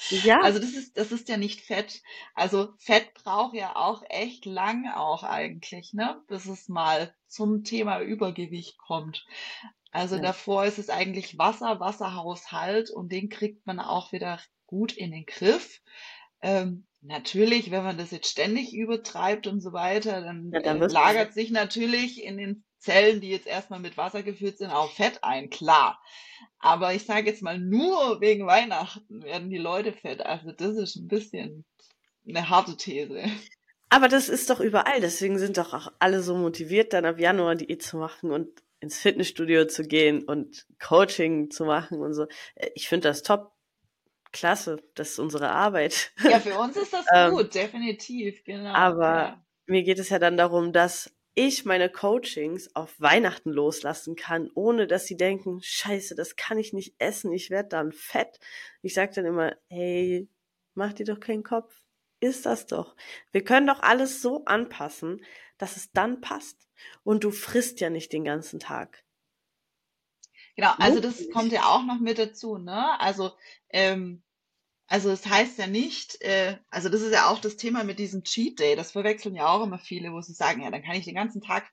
Ja. 0.09 0.37
Also 0.47 0.59
das 0.59 0.73
ist, 0.73 0.97
das 0.97 1.11
ist 1.11 1.27
ja 1.27 1.35
nicht 1.35 1.61
Fett. 1.61 2.01
Also 2.33 2.69
Fett 2.77 3.13
braucht 3.15 3.53
ja 3.55 3.75
auch 3.75 4.03
echt 4.07 4.45
lang 4.45 4.87
auch 4.93 5.23
eigentlich, 5.23 5.93
ne? 5.93 6.21
Bis 6.27 6.45
es 6.45 6.69
mal 6.69 7.13
zum 7.27 7.63
Thema 7.63 7.99
Übergewicht 7.99 8.77
kommt. 8.77 9.25
Also 9.97 10.17
ja. 10.17 10.21
davor 10.21 10.65
ist 10.65 10.77
es 10.77 10.91
eigentlich 10.91 11.39
Wasser, 11.39 11.79
Wasserhaushalt 11.79 12.91
und 12.91 13.11
den 13.11 13.29
kriegt 13.29 13.65
man 13.65 13.79
auch 13.79 14.11
wieder 14.11 14.39
gut 14.67 14.91
in 14.91 15.11
den 15.11 15.25
Griff. 15.25 15.81
Ähm, 16.39 16.85
natürlich, 17.01 17.71
wenn 17.71 17.83
man 17.83 17.97
das 17.97 18.11
jetzt 18.11 18.29
ständig 18.29 18.75
übertreibt 18.75 19.47
und 19.47 19.59
so 19.59 19.73
weiter, 19.73 20.21
dann, 20.21 20.51
ja, 20.53 20.59
dann 20.59 20.83
äh, 20.83 20.85
lagert 20.85 21.33
sich 21.33 21.49
natürlich 21.49 22.23
in 22.23 22.37
den 22.37 22.63
Zellen, 22.77 23.21
die 23.21 23.29
jetzt 23.29 23.47
erstmal 23.47 23.79
mit 23.79 23.97
Wasser 23.97 24.21
gefüllt 24.21 24.59
sind, 24.59 24.69
auch 24.69 24.91
Fett 24.91 25.23
ein, 25.23 25.49
klar. 25.49 25.99
Aber 26.59 26.93
ich 26.93 27.05
sage 27.07 27.31
jetzt 27.31 27.41
mal, 27.41 27.57
nur 27.57 28.21
wegen 28.21 28.45
Weihnachten 28.45 29.23
werden 29.23 29.49
die 29.49 29.57
Leute 29.57 29.93
fett. 29.93 30.23
Also 30.23 30.51
das 30.51 30.77
ist 30.77 30.95
ein 30.95 31.07
bisschen 31.07 31.65
eine 32.27 32.49
harte 32.49 32.77
These. 32.77 33.23
Aber 33.89 34.09
das 34.09 34.29
ist 34.29 34.51
doch 34.51 34.59
überall, 34.59 35.01
deswegen 35.01 35.39
sind 35.39 35.57
doch 35.57 35.73
auch 35.73 35.91
alle 35.97 36.21
so 36.21 36.35
motiviert, 36.35 36.93
dann 36.93 37.05
ab 37.05 37.19
Januar 37.19 37.55
die 37.55 37.79
zu 37.79 37.97
machen 37.97 38.31
und 38.31 38.61
ins 38.79 38.99
Fitnessstudio 38.99 39.65
zu 39.65 39.83
gehen 39.83 40.23
und 40.23 40.65
Coaching 40.79 41.49
zu 41.49 41.65
machen 41.65 42.01
und 42.01 42.13
so. 42.13 42.27
Äh, 42.55 42.69
ich 42.75 42.87
finde 42.87 43.09
das 43.09 43.23
top. 43.23 43.53
Klasse, 44.33 44.83
das 44.93 45.11
ist 45.11 45.19
unsere 45.19 45.49
Arbeit. 45.49 46.11
Ja, 46.21 46.39
für 46.41 46.59
uns 46.59 46.75
ist 46.75 46.91
das 46.91 47.05
ähm, 47.13 47.31
gut, 47.31 47.55
definitiv, 47.55 48.43
genau. 48.43 48.73
Aber 48.73 49.05
ja. 49.05 49.45
mir 49.67 49.83
geht 49.83 49.99
es 49.99 50.09
ja 50.09 50.19
dann 50.19 50.35
darum, 50.35 50.73
dass 50.73 51.09
ich 51.33 51.65
meine 51.65 51.89
Coachings 51.89 52.75
auf 52.75 52.99
Weihnachten 52.99 53.51
loslassen 53.51 54.15
kann, 54.15 54.49
ohne 54.55 54.87
dass 54.87 55.05
sie 55.05 55.17
denken, 55.17 55.59
scheiße, 55.61 56.15
das 56.15 56.35
kann 56.35 56.57
ich 56.57 56.73
nicht 56.73 56.95
essen, 56.97 57.31
ich 57.31 57.51
werde 57.51 57.69
dann 57.69 57.91
fett. 57.91 58.39
Ich 58.81 58.95
sage 58.95 59.13
dann 59.13 59.25
immer, 59.25 59.55
hey, 59.69 60.27
mach 60.73 60.93
dir 60.93 61.05
doch 61.05 61.19
keinen 61.19 61.43
Kopf. 61.43 61.83
Ist 62.19 62.47
das 62.47 62.65
doch. 62.65 62.95
Wir 63.31 63.43
können 63.43 63.67
doch 63.67 63.81
alles 63.81 64.21
so 64.21 64.45
anpassen, 64.45 65.23
dass 65.57 65.77
es 65.77 65.91
dann 65.91 66.21
passt. 66.21 66.67
Und 67.03 67.23
du 67.23 67.31
frisst 67.31 67.79
ja 67.79 67.89
nicht 67.89 68.13
den 68.13 68.23
ganzen 68.23 68.59
Tag. 68.59 69.03
Genau, 70.55 70.73
also 70.79 70.99
das 70.99 71.29
kommt 71.29 71.51
ja 71.51 71.65
auch 71.65 71.83
noch 71.83 71.99
mit 71.99 72.17
dazu, 72.17 72.57
ne? 72.57 72.99
Also, 72.99 73.31
ähm, 73.69 74.23
also 74.87 75.11
es 75.11 75.21
das 75.21 75.31
heißt 75.31 75.59
ja 75.59 75.67
nicht, 75.67 76.19
äh, 76.21 76.57
also 76.69 76.89
das 76.89 77.01
ist 77.01 77.13
ja 77.13 77.29
auch 77.29 77.39
das 77.39 77.57
Thema 77.57 77.83
mit 77.83 77.99
diesem 77.99 78.23
Cheat 78.23 78.59
Day, 78.59 78.75
das 78.75 78.91
verwechseln 78.91 79.35
ja 79.35 79.47
auch 79.47 79.63
immer 79.63 79.77
viele, 79.77 80.11
wo 80.11 80.21
sie 80.21 80.33
sagen, 80.33 80.63
ja, 80.63 80.71
dann 80.71 80.81
kann 80.81 80.95
ich 80.95 81.05
den 81.05 81.15
ganzen 81.15 81.41
Tag 81.41 81.71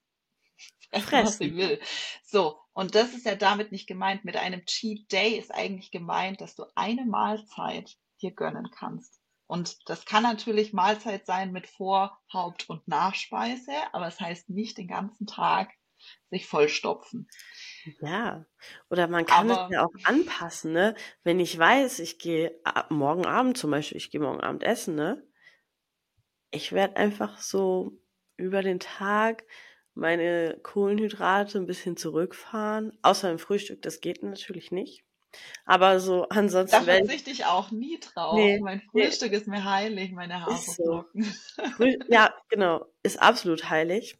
fressen, 0.92 1.26
was 1.26 1.40
ich 1.40 1.56
will. 1.56 1.80
So, 2.24 2.58
und 2.74 2.94
das 2.94 3.14
ist 3.14 3.24
ja 3.24 3.36
damit 3.36 3.72
nicht 3.72 3.86
gemeint. 3.86 4.24
Mit 4.24 4.36
einem 4.36 4.66
Cheat 4.66 5.10
Day 5.10 5.38
ist 5.38 5.50
eigentlich 5.50 5.90
gemeint, 5.90 6.42
dass 6.42 6.54
du 6.54 6.64
eine 6.74 7.06
Mahlzeit 7.06 7.96
dir 8.20 8.32
gönnen 8.32 8.70
kannst. 8.70 9.23
Und 9.46 9.88
das 9.88 10.06
kann 10.06 10.22
natürlich 10.22 10.72
Mahlzeit 10.72 11.26
sein 11.26 11.52
mit 11.52 11.66
Vor-, 11.66 12.18
Haupt- 12.32 12.68
und 12.68 12.86
Nachspeise, 12.88 13.72
aber 13.92 14.06
es 14.08 14.16
das 14.16 14.26
heißt 14.26 14.50
nicht 14.50 14.78
den 14.78 14.88
ganzen 14.88 15.26
Tag 15.26 15.72
sich 16.30 16.46
vollstopfen. 16.46 17.28
Ja, 18.00 18.46
oder 18.90 19.08
man 19.08 19.26
kann 19.26 19.50
aber, 19.50 19.66
es 19.66 19.74
ja 19.74 19.84
auch 19.84 19.94
anpassen, 20.04 20.72
ne? 20.72 20.94
Wenn 21.22 21.40
ich 21.40 21.58
weiß, 21.58 21.98
ich 22.00 22.18
gehe 22.18 22.58
morgen 22.90 23.26
Abend 23.26 23.56
zum 23.58 23.70
Beispiel, 23.70 23.98
ich 23.98 24.10
gehe 24.10 24.20
morgen 24.20 24.40
Abend 24.40 24.62
essen, 24.62 24.94
ne? 24.94 25.26
Ich 26.50 26.72
werde 26.72 26.96
einfach 26.96 27.38
so 27.38 28.00
über 28.36 28.62
den 28.62 28.80
Tag 28.80 29.44
meine 29.94 30.58
Kohlenhydrate 30.62 31.58
ein 31.58 31.66
bisschen 31.66 31.96
zurückfahren, 31.96 32.98
außer 33.02 33.30
im 33.30 33.38
Frühstück, 33.38 33.82
das 33.82 34.00
geht 34.00 34.22
natürlich 34.22 34.72
nicht. 34.72 35.03
Aber 35.64 36.00
so 36.00 36.28
ansonsten. 36.28 36.76
Da 36.76 36.82
verzichte 36.82 37.30
ich 37.30 37.44
auch 37.44 37.70
nie 37.70 37.98
drauf. 38.00 38.34
Nee, 38.34 38.60
mein 38.60 38.80
Frühstück 38.80 39.32
nee. 39.32 39.38
ist 39.38 39.46
mir 39.46 39.64
heilig, 39.64 40.12
meine 40.12 40.44
Haferflocken. 40.44 41.22
So. 41.22 41.84
ja, 42.08 42.34
genau. 42.48 42.86
Ist 43.02 43.20
absolut 43.20 43.70
heilig. 43.70 44.18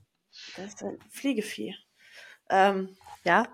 Das 0.57 0.67
ist 0.67 0.83
ein 0.83 0.99
Fliegevieh. 1.11 1.75
Ähm, 2.51 2.97
ja. 3.25 3.47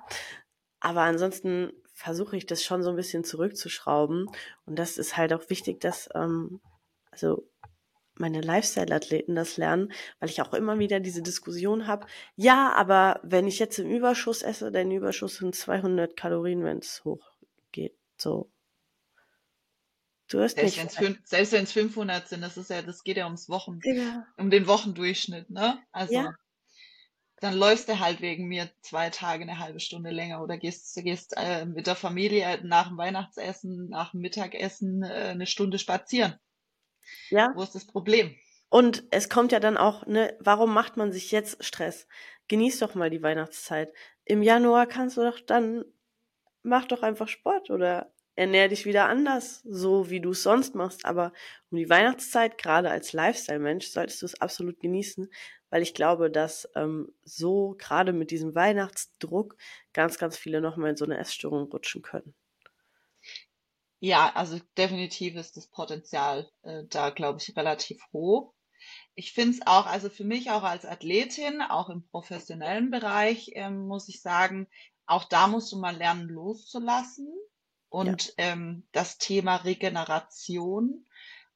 Aber 0.81 1.03
ansonsten 1.03 1.73
versuche 1.93 2.37
ich 2.37 2.47
das 2.47 2.65
schon 2.65 2.83
so 2.83 2.91
ein 2.91 2.97
bisschen 2.97 3.25
zurückzuschrauben. 3.25 4.27
Und 4.65 4.79
das 4.79 4.97
ist 4.97 5.17
halt 5.17 5.33
auch 5.33 5.51
wichtig, 5.51 5.81
dass, 5.81 6.09
ähm, 6.15 6.61
also 7.11 7.47
meine 8.15 8.41
Lifestyle-Athleten 8.41 9.35
das 9.35 9.57
lernen, 9.57 9.93
weil 10.19 10.29
ich 10.29 10.41
auch 10.43 10.53
immer 10.53 10.79
wieder 10.79 11.01
diese 11.01 11.23
Diskussion 11.23 11.87
habe. 11.87 12.07
Ja, 12.37 12.73
aber 12.75 13.21
wenn 13.23 13.47
ich 13.47 13.59
jetzt 13.59 13.79
im 13.79 13.91
Überschuss 13.91 14.43
esse, 14.43 14.71
dein 14.71 14.91
Überschuss 14.91 15.37
sind 15.37 15.55
200 15.55 16.17
Kalorien, 16.17 16.63
wenn 16.63 16.79
es 16.79 17.03
hoch. 17.05 17.31
So. 18.21 18.53
Du 20.29 20.41
hast 20.41 20.57
selbst 20.57 20.77
nicht. 20.77 21.01
Wenn's 21.01 21.29
selbst 21.29 21.53
wenn 21.53 21.65
es 21.65 21.73
500 21.73 22.29
sind, 22.29 22.41
das 22.43 22.57
ist 22.57 22.71
ja, 22.71 22.83
das 22.83 23.03
geht 23.03 23.17
ja 23.17 23.25
ums 23.25 23.49
Wochen, 23.49 23.81
ja. 23.83 24.27
um 24.37 24.51
den 24.51 24.67
Wochendurchschnitt, 24.67 25.51
ne? 25.51 25.83
Also. 25.93 26.15
Ja. 26.15 26.35
dann 27.41 27.55
läufst 27.55 27.89
du 27.89 27.99
halt 27.99 28.21
wegen 28.21 28.47
mir 28.47 28.71
zwei 28.83 29.11
Tage 29.11 29.43
eine 29.43 29.59
halbe 29.59 29.81
Stunde 29.81 30.11
länger 30.11 30.43
oder 30.43 30.59
gehst, 30.59 30.95
gehst 31.03 31.35
äh, 31.37 31.65
mit 31.65 31.87
der 31.87 31.97
Familie 31.97 32.61
nach 32.63 32.89
dem 32.89 32.99
Weihnachtsessen, 32.99 33.89
nach 33.89 34.13
dem 34.13 34.21
Mittagessen 34.21 35.03
äh, 35.03 35.31
eine 35.31 35.47
Stunde 35.47 35.79
spazieren. 35.79 36.39
Ja. 37.31 37.51
Wo 37.55 37.63
ist 37.63 37.75
das 37.75 37.87
Problem? 37.87 38.37
Und 38.69 39.03
es 39.11 39.29
kommt 39.29 39.51
ja 39.53 39.59
dann 39.59 39.77
auch, 39.77 40.07
ne, 40.07 40.37
warum 40.39 40.73
macht 40.73 40.97
man 40.97 41.11
sich 41.13 41.33
jetzt 41.33 41.65
Stress? 41.65 42.07
Genieß 42.47 42.79
doch 42.79 42.95
mal 42.95 43.11
die 43.11 43.23
Weihnachtszeit. 43.23 43.93
Im 44.25 44.43
Januar 44.43 44.87
kannst 44.87 45.17
du 45.17 45.23
doch 45.23 45.41
dann, 45.41 45.85
mach 46.63 46.87
doch 46.87 47.03
einfach 47.03 47.29
Sport 47.29 47.71
oder 47.71 48.13
ernähr 48.37 48.69
dich 48.69 48.87
wieder 48.87 49.09
anders, 49.09 49.61
so 49.65 50.09
wie 50.11 50.21
du 50.21 50.31
es 50.31 50.43
sonst 50.43 50.75
machst. 50.75 51.05
Aber 51.05 51.33
um 51.71 51.79
die 51.79 51.91
Weihnachtszeit, 51.91 52.59
gerade 52.59 52.91
als 52.91 53.13
Lifestyle-Mensch, 53.13 53.87
solltest 53.89 54.23
du 54.23 54.27
es 54.27 54.41
absolut 54.41 54.81
genießen, 54.81 55.31
weil 55.69 55.83
ich 55.83 55.95
glaube, 55.95 56.31
dass 56.31 56.69
ähm, 56.75 57.13
so 57.23 57.75
gerade 57.79 58.13
mit 58.13 58.31
diesem 58.31 58.55
Weihnachtsdruck 58.55 59.57
ganz, 59.93 60.19
ganz 60.19 60.37
viele 60.37 60.61
nochmal 60.61 60.91
in 60.91 60.97
so 60.97 61.05
eine 61.05 61.19
Essstörung 61.19 61.71
rutschen 61.71 62.03
können. 62.03 62.35
Ja, 64.01 64.33
also 64.35 64.59
definitiv 64.79 65.37
ist 65.37 65.59
das 65.59 65.67
Potenzial 65.67 66.51
äh, 66.63 66.85
da, 66.89 67.11
glaube 67.11 67.39
ich, 67.41 67.55
relativ 67.55 68.03
hoch. 68.13 68.55
Ich 69.15 69.33
finde 69.35 69.59
es 69.59 69.67
auch, 69.67 69.85
also 69.85 70.09
für 70.09 70.25
mich 70.25 70.51
auch 70.51 70.63
als 70.63 70.87
Athletin, 70.87 71.61
auch 71.61 71.91
im 71.91 72.07
professionellen 72.09 72.91
Bereich, 72.91 73.51
ähm, 73.55 73.87
muss 73.87 74.09
ich 74.09 74.23
sagen, 74.23 74.67
auch 75.11 75.25
da 75.25 75.49
musst 75.49 75.73
du 75.73 75.77
mal 75.77 75.97
lernen 75.97 76.29
loszulassen 76.29 77.29
und 77.89 78.27
ja. 78.27 78.33
ähm, 78.39 78.87
das 78.93 79.19
Thema 79.19 79.57
Regeneration 79.57 81.05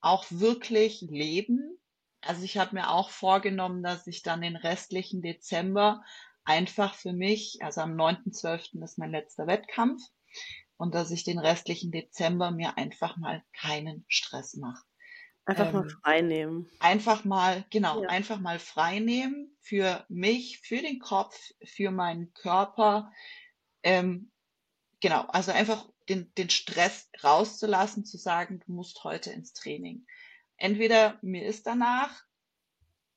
auch 0.01 0.27
wirklich 0.29 1.03
leben. 1.03 1.79
Also 2.21 2.43
ich 2.43 2.59
habe 2.59 2.75
mir 2.75 2.91
auch 2.91 3.11
vorgenommen, 3.11 3.83
dass 3.85 4.09
ich 4.09 4.23
dann 4.23 4.41
den 4.41 4.57
restlichen 4.57 5.23
Dezember 5.23 6.03
einfach 6.45 6.95
für 6.95 7.13
mich, 7.13 7.59
also 7.63 7.83
am 7.83 7.95
9.12. 7.95 8.83
ist 8.83 8.99
mein 8.99 9.13
letzter 9.13 9.47
Wettkampf, 9.47 10.03
und 10.77 10.93
dass 10.95 11.13
ich 11.13 11.23
den 11.23 11.39
restlichen 11.39 11.93
Dezember 11.93 12.51
mir 12.51 12.77
einfach 12.77 13.17
mal 13.17 13.45
keinen 13.53 14.05
Stress 14.09 14.57
mache. 14.57 14.83
Einfach 15.45 15.69
ähm, 15.69 15.73
mal 15.75 15.89
frei 15.89 16.21
nehmen. 16.23 16.69
Einfach 16.81 17.25
mal, 17.25 17.65
genau, 17.71 18.03
ja. 18.03 18.09
einfach 18.09 18.41
mal 18.41 18.59
frei 18.59 18.99
nehmen 18.99 19.57
für 19.61 20.05
mich, 20.09 20.59
für 20.61 20.83
den 20.83 20.99
Kopf, 20.99 21.39
für 21.65 21.93
meinen 21.93 22.35
Körper. 22.35 23.13
Ähm, 23.85 24.31
genau, 25.01 25.21
also 25.29 25.53
einfach 25.53 25.87
den, 26.09 26.33
den 26.35 26.51
Stress 26.51 27.09
rauszulassen, 27.23 28.05
zu 28.05 28.19
sagen, 28.19 28.61
du 28.67 28.73
musst 28.73 29.05
heute 29.05 29.31
ins 29.31 29.53
Training. 29.53 30.07
Entweder 30.57 31.19
mir 31.23 31.47
ist 31.47 31.67
danach, 31.67 32.25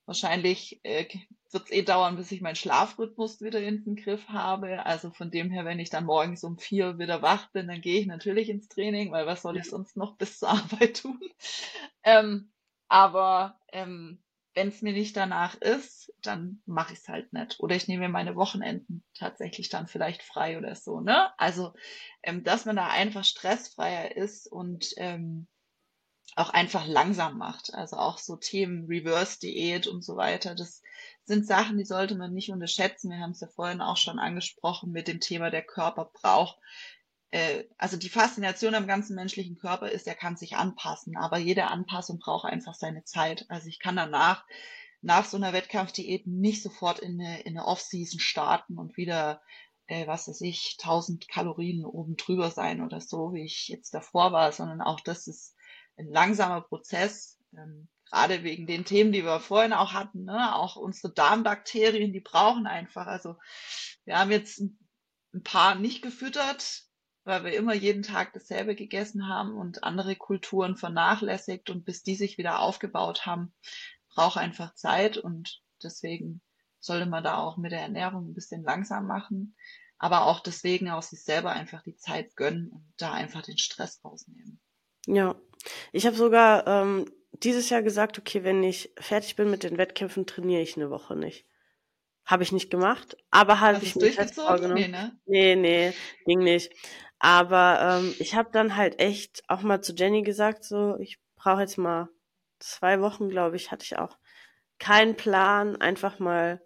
wahrscheinlich 0.05 0.79
äh, 0.83 1.05
wird 1.51 1.65
es 1.65 1.71
eh 1.71 1.83
dauern, 1.83 2.17
bis 2.17 2.31
ich 2.31 2.41
meinen 2.41 2.55
Schlafrhythmus 2.55 3.41
wieder 3.41 3.61
in 3.61 3.83
den 3.83 3.95
Griff 3.95 4.27
habe. 4.27 4.85
Also 4.85 5.11
von 5.11 5.31
dem 5.31 5.49
her, 5.49 5.65
wenn 5.65 5.79
ich 5.79 5.89
dann 5.89 6.05
morgens 6.05 6.43
um 6.43 6.57
vier 6.57 6.99
wieder 6.99 7.21
wach 7.21 7.51
bin, 7.51 7.67
dann 7.67 7.81
gehe 7.81 7.99
ich 7.99 8.07
natürlich 8.07 8.49
ins 8.49 8.67
Training, 8.67 9.11
weil 9.11 9.25
was 9.25 9.41
soll 9.41 9.57
ich 9.57 9.65
sonst 9.65 9.95
noch 9.97 10.17
bis 10.17 10.39
zur 10.39 10.49
Arbeit 10.49 11.01
tun? 11.01 11.19
Ähm, 12.03 12.51
aber 12.87 13.59
ähm, 13.71 14.21
wenn 14.57 14.69
es 14.69 14.81
mir 14.81 14.91
nicht 14.91 15.15
danach 15.15 15.53
ist, 15.53 16.11
dann 16.23 16.63
mache 16.65 16.93
ich 16.93 16.99
es 16.99 17.07
halt 17.07 17.31
nicht. 17.31 17.59
Oder 17.59 17.75
ich 17.75 17.87
nehme 17.87 18.07
mir 18.07 18.11
meine 18.11 18.35
Wochenenden 18.35 19.03
tatsächlich 19.13 19.69
dann 19.69 19.85
vielleicht 19.87 20.23
frei 20.23 20.57
oder 20.57 20.73
so. 20.73 20.99
Ne? 20.99 21.29
Also, 21.37 21.73
ähm, 22.23 22.43
dass 22.43 22.65
man 22.65 22.75
da 22.75 22.87
einfach 22.87 23.23
stressfreier 23.23 24.17
ist 24.17 24.51
und 24.51 24.95
ähm, 24.97 25.45
auch 26.35 26.49
einfach 26.49 26.87
langsam 26.87 27.37
macht. 27.37 27.71
Also 27.75 27.97
auch 27.97 28.17
so 28.17 28.35
Themen 28.35 28.87
Reverse-Diät 28.87 29.85
und 29.85 30.03
so 30.03 30.17
weiter. 30.17 30.55
Das 30.55 30.81
sind 31.23 31.45
Sachen, 31.45 31.77
die 31.77 31.85
sollte 31.85 32.15
man 32.15 32.33
nicht 32.33 32.49
unterschätzen. 32.49 33.11
Wir 33.11 33.19
haben 33.19 33.31
es 33.31 33.41
ja 33.41 33.47
vorhin 33.47 33.81
auch 33.81 33.97
schon 33.97 34.17
angesprochen 34.17 34.91
mit 34.91 35.07
dem 35.07 35.19
Thema, 35.19 35.51
der 35.51 35.63
Körper 35.63 36.09
braucht. 36.11 36.57
Äh, 37.31 37.65
also 37.77 37.97
die 37.97 38.09
Faszination 38.09 38.75
am 38.75 38.87
ganzen 38.87 39.15
menschlichen 39.15 39.57
Körper 39.57 39.89
ist, 39.89 40.07
er 40.07 40.15
kann 40.15 40.37
sich 40.37 40.55
anpassen, 40.55 41.17
aber 41.17 41.37
jede 41.37 41.67
Anpassung 41.67 42.19
braucht 42.19 42.45
einfach 42.45 42.73
seine 42.73 43.03
Zeit. 43.03 43.45
Also 43.49 43.67
ich 43.67 43.79
kann 43.79 43.95
danach 43.95 44.45
nach 45.01 45.25
so 45.25 45.37
einer 45.37 45.53
Wettkampfdiät 45.53 46.27
nicht 46.27 46.63
sofort 46.63 46.99
in 46.99 47.21
eine, 47.21 47.41
in 47.41 47.57
eine 47.57 47.67
Off-Season 47.67 48.19
starten 48.19 48.77
und 48.77 48.97
wieder 48.97 49.41
äh, 49.87 50.05
was 50.05 50.27
weiß 50.27 50.41
ich, 50.41 50.77
1000 50.79 51.27
Kalorien 51.29 51.85
oben 51.85 52.17
drüber 52.17 52.51
sein 52.51 52.81
oder 52.81 53.01
so, 53.01 53.33
wie 53.33 53.45
ich 53.45 53.67
jetzt 53.69 53.93
davor 53.93 54.31
war, 54.31 54.51
sondern 54.51 54.81
auch 54.81 54.99
das 54.99 55.27
ist 55.27 55.55
ein 55.97 56.07
langsamer 56.07 56.61
Prozess, 56.61 57.39
ähm, 57.53 57.87
gerade 58.05 58.43
wegen 58.43 58.67
den 58.67 58.85
Themen, 58.85 59.11
die 59.11 59.23
wir 59.23 59.39
vorhin 59.39 59.73
auch 59.73 59.93
hatten, 59.93 60.25
ne? 60.25 60.55
auch 60.55 60.75
unsere 60.75 61.13
Darmbakterien, 61.13 62.13
die 62.13 62.19
brauchen 62.19 62.67
einfach, 62.67 63.07
also 63.07 63.35
wir 64.05 64.19
haben 64.19 64.31
jetzt 64.31 64.59
ein 64.59 65.43
paar 65.43 65.75
nicht 65.75 66.01
gefüttert, 66.01 66.83
weil 67.27 67.43
wir 67.43 67.53
immer 67.53 67.73
jeden 67.73 68.03
Tag 68.03 68.31
dasselbe 68.33 68.73
gegessen 68.73 69.27
haben 69.27 69.57
und 69.57 69.83
andere 69.83 70.15
Kulturen 70.15 70.77
vernachlässigt 70.77 71.69
und 71.69 71.83
bis 71.83 72.01
die 72.01 72.15
sich 72.15 72.37
wieder 72.37 72.59
aufgebaut 72.59 73.25
haben, 73.25 73.53
braucht 74.15 74.37
einfach 74.37 74.73
Zeit 74.75 75.17
und 75.17 75.61
deswegen 75.83 76.41
sollte 76.79 77.05
man 77.05 77.23
da 77.23 77.37
auch 77.37 77.57
mit 77.57 77.73
der 77.73 77.81
Ernährung 77.81 78.29
ein 78.29 78.33
bisschen 78.33 78.63
langsam 78.63 79.07
machen, 79.07 79.55
aber 79.97 80.25
auch 80.25 80.39
deswegen 80.39 80.89
auch 80.89 81.03
sich 81.03 81.23
selber 81.23 81.51
einfach 81.51 81.83
die 81.83 81.97
Zeit 81.97 82.35
gönnen 82.35 82.69
und 82.69 82.85
da 82.97 83.11
einfach 83.11 83.41
den 83.41 83.57
Stress 83.57 83.99
rausnehmen. 84.03 84.59
Ja, 85.05 85.35
ich 85.91 86.05
habe 86.05 86.15
sogar 86.15 86.65
ähm, 86.65 87.11
dieses 87.43 87.69
Jahr 87.69 87.81
gesagt, 87.81 88.17
okay, 88.17 88.43
wenn 88.43 88.63
ich 88.63 88.93
fertig 88.97 89.35
bin 89.35 89.51
mit 89.51 89.63
den 89.63 89.77
Wettkämpfen, 89.77 90.25
trainiere 90.25 90.61
ich 90.61 90.77
eine 90.77 90.89
Woche 90.89 91.15
nicht. 91.15 91.45
Habe 92.25 92.43
ich 92.43 92.51
nicht 92.51 92.69
gemacht, 92.69 93.17
aber 93.31 93.59
habe 93.59 93.83
ich 93.83 93.95
mir 93.95 94.11
fest 94.11 94.35
vorgenommen. 94.35 94.75
Nee, 94.75 94.87
ne? 94.87 95.19
nee, 95.25 95.55
nee, 95.55 95.93
ging 96.25 96.39
nicht. 96.39 96.73
Aber 97.19 97.79
ähm, 97.81 98.15
ich 98.19 98.35
habe 98.35 98.49
dann 98.51 98.75
halt 98.75 98.99
echt 98.99 99.43
auch 99.47 99.61
mal 99.61 99.81
zu 99.81 99.93
Jenny 99.93 100.21
gesagt, 100.21 100.63
so, 100.63 100.97
ich 100.99 101.19
brauche 101.35 101.61
jetzt 101.61 101.77
mal 101.77 102.09
zwei 102.59 103.01
Wochen, 103.01 103.29
glaube 103.29 103.55
ich, 103.55 103.71
hatte 103.71 103.83
ich 103.83 103.97
auch 103.97 104.17
keinen 104.79 105.15
Plan, 105.15 105.75
einfach 105.77 106.19
mal 106.19 106.61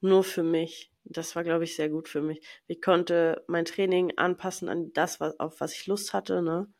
nur 0.00 0.24
für 0.24 0.42
mich. 0.42 0.92
Das 1.04 1.34
war, 1.36 1.44
glaube 1.44 1.64
ich, 1.64 1.76
sehr 1.76 1.88
gut 1.88 2.08
für 2.08 2.20
mich. 2.20 2.44
Ich 2.66 2.80
konnte 2.80 3.44
mein 3.48 3.64
Training 3.64 4.16
anpassen 4.18 4.68
an 4.68 4.92
das, 4.92 5.20
was, 5.20 5.38
auf 5.38 5.60
was 5.60 5.74
ich 5.74 5.86
Lust 5.86 6.12
hatte, 6.12 6.42
ne? 6.42 6.72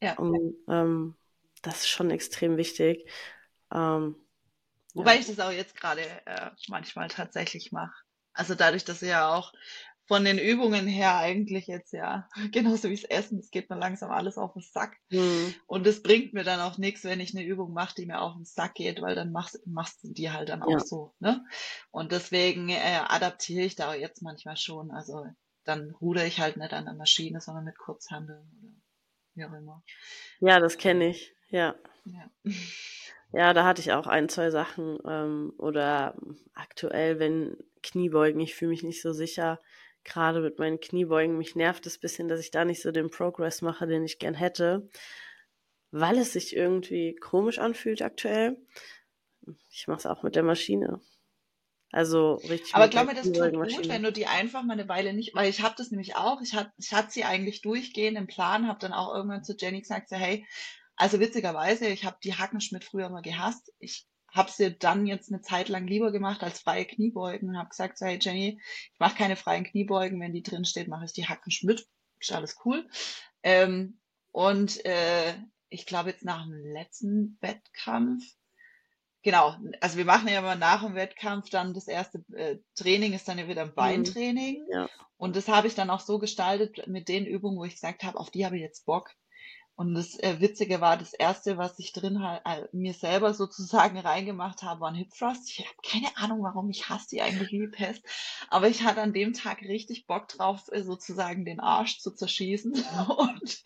Ja. 0.00 0.14
Und 0.18 0.56
ähm, 0.68 1.16
das 1.62 1.80
ist 1.80 1.88
schon 1.88 2.10
extrem 2.10 2.56
wichtig. 2.56 3.08
Ähm, 3.72 4.16
Wobei 4.92 5.14
ja. 5.14 5.20
ich 5.20 5.26
das 5.26 5.40
auch 5.40 5.50
jetzt 5.50 5.74
gerade 5.76 6.02
äh, 6.26 6.50
manchmal 6.68 7.08
tatsächlich 7.08 7.72
mache. 7.72 7.94
Also 8.32 8.54
dadurch, 8.54 8.84
dass 8.84 9.02
ich 9.02 9.08
ja 9.08 9.32
auch 9.32 9.52
von 10.06 10.24
den 10.24 10.38
Übungen 10.38 10.86
her 10.86 11.16
eigentlich 11.16 11.66
jetzt 11.66 11.92
ja, 11.92 12.28
genauso 12.52 12.90
wie 12.90 12.96
das 12.96 13.04
Essen, 13.04 13.38
es 13.38 13.50
geht 13.50 13.70
mir 13.70 13.78
langsam 13.78 14.10
alles 14.10 14.38
auf 14.38 14.52
den 14.52 14.62
Sack. 14.62 14.98
Mhm. 15.10 15.54
Und 15.66 15.86
es 15.86 16.02
bringt 16.02 16.34
mir 16.34 16.44
dann 16.44 16.60
auch 16.60 16.78
nichts, 16.78 17.04
wenn 17.04 17.20
ich 17.20 17.34
eine 17.34 17.44
Übung 17.44 17.72
mache, 17.72 17.94
die 17.96 18.06
mir 18.06 18.20
auf 18.20 18.34
den 18.34 18.44
Sack 18.44 18.74
geht, 18.74 19.00
weil 19.00 19.14
dann 19.14 19.32
machst, 19.32 19.66
machst 19.66 20.04
du 20.04 20.12
die 20.12 20.30
halt 20.30 20.50
dann 20.50 20.60
ja. 20.60 20.66
auch 20.66 20.80
so. 20.80 21.14
Ne? 21.20 21.44
Und 21.90 22.12
deswegen 22.12 22.68
äh, 22.68 23.00
adaptiere 23.06 23.64
ich 23.64 23.76
da 23.76 23.90
auch 23.90 23.94
jetzt 23.94 24.22
manchmal 24.22 24.56
schon. 24.56 24.90
Also 24.90 25.26
dann 25.64 25.90
ruder 26.00 26.26
ich 26.26 26.40
halt 26.40 26.56
nicht 26.56 26.72
an 26.72 26.84
der 26.84 26.94
Maschine, 26.94 27.40
sondern 27.40 27.64
mit 27.64 27.78
Kurzhandeln 27.78 28.46
oder 28.62 28.72
wie 29.34 29.44
auch 29.44 29.52
immer. 29.52 29.82
Ja, 30.40 30.60
das 30.60 30.76
kenne 30.76 31.08
ich, 31.08 31.34
ja. 31.48 31.74
ja. 32.04 32.30
Ja, 33.36 33.52
da 33.52 33.64
hatte 33.64 33.80
ich 33.80 33.90
auch 33.90 34.06
ein, 34.06 34.28
zwei 34.28 34.50
Sachen. 34.50 34.96
Ähm, 35.04 35.54
oder 35.58 36.14
aktuell, 36.54 37.18
wenn 37.18 37.56
Kniebeugen, 37.82 38.40
ich 38.40 38.54
fühle 38.54 38.70
mich 38.70 38.84
nicht 38.84 39.02
so 39.02 39.12
sicher, 39.12 39.60
gerade 40.04 40.40
mit 40.40 40.58
meinen 40.58 40.80
Kniebeugen. 40.80 41.38
Mich 41.38 41.56
nervt 41.56 41.86
es 41.86 41.98
bisschen, 41.98 42.28
dass 42.28 42.40
ich 42.40 42.50
da 42.50 42.64
nicht 42.64 42.82
so 42.82 42.92
den 42.92 43.10
Progress 43.10 43.62
mache, 43.62 43.86
den 43.86 44.04
ich 44.04 44.18
gern 44.18 44.34
hätte, 44.34 44.88
weil 45.90 46.18
es 46.18 46.32
sich 46.32 46.54
irgendwie 46.54 47.14
komisch 47.16 47.58
anfühlt 47.58 48.02
aktuell. 48.02 48.56
Ich 49.70 49.86
mache 49.88 49.98
es 49.98 50.06
auch 50.06 50.22
mit 50.22 50.36
der 50.36 50.42
Maschine. 50.42 51.00
Also 51.94 52.34
richtig. 52.48 52.74
Aber 52.74 52.88
glaube 52.88 53.08
mir, 53.08 53.14
das 53.14 53.30
tut 53.30 53.52
gut, 53.52 53.88
wenn 53.88 54.02
du 54.02 54.12
die 54.12 54.26
einfach 54.26 54.64
mal 54.64 54.72
eine 54.72 54.88
Weile 54.88 55.12
nicht, 55.12 55.34
weil 55.36 55.48
ich 55.48 55.62
habe 55.62 55.76
das 55.78 55.92
nämlich 55.92 56.16
auch, 56.16 56.40
ich 56.40 56.54
hatte 56.54 56.72
ich 56.76 56.92
hatte 56.92 57.12
sie 57.12 57.22
eigentlich 57.22 57.62
durchgehend 57.62 58.18
im 58.18 58.26
Plan, 58.26 58.66
habe 58.66 58.80
dann 58.80 58.92
auch 58.92 59.14
irgendwann 59.14 59.44
zu 59.44 59.54
Jenny 59.56 59.80
gesagt, 59.80 60.08
so, 60.08 60.16
hey, 60.16 60.44
also 60.96 61.20
witzigerweise, 61.20 61.86
ich 61.86 62.04
habe 62.04 62.16
die 62.24 62.34
Hackenschmidt 62.34 62.84
früher 62.84 63.10
mal 63.10 63.22
gehasst. 63.22 63.72
Ich 63.78 64.08
habe 64.34 64.50
sie 64.50 64.76
dann 64.76 65.06
jetzt 65.06 65.32
eine 65.32 65.40
Zeit 65.40 65.68
lang 65.68 65.86
lieber 65.86 66.12
gemacht 66.12 66.42
als 66.42 66.60
freie 66.60 66.84
Kniebeugen 66.84 67.48
und 67.48 67.58
habe 67.58 67.70
gesagt, 67.70 67.98
so, 67.98 68.06
hey 68.06 68.18
Jenny, 68.20 68.60
ich 68.92 69.00
mache 69.00 69.16
keine 69.16 69.36
freien 69.36 69.64
Kniebeugen, 69.64 70.20
wenn 70.20 70.32
die 70.32 70.42
drin 70.42 70.64
steht, 70.64 70.88
mache 70.88 71.04
ich 71.04 71.12
die 71.12 71.26
Hackenschmidt. 71.26 71.86
Ist 72.18 72.32
alles 72.32 72.56
cool. 72.64 72.88
Ähm, 73.42 73.98
und 74.32 74.84
äh, 74.84 75.34
ich 75.68 75.86
glaube 75.86 76.10
jetzt 76.10 76.24
nach 76.24 76.44
dem 76.44 76.54
letzten 76.54 77.38
Wettkampf 77.40 78.24
Genau, 79.24 79.56
also 79.80 79.96
wir 79.96 80.04
machen 80.04 80.28
ja 80.28 80.40
immer 80.40 80.54
nach 80.54 80.84
dem 80.84 80.94
Wettkampf 80.94 81.48
dann 81.48 81.72
das 81.72 81.88
erste 81.88 82.22
äh, 82.34 82.58
Training 82.74 83.14
ist 83.14 83.26
dann 83.26 83.38
ja 83.38 83.48
wieder 83.48 83.62
ein 83.62 83.68
mhm. 83.68 83.74
Beintraining. 83.74 84.66
Ja. 84.70 84.86
Und 85.16 85.34
das 85.34 85.48
habe 85.48 85.66
ich 85.66 85.74
dann 85.74 85.88
auch 85.88 86.00
so 86.00 86.18
gestaltet 86.18 86.86
mit 86.88 87.08
den 87.08 87.24
Übungen, 87.24 87.56
wo 87.56 87.64
ich 87.64 87.72
gesagt 87.72 88.04
habe, 88.04 88.20
auf 88.20 88.30
die 88.30 88.44
habe 88.44 88.56
ich 88.56 88.62
jetzt 88.62 88.84
Bock. 88.84 89.12
Und 89.76 89.94
das 89.94 90.16
äh, 90.20 90.40
Witzige 90.40 90.80
war, 90.80 90.96
das 90.96 91.14
erste, 91.14 91.58
was 91.58 91.78
ich 91.80 91.92
drin 91.92 92.22
halt, 92.22 92.42
äh, 92.44 92.68
mir 92.72 92.94
selber 92.94 93.34
sozusagen 93.34 93.98
reingemacht 93.98 94.62
habe, 94.62 94.80
war 94.80 94.88
ein 94.88 94.94
Hip 94.94 95.10
Thrust. 95.12 95.50
Ich 95.50 95.66
habe 95.66 95.76
keine 95.82 96.16
Ahnung, 96.16 96.44
warum 96.44 96.70
ich 96.70 96.88
hasse 96.88 97.08
die 97.10 97.22
eigentlich 97.22 97.50
wie 97.50 97.66
Pest. 97.66 98.04
Aber 98.50 98.68
ich 98.68 98.84
hatte 98.84 99.02
an 99.02 99.12
dem 99.12 99.32
Tag 99.32 99.62
richtig 99.62 100.06
Bock 100.06 100.28
drauf, 100.28 100.68
äh, 100.70 100.82
sozusagen 100.84 101.44
den 101.44 101.58
Arsch 101.58 101.98
zu 101.98 102.12
zerschießen 102.12 102.72
und 103.18 103.64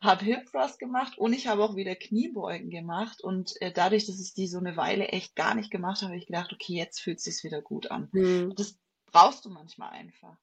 habe 0.00 0.24
Hip 0.24 0.46
Thrust 0.46 0.78
gemacht 0.78 1.18
und 1.18 1.32
ich 1.32 1.48
habe 1.48 1.64
auch 1.64 1.74
wieder 1.74 1.96
Kniebeugen 1.96 2.70
gemacht. 2.70 3.20
Und 3.20 3.60
äh, 3.60 3.72
dadurch, 3.72 4.06
dass 4.06 4.20
ich 4.20 4.34
die 4.34 4.46
so 4.46 4.58
eine 4.58 4.76
Weile 4.76 5.08
echt 5.08 5.34
gar 5.34 5.56
nicht 5.56 5.72
gemacht 5.72 6.02
habe, 6.02 6.12
habe 6.12 6.18
ich 6.18 6.26
gedacht, 6.26 6.52
okay, 6.52 6.74
jetzt 6.74 7.00
fühlt 7.00 7.18
es 7.18 7.24
sich 7.24 7.42
wieder 7.42 7.60
gut 7.60 7.90
an. 7.90 8.08
Mhm. 8.12 8.54
Das 8.54 8.78
brauchst 9.06 9.44
du 9.44 9.50
manchmal 9.50 9.90
einfach. 9.90 10.36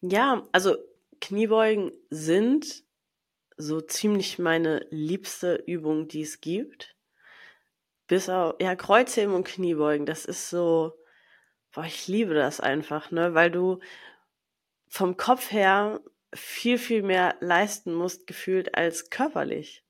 Ja, 0.00 0.46
also 0.52 0.76
Kniebeugen 1.20 1.90
sind 2.08 2.84
so 3.58 3.80
ziemlich 3.80 4.38
meine 4.38 4.86
liebste 4.90 5.56
Übung, 5.66 6.08
die 6.08 6.22
es 6.22 6.40
gibt. 6.40 6.96
Bis 8.06 8.28
auf, 8.28 8.54
ja, 8.60 8.74
Kreuzheben 8.74 9.34
und 9.34 9.46
Kniebeugen, 9.46 10.06
das 10.06 10.24
ist 10.24 10.48
so, 10.48 10.94
boah, 11.74 11.84
ich 11.84 12.08
liebe 12.08 12.32
das 12.32 12.60
einfach, 12.60 13.10
ne, 13.10 13.34
weil 13.34 13.50
du 13.50 13.80
vom 14.88 15.16
Kopf 15.16 15.50
her 15.52 16.00
viel, 16.32 16.78
viel 16.78 17.02
mehr 17.02 17.36
leisten 17.40 17.92
musst, 17.92 18.26
gefühlt, 18.26 18.74
als 18.74 19.10
körperlich. 19.10 19.84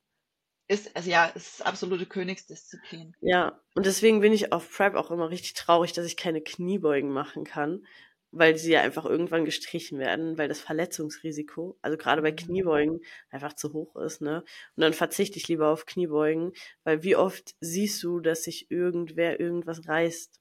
Ist, 0.67 0.95
also 0.97 1.11
ja, 1.11 1.27
ist 1.27 1.65
absolute 1.65 2.07
Königsdisziplin. 2.07 3.15
Ja, 3.21 3.61
und 3.75 3.87
deswegen 3.87 4.21
bin 4.21 4.33
ich 4.33 4.53
auf 4.53 4.71
Prep 4.71 4.95
auch 4.95 5.11
immer 5.11 5.31
richtig 5.31 5.55
traurig, 5.55 5.93
dass 5.93 6.05
ich 6.05 6.17
keine 6.17 6.43
Kniebeugen 6.43 7.11
machen 7.11 7.45
kann, 7.45 7.87
weil 8.31 8.57
sie 8.57 8.73
ja 8.73 8.83
einfach 8.83 9.07
irgendwann 9.07 9.45
gestrichen 9.45 9.99
werden, 9.99 10.37
weil 10.37 10.49
das 10.49 10.61
Verletzungsrisiko, 10.61 11.79
also 11.81 11.97
gerade 11.97 12.23
bei 12.23 12.33
mhm. 12.33 12.37
Kniebeugen, 12.37 13.01
einfach 13.31 13.55
zu 13.55 13.73
hoch 13.73 13.97
ist, 13.97 14.21
ne? 14.21 14.45
Und 14.77 14.83
dann 14.83 14.93
verzichte 14.93 15.39
ich 15.39 15.49
lieber 15.49 15.69
auf 15.69 15.87
Kniebeugen, 15.87 16.53
weil 16.85 17.03
wie 17.03 17.17
oft 17.17 17.55
siehst 17.61 18.03
du, 18.03 18.21
dass 18.21 18.45
sich 18.45 18.71
irgendwer 18.71 19.41
irgendwas 19.41 19.89
reißt? 19.89 20.41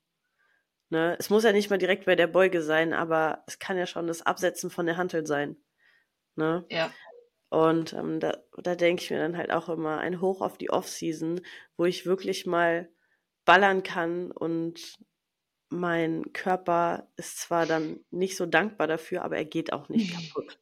Ne? 0.89 1.15
Es 1.19 1.29
muss 1.29 1.43
ja 1.43 1.51
nicht 1.51 1.69
mal 1.69 1.77
direkt 1.77 2.05
bei 2.05 2.15
der 2.15 2.27
Beuge 2.27 2.61
sein, 2.61 2.93
aber 2.93 3.43
es 3.47 3.59
kann 3.59 3.77
ja 3.77 3.85
schon 3.85 4.07
das 4.07 4.21
Absetzen 4.21 4.69
von 4.69 4.85
der 4.85 4.97
Hantel 4.97 5.25
sein. 5.25 5.57
Ne? 6.35 6.65
Ja. 6.69 6.91
Und 7.49 7.93
ähm, 7.93 8.19
da, 8.19 8.38
da 8.57 8.75
denke 8.75 9.03
ich 9.03 9.11
mir 9.11 9.19
dann 9.19 9.38
halt 9.38 9.51
auch 9.51 9.69
immer 9.69 9.99
ein 9.99 10.21
Hoch 10.21 10.41
auf 10.41 10.57
die 10.57 10.69
Off-Season, 10.69 11.41
wo 11.77 11.85
ich 11.85 12.05
wirklich 12.05 12.45
mal 12.45 12.89
ballern 13.45 13.83
kann 13.83 14.31
und 14.31 14.97
mein 15.70 16.32
Körper 16.34 17.07
ist 17.18 17.39
zwar 17.39 17.65
dann 17.65 17.99
nicht 18.11 18.38
so 18.38 18.45
dankbar 18.45 18.88
dafür, 18.88 19.24
aber 19.24 19.38
er 19.38 19.45
geht 19.45 19.74
auch 19.74 19.89
nicht 19.89 20.13
kaputt. 20.13 20.59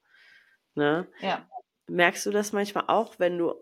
Ne? 0.74 1.08
Ja. 1.22 1.48
Merkst 1.88 2.26
du 2.26 2.32
das 2.32 2.52
manchmal 2.52 2.86
auch, 2.88 3.20
wenn 3.20 3.38
du 3.38 3.54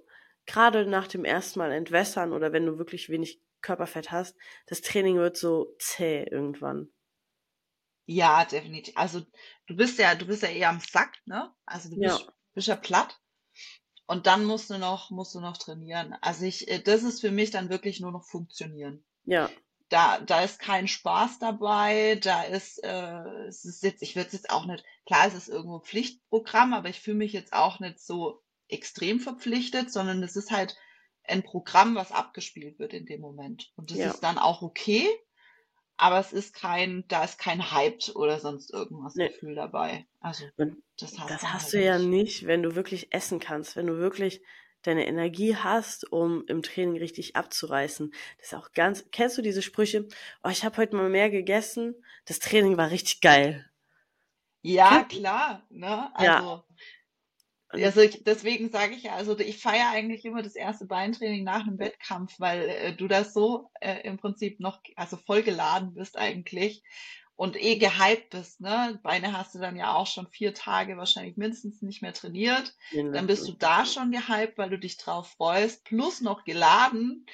gerade 0.45 0.85
nach 0.85 1.07
dem 1.07 1.25
ersten 1.25 1.59
Mal 1.59 1.71
entwässern 1.71 2.33
oder 2.33 2.53
wenn 2.53 2.65
du 2.65 2.77
wirklich 2.77 3.09
wenig 3.09 3.41
Körperfett 3.61 4.11
hast, 4.11 4.35
das 4.67 4.81
Training 4.81 5.17
wird 5.17 5.37
so 5.37 5.75
zäh 5.79 6.23
irgendwann? 6.23 6.89
Ja, 8.05 8.43
definitiv. 8.45 8.93
Also 8.97 9.21
du 9.67 9.75
bist 9.75 9.99
ja, 9.99 10.15
du 10.15 10.25
bist 10.25 10.43
ja 10.43 10.49
eher 10.49 10.69
am 10.69 10.79
Sack, 10.79 11.13
ne? 11.25 11.53
Also 11.65 11.89
du 11.89 11.97
bist, 11.97 12.21
ja. 12.21 12.33
bist 12.53 12.67
ja 12.67 12.75
platt. 12.75 13.19
Und 14.05 14.27
dann 14.27 14.43
musst 14.43 14.69
du 14.69 14.77
noch, 14.77 15.11
musst 15.11 15.33
du 15.35 15.39
noch 15.39 15.57
trainieren. 15.57 16.13
Also 16.19 16.45
ich, 16.45 16.67
äh, 16.67 16.79
das 16.79 17.03
ist 17.03 17.21
für 17.21 17.31
mich 17.31 17.51
dann 17.51 17.69
wirklich 17.69 18.01
nur 18.01 18.11
noch 18.11 18.25
funktionieren. 18.25 19.05
Ja 19.25 19.49
da, 19.93 20.19
da 20.19 20.41
ist 20.41 20.57
kein 20.57 20.87
Spaß 20.87 21.37
dabei, 21.37 22.15
da 22.15 22.41
ist, 22.41 22.83
äh, 22.83 23.45
es 23.47 23.63
ist 23.63 23.83
jetzt, 23.83 24.01
ich 24.01 24.15
würde 24.15 24.25
es 24.25 24.33
jetzt 24.33 24.49
auch 24.49 24.65
nicht, 24.65 24.83
klar, 25.05 25.27
es 25.27 25.35
ist 25.35 25.49
irgendwo 25.49 25.79
Pflichtprogramm, 25.81 26.73
aber 26.73 26.89
ich 26.89 26.99
fühle 26.99 27.17
mich 27.17 27.31
jetzt 27.31 27.53
auch 27.53 27.79
nicht 27.79 27.99
so 27.99 28.41
extrem 28.67 29.19
verpflichtet, 29.19 29.93
sondern 29.93 30.23
es 30.23 30.35
ist 30.35 30.49
halt 30.49 30.75
ein 31.25 31.43
Programm, 31.43 31.93
was 31.93 32.11
abgespielt 32.11 32.79
wird 32.79 32.93
in 32.93 33.05
dem 33.05 33.21
Moment. 33.21 33.71
Und 33.75 33.91
das 33.91 33.99
ja. 33.99 34.09
ist 34.09 34.21
dann 34.21 34.39
auch 34.39 34.63
okay, 34.63 35.07
aber 35.95 36.19
es 36.19 36.33
ist 36.33 36.55
kein, 36.55 37.05
da 37.07 37.23
ist 37.23 37.37
kein 37.37 37.71
Hype 37.71 38.15
oder 38.15 38.39
sonst 38.39 38.73
irgendwas 38.73 39.13
nee. 39.13 39.27
Gefühl 39.27 39.53
dabei. 39.53 40.07
Also 40.19 40.45
das 40.97 41.19
hast, 41.19 41.29
das 41.29 41.43
hast 41.43 41.63
halt 41.65 41.73
du 41.73 41.83
ja 41.83 41.99
nicht, 41.99 42.47
wenn 42.47 42.63
du 42.63 42.73
wirklich 42.73 43.13
essen 43.13 43.39
kannst, 43.39 43.75
wenn 43.75 43.85
du 43.85 43.99
wirklich 43.99 44.41
deine 44.83 45.07
Energie 45.07 45.55
hast, 45.55 46.11
um 46.11 46.45
im 46.47 46.61
Training 46.61 46.97
richtig 46.97 47.35
abzureißen. 47.35 48.13
Das 48.37 48.47
ist 48.47 48.53
auch 48.53 48.71
ganz, 48.73 49.05
kennst 49.11 49.37
du 49.37 49.41
diese 49.41 49.61
Sprüche? 49.61 50.07
Oh, 50.43 50.49
ich 50.49 50.63
habe 50.63 50.77
heute 50.77 50.95
mal 50.95 51.09
mehr 51.09 51.29
gegessen, 51.29 51.95
das 52.25 52.39
Training 52.39 52.77
war 52.77 52.91
richtig 52.91 53.21
geil. 53.21 53.69
Ja, 54.61 55.03
klar, 55.03 55.65
ne? 55.69 56.15
Also, 56.15 56.25
ja. 56.25 56.65
Also 57.73 58.01
ich, 58.01 58.23
deswegen 58.23 58.69
sage 58.69 58.93
ich 58.93 59.03
ja, 59.03 59.15
also 59.15 59.37
ich 59.39 59.59
feiere 59.59 59.89
eigentlich 59.89 60.25
immer 60.25 60.43
das 60.43 60.55
erste 60.55 60.85
Beintraining 60.85 61.43
nach 61.43 61.65
einem 61.65 61.79
Wettkampf, 61.79 62.39
weil 62.39 62.69
äh, 62.69 62.95
du 62.95 63.07
da 63.07 63.23
so 63.23 63.71
äh, 63.81 64.01
im 64.07 64.17
Prinzip 64.17 64.59
noch, 64.59 64.79
also 64.95 65.17
voll 65.17 65.41
geladen 65.41 65.95
bist 65.95 66.15
eigentlich 66.17 66.83
und 67.43 67.61
eh 67.61 67.75
gehypt 67.75 68.29
bist, 68.29 68.61
ne? 68.61 68.97
Beine 69.03 69.37
hast 69.37 69.53
du 69.53 69.59
dann 69.59 69.75
ja 69.75 69.93
auch 69.95 70.07
schon 70.07 70.27
vier 70.27 70.53
Tage 70.53 70.95
wahrscheinlich 70.95 71.35
mindestens 71.35 71.81
nicht 71.81 72.01
mehr 72.01 72.13
trainiert. 72.13 72.73
Ja, 72.91 73.03
dann 73.11 73.27
bist 73.27 73.45
du 73.45 73.51
da 73.51 73.85
schon 73.85 74.11
gehypt, 74.11 74.57
weil 74.57 74.69
du 74.69 74.79
dich 74.79 74.95
drauf 74.95 75.31
freust, 75.31 75.83
plus 75.83 76.21
noch 76.21 76.45
geladen 76.45 77.25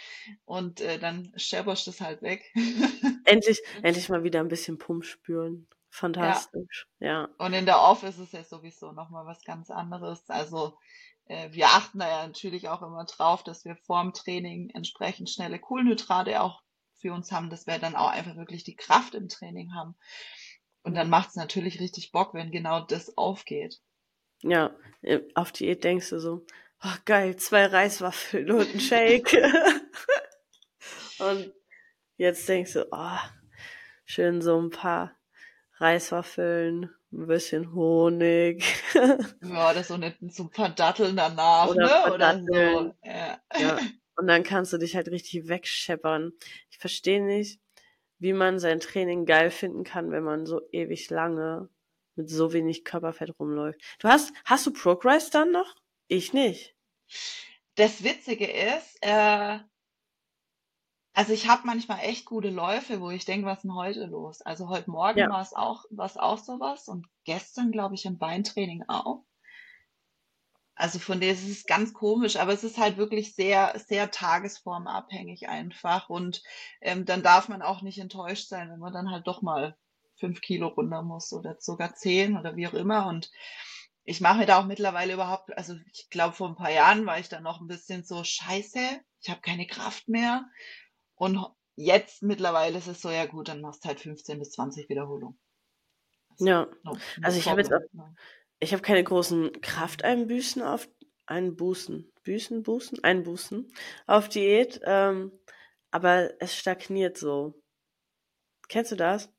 und 0.46 0.82
äh, 0.82 0.98
dann 0.98 1.32
schepperst 1.36 1.86
du 1.86 1.92
es 1.92 2.02
halt 2.02 2.24
weg. 2.24 2.44
endlich, 3.26 3.62
endlich 3.84 4.10
mal 4.10 4.24
wieder 4.24 4.40
ein 4.40 4.48
bisschen 4.48 4.80
Pump 4.80 5.06
spüren. 5.06 5.68
Fantastisch, 5.92 6.88
ja. 7.00 7.08
ja. 7.08 7.30
Und 7.38 7.54
in 7.54 7.68
der 7.68 7.80
Off 7.80 8.02
ist 8.02 8.18
es 8.18 8.32
ja 8.32 8.44
sowieso 8.44 8.92
nochmal 8.92 9.28
was 9.28 9.44
ganz 9.44 9.70
anderes. 9.70 10.28
Also 10.28 10.76
äh, 11.26 11.52
wir 11.52 11.68
achten 11.68 12.00
da 12.00 12.10
ja 12.10 12.26
natürlich 12.26 12.68
auch 12.68 12.82
immer 12.82 13.06
drauf, 13.06 13.44
dass 13.44 13.64
wir 13.64 13.76
vorm 13.76 14.14
Training 14.14 14.72
entsprechend 14.72 15.30
schnelle 15.30 15.60
Kohlenhydrate 15.60 16.42
auch 16.42 16.64
für 17.00 17.14
uns 17.14 17.32
haben, 17.32 17.50
dass 17.50 17.68
wir 17.68 17.80
dann 17.80 17.96
auch 17.96 18.10
einfach 18.10 18.36
wirklich 18.36 18.64
die 18.64 18.76
Kraft 18.76 19.16
im 19.16 19.30
Training 19.30 19.74
haben. 19.74 19.96
Und 20.84 20.96
dann 20.96 21.10
macht 21.10 21.30
es 21.30 21.36
natürlich 21.36 21.80
richtig 21.80 22.12
Bock, 22.12 22.34
wenn 22.34 22.52
genau 22.52 22.82
das 22.82 23.18
aufgeht. 23.18 23.80
Ja, 24.42 24.76
äh, 25.02 25.20
auf 25.36 25.52
Diät 25.52 25.84
denkst 25.84 26.10
du 26.10 26.20
so, 26.20 26.46
oh 26.84 26.96
geil, 27.06 27.36
zwei 27.36 27.66
Reiswaffeln 27.66 28.52
und 28.52 28.74
ein 28.74 28.80
Shake. 28.80 29.34
und 31.20 31.54
jetzt 32.18 32.48
denkst 32.48 32.74
du, 32.74 32.88
oh, 32.92 33.18
schön 34.06 34.42
so 34.42 34.60
ein 34.62 34.70
paar 34.70 35.16
Reiswaffeln, 35.78 36.90
ein 37.12 37.28
bisschen 37.28 37.74
Honig. 37.74 38.64
ja, 38.94 39.74
das 39.74 39.88
so, 39.88 39.96
eine, 39.96 40.16
so 40.30 40.44
ein 40.44 40.52
paar 40.52 40.70
Datteln 40.70 41.16
danach, 41.16 41.68
oder, 41.68 42.08
ne? 42.08 42.14
oder 42.14 42.40
so. 42.40 42.96
Ja. 43.04 43.40
ja. 43.58 43.80
Und 44.20 44.28
dann 44.28 44.44
kannst 44.44 44.74
du 44.74 44.78
dich 44.78 44.98
halt 44.98 45.08
richtig 45.08 45.48
wegscheppern. 45.48 46.34
Ich 46.70 46.78
verstehe 46.78 47.24
nicht, 47.24 47.62
wie 48.18 48.34
man 48.34 48.60
sein 48.60 48.82
Training 48.82 49.26
geil 49.26 49.50
finden 49.50 49.86
kann, 49.86 50.12
wenn 50.12 50.24
man 50.24 50.46
so 50.46 50.62
ewig 50.74 51.10
lange 51.10 51.70
mit 52.16 52.30
so 52.30 52.52
wenig 52.52 52.84
Körperfett 52.84 53.40
rumläuft. 53.40 53.80
Du 54.00 54.10
hast, 54.10 54.34
hast 54.44 54.66
du 54.66 54.74
Progress 54.74 55.30
dann 55.30 55.54
noch? 55.54 55.74
Ich 56.10 56.34
nicht. 56.34 56.76
Das 57.76 58.04
Witzige 58.04 58.46
ist, 58.46 58.98
äh, 59.00 59.60
also 61.14 61.32
ich 61.32 61.48
habe 61.48 61.62
manchmal 61.66 62.00
echt 62.02 62.26
gute 62.26 62.50
Läufe, 62.50 63.00
wo 63.00 63.10
ich 63.12 63.24
denke, 63.24 63.46
was 63.46 63.60
ist 63.60 63.64
denn 63.64 63.76
heute 63.76 64.06
los? 64.06 64.42
Also 64.42 64.68
heute 64.68 64.92
Morgen 64.92 65.20
ja. 65.20 65.30
war 65.30 65.42
es 65.42 65.54
auch, 65.54 65.86
war 65.92 66.08
es 66.08 66.18
auch 66.18 66.40
sowas 66.40 66.90
und 66.90 67.08
gestern, 67.24 67.72
glaube 67.72 67.96
ich, 67.96 68.04
im 68.04 68.18
Beintraining 68.18 68.84
auch. 68.90 69.24
Also 70.80 70.98
von 70.98 71.20
der 71.20 71.34
ist 71.34 71.46
es 71.46 71.66
ganz 71.66 71.94
komisch, 71.94 72.38
aber 72.38 72.54
es 72.54 72.64
ist 72.64 72.78
halt 72.78 72.96
wirklich 72.96 73.36
sehr, 73.36 73.78
sehr 73.86 74.12
tagesformabhängig 74.12 75.50
einfach. 75.50 76.10
Und 76.10 76.42
ähm, 76.80 77.04
dann 77.04 77.22
darf 77.22 77.50
man 77.50 77.62
auch 77.62 77.82
nicht 77.82 78.00
enttäuscht 78.00 78.48
sein, 78.48 78.72
wenn 78.72 78.80
man 78.80 78.94
dann 78.94 79.12
halt 79.12 79.28
doch 79.28 79.42
mal 79.42 79.76
fünf 80.16 80.40
Kilo 80.40 80.70
runter 80.70 81.02
muss 81.02 81.34
oder 81.34 81.58
sogar 81.60 81.96
zehn 81.96 82.38
oder 82.38 82.56
wie 82.56 82.66
auch 82.66 82.74
immer. 82.74 83.08
Und 83.08 83.30
ich 84.06 84.22
mache 84.22 84.38
mir 84.38 84.46
da 84.46 84.58
auch 84.62 84.66
mittlerweile 84.66 85.16
überhaupt, 85.16 85.56
also 85.58 85.76
ich 85.92 86.10
glaube, 86.10 86.34
vor 86.34 86.48
ein 86.48 86.56
paar 86.56 86.72
Jahren 86.72 87.06
war 87.06 87.20
ich 87.20 87.28
da 87.28 87.42
noch 87.42 87.60
ein 87.60 87.68
bisschen 87.68 88.06
so, 88.06 88.24
scheiße, 88.24 89.02
ich 89.20 89.30
habe 89.30 89.42
keine 89.42 89.68
Kraft 89.68 90.08
mehr. 90.08 90.46
Und 91.16 91.46
jetzt 91.76 92.24
mittlerweile 92.24 92.78
ist 92.78 92.88
es 92.88 93.02
so, 93.02 93.10
ja 93.10 93.26
gut, 93.26 93.50
dann 93.50 93.60
machst 93.60 93.84
du 93.84 93.90
halt 93.90 94.00
15 94.00 94.40
bis 94.40 94.52
20 94.52 94.88
Wiederholungen. 94.88 95.38
Also, 96.30 96.48
ja, 96.48 96.68
no, 96.84 96.94
no 96.94 96.98
also 97.22 97.38
ich 97.38 97.50
habe 97.50 97.60
jetzt 97.60 97.74
auch, 97.74 97.82
ich 98.60 98.74
habe 98.74 98.82
keine 98.82 99.04
großen 99.04 99.62
Krafteinbüßen 99.62 100.62
auf 100.62 100.88
Einbußen, 101.26 102.12
Büßen, 102.24 102.64
Bußen, 102.64 103.04
Einbußen 103.04 103.72
auf 104.08 104.30
Diät, 104.30 104.82
ähm, 104.84 105.32
aber 105.92 106.32
es 106.42 106.56
stagniert 106.56 107.18
so. 107.18 107.62
Kennst 108.68 108.92
du 108.92 108.96
das? 108.96 109.30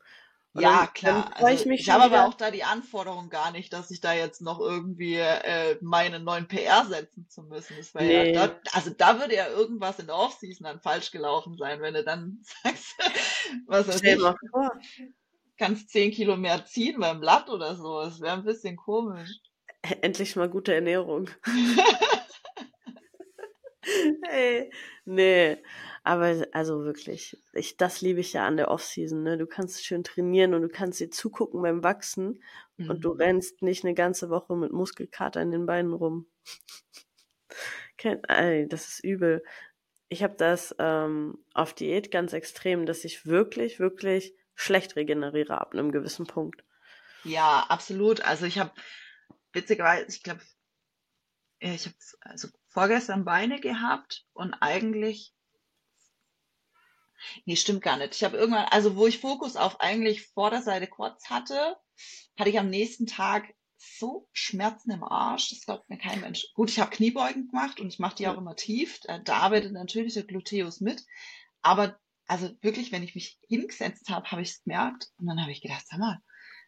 Und 0.52 0.62
ja, 0.62 0.78
dann, 0.78 0.94
klar. 0.94 1.30
Dann 1.38 1.44
also, 1.44 1.70
ich, 1.70 1.80
ich 1.80 1.90
habe 1.90 2.04
aber 2.04 2.26
auch 2.26 2.34
da 2.34 2.50
die 2.50 2.64
Anforderung 2.64 3.30
gar 3.30 3.52
nicht, 3.52 3.72
dass 3.72 3.90
ich 3.92 4.00
da 4.00 4.12
jetzt 4.12 4.40
noch 4.40 4.58
irgendwie 4.58 5.16
äh, 5.16 5.76
meine 5.80 6.18
neuen 6.18 6.48
PR 6.48 6.84
setzen 6.86 7.28
zu 7.28 7.44
müssen. 7.44 7.76
Das 7.76 7.94
nee. 7.94 8.32
ja, 8.32 8.48
da, 8.48 8.60
also 8.72 8.90
da 8.90 9.20
würde 9.20 9.36
ja 9.36 9.48
irgendwas 9.48 10.00
in 10.00 10.06
der 10.06 10.16
Offseason 10.16 10.64
dann 10.64 10.80
falsch 10.80 11.12
gelaufen 11.12 11.56
sein, 11.56 11.80
wenn 11.80 11.94
du 11.94 12.02
dann 12.02 12.40
sagst, 12.64 12.96
was 13.66 13.86
weiß 13.86 13.98
Stell 13.98 14.16
ich, 14.16 14.50
vor 14.50 14.72
kannst 15.60 15.90
zehn 15.90 16.10
Kilo 16.10 16.36
mehr 16.38 16.64
ziehen 16.64 16.98
beim 16.98 17.20
Blatt 17.20 17.50
oder 17.50 17.76
so. 17.76 18.00
Das 18.00 18.20
wäre 18.20 18.32
ein 18.32 18.44
bisschen 18.44 18.76
komisch. 18.76 19.28
Endlich 20.00 20.34
mal 20.34 20.48
gute 20.48 20.74
Ernährung. 20.74 21.28
Ey, 24.30 24.72
nee, 25.04 25.58
aber 26.02 26.46
also 26.52 26.84
wirklich, 26.84 27.36
ich, 27.52 27.76
das 27.76 28.00
liebe 28.00 28.20
ich 28.20 28.32
ja 28.32 28.46
an 28.46 28.56
der 28.56 28.70
Offseason, 28.70 29.22
ne? 29.22 29.36
Du 29.36 29.46
kannst 29.46 29.84
schön 29.84 30.04
trainieren 30.04 30.54
und 30.54 30.62
du 30.62 30.68
kannst 30.68 31.00
dir 31.00 31.10
zugucken 31.10 31.60
beim 31.60 31.82
Wachsen 31.82 32.42
mhm. 32.76 32.90
und 32.90 33.04
du 33.04 33.14
mhm. 33.14 33.20
rennst 33.20 33.62
nicht 33.62 33.84
eine 33.84 33.94
ganze 33.94 34.30
Woche 34.30 34.56
mit 34.56 34.72
Muskelkater 34.72 35.42
in 35.42 35.50
den 35.50 35.66
Beinen 35.66 35.92
rum. 35.92 36.26
Ey, 38.28 38.66
das 38.66 38.88
ist 38.88 39.04
übel. 39.04 39.42
Ich 40.08 40.22
habe 40.22 40.36
das 40.36 40.74
ähm, 40.78 41.38
auf 41.52 41.74
Diät 41.74 42.10
ganz 42.10 42.32
extrem, 42.32 42.86
dass 42.86 43.04
ich 43.04 43.26
wirklich, 43.26 43.78
wirklich 43.78 44.34
schlecht 44.60 44.96
regeneriere 44.96 45.60
ab 45.60 45.72
einem 45.72 45.92
gewissen 45.92 46.26
Punkt. 46.26 46.64
Ja, 47.24 47.66
absolut. 47.68 48.20
Also 48.22 48.46
ich 48.46 48.58
habe 48.58 48.72
witzigerweise, 49.52 50.06
ich 50.08 50.22
glaube, 50.22 50.40
ich 51.58 51.86
habe 51.86 51.96
also 52.20 52.48
vorgestern 52.68 53.24
Beine 53.24 53.60
gehabt 53.60 54.26
und 54.32 54.54
eigentlich 54.54 55.34
Nee, 57.44 57.56
stimmt 57.56 57.82
gar 57.82 57.98
nicht. 57.98 58.14
Ich 58.14 58.24
habe 58.24 58.38
irgendwann, 58.38 58.66
also 58.70 58.96
wo 58.96 59.06
ich 59.06 59.18
Fokus 59.18 59.56
auf 59.56 59.80
eigentlich 59.80 60.26
Vorderseite 60.28 60.86
kurz 60.86 61.28
hatte, 61.28 61.76
hatte 62.38 62.48
ich 62.48 62.58
am 62.58 62.70
nächsten 62.70 63.06
Tag 63.06 63.54
so 63.76 64.28
Schmerzen 64.32 64.90
im 64.90 65.04
Arsch, 65.04 65.50
das 65.50 65.64
glaubt 65.66 65.88
mir 65.88 65.98
kein 65.98 66.20
Mensch. 66.20 66.46
Gut, 66.54 66.70
ich 66.70 66.78
habe 66.78 66.90
Kniebeugen 66.90 67.48
gemacht 67.48 67.80
und 67.80 67.88
ich 67.88 67.98
mache 67.98 68.16
die 68.16 68.28
auch 68.28 68.36
immer 68.36 68.56
tief. 68.56 69.00
Da, 69.00 69.18
da 69.18 69.36
arbeitet 69.36 69.72
natürlich 69.72 70.14
der 70.14 70.22
Gluteus 70.24 70.80
mit. 70.80 71.04
Aber 71.62 71.98
also 72.30 72.48
wirklich, 72.60 72.92
wenn 72.92 73.02
ich 73.02 73.16
mich 73.16 73.40
hingesetzt 73.48 74.08
habe, 74.08 74.30
habe 74.30 74.42
ich 74.42 74.50
es 74.50 74.62
gemerkt. 74.62 75.08
Und 75.18 75.26
dann 75.26 75.40
habe 75.40 75.50
ich 75.50 75.62
gedacht, 75.62 75.84
sag 75.88 75.98
mal, 75.98 76.22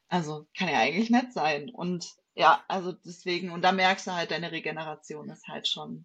also 0.08 0.48
kann 0.58 0.68
ja 0.68 0.80
eigentlich 0.80 1.08
nett 1.08 1.32
sein. 1.32 1.70
Und 1.70 2.04
ja, 2.34 2.64
also 2.66 2.90
deswegen, 2.90 3.50
und 3.50 3.62
da 3.62 3.70
merkst 3.70 4.08
du 4.08 4.12
halt, 4.12 4.32
deine 4.32 4.50
Regeneration 4.50 5.30
ist 5.30 5.46
halt 5.46 5.68
schon, 5.68 6.04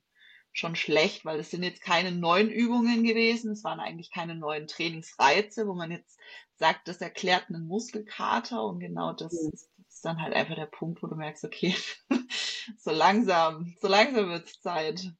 schon 0.51 0.75
schlecht, 0.75 1.25
weil 1.25 1.39
es 1.39 1.49
sind 1.49 1.63
jetzt 1.63 1.81
keine 1.81 2.11
neuen 2.11 2.51
Übungen 2.51 3.03
gewesen, 3.03 3.51
es 3.51 3.63
waren 3.63 3.79
eigentlich 3.79 4.11
keine 4.11 4.35
neuen 4.35 4.67
Trainingsreize, 4.67 5.67
wo 5.67 5.73
man 5.73 5.89
jetzt 5.89 6.19
sagt, 6.57 6.87
das 6.87 7.01
erklärt 7.01 7.49
einen 7.49 7.65
Muskelkater 7.65 8.63
und 8.63 8.79
genau 8.79 9.13
das 9.13 9.33
ist, 9.33 9.71
ist, 9.87 10.05
dann 10.05 10.21
halt 10.21 10.35
einfach 10.35 10.55
der 10.55 10.67
Punkt, 10.67 11.01
wo 11.01 11.07
du 11.07 11.15
merkst, 11.15 11.43
okay, 11.43 11.75
so 12.77 12.91
langsam, 12.91 13.75
so 13.81 13.87
langsam 13.87 14.29
wird's 14.29 14.61
Zeit. 14.61 15.11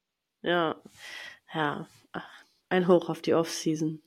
Ja, 0.42 0.80
ja, 1.52 1.88
ein 2.68 2.86
Hoch 2.86 3.08
auf 3.08 3.20
die 3.20 3.34
Off-Season. 3.34 4.00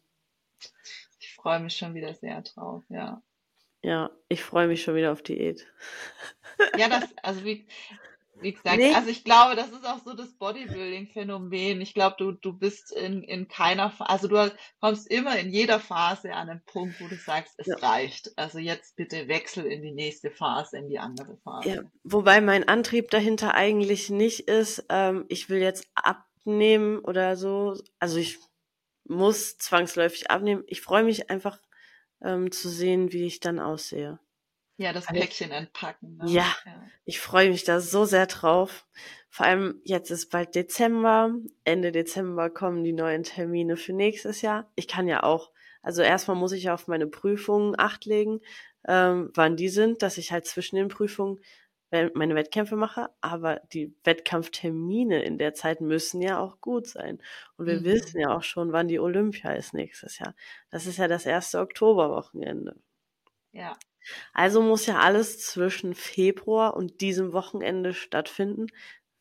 Ich 1.20 1.34
freue 1.36 1.60
mich 1.60 1.76
schon 1.76 1.94
wieder 1.94 2.14
sehr 2.14 2.42
drauf, 2.42 2.84
ja. 2.90 3.22
Ja, 3.84 4.12
ich 4.30 4.44
freue 4.44 4.68
mich 4.68 4.84
schon 4.84 4.96
wieder 4.96 5.12
auf 5.12 5.24
Diät. 5.24 5.66
Ja, 6.78 6.88
das, 6.88 7.06
also 7.24 7.44
wie, 7.44 7.66
wie 8.42 8.54
gesagt, 8.54 8.78
nee. 8.78 8.94
also 8.94 9.10
ich 9.10 9.24
glaube, 9.24 9.56
das 9.56 9.70
ist 9.72 9.86
auch 9.86 10.00
so 10.04 10.14
das 10.14 10.34
Bodybuilding-Phänomen. 10.34 11.82
Ich 11.82 11.94
glaube, 11.94 12.16
du, 12.18 12.32
du 12.32 12.54
bist 12.54 12.92
in, 12.92 13.24
in 13.24 13.48
keiner, 13.48 13.94
also 14.00 14.28
du 14.28 14.52
kommst 14.80 15.08
immer 15.10 15.38
in 15.38 15.50
jeder 15.50 15.80
Phase 15.80 16.34
an 16.34 16.50
einen 16.50 16.64
Punkt, 16.66 17.00
wo 17.02 17.08
du 17.08 17.16
sagst, 17.16 17.54
es 17.58 17.68
ja. 17.68 17.78
reicht. 17.78 18.38
Also 18.38 18.60
jetzt 18.60 18.96
bitte 18.96 19.28
wechsel 19.28 19.66
in 19.66 19.82
die 19.82 19.92
nächste 19.92 20.32
Phase, 20.32 20.78
in 20.78 20.90
die 20.90 21.00
andere 21.00 21.38
Phase. 21.38 21.70
Ja, 21.70 21.82
wobei 22.04 22.42
mein 22.42 22.68
Antrieb 22.68 23.10
dahinter 23.12 23.54
eigentlich 23.54 24.10
nicht 24.10 24.42
ist, 24.42 24.86
ähm, 24.90 25.26
ich 25.28 25.50
will 25.50 25.60
jetzt 25.60 25.88
abnehmen 25.96 27.00
oder 27.00 27.36
so. 27.36 27.78
Also 28.00 28.18
ich 28.18 28.40
muss 29.12 29.58
zwangsläufig 29.58 30.32
abnehmen. 30.32 30.64
Ich 30.68 30.82
freue 30.82 31.04
mich 31.04 31.30
einfach 31.30 31.60
ähm, 32.24 32.52
zu 32.52 32.70
sehen, 32.70 33.12
wie 33.12 33.26
ich 33.26 33.40
dann 33.40 33.60
aussehe. 33.60 34.20
Ja, 34.78 34.94
das 34.94 35.06
Päckchen 35.06 35.52
entpacken. 35.52 36.18
Ne? 36.18 36.24
Ja, 36.32 36.56
ja, 36.66 36.84
ich 37.06 37.20
freue 37.20 37.50
mich 37.50 37.64
da 37.66 37.80
so 37.80 38.06
sehr 38.06 38.26
drauf. 38.26 38.88
Vor 39.30 39.46
allem 39.46 39.80
jetzt 39.84 40.10
ist 40.10 40.32
bald 40.32 40.56
Dezember. 40.56 41.36
Ende 41.64 41.92
Dezember 41.92 42.50
kommen 42.50 42.84
die 42.84 42.94
neuen 42.94 43.24
Termine 43.24 43.78
für 43.78 43.94
nächstes 43.94 44.42
Jahr. 44.42 44.72
Ich 44.76 44.88
kann 44.88 45.08
ja 45.08 45.24
auch, 45.24 45.52
also 45.84 46.02
erstmal 46.02 46.38
muss 46.38 46.54
ich 46.54 46.70
auf 46.72 46.88
meine 46.88 47.06
Prüfungen 47.06 47.76
acht 47.78 48.06
legen, 48.06 48.40
ähm, 48.88 49.30
wann 49.36 49.56
die 49.56 49.70
sind, 49.70 50.02
dass 50.02 50.18
ich 50.18 50.32
halt 50.32 50.48
zwischen 50.48 50.78
den 50.78 50.88
Prüfungen 50.88 51.40
meine 51.92 52.36
Wettkämpfe 52.36 52.76
mache, 52.76 53.10
aber 53.20 53.62
die 53.74 53.94
Wettkampftermine 54.04 55.24
in 55.24 55.38
der 55.38 55.54
Zeit 55.54 55.82
müssen 55.82 56.22
ja 56.22 56.40
auch 56.40 56.62
gut 56.62 56.88
sein. 56.88 57.22
Und 57.58 57.66
wir 57.66 57.82
mhm. 57.82 57.84
wissen 57.84 58.20
ja 58.20 58.36
auch 58.36 58.44
schon, 58.44 58.72
wann 58.72 58.88
die 58.88 59.00
Olympia 59.00 59.52
ist 59.54 59.74
nächstes 59.74 60.18
Jahr. 60.20 60.34
Das 60.70 60.86
ist 60.86 60.98
ja 60.98 61.08
das 61.08 61.26
erste 61.26 61.60
Oktoberwochenende. 61.60 62.78
Ja. 63.52 63.78
Also 64.34 64.62
muss 64.62 64.86
ja 64.86 65.00
alles 65.00 65.40
zwischen 65.40 65.94
Februar 65.94 66.76
und 66.76 67.02
diesem 67.02 67.34
Wochenende 67.34 67.94
stattfinden, 67.94 68.68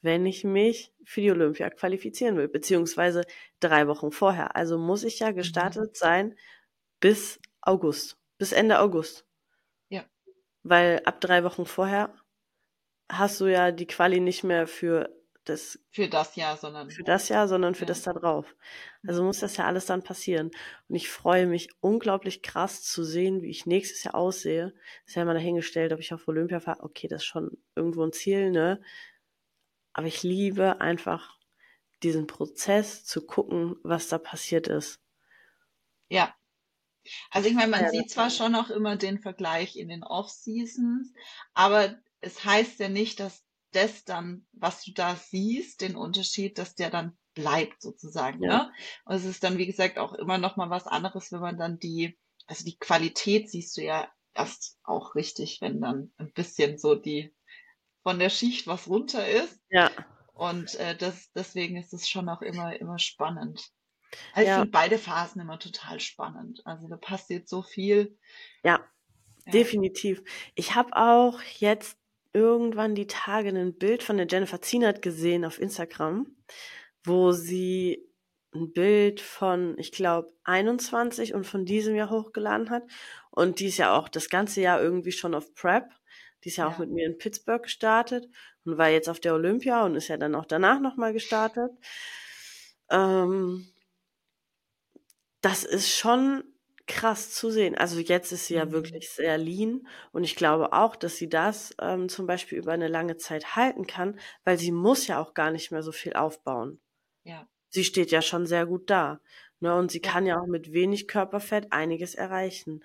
wenn 0.02 0.24
ich 0.24 0.44
mich 0.44 0.92
für 1.04 1.20
die 1.20 1.30
Olympia 1.30 1.70
qualifizieren 1.70 2.36
will, 2.36 2.48
beziehungsweise 2.48 3.24
drei 3.58 3.86
Wochen 3.88 4.12
vorher. 4.12 4.56
Also 4.56 4.78
muss 4.78 5.04
ich 5.04 5.18
ja 5.18 5.32
mhm. 5.32 5.36
gestartet 5.36 5.96
sein 5.96 6.36
bis 7.00 7.40
August, 7.60 8.16
bis 8.38 8.52
Ende 8.52 8.78
August. 8.78 9.26
Ja. 9.88 10.04
Weil 10.62 11.02
ab 11.04 11.20
drei 11.20 11.44
Wochen 11.44 11.66
vorher 11.66 12.14
hast 13.10 13.40
du 13.40 13.46
ja 13.46 13.72
die 13.72 13.86
Quali 13.86 14.20
nicht 14.20 14.44
mehr 14.44 14.66
für 14.66 15.10
das 15.44 15.78
für 15.90 16.08
das 16.08 16.36
Jahr, 16.36 16.56
sondern 16.56 16.90
für 16.90 17.02
das 17.02 17.28
Jahr, 17.28 17.48
sondern 17.48 17.74
für 17.74 17.82
ja. 17.82 17.88
das 17.88 18.02
da 18.02 18.12
drauf. 18.12 18.54
Also 19.06 19.22
muss 19.22 19.40
das 19.40 19.56
ja 19.56 19.64
alles 19.66 19.86
dann 19.86 20.02
passieren. 20.02 20.50
Und 20.88 20.96
ich 20.96 21.08
freue 21.08 21.46
mich 21.46 21.68
unglaublich 21.80 22.42
krass 22.42 22.82
zu 22.82 23.02
sehen, 23.04 23.42
wie 23.42 23.50
ich 23.50 23.66
nächstes 23.66 24.04
Jahr 24.04 24.14
aussehe. 24.14 24.74
Ist 25.06 25.16
ja 25.16 25.22
immer 25.22 25.34
dahingestellt, 25.34 25.92
ob 25.92 26.00
ich 26.00 26.12
auf 26.12 26.28
Olympia 26.28 26.60
fahre. 26.60 26.82
Okay, 26.82 27.08
das 27.08 27.22
ist 27.22 27.26
schon 27.26 27.56
irgendwo 27.74 28.04
ein 28.04 28.12
Ziel, 28.12 28.50
ne? 28.50 28.80
Aber 29.92 30.06
ich 30.06 30.22
liebe 30.22 30.80
einfach 30.80 31.36
diesen 32.02 32.26
Prozess 32.26 33.04
zu 33.04 33.26
gucken, 33.26 33.76
was 33.82 34.08
da 34.08 34.18
passiert 34.18 34.68
ist. 34.68 35.00
Ja. 36.08 36.34
Also 37.30 37.48
ich 37.48 37.54
meine, 37.54 37.70
man 37.70 37.82
ja, 37.82 37.90
sieht 37.90 38.10
zwar 38.10 38.30
schon 38.30 38.54
auch 38.54 38.70
immer 38.70 38.96
den 38.96 39.18
Vergleich 39.18 39.76
in 39.76 39.88
den 39.88 40.04
Off-Seasons, 40.04 41.12
aber 41.54 41.98
es 42.20 42.44
heißt 42.44 42.78
ja 42.80 42.88
nicht, 42.88 43.20
dass 43.20 43.44
das 43.72 44.04
dann, 44.04 44.46
was 44.52 44.84
du 44.84 44.92
da 44.92 45.16
siehst, 45.16 45.80
den 45.80 45.96
Unterschied, 45.96 46.58
dass 46.58 46.74
der 46.74 46.90
dann 46.90 47.16
bleibt 47.34 47.82
sozusagen. 47.82 48.42
Ja. 48.42 48.50
Ne? 48.50 48.72
Und 49.04 49.14
es 49.14 49.24
ist 49.24 49.44
dann, 49.44 49.58
wie 49.58 49.66
gesagt, 49.66 49.98
auch 49.98 50.12
immer 50.14 50.38
noch 50.38 50.56
mal 50.56 50.70
was 50.70 50.86
anderes, 50.86 51.30
wenn 51.32 51.40
man 51.40 51.58
dann 51.58 51.78
die, 51.78 52.18
also 52.46 52.64
die 52.64 52.78
Qualität 52.78 53.50
siehst 53.50 53.76
du 53.76 53.82
ja 53.82 54.10
erst 54.34 54.78
auch 54.82 55.14
richtig, 55.14 55.60
wenn 55.60 55.80
dann 55.80 56.12
ein 56.16 56.32
bisschen 56.32 56.78
so 56.78 56.94
die 56.94 57.34
von 58.02 58.18
der 58.18 58.30
Schicht 58.30 58.66
was 58.66 58.88
runter 58.88 59.28
ist. 59.28 59.60
Ja. 59.68 59.90
Und 60.32 60.74
äh, 60.76 60.96
das, 60.96 61.30
deswegen 61.32 61.76
ist 61.76 61.92
es 61.92 62.08
schon 62.08 62.28
auch 62.28 62.42
immer, 62.42 62.74
immer 62.80 62.98
spannend. 62.98 63.70
Also 64.32 64.46
ja. 64.46 64.54
ich 64.54 64.60
finde 64.60 64.70
beide 64.70 64.98
Phasen 64.98 65.40
immer 65.40 65.58
total 65.58 66.00
spannend. 66.00 66.62
Also 66.64 66.88
da 66.88 66.96
passiert 66.96 67.48
so 67.48 67.62
viel. 67.62 68.18
Ja, 68.64 68.80
ja. 69.44 69.52
definitiv. 69.52 70.22
Ich 70.54 70.74
habe 70.74 70.96
auch 70.96 71.40
jetzt 71.58 71.99
irgendwann 72.32 72.94
die 72.94 73.06
Tage 73.06 73.48
ein 73.50 73.76
Bild 73.76 74.02
von 74.02 74.16
der 74.16 74.26
Jennifer 74.28 74.62
Zienert 74.62 75.02
gesehen 75.02 75.44
auf 75.44 75.60
Instagram, 75.60 76.26
wo 77.04 77.32
sie 77.32 78.06
ein 78.54 78.72
Bild 78.72 79.20
von, 79.20 79.78
ich 79.78 79.92
glaube, 79.92 80.32
21 80.44 81.34
und 81.34 81.44
von 81.44 81.64
diesem 81.64 81.94
Jahr 81.94 82.10
hochgeladen 82.10 82.70
hat. 82.70 82.82
Und 83.30 83.60
die 83.60 83.66
ist 83.66 83.78
ja 83.78 83.96
auch 83.96 84.08
das 84.08 84.28
ganze 84.28 84.60
Jahr 84.60 84.80
irgendwie 84.80 85.12
schon 85.12 85.34
auf 85.34 85.54
Prep. 85.54 85.84
Die 86.42 86.48
ist 86.48 86.56
ja, 86.56 86.68
ja. 86.68 86.74
auch 86.74 86.78
mit 86.78 86.90
mir 86.90 87.06
in 87.06 87.18
Pittsburgh 87.18 87.62
gestartet 87.62 88.28
und 88.64 88.78
war 88.78 88.88
jetzt 88.88 89.08
auf 89.08 89.20
der 89.20 89.34
Olympia 89.34 89.84
und 89.84 89.94
ist 89.94 90.08
ja 90.08 90.16
dann 90.16 90.34
auch 90.34 90.46
danach 90.46 90.80
nochmal 90.80 91.12
gestartet. 91.12 91.70
Ähm, 92.90 93.68
das 95.40 95.64
ist 95.64 95.90
schon 95.90 96.44
krass 96.90 97.30
zu 97.30 97.50
sehen. 97.50 97.76
Also 97.76 98.00
jetzt 98.00 98.32
ist 98.32 98.46
sie 98.46 98.54
ja 98.54 98.64
mhm. 98.64 98.72
wirklich 98.72 99.10
sehr 99.10 99.38
lean 99.38 99.86
und 100.12 100.24
ich 100.24 100.34
glaube 100.34 100.72
auch, 100.72 100.96
dass 100.96 101.16
sie 101.16 101.28
das 101.28 101.74
ähm, 101.80 102.08
zum 102.08 102.26
Beispiel 102.26 102.58
über 102.58 102.72
eine 102.72 102.88
lange 102.88 103.16
Zeit 103.16 103.54
halten 103.54 103.86
kann, 103.86 104.18
weil 104.44 104.58
sie 104.58 104.72
muss 104.72 105.06
ja 105.06 105.20
auch 105.20 105.32
gar 105.32 105.52
nicht 105.52 105.70
mehr 105.70 105.82
so 105.82 105.92
viel 105.92 106.14
aufbauen. 106.14 106.80
Ja. 107.22 107.48
Sie 107.68 107.84
steht 107.84 108.10
ja 108.10 108.20
schon 108.22 108.44
sehr 108.44 108.66
gut 108.66 108.90
da. 108.90 109.20
Ne? 109.60 109.76
Und 109.76 109.92
sie 109.92 110.00
kann 110.00 110.26
ja 110.26 110.40
auch 110.40 110.48
mit 110.48 110.72
wenig 110.72 111.06
Körperfett 111.06 111.72
einiges 111.72 112.16
erreichen. 112.16 112.82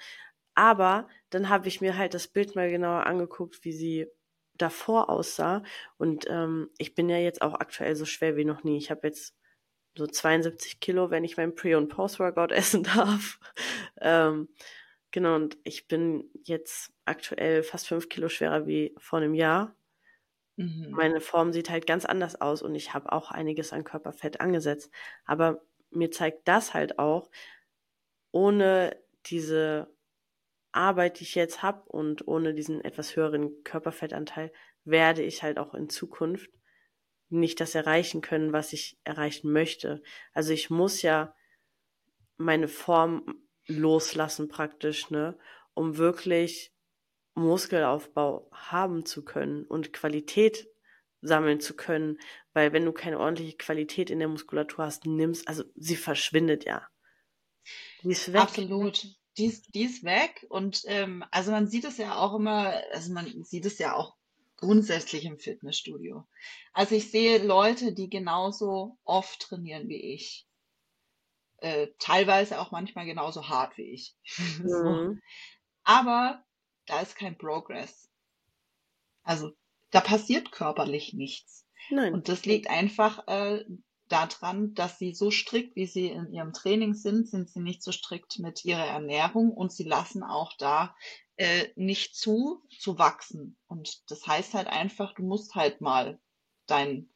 Aber 0.53 1.09
dann 1.31 1.49
habe 1.49 1.67
ich 1.67 1.81
mir 1.81 1.97
halt 1.97 2.13
das 2.13 2.27
Bild 2.27 2.55
mal 2.55 2.69
genauer 2.69 3.07
angeguckt, 3.07 3.63
wie 3.63 3.73
sie 3.73 4.07
davor 4.53 5.09
aussah. 5.09 5.63
Und 5.97 6.27
ähm, 6.29 6.69
ich 6.77 6.93
bin 6.93 7.09
ja 7.09 7.17
jetzt 7.17 7.41
auch 7.41 7.55
aktuell 7.55 7.95
so 7.95 8.05
schwer 8.05 8.35
wie 8.37 8.45
noch 8.45 8.63
nie. 8.63 8.77
Ich 8.77 8.91
habe 8.91 9.07
jetzt 9.07 9.35
so 9.95 10.07
72 10.07 10.79
Kilo, 10.79 11.09
wenn 11.09 11.23
ich 11.23 11.37
mein 11.37 11.55
Pre- 11.55 11.77
und 11.77 11.89
Post-Workout 11.89 12.51
essen 12.51 12.83
darf. 12.83 13.39
ähm, 14.01 14.49
genau, 15.11 15.35
und 15.35 15.57
ich 15.63 15.87
bin 15.87 16.29
jetzt 16.43 16.93
aktuell 17.05 17.63
fast 17.63 17.87
fünf 17.87 18.09
Kilo 18.09 18.29
schwerer 18.29 18.67
wie 18.67 18.93
vor 18.97 19.19
einem 19.19 19.33
Jahr. 19.33 19.75
Mhm. 20.57 20.87
Meine 20.91 21.21
Form 21.21 21.51
sieht 21.51 21.69
halt 21.69 21.85
ganz 21.87 22.05
anders 22.05 22.39
aus 22.39 22.61
und 22.61 22.75
ich 22.75 22.93
habe 22.93 23.11
auch 23.11 23.31
einiges 23.31 23.73
an 23.73 23.83
Körperfett 23.83 24.39
angesetzt. 24.39 24.91
Aber 25.25 25.61
mir 25.91 26.11
zeigt 26.11 26.47
das 26.47 26.73
halt 26.73 26.99
auch, 26.99 27.29
ohne 28.31 28.97
diese 29.25 29.93
Arbeit, 30.71 31.19
die 31.19 31.23
ich 31.23 31.35
jetzt 31.35 31.63
habe 31.63 31.89
und 31.89 32.27
ohne 32.27 32.53
diesen 32.53 32.83
etwas 32.83 33.15
höheren 33.15 33.63
Körperfettanteil, 33.63 34.51
werde 34.83 35.23
ich 35.23 35.41
halt 35.41 35.57
auch 35.57 35.73
in 35.73 35.89
Zukunft 35.89 36.51
nicht 37.29 37.59
das 37.59 37.75
erreichen 37.75 38.21
können, 38.21 38.53
was 38.53 38.73
ich 38.73 38.97
erreichen 39.03 39.51
möchte. 39.51 40.01
Also 40.33 40.53
ich 40.53 40.69
muss 40.69 41.01
ja 41.01 41.35
meine 42.37 42.67
Form 42.67 43.41
loslassen 43.67 44.47
praktisch, 44.47 45.09
ne, 45.09 45.37
um 45.73 45.97
wirklich 45.97 46.73
Muskelaufbau 47.33 48.49
haben 48.51 49.05
zu 49.05 49.23
können 49.25 49.65
und 49.65 49.93
Qualität 49.93 50.67
sammeln 51.21 51.59
zu 51.59 51.75
können, 51.75 52.19
weil 52.53 52.71
wenn 52.71 52.85
du 52.85 52.93
keine 52.93 53.19
ordentliche 53.19 53.57
Qualität 53.57 54.09
in 54.09 54.19
der 54.19 54.27
Muskulatur 54.27 54.85
hast, 54.85 55.05
nimmst, 55.05 55.47
also 55.47 55.63
sie 55.75 55.95
verschwindet 55.95 56.65
ja. 56.65 56.87
Die 58.03 58.11
ist 58.11 58.31
weg. 58.31 58.41
Absolut. 58.41 59.07
Die 59.37 59.47
ist, 59.47 59.73
die 59.73 59.83
ist 59.83 60.03
weg 60.05 60.45
und 60.49 60.83
ähm, 60.85 61.25
also 61.31 61.51
man 61.51 61.67
sieht 61.67 61.83
es 61.83 61.97
ja 61.97 62.15
auch 62.15 62.35
immer, 62.35 62.81
also 62.93 63.11
man 63.11 63.43
sieht 63.43 63.65
es 63.65 63.79
ja 63.79 63.93
auch 63.93 64.15
grundsätzlich 64.65 65.25
im 65.25 65.37
Fitnessstudio. 65.37 66.25
Also 66.73 66.95
ich 66.95 67.11
sehe 67.11 67.43
Leute, 67.43 67.93
die 67.93 68.09
genauso 68.09 68.97
oft 69.03 69.39
trainieren 69.39 69.87
wie 69.87 70.13
ich. 70.13 70.47
Äh, 71.57 71.87
teilweise 71.99 72.59
auch 72.59 72.71
manchmal 72.71 73.05
genauso 73.05 73.47
hart 73.47 73.77
wie 73.77 73.93
ich. 73.93 74.15
Mhm. 74.59 74.67
so. 74.67 75.15
Aber 75.83 76.43
da 76.87 76.99
ist 77.01 77.15
kein 77.15 77.37
Progress. 77.37 78.09
Also 79.23 79.51
da 79.91 80.01
passiert 80.01 80.51
körperlich 80.51 81.13
nichts. 81.13 81.67
Nein. 81.91 82.13
Und 82.13 82.27
das 82.27 82.45
liegt 82.45 82.67
einfach 82.67 83.27
äh, 83.27 83.63
daran, 84.07 84.73
dass 84.73 84.99
sie 84.99 85.13
so 85.13 85.31
strikt, 85.31 85.75
wie 85.75 85.87
sie 85.87 86.07
in 86.07 86.31
ihrem 86.31 86.53
Training 86.53 86.93
sind, 86.93 87.27
sind 87.27 87.49
sie 87.49 87.59
nicht 87.59 87.81
so 87.81 87.91
strikt 87.91 88.39
mit 88.39 88.63
ihrer 88.65 88.85
Ernährung 88.85 89.51
und 89.51 89.71
sie 89.71 89.83
lassen 89.83 90.23
auch 90.23 90.53
da 90.57 90.95
äh, 91.37 91.67
nicht 91.75 92.15
zu, 92.15 92.63
zu 92.79 92.97
wachsen. 92.97 93.57
Und 93.67 94.09
das 94.09 94.25
heißt 94.25 94.53
halt 94.53 94.67
einfach, 94.67 95.13
du 95.15 95.23
musst 95.23 95.55
halt 95.55 95.81
mal 95.81 96.19
dein 96.67 97.09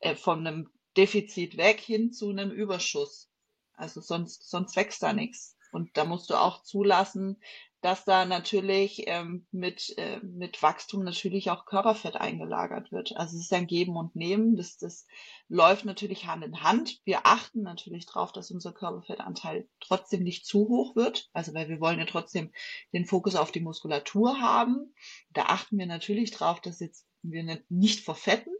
äh, 0.00 0.14
von 0.14 0.46
einem 0.46 0.70
Defizit 0.96 1.56
weg 1.56 1.80
hin 1.80 2.12
zu 2.12 2.30
einem 2.30 2.50
Überschuss. 2.50 3.30
Also 3.74 4.00
sonst, 4.00 4.48
sonst 4.48 4.76
wächst 4.76 5.02
da 5.02 5.12
nichts. 5.12 5.56
Und 5.70 5.96
da 5.96 6.04
musst 6.04 6.30
du 6.30 6.34
auch 6.34 6.62
zulassen, 6.62 7.40
dass 7.80 8.04
da 8.04 8.24
natürlich 8.24 9.04
ähm, 9.06 9.46
mit, 9.52 9.94
äh, 9.98 10.18
mit 10.20 10.60
Wachstum 10.62 11.04
natürlich 11.04 11.50
auch 11.50 11.64
Körperfett 11.64 12.16
eingelagert 12.16 12.90
wird. 12.90 13.16
Also 13.16 13.36
es 13.36 13.44
ist 13.44 13.52
ein 13.52 13.68
Geben 13.68 13.96
und 13.96 14.16
Nehmen. 14.16 14.56
Das, 14.56 14.78
das 14.78 15.06
läuft 15.48 15.84
natürlich 15.84 16.26
Hand 16.26 16.44
in 16.44 16.62
Hand. 16.62 17.00
Wir 17.04 17.20
achten 17.24 17.62
natürlich 17.62 18.06
darauf, 18.06 18.32
dass 18.32 18.50
unser 18.50 18.72
Körperfettanteil 18.72 19.68
trotzdem 19.80 20.24
nicht 20.24 20.44
zu 20.44 20.68
hoch 20.68 20.96
wird. 20.96 21.28
Also 21.32 21.54
weil 21.54 21.68
wir 21.68 21.80
wollen 21.80 22.00
ja 22.00 22.06
trotzdem 22.06 22.52
den 22.92 23.06
Fokus 23.06 23.36
auf 23.36 23.52
die 23.52 23.60
Muskulatur 23.60 24.40
haben. 24.40 24.92
Da 25.30 25.42
achten 25.42 25.78
wir 25.78 25.86
natürlich 25.86 26.32
drauf, 26.32 26.60
dass 26.60 26.80
jetzt 26.80 27.06
wir 27.22 27.62
nicht 27.68 28.04
verfetten. 28.04 28.54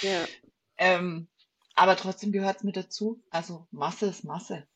ja. 0.00 0.26
ähm, 0.78 1.28
aber 1.74 1.96
trotzdem 1.96 2.32
gehört 2.32 2.58
es 2.58 2.64
mit 2.64 2.76
dazu. 2.76 3.22
Also 3.30 3.66
Masse 3.70 4.06
ist 4.06 4.24
Masse. 4.24 4.66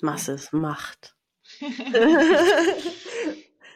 Masse 0.00 0.32
ist 0.32 0.52
Macht. 0.52 1.17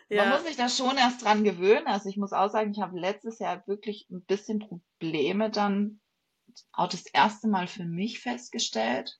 ja. 0.09 0.25
Man 0.25 0.31
muss 0.31 0.45
sich 0.47 0.57
da 0.57 0.69
schon 0.69 0.97
erst 0.97 1.25
dran 1.25 1.45
gewöhnen. 1.45 1.87
Also 1.87 2.09
ich 2.09 2.17
muss 2.17 2.33
auch 2.33 2.51
sagen, 2.51 2.73
ich 2.73 2.81
habe 2.81 2.99
letztes 2.99 3.39
Jahr 3.39 3.67
wirklich 3.67 4.09
ein 4.11 4.25
bisschen 4.25 4.59
Probleme 4.61 5.51
dann 5.51 6.01
auch 6.73 6.89
das 6.89 7.07
erste 7.07 7.49
Mal 7.49 7.67
für 7.67 7.85
mich 7.85 8.21
festgestellt. 8.21 9.19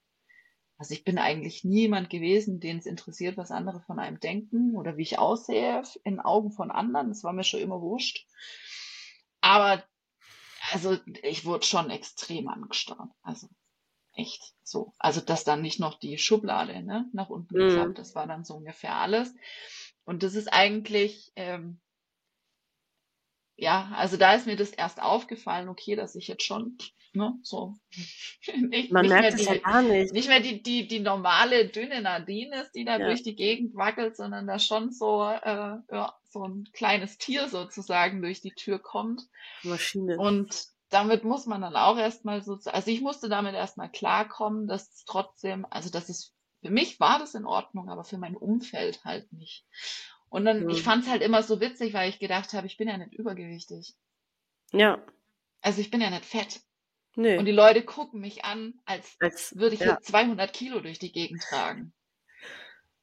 Also 0.77 0.93
ich 0.93 1.03
bin 1.03 1.17
eigentlich 1.17 1.63
niemand 1.63 2.09
gewesen, 2.09 2.59
den 2.59 2.77
es 2.77 2.85
interessiert, 2.85 3.37
was 3.37 3.51
andere 3.51 3.81
von 3.81 3.99
einem 3.99 4.19
denken 4.19 4.75
oder 4.75 4.97
wie 4.97 5.03
ich 5.03 5.19
aussehe 5.19 5.81
in 6.03 6.19
Augen 6.19 6.51
von 6.51 6.71
anderen. 6.71 7.09
Das 7.09 7.23
war 7.23 7.33
mir 7.33 7.43
schon 7.43 7.61
immer 7.61 7.81
wurscht. 7.81 8.25
Aber 9.41 9.83
also 10.71 10.97
ich 11.21 11.45
wurde 11.45 11.65
schon 11.65 11.89
extrem 11.89 12.47
angestarrt. 12.47 13.11
Also 13.21 13.47
echt 14.13 14.53
so. 14.63 14.93
Also 14.97 15.21
dass 15.21 15.43
dann 15.43 15.61
nicht 15.61 15.79
noch 15.79 15.99
die 15.99 16.17
Schublade 16.17 16.83
ne, 16.83 17.09
nach 17.13 17.29
unten 17.29 17.55
mhm. 17.55 17.67
geklappt, 17.69 17.99
das 17.99 18.15
war 18.15 18.27
dann 18.27 18.43
so 18.43 18.55
ungefähr 18.55 18.95
alles. 18.95 19.33
Und 20.05 20.23
das 20.23 20.35
ist 20.35 20.51
eigentlich, 20.51 21.31
ähm, 21.35 21.79
ja, 23.55 23.91
also 23.95 24.17
da 24.17 24.33
ist 24.33 24.47
mir 24.47 24.55
das 24.55 24.71
erst 24.71 25.01
aufgefallen, 25.01 25.69
okay, 25.69 25.95
dass 25.95 26.15
ich 26.15 26.27
jetzt 26.27 26.43
schon, 26.43 26.77
ne, 27.13 27.33
so 27.41 27.75
nicht, 28.57 28.91
Man 28.91 29.03
nicht 29.03 29.11
merkt 29.11 29.39
es 29.39 29.45
ja 29.45 29.57
gar 29.57 29.81
nicht. 29.81 30.13
Nicht 30.13 30.27
mehr 30.27 30.41
die, 30.41 30.61
die, 30.61 30.87
die 30.87 30.99
normale 30.99 31.69
dünne 31.69 32.01
Nadine 32.01 32.61
ist, 32.61 32.71
die 32.73 32.83
da 32.83 32.97
ja. 32.97 33.05
durch 33.05 33.23
die 33.23 33.35
Gegend 33.35 33.75
wackelt, 33.75 34.17
sondern 34.17 34.47
da 34.47 34.59
schon 34.59 34.91
so, 34.91 35.23
äh, 35.23 35.77
ja, 35.91 36.13
so 36.29 36.43
ein 36.43 36.67
kleines 36.73 37.17
Tier 37.17 37.47
sozusagen 37.47 38.21
durch 38.21 38.41
die 38.41 38.53
Tür 38.53 38.79
kommt. 38.79 39.29
Maschine. 39.61 40.17
Und 40.17 40.72
damit 40.93 41.23
muss 41.23 41.45
man 41.45 41.61
dann 41.61 41.75
auch 41.75 41.97
erstmal 41.97 42.41
so, 42.41 42.59
also 42.65 42.91
ich 42.91 43.01
musste 43.01 43.29
damit 43.29 43.55
erstmal 43.55 43.89
klarkommen, 43.89 44.67
dass 44.67 44.93
es 44.93 45.05
trotzdem, 45.05 45.65
also 45.69 45.89
dass 45.89 46.09
es, 46.09 46.33
für 46.61 46.69
mich 46.69 46.99
war 46.99 47.19
das 47.19 47.35
in 47.35 47.45
Ordnung, 47.45 47.89
aber 47.89 48.03
für 48.03 48.17
mein 48.17 48.37
Umfeld 48.37 49.03
halt 49.03 49.31
nicht. 49.33 49.65
Und 50.29 50.45
dann, 50.45 50.63
mhm. 50.63 50.69
ich 50.69 50.83
fand 50.83 51.03
es 51.03 51.09
halt 51.09 51.21
immer 51.21 51.43
so 51.43 51.59
witzig, 51.59 51.93
weil 51.93 52.09
ich 52.09 52.19
gedacht 52.19 52.53
habe, 52.53 52.67
ich 52.67 52.77
bin 52.77 52.87
ja 52.87 52.97
nicht 52.97 53.13
übergewichtig. 53.13 53.95
Ja. 54.71 55.03
Also 55.61 55.81
ich 55.81 55.91
bin 55.91 56.01
ja 56.01 56.09
nicht 56.09 56.25
fett. 56.25 56.61
Nee. 57.15 57.37
Und 57.37 57.45
die 57.45 57.51
Leute 57.51 57.83
gucken 57.83 58.21
mich 58.21 58.43
an, 58.43 58.73
als, 58.85 59.15
als 59.19 59.55
würde 59.55 59.75
ich 59.75 59.81
ja. 59.81 59.99
200 60.01 60.51
Kilo 60.51 60.79
durch 60.79 60.99
die 60.99 61.11
Gegend 61.11 61.43
tragen. 61.43 61.93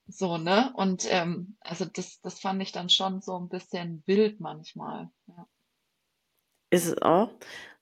So, 0.09 0.38
ne? 0.38 0.72
Und 0.74 1.07
ähm, 1.09 1.57
also 1.61 1.84
das, 1.84 2.20
das 2.20 2.41
fand 2.41 2.61
ich 2.62 2.72
dann 2.72 2.88
schon 2.88 3.20
so 3.20 3.38
ein 3.38 3.49
bisschen 3.49 4.03
wild 4.07 4.41
manchmal. 4.41 5.11
Ja. 5.28 5.47
Ist 6.70 6.86
es 6.86 7.03
auch. 7.03 7.30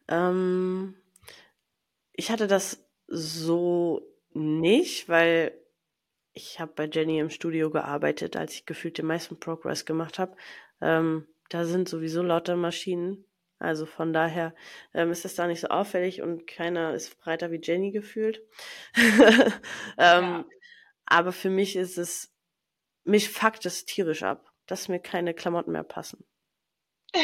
Ähm, 0.09 0.94
ich 2.12 2.30
hatte 2.30 2.46
das 2.46 2.84
so 3.06 4.02
nicht, 4.32 5.09
weil 5.09 5.52
ich 6.32 6.61
habe 6.61 6.72
bei 6.74 6.86
Jenny 6.86 7.18
im 7.18 7.30
Studio 7.30 7.70
gearbeitet, 7.70 8.36
als 8.36 8.54
ich 8.54 8.66
gefühlt 8.66 8.98
den 8.98 9.06
meisten 9.06 9.38
Progress 9.40 9.84
gemacht 9.84 10.18
habe. 10.18 10.36
Ähm, 10.80 11.26
da 11.48 11.64
sind 11.64 11.88
sowieso 11.88 12.22
lauter 12.22 12.56
Maschinen. 12.56 13.24
Also 13.59 13.86
von 13.86 14.12
daher 14.12 14.54
ähm, 14.94 15.11
ist 15.11 15.24
das 15.24 15.34
da 15.34 15.48
nicht 15.48 15.61
so 15.61 15.68
auffällig 15.68 16.22
und 16.22 16.46
keiner 16.46 16.94
ist 16.94 17.18
breiter 17.18 17.50
wie 17.50 17.61
Jenny 17.61 17.90
gefühlt. 17.90 18.40
ähm, 18.96 19.54
ja. 19.98 20.44
Aber 21.06 21.32
für 21.32 21.50
mich 21.50 21.74
ist 21.74 21.98
es, 21.98 22.32
mich 23.02 23.30
fuckt 23.30 23.66
es 23.66 23.84
tierisch 23.84 24.22
ab, 24.22 24.52
dass 24.66 24.88
mir 24.88 25.00
keine 25.00 25.34
Klamotten 25.34 25.72
mehr 25.72 25.82
passen. 25.82 26.24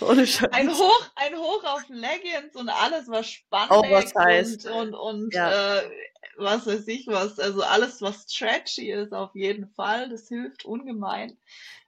Ohne 0.00 0.26
Scheiß. 0.26 0.52
Ein 0.52 0.70
Hoch, 0.70 1.10
ein 1.16 1.36
Hoch 1.36 1.64
auf 1.64 1.82
Leggings 1.88 2.54
und 2.56 2.68
alles, 2.68 3.08
was 3.08 3.28
spannend 3.28 3.70
Auch 3.70 3.90
was 3.90 4.14
heißt. 4.14 4.66
und, 4.66 4.94
und, 4.94 4.94
und 4.94 5.34
ja. 5.34 5.78
äh, 5.78 5.90
was 6.36 6.66
weiß 6.66 6.86
ich 6.88 7.06
was. 7.06 7.38
Also 7.38 7.62
alles, 7.62 8.00
was 8.00 8.26
stretchy 8.28 8.90
ist, 8.90 9.12
auf 9.12 9.34
jeden 9.34 9.68
Fall. 9.68 10.08
Das 10.08 10.28
hilft 10.28 10.64
ungemein. 10.64 11.38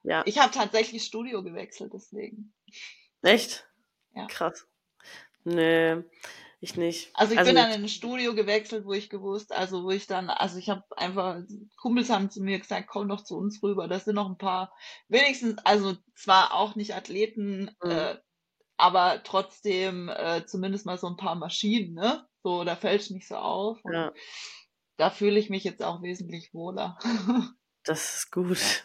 Ja. 0.03 0.23
Ich 0.27 0.39
habe 0.39 0.53
tatsächlich 0.53 1.05
Studio 1.05 1.43
gewechselt, 1.43 1.93
deswegen. 1.95 2.55
Echt? 3.23 3.67
Ja. 4.15 4.27
Krass. 4.27 4.67
Nee. 5.45 5.97
Ich 6.67 6.77
nicht. 6.77 7.11
Also 7.15 7.33
ich 7.33 7.39
also 7.39 7.51
bin 7.51 7.55
dann 7.55 7.71
in 7.71 7.85
ein 7.85 7.89
Studio 7.89 8.35
gewechselt, 8.35 8.87
wo 8.87 8.93
ich 8.93 9.09
gewusst, 9.09 9.53
also 9.53 9.85
wo 9.85 9.93
ich 9.93 10.09
dann, 10.09 10.31
also 10.31 10.59
ich 10.59 10.69
habe 10.69 10.83
einfach, 10.97 11.39
Kumpels 11.77 12.11
haben 12.11 12.29
zu 12.29 12.43
mir 12.43 12.59
gesagt, 12.59 12.89
komm 12.89 13.09
doch 13.09 13.23
zu 13.23 13.37
uns 13.37 13.63
rüber. 13.63 13.87
Das 13.87 14.05
sind 14.05 14.17
noch 14.17 14.29
ein 14.29 14.37
paar, 14.37 14.75
wenigstens, 15.07 15.59
also 15.65 15.95
zwar 16.17 16.55
auch 16.55 16.75
nicht 16.75 16.97
Athleten, 16.97 17.71
mhm. 17.85 17.91
äh, 17.91 18.17
aber 18.77 19.23
trotzdem 19.23 20.09
äh, 20.09 20.45
zumindest 20.45 20.87
mal 20.87 20.99
so 20.99 21.07
ein 21.07 21.17
paar 21.17 21.37
Maschinen, 21.37 21.95
ne? 21.95 22.27
So, 22.43 22.65
da 22.65 22.75
fällt 22.75 23.01
es 23.01 23.11
nicht 23.11 23.29
so 23.29 23.37
auf. 23.37 23.79
Ja. 23.89 24.13
Da 24.97 25.11
fühle 25.11 25.39
ich 25.39 25.49
mich 25.49 25.63
jetzt 25.63 25.85
auch 25.85 26.03
wesentlich 26.03 26.53
wohler. 26.53 26.99
das 27.85 28.17
ist 28.17 28.33
gut. 28.33 28.85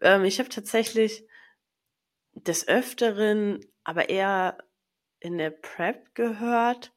Ähm, 0.00 0.24
ich 0.24 0.38
habe 0.38 0.48
tatsächlich 0.48 1.26
des 2.32 2.66
Öfteren, 2.66 3.60
aber 3.84 4.08
eher 4.08 4.56
in 5.18 5.36
der 5.36 5.50
Prep 5.50 6.14
gehört, 6.14 6.94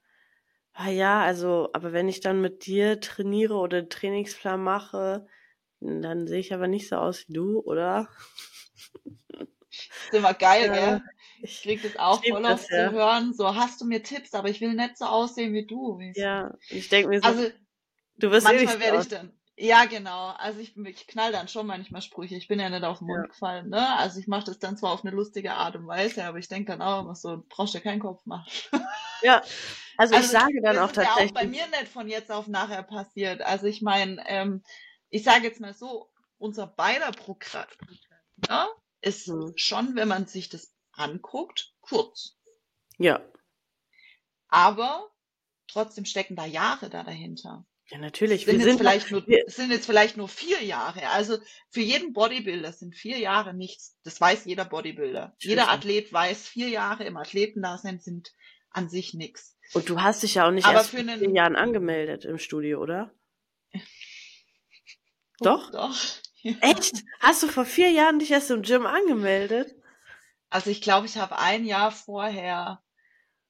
Ah 0.73 0.89
ja, 0.89 1.21
also, 1.21 1.69
aber 1.73 1.93
wenn 1.93 2.09
ich 2.09 2.19
dann 2.19 2.41
mit 2.41 2.65
dir 2.65 2.99
trainiere 2.99 3.55
oder 3.55 3.77
einen 3.77 3.89
Trainingsplan 3.89 4.61
mache, 4.61 5.27
dann 5.79 6.27
sehe 6.27 6.39
ich 6.39 6.53
aber 6.53 6.67
nicht 6.67 6.87
so 6.87 6.95
aus 6.95 7.27
wie 7.27 7.33
du, 7.33 7.59
oder? 7.59 8.09
Ist 9.69 10.13
immer 10.13 10.33
geil, 10.33 10.67
ja, 10.67 10.73
gell? 10.73 11.01
Ich 11.41 11.61
krieg 11.61 11.81
das 11.83 11.97
auch 11.97 12.23
voll 12.23 12.45
oft 12.45 12.71
ja. 12.71 12.89
zu 12.89 12.95
hören. 12.95 13.33
So, 13.33 13.55
hast 13.55 13.81
du 13.81 13.85
mir 13.85 14.01
Tipps, 14.01 14.33
aber 14.33 14.49
ich 14.49 14.61
will 14.61 14.73
nicht 14.73 14.97
so 14.97 15.05
aussehen 15.05 15.53
wie 15.53 15.65
du. 15.65 15.99
Ja, 16.15 16.55
ich 16.69 16.89
denke 16.89 17.09
mir 17.09 17.21
so, 17.21 17.27
also, 17.27 17.49
du 18.17 18.31
wirst 18.31 18.47
eh 18.47 18.53
manchmal 18.53 18.79
werde 18.79 19.01
ich 19.01 19.07
dann. 19.09 19.33
Ja, 19.55 19.85
genau. 19.85 20.29
Also 20.37 20.59
ich, 20.59 20.75
ich 20.75 21.05
knall 21.05 21.31
dann 21.31 21.47
schon 21.47 21.67
manchmal 21.67 22.01
Sprüche. 22.01 22.35
Ich 22.35 22.47
bin 22.47 22.59
ja 22.59 22.69
nicht 22.69 22.83
auf 22.83 22.99
den 22.99 23.07
Mund 23.07 23.23
ja. 23.23 23.27
gefallen, 23.27 23.69
ne? 23.69 23.95
Also 23.97 24.19
ich 24.19 24.27
mache 24.27 24.45
das 24.45 24.57
dann 24.57 24.77
zwar 24.77 24.91
auf 24.91 25.05
eine 25.05 25.15
lustige 25.15 25.53
Art 25.53 25.75
und 25.75 25.85
Weise, 25.85 26.23
aber 26.25 26.39
ich 26.39 26.47
denke 26.47 26.71
dann 26.71 26.81
auch 26.81 27.01
immer 27.01 27.13
so, 27.13 27.43
brauchst 27.49 27.75
du 27.75 27.79
keinen 27.79 27.99
Kopf 27.99 28.25
machen. 28.25 28.51
Ja, 29.21 29.43
also, 29.97 30.15
also 30.15 30.25
ich 30.25 30.31
sage 30.31 30.61
dann 30.61 30.77
auch 30.77 30.91
tatsächlich. 30.91 31.07
Das 31.07 31.25
ist 31.25 31.31
ja 31.31 31.39
auch 31.39 31.43
bei 31.43 31.47
mir 31.47 31.67
nicht 31.67 31.87
von 31.87 32.07
jetzt 32.07 32.31
auf 32.31 32.47
nachher 32.47 32.83
passiert. 32.83 33.41
Also 33.41 33.67
ich 33.67 33.81
meine, 33.81 34.23
ähm, 34.27 34.63
ich 35.09 35.23
sage 35.23 35.43
jetzt 35.43 35.59
mal 35.59 35.73
so, 35.73 36.09
unser 36.37 36.67
beider 36.67 37.11
Programm 37.11 37.67
ja, 38.47 38.67
ist 39.01 39.27
hm. 39.27 39.53
schon, 39.55 39.95
wenn 39.95 40.07
man 40.07 40.27
sich 40.27 40.49
das 40.49 40.73
anguckt, 40.93 41.73
kurz. 41.81 42.37
Ja. 42.99 43.25
aber 44.49 45.09
trotzdem 45.67 46.05
stecken 46.05 46.35
da 46.35 46.45
Jahre 46.45 46.89
da 46.89 47.03
dahinter. 47.03 47.65
Ja, 47.89 47.97
natürlich. 47.97 48.45
Sind 48.45 48.59
Wir 48.59 48.59
jetzt 48.59 48.69
sind 48.69 48.77
vielleicht 48.77 49.11
nur, 49.11 49.27
es 49.27 49.55
sind 49.55 49.71
jetzt 49.71 49.85
vielleicht 49.85 50.15
nur 50.15 50.29
vier 50.29 50.63
Jahre. 50.63 51.07
Also 51.09 51.37
für 51.69 51.81
jeden 51.81 52.13
Bodybuilder 52.13 52.71
sind 52.71 52.95
vier 52.95 53.17
Jahre 53.17 53.53
nichts. 53.53 53.97
Das 54.03 54.19
weiß 54.21 54.45
jeder 54.45 54.65
Bodybuilder. 54.65 55.35
Jeder. 55.39 55.69
Athlet 55.69 56.13
weiß, 56.13 56.47
vier 56.47 56.69
Jahre 56.69 57.03
im 57.03 57.17
Athletendasein 57.17 57.99
sind 57.99 58.31
an 58.73 58.89
sich 58.89 59.13
nichts. 59.13 59.55
Und 59.73 59.89
du 59.89 60.01
hast 60.01 60.21
dich 60.23 60.35
ja 60.35 60.47
auch 60.47 60.51
nicht 60.51 60.65
Aber 60.65 60.77
erst 60.77 60.89
für 60.89 60.97
vor 60.97 61.09
einen- 61.09 61.19
zehn 61.19 61.35
Jahren 61.35 61.55
angemeldet 61.55 62.25
im 62.25 62.37
Studio, 62.37 62.81
oder? 62.81 63.11
Doch? 65.39 65.71
Doch. 65.71 65.95
Echt? 66.61 67.03
Hast 67.19 67.43
du 67.43 67.47
vor 67.47 67.65
vier 67.65 67.89
Jahren 67.91 68.19
dich 68.19 68.31
erst 68.31 68.51
im 68.51 68.61
Gym 68.61 68.85
angemeldet? 68.85 69.75
Also 70.49 70.69
ich 70.69 70.81
glaube, 70.81 71.07
ich 71.07 71.17
habe 71.17 71.37
ein 71.39 71.65
Jahr 71.65 71.91
vorher 71.91 72.83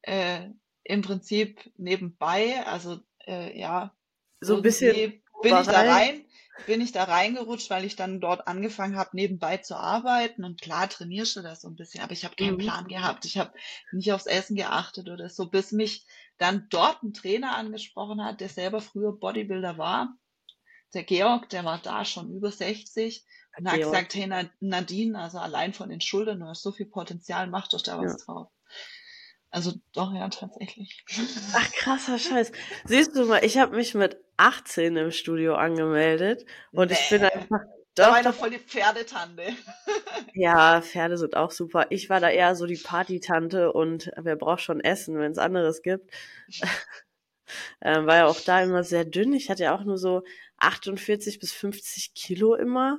äh, 0.03 0.47
im 0.83 1.01
Prinzip 1.01 1.71
nebenbei, 1.77 2.65
also 2.65 2.99
äh, 3.25 3.57
ja, 3.59 3.95
So 4.39 4.57
ein 4.57 4.61
bisschen. 4.61 5.21
bin 5.41 5.57
ich 5.59 5.65
da 5.67 5.81
rein, 5.81 6.25
bin 6.65 6.81
ich 6.81 6.91
da 6.93 7.03
reingerutscht, 7.05 7.69
weil 7.69 7.83
ich 7.85 7.95
dann 7.95 8.21
dort 8.21 8.47
angefangen 8.47 8.95
habe, 8.95 9.09
nebenbei 9.13 9.57
zu 9.57 9.75
arbeiten 9.75 10.43
und 10.45 10.61
klar 10.61 10.89
trainierst 10.89 11.35
du 11.35 11.41
das 11.41 11.61
so 11.61 11.67
ein 11.67 11.75
bisschen, 11.75 12.01
aber 12.03 12.13
ich 12.13 12.23
habe 12.25 12.35
keinen 12.35 12.57
Mhm. 12.57 12.57
Plan 12.57 12.87
gehabt. 12.87 13.25
Ich 13.25 13.37
habe 13.37 13.53
nicht 13.91 14.11
aufs 14.13 14.27
Essen 14.27 14.55
geachtet 14.55 15.09
oder 15.09 15.29
so, 15.29 15.49
bis 15.49 15.71
mich 15.71 16.05
dann 16.37 16.67
dort 16.69 17.03
ein 17.03 17.13
Trainer 17.13 17.55
angesprochen 17.57 18.23
hat, 18.23 18.39
der 18.41 18.49
selber 18.49 18.81
früher 18.81 19.13
Bodybuilder 19.13 19.77
war. 19.77 20.15
Der 20.93 21.03
Georg, 21.03 21.49
der 21.49 21.65
war 21.65 21.79
da 21.79 22.05
schon 22.05 22.31
über 22.31 22.51
60 22.51 23.25
und 23.57 23.69
hat 23.69 23.81
Georg. 23.81 23.83
gesagt, 23.83 24.15
hey 24.15 24.27
Na- 24.27 24.49
Nadine, 24.61 25.19
also 25.19 25.39
allein 25.39 25.73
von 25.73 25.89
den 25.89 26.01
Schultern, 26.01 26.39
du 26.39 26.47
hast 26.47 26.61
so 26.63 26.71
viel 26.71 26.85
Potenzial, 26.87 27.47
mach 27.47 27.67
doch 27.67 27.81
da 27.81 27.97
was 27.99 28.15
Ja. 28.15 28.17
drauf. 28.17 28.49
Also 29.53 29.73
doch, 29.93 30.11
ja, 30.15 30.27
tatsächlich. 30.29 31.05
Ach, 31.53 31.71
krasser 31.73 32.17
Scheiß. 32.17 32.51
Siehst 32.85 33.15
du 33.15 33.25
mal, 33.25 33.45
ich 33.45 33.59
habe 33.59 33.75
mich 33.75 33.93
mit 33.93 34.17
18 34.37 34.97
im 34.97 35.11
Studio 35.11 35.53
angemeldet 35.53 36.43
und 36.71 36.91
ich 36.91 37.07
bin 37.11 37.21
Nee. 37.21 37.27
einfach. 37.29 37.59
Da 37.93 38.07
war 38.07 38.13
Doch, 38.13 38.17
ich 38.17 38.25
noch 38.25 38.31
doch, 38.31 38.39
voll 38.39 38.49
die 38.49 38.57
Pferdetante. 38.57 39.43
ja, 40.33 40.81
Pferde 40.81 41.19
sind 41.19 41.35
auch 41.37 41.51
super. 41.51 41.85
Ich 41.91 42.09
war 42.09 42.19
da 42.19 42.31
eher 42.31 42.55
so 42.55 42.65
die 42.65 42.77
Partytante 42.83 43.71
und 43.71 44.09
wer 44.17 44.35
braucht 44.35 44.61
schon 44.61 44.79
Essen, 44.79 45.19
wenn 45.19 45.31
es 45.33 45.37
anderes 45.37 45.83
gibt. 45.83 46.11
ähm, 47.81 48.07
war 48.07 48.15
ja 48.15 48.25
auch 48.25 48.39
da 48.39 48.63
immer 48.63 48.83
sehr 48.83 49.05
dünn. 49.05 49.33
Ich 49.33 49.51
hatte 49.51 49.63
ja 49.65 49.75
auch 49.75 49.83
nur 49.83 49.99
so 49.99 50.23
48 50.57 51.39
bis 51.39 51.53
50 51.53 52.15
Kilo 52.15 52.55
immer. 52.55 52.97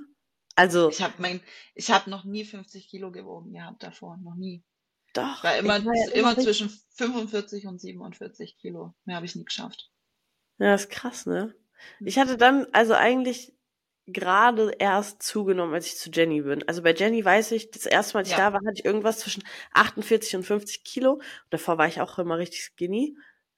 Also, 0.54 0.88
Ich 0.90 1.02
habe 1.02 1.14
mein, 1.18 1.40
ich 1.74 1.90
habe 1.90 2.08
noch 2.08 2.22
nie 2.22 2.44
50 2.44 2.88
Kilo 2.88 3.10
gewogen 3.10 3.54
gehabt 3.54 3.82
davor, 3.82 4.18
noch 4.18 4.36
nie. 4.36 4.62
Doch. 5.16 5.38
Ich 5.38 5.42
war 5.44 5.56
immer, 5.58 5.78
ich 5.78 5.84
war 5.86 5.94
ja 5.94 6.12
immer 6.12 6.38
zwischen 6.38 6.68
45 6.96 7.66
und 7.66 7.80
47 7.80 8.56
Kilo. 8.58 8.94
Mehr 9.04 9.16
habe 9.16 9.26
ich 9.26 9.34
nie 9.36 9.44
geschafft. 9.44 9.90
Ja, 10.58 10.74
ist 10.74 10.90
krass, 10.90 11.26
ne? 11.26 11.54
Ich 12.00 12.18
hatte 12.18 12.36
dann 12.36 12.66
also 12.72 12.94
eigentlich 12.94 13.52
gerade 14.06 14.72
erst 14.78 15.22
zugenommen, 15.22 15.74
als 15.74 15.86
ich 15.86 15.96
zu 15.96 16.10
Jenny 16.10 16.42
bin. 16.42 16.66
Also 16.68 16.82
bei 16.82 16.92
Jenny 16.94 17.24
weiß 17.24 17.52
ich, 17.52 17.70
das 17.70 17.86
erste 17.86 18.14
Mal, 18.14 18.20
als 18.20 18.28
ich 18.28 18.36
Ja. 18.36 18.50
da 18.50 18.52
war, 18.52 18.60
hatte 18.60 18.74
ich 18.78 18.84
irgendwas 18.84 19.18
zwischen 19.18 19.42
48 19.72 20.36
und 20.36 20.42
50 20.44 20.84
Kilo. 20.84 21.20
Davor 21.50 21.78
war 21.78 21.88
ich 21.88 22.00
auch 22.00 22.18
immer 22.18 22.38
richtig 22.38 22.62
skinny. 22.64 23.16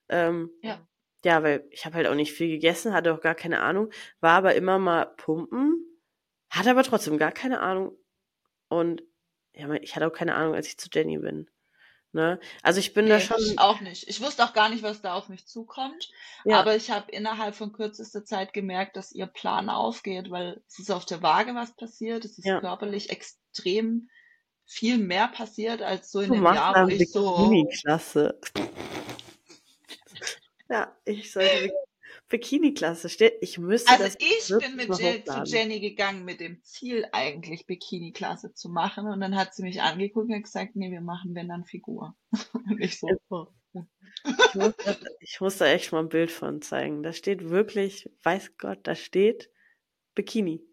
Ähm, 0.08 0.50
Ja. 0.62 0.86
ja, 1.24 1.42
weil 1.42 1.66
ich 1.70 1.84
habe 1.84 1.96
halt 1.96 2.06
auch 2.06 2.14
nicht 2.14 2.32
viel 2.32 2.48
gegessen, 2.48 2.92
hatte 2.92 3.12
auch 3.12 3.20
gar 3.20 3.34
keine 3.34 3.60
Ahnung, 3.60 3.90
war 4.20 4.32
aber 4.38 4.54
immer 4.54 4.78
mal 4.78 5.06
pumpen, 5.16 5.84
hatte 6.50 6.70
aber 6.70 6.84
trotzdem 6.84 7.18
gar 7.18 7.32
keine 7.32 7.60
Ahnung. 7.60 7.96
Und 8.68 9.02
ja, 9.56 9.70
ich 9.74 9.94
hatte 9.96 10.06
auch 10.06 10.12
keine 10.12 10.34
Ahnung, 10.34 10.54
als 10.54 10.66
ich 10.68 10.78
zu 10.78 10.88
Jenny 10.92 11.18
bin. 11.18 11.48
Ne? 12.12 12.40
Also 12.62 12.80
ich 12.80 12.94
bin 12.94 13.08
da 13.08 13.16
Nee, 13.16 13.22
schon. 13.24 13.36
ich 13.38 13.58
auch 13.58 13.80
nicht. 13.80 14.08
Ich 14.08 14.20
wusste 14.22 14.44
auch 14.44 14.54
gar 14.54 14.68
nicht, 14.70 14.82
was 14.82 15.02
da 15.02 15.14
auf 15.14 15.28
mich 15.28 15.46
zukommt. 15.46 16.08
Ja. 16.44 16.58
Aber 16.60 16.74
ich 16.76 16.90
habe 16.90 17.10
innerhalb 17.12 17.54
von 17.54 17.72
kürzester 17.72 18.24
Zeit 18.24 18.52
gemerkt, 18.54 18.96
dass 18.96 19.12
ihr 19.12 19.26
Plan 19.26 19.68
aufgeht, 19.68 20.30
weil 20.30 20.62
es 20.68 20.78
ist 20.78 20.90
auf 20.90 21.04
der 21.04 21.22
Waage 21.22 21.54
was 21.54 21.76
passiert. 21.76 22.24
Es 22.24 22.38
ist 22.38 22.46
Ja. 22.46 22.60
körperlich 22.60 23.10
extrem 23.10 24.08
viel 24.64 24.96
mehr 24.98 25.28
passiert 25.28 25.82
als 25.82 26.10
so 26.10 26.20
in 26.20 26.28
Du 26.28 26.34
dem 26.36 26.44
Jahr, 26.44 26.84
wo 26.86 26.88
ich 26.88 27.10
so. 27.10 27.36
Bikini-Klasse. 27.36 28.38
ja, 30.70 30.96
ich 31.04 31.32
sollte 31.32 31.70
Bikini-Klasse 32.28 33.08
stehen. 33.08 33.32
Ich 33.40 33.58
müsste 33.58 33.90
Also 33.92 34.16
ich 34.18 34.48
bin 34.48 34.76
mit 34.76 34.98
Je 34.98 35.22
zu. 35.24 35.42
Jenny 35.44 35.80
gegangen 35.80 36.24
mit 36.24 36.40
dem 36.40 36.62
Ziel, 36.62 37.06
eigentlich 37.12 37.66
Bikini-Klasse 37.66 38.52
zu 38.52 38.68
machen. 38.68 39.06
Und 39.06 39.20
dann 39.20 39.36
hat 39.36 39.54
sie 39.54 39.62
mich 39.62 39.80
angeguckt 39.80 40.30
und 40.30 40.42
gesagt, 40.42 40.74
nee, 40.74 40.90
wir 40.90 41.00
machen 41.00 41.34
wenn 41.34 41.48
dann 41.48 41.64
Figur. 41.64 42.16
Und 42.52 42.80
ich 42.80 42.98
so, 42.98 43.08
oh. 43.30 43.46
Ich 44.24 44.54
muss, 44.54 44.74
ich 45.20 45.40
muss 45.40 45.58
da 45.58 45.66
echt 45.66 45.92
mal 45.92 46.00
ein 46.00 46.08
Bild 46.08 46.30
von 46.30 46.62
zeigen. 46.62 47.02
Da 47.02 47.12
steht 47.12 47.50
wirklich, 47.50 48.10
weiß 48.22 48.56
Gott, 48.56 48.80
da 48.84 48.94
steht 48.94 49.50
Bikini. 50.14 50.64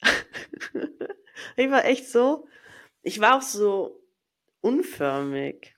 ich 1.56 1.70
war 1.70 1.84
echt 1.84 2.08
so, 2.08 2.46
ich 3.02 3.20
war 3.20 3.36
auch 3.36 3.42
so 3.42 4.02
unförmig. 4.60 5.75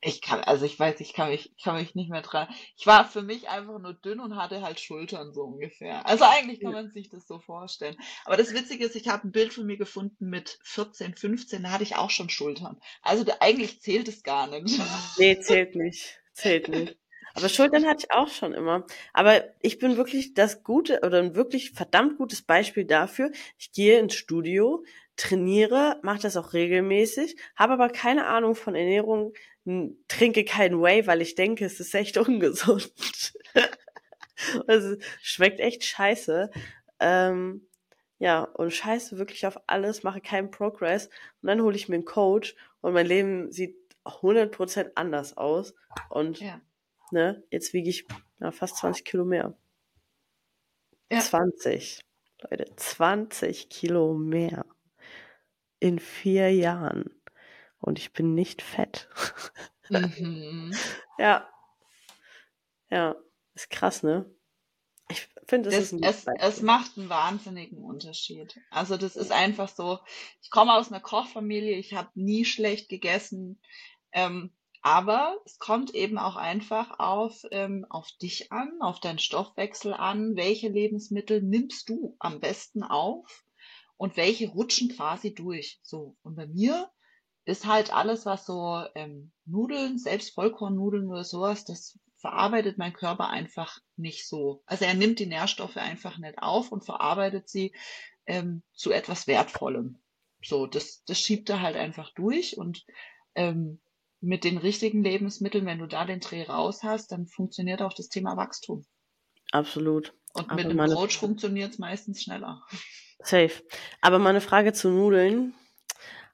Ich 0.00 0.20
kann, 0.22 0.40
also 0.44 0.64
ich 0.64 0.78
weiß, 0.78 1.00
ich 1.00 1.12
kann 1.12 1.30
mich, 1.30 1.52
ich 1.56 1.64
kann 1.64 1.74
mich 1.74 1.96
nicht 1.96 2.08
mehr 2.08 2.22
dran. 2.22 2.46
Ich 2.76 2.86
war 2.86 3.04
für 3.04 3.22
mich 3.22 3.48
einfach 3.48 3.80
nur 3.80 3.94
dünn 3.94 4.20
und 4.20 4.36
hatte 4.36 4.62
halt 4.62 4.78
Schultern 4.78 5.32
so 5.32 5.42
ungefähr. 5.42 6.06
Also 6.06 6.24
eigentlich 6.24 6.60
kann 6.60 6.72
man 6.72 6.90
sich 6.92 7.08
das 7.08 7.26
so 7.26 7.40
vorstellen. 7.40 7.96
Aber 8.24 8.36
das 8.36 8.54
Witzige 8.54 8.84
ist, 8.84 8.94
ich 8.94 9.08
habe 9.08 9.26
ein 9.26 9.32
Bild 9.32 9.52
von 9.52 9.66
mir 9.66 9.76
gefunden 9.76 10.28
mit 10.28 10.60
14, 10.62 11.16
15, 11.16 11.64
da 11.64 11.70
hatte 11.70 11.82
ich 11.82 11.96
auch 11.96 12.10
schon 12.10 12.28
Schultern. 12.28 12.78
Also 13.02 13.24
da, 13.24 13.38
eigentlich 13.40 13.80
zählt 13.80 14.06
es 14.06 14.22
gar 14.22 14.46
nicht. 14.46 14.78
Nee, 15.18 15.40
zählt 15.40 15.74
nicht. 15.74 16.20
Zählt 16.32 16.68
nicht. 16.68 16.96
Aber 17.34 17.48
Schultern 17.48 17.86
hatte 17.86 18.06
ich 18.06 18.12
auch 18.12 18.28
schon 18.28 18.52
immer. 18.52 18.86
Aber 19.12 19.44
ich 19.60 19.78
bin 19.78 19.96
wirklich 19.96 20.34
das 20.34 20.62
gute 20.62 21.00
oder 21.04 21.18
ein 21.18 21.34
wirklich 21.34 21.72
verdammt 21.72 22.18
gutes 22.18 22.42
Beispiel 22.42 22.84
dafür. 22.84 23.30
Ich 23.58 23.72
gehe 23.72 23.98
ins 23.98 24.14
Studio, 24.14 24.84
trainiere, 25.16 26.00
mache 26.02 26.20
das 26.20 26.36
auch 26.36 26.52
regelmäßig, 26.52 27.36
habe 27.56 27.74
aber 27.74 27.90
keine 27.90 28.26
Ahnung 28.26 28.54
von 28.54 28.74
Ernährung, 28.74 29.34
trinke 30.08 30.44
keinen 30.44 30.80
Whey, 30.82 31.06
weil 31.06 31.20
ich 31.22 31.34
denke, 31.34 31.64
es 31.64 31.80
ist 31.80 31.94
echt 31.94 32.16
ungesund. 32.18 32.92
also, 34.66 34.96
schmeckt 35.22 35.60
echt 35.60 35.84
scheiße. 35.84 36.50
Ähm, 37.00 37.66
ja, 38.18 38.42
und 38.42 38.72
scheiße 38.72 39.18
wirklich 39.18 39.46
auf 39.46 39.58
alles, 39.68 40.02
mache 40.02 40.20
keinen 40.20 40.50
Progress 40.50 41.06
und 41.42 41.48
dann 41.48 41.62
hole 41.62 41.76
ich 41.76 41.88
mir 41.88 41.94
einen 41.96 42.04
Coach 42.04 42.56
und 42.80 42.92
mein 42.92 43.06
Leben 43.06 43.52
sieht 43.52 43.76
100% 44.04 44.92
anders 44.96 45.36
aus 45.36 45.74
und 46.10 46.40
Ja. 46.40 46.60
ne, 47.12 47.44
jetzt 47.50 47.72
wiege 47.72 47.90
ich 47.90 48.06
ja, 48.40 48.50
fast 48.50 48.76
20 48.78 49.04
Kilo 49.04 49.24
mehr. 49.24 49.56
Ja. 51.10 51.20
20, 51.20 52.00
Leute, 52.42 52.66
20 52.76 53.70
Kilo 53.70 54.14
mehr 54.14 54.64
in 55.80 55.98
vier 55.98 56.52
Jahren 56.52 57.17
und 57.80 57.98
ich 57.98 58.12
bin 58.12 58.34
nicht 58.34 58.62
fett. 58.62 59.08
Mhm. 59.90 60.70
ja, 61.16 61.48
ja, 62.90 63.16
ist 63.54 63.70
krass, 63.70 64.02
ne? 64.02 64.30
Ich 65.10 65.26
finde, 65.46 65.70
es, 65.70 65.98
Beispiel. 65.98 66.34
es 66.38 66.60
macht 66.60 66.98
einen 66.98 67.08
wahnsinnigen 67.08 67.78
Unterschied. 67.78 68.60
Also 68.70 68.98
das 68.98 69.16
ist 69.16 69.32
einfach 69.32 69.68
so, 69.68 69.98
ich 70.42 70.50
komme 70.50 70.74
aus 70.74 70.92
einer 70.92 71.00
Kochfamilie, 71.00 71.76
ich 71.76 71.94
habe 71.94 72.10
nie 72.14 72.44
schlecht 72.44 72.90
gegessen, 72.90 73.60
ähm, 74.12 74.52
aber 74.82 75.36
es 75.44 75.58
kommt 75.58 75.94
eben 75.94 76.18
auch 76.18 76.36
einfach 76.36 76.98
auf, 76.98 77.42
ähm, 77.50 77.86
auf 77.88 78.10
dich 78.22 78.52
an, 78.52 78.70
auf 78.80 79.00
deinen 79.00 79.18
Stoffwechsel 79.18 79.92
an, 79.94 80.36
welche 80.36 80.68
Lebensmittel 80.68 81.42
nimmst 81.42 81.88
du 81.88 82.14
am 82.18 82.40
besten 82.40 82.82
auf 82.82 83.44
und 83.96 84.16
welche 84.16 84.50
rutschen 84.50 84.90
quasi 84.90 85.34
durch. 85.34 85.80
So, 85.82 86.16
und 86.22 86.36
bei 86.36 86.46
mir 86.46 86.90
ist 87.48 87.66
halt 87.66 87.92
alles, 87.92 88.26
was 88.26 88.44
so 88.44 88.84
ähm, 88.94 89.32
Nudeln, 89.46 89.98
selbst 89.98 90.34
Vollkornnudeln 90.34 91.08
oder 91.08 91.24
sowas, 91.24 91.64
das 91.64 91.98
verarbeitet 92.16 92.76
mein 92.76 92.92
Körper 92.92 93.30
einfach 93.30 93.78
nicht 93.96 94.28
so. 94.28 94.62
Also 94.66 94.84
er 94.84 94.94
nimmt 94.94 95.18
die 95.18 95.26
Nährstoffe 95.26 95.78
einfach 95.78 96.18
nicht 96.18 96.38
auf 96.38 96.72
und 96.72 96.84
verarbeitet 96.84 97.48
sie 97.48 97.74
ähm, 98.26 98.62
zu 98.74 98.92
etwas 98.92 99.26
Wertvollem. 99.26 99.98
So, 100.42 100.66
das, 100.66 101.02
das 101.04 101.18
schiebt 101.20 101.48
er 101.48 101.62
halt 101.62 101.76
einfach 101.76 102.12
durch 102.14 102.58
und 102.58 102.84
ähm, 103.34 103.80
mit 104.20 104.44
den 104.44 104.58
richtigen 104.58 105.02
Lebensmitteln, 105.02 105.64
wenn 105.64 105.78
du 105.78 105.86
da 105.86 106.04
den 106.04 106.20
Dreh 106.20 106.42
raus 106.42 106.82
hast, 106.82 107.12
dann 107.12 107.28
funktioniert 107.28 107.80
auch 107.80 107.94
das 107.94 108.08
Thema 108.08 108.36
Wachstum. 108.36 108.84
Absolut. 109.52 110.12
Und 110.34 110.50
Aber 110.50 110.62
mit 110.62 110.66
einem 110.66 110.94
Coach 110.94 111.16
funktioniert 111.16 111.72
es 111.72 111.78
meistens 111.78 112.22
schneller. 112.22 112.62
Safe. 113.20 113.62
Aber 114.02 114.18
meine 114.18 114.42
Frage 114.42 114.74
zu 114.74 114.90
Nudeln. 114.90 115.54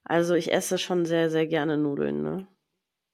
Also 0.05 0.35
ich 0.35 0.53
esse 0.53 0.79
schon 0.79 1.05
sehr, 1.07 1.31
sehr 1.31 1.47
gerne 1.47 1.77
Nudeln, 1.79 2.23
ne? 2.23 2.47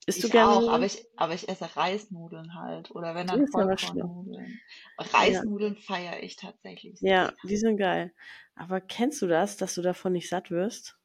Isst 0.07 0.23
du 0.25 0.29
Ich 0.29 0.31
gerne 0.31 0.57
auch, 0.57 0.59
Nudeln? 0.59 0.75
aber 0.75 0.87
ich, 0.87 1.07
aber 1.17 1.35
ich 1.35 1.49
esse 1.49 1.77
Reisnudeln 1.77 2.55
halt. 2.55 2.91
Oder 2.93 3.15
wenn 3.15 3.27
dann 3.27 3.43
Vollkornnudeln. 3.43 4.63
Reisnudeln 4.99 5.77
feiere 5.77 6.23
ich 6.23 6.37
tatsächlich. 6.37 7.01
sehr. 7.01 7.13
Ja, 7.13 7.33
die 7.43 7.57
sind 7.59 7.77
geil. 7.77 8.15
Aber 8.55 8.81
kennst 8.81 9.21
du 9.23 9.27
das, 9.27 9.57
dass 9.59 9.75
du 9.75 9.83
davon 9.83 10.13
nicht 10.15 10.29
satt 10.31 10.51
wirst? 10.51 10.99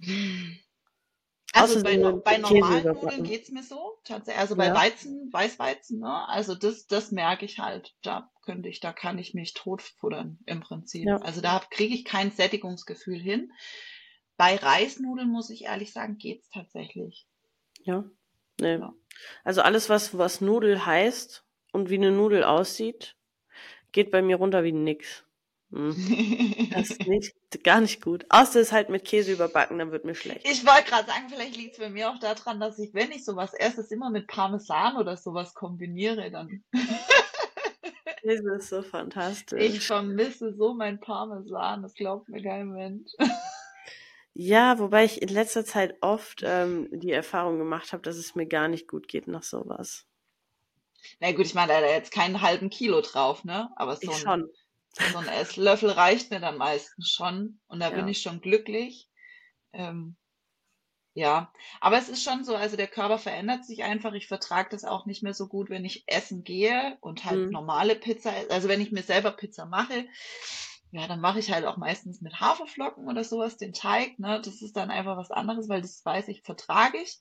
Hm. 0.00 0.56
Also 1.56 1.82
bei, 1.82 1.96
bei 1.96 2.38
normalen 2.38 2.84
Nudeln 2.84 3.24
geht's 3.24 3.50
mir 3.50 3.62
so. 3.62 3.98
Tatsächlich. 4.04 4.40
Also 4.40 4.56
bei 4.56 4.66
ja. 4.66 4.74
Weizen, 4.74 5.32
Weißweizen, 5.32 6.00
ne? 6.00 6.28
Also 6.28 6.54
das, 6.54 6.86
das 6.86 7.12
merke 7.12 7.44
ich 7.44 7.58
halt. 7.58 7.94
Da 8.02 8.30
könnte 8.42 8.68
ich, 8.68 8.80
da 8.80 8.92
kann 8.92 9.18
ich 9.18 9.34
mich 9.34 9.54
totfuttern 9.54 10.38
im 10.46 10.60
Prinzip. 10.60 11.06
Ja. 11.06 11.16
Also 11.18 11.40
da 11.40 11.60
kriege 11.70 11.94
ich 11.94 12.04
kein 12.04 12.30
Sättigungsgefühl 12.30 13.18
hin. 13.18 13.52
Bei 14.36 14.56
Reisnudeln 14.56 15.30
muss 15.30 15.50
ich 15.50 15.64
ehrlich 15.64 15.92
sagen, 15.92 16.18
geht's 16.18 16.50
tatsächlich. 16.50 17.26
Ja. 17.84 18.04
Nee. 18.60 18.78
Ja. 18.78 18.94
Also 19.44 19.62
alles, 19.62 19.88
was, 19.88 20.16
was 20.16 20.40
Nudel 20.40 20.84
heißt 20.84 21.44
und 21.72 21.90
wie 21.90 21.96
eine 21.96 22.12
Nudel 22.12 22.44
aussieht, 22.44 23.16
geht 23.92 24.10
bei 24.10 24.22
mir 24.22 24.36
runter 24.36 24.62
wie 24.62 24.72
nix. 24.72 25.25
Hm. 25.72 26.70
Das 26.72 26.90
ist 26.90 27.00
nicht, 27.06 27.34
gar 27.64 27.80
nicht 27.80 28.02
gut. 28.02 28.24
Außer 28.28 28.60
es 28.60 28.72
halt 28.72 28.88
mit 28.88 29.04
Käse 29.04 29.32
überbacken, 29.32 29.78
dann 29.78 29.90
wird 29.90 30.04
mir 30.04 30.14
schlecht. 30.14 30.48
Ich 30.48 30.64
wollte 30.64 30.84
gerade 30.84 31.08
sagen, 31.08 31.28
vielleicht 31.28 31.56
liegt 31.56 31.72
es 31.72 31.78
bei 31.78 31.90
mir 31.90 32.10
auch 32.10 32.18
daran, 32.18 32.60
dass 32.60 32.78
ich, 32.78 32.94
wenn 32.94 33.10
ich 33.10 33.24
sowas 33.24 33.52
erstes 33.52 33.90
immer 33.90 34.10
mit 34.10 34.26
Parmesan 34.26 34.96
oder 34.96 35.16
sowas 35.16 35.54
kombiniere, 35.54 36.30
dann. 36.30 36.64
Käse 38.22 38.54
ist 38.56 38.70
so 38.70 38.82
fantastisch. 38.82 39.62
Ich 39.62 39.86
vermisse 39.86 40.52
so 40.54 40.74
mein 40.74 41.00
Parmesan, 41.00 41.82
das 41.82 41.94
glaubt 41.94 42.28
mir 42.28 42.42
kein 42.42 42.70
Mensch. 42.70 43.12
Ja, 44.38 44.78
wobei 44.78 45.04
ich 45.04 45.22
in 45.22 45.28
letzter 45.28 45.64
Zeit 45.64 45.96
oft 46.02 46.42
ähm, 46.44 46.88
die 46.92 47.10
Erfahrung 47.10 47.58
gemacht 47.58 47.92
habe, 47.92 48.02
dass 48.02 48.16
es 48.16 48.34
mir 48.34 48.46
gar 48.46 48.68
nicht 48.68 48.86
gut 48.86 49.08
geht 49.08 49.28
nach 49.28 49.42
sowas. 49.42 50.04
Na 51.20 51.32
gut, 51.32 51.46
ich 51.46 51.54
meine, 51.54 51.72
da 51.72 51.80
jetzt 51.80 52.12
keinen 52.12 52.42
halben 52.42 52.68
Kilo 52.68 53.00
drauf, 53.00 53.44
ne? 53.44 53.70
Aber 53.76 53.96
so 53.96 54.10
ich 54.10 54.18
schon. 54.18 54.50
So 54.98 55.18
ein 55.18 55.28
Esslöffel 55.28 55.90
reicht 55.90 56.30
mir 56.30 56.40
dann 56.40 56.56
meistens 56.56 57.10
schon 57.10 57.60
und 57.66 57.80
da 57.80 57.90
ja. 57.90 57.96
bin 57.96 58.08
ich 58.08 58.22
schon 58.22 58.40
glücklich. 58.40 59.10
Ähm, 59.72 60.16
ja, 61.12 61.50
aber 61.80 61.96
es 61.96 62.08
ist 62.08 62.22
schon 62.22 62.44
so, 62.44 62.56
also 62.56 62.76
der 62.76 62.88
Körper 62.88 63.18
verändert 63.18 63.64
sich 63.64 63.84
einfach. 63.84 64.12
Ich 64.12 64.26
vertrage 64.26 64.68
das 64.70 64.84
auch 64.84 65.06
nicht 65.06 65.22
mehr 65.22 65.32
so 65.32 65.48
gut, 65.48 65.70
wenn 65.70 65.84
ich 65.84 66.04
essen 66.06 66.44
gehe 66.44 66.98
und 67.00 67.24
halt 67.24 67.46
mhm. 67.46 67.50
normale 67.50 67.94
Pizza, 67.94 68.32
also 68.50 68.68
wenn 68.68 68.82
ich 68.82 68.92
mir 68.92 69.02
selber 69.02 69.32
Pizza 69.32 69.64
mache, 69.64 70.06
ja, 70.92 71.06
dann 71.06 71.20
mache 71.20 71.38
ich 71.38 71.52
halt 71.52 71.64
auch 71.64 71.76
meistens 71.78 72.20
mit 72.20 72.40
Haferflocken 72.40 73.08
oder 73.08 73.24
sowas 73.24 73.56
den 73.56 73.72
Teig, 73.72 74.18
ne? 74.18 74.40
Das 74.44 74.62
ist 74.62 74.76
dann 74.76 74.90
einfach 74.90 75.16
was 75.16 75.30
anderes, 75.30 75.68
weil 75.68 75.82
das 75.82 76.04
weiß 76.04 76.28
ich, 76.28 76.42
vertrage 76.42 76.98
ich. 76.98 77.18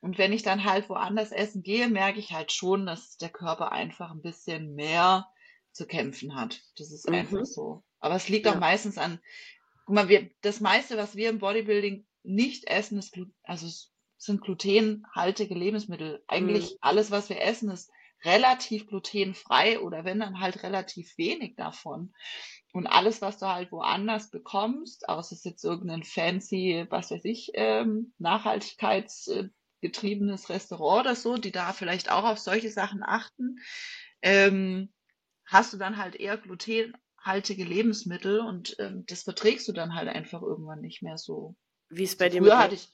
Und 0.00 0.18
wenn 0.18 0.32
ich 0.32 0.42
dann 0.42 0.64
halt 0.64 0.88
woanders 0.88 1.30
essen 1.30 1.62
gehe, 1.62 1.88
merke 1.88 2.18
ich 2.18 2.32
halt 2.32 2.50
schon, 2.52 2.86
dass 2.86 3.16
der 3.18 3.30
Körper 3.30 3.70
einfach 3.70 4.10
ein 4.10 4.20
bisschen 4.20 4.74
mehr 4.74 5.28
zu 5.72 5.86
kämpfen 5.86 6.34
hat. 6.34 6.60
Das 6.76 6.92
ist 6.92 7.08
mhm. 7.08 7.16
einfach 7.16 7.44
so. 7.44 7.82
Aber 8.00 8.16
es 8.16 8.28
liegt 8.28 8.46
ja. 8.46 8.54
auch 8.54 8.58
meistens 8.58 8.98
an, 8.98 9.20
guck 9.86 9.94
mal, 9.94 10.08
wir, 10.08 10.30
das 10.42 10.60
meiste, 10.60 10.96
was 10.96 11.16
wir 11.16 11.30
im 11.30 11.38
Bodybuilding 11.38 12.06
nicht 12.22 12.68
essen, 12.68 12.98
ist, 12.98 13.18
also 13.42 13.66
sind 14.16 14.42
glutenhaltige 14.42 15.54
Lebensmittel. 15.54 16.22
Eigentlich 16.28 16.72
mhm. 16.72 16.78
alles, 16.80 17.10
was 17.10 17.28
wir 17.28 17.40
essen, 17.40 17.70
ist 17.70 17.90
relativ 18.24 18.86
glutenfrei 18.86 19.80
oder 19.80 20.04
wenn 20.04 20.20
dann 20.20 20.38
halt 20.40 20.62
relativ 20.62 21.18
wenig 21.18 21.56
davon. 21.56 22.14
Und 22.72 22.86
alles, 22.86 23.20
was 23.20 23.38
du 23.38 23.46
halt 23.46 23.72
woanders 23.72 24.30
bekommst, 24.30 25.08
außer 25.08 25.34
es 25.34 25.40
ist 25.40 25.44
jetzt 25.44 25.64
irgendein 25.64 26.04
fancy, 26.04 26.86
was 26.88 27.10
weiß 27.10 27.24
ich, 27.24 27.50
ähm, 27.54 28.14
nachhaltigkeitsgetriebenes 28.18 30.48
Restaurant 30.48 31.06
oder 31.06 31.16
so, 31.16 31.36
die 31.36 31.52
da 31.52 31.72
vielleicht 31.72 32.10
auch 32.10 32.24
auf 32.24 32.38
solche 32.38 32.70
Sachen 32.70 33.02
achten, 33.02 33.58
ähm, 34.22 34.92
hast 35.44 35.72
du 35.72 35.76
dann 35.76 35.96
halt 35.96 36.16
eher 36.16 36.36
glutenhaltige 36.36 37.64
Lebensmittel 37.64 38.40
und 38.40 38.76
ähm, 38.78 39.04
das 39.06 39.22
verträgst 39.22 39.68
du 39.68 39.72
dann 39.72 39.94
halt 39.94 40.08
einfach 40.08 40.42
irgendwann 40.42 40.80
nicht 40.80 41.02
mehr 41.02 41.18
so. 41.18 41.56
Wie 41.88 42.04
ist 42.04 42.18
bei 42.18 42.28
dir 42.28 42.42
Früher 42.42 42.58
hatte 42.58 42.74
ich. 42.74 42.90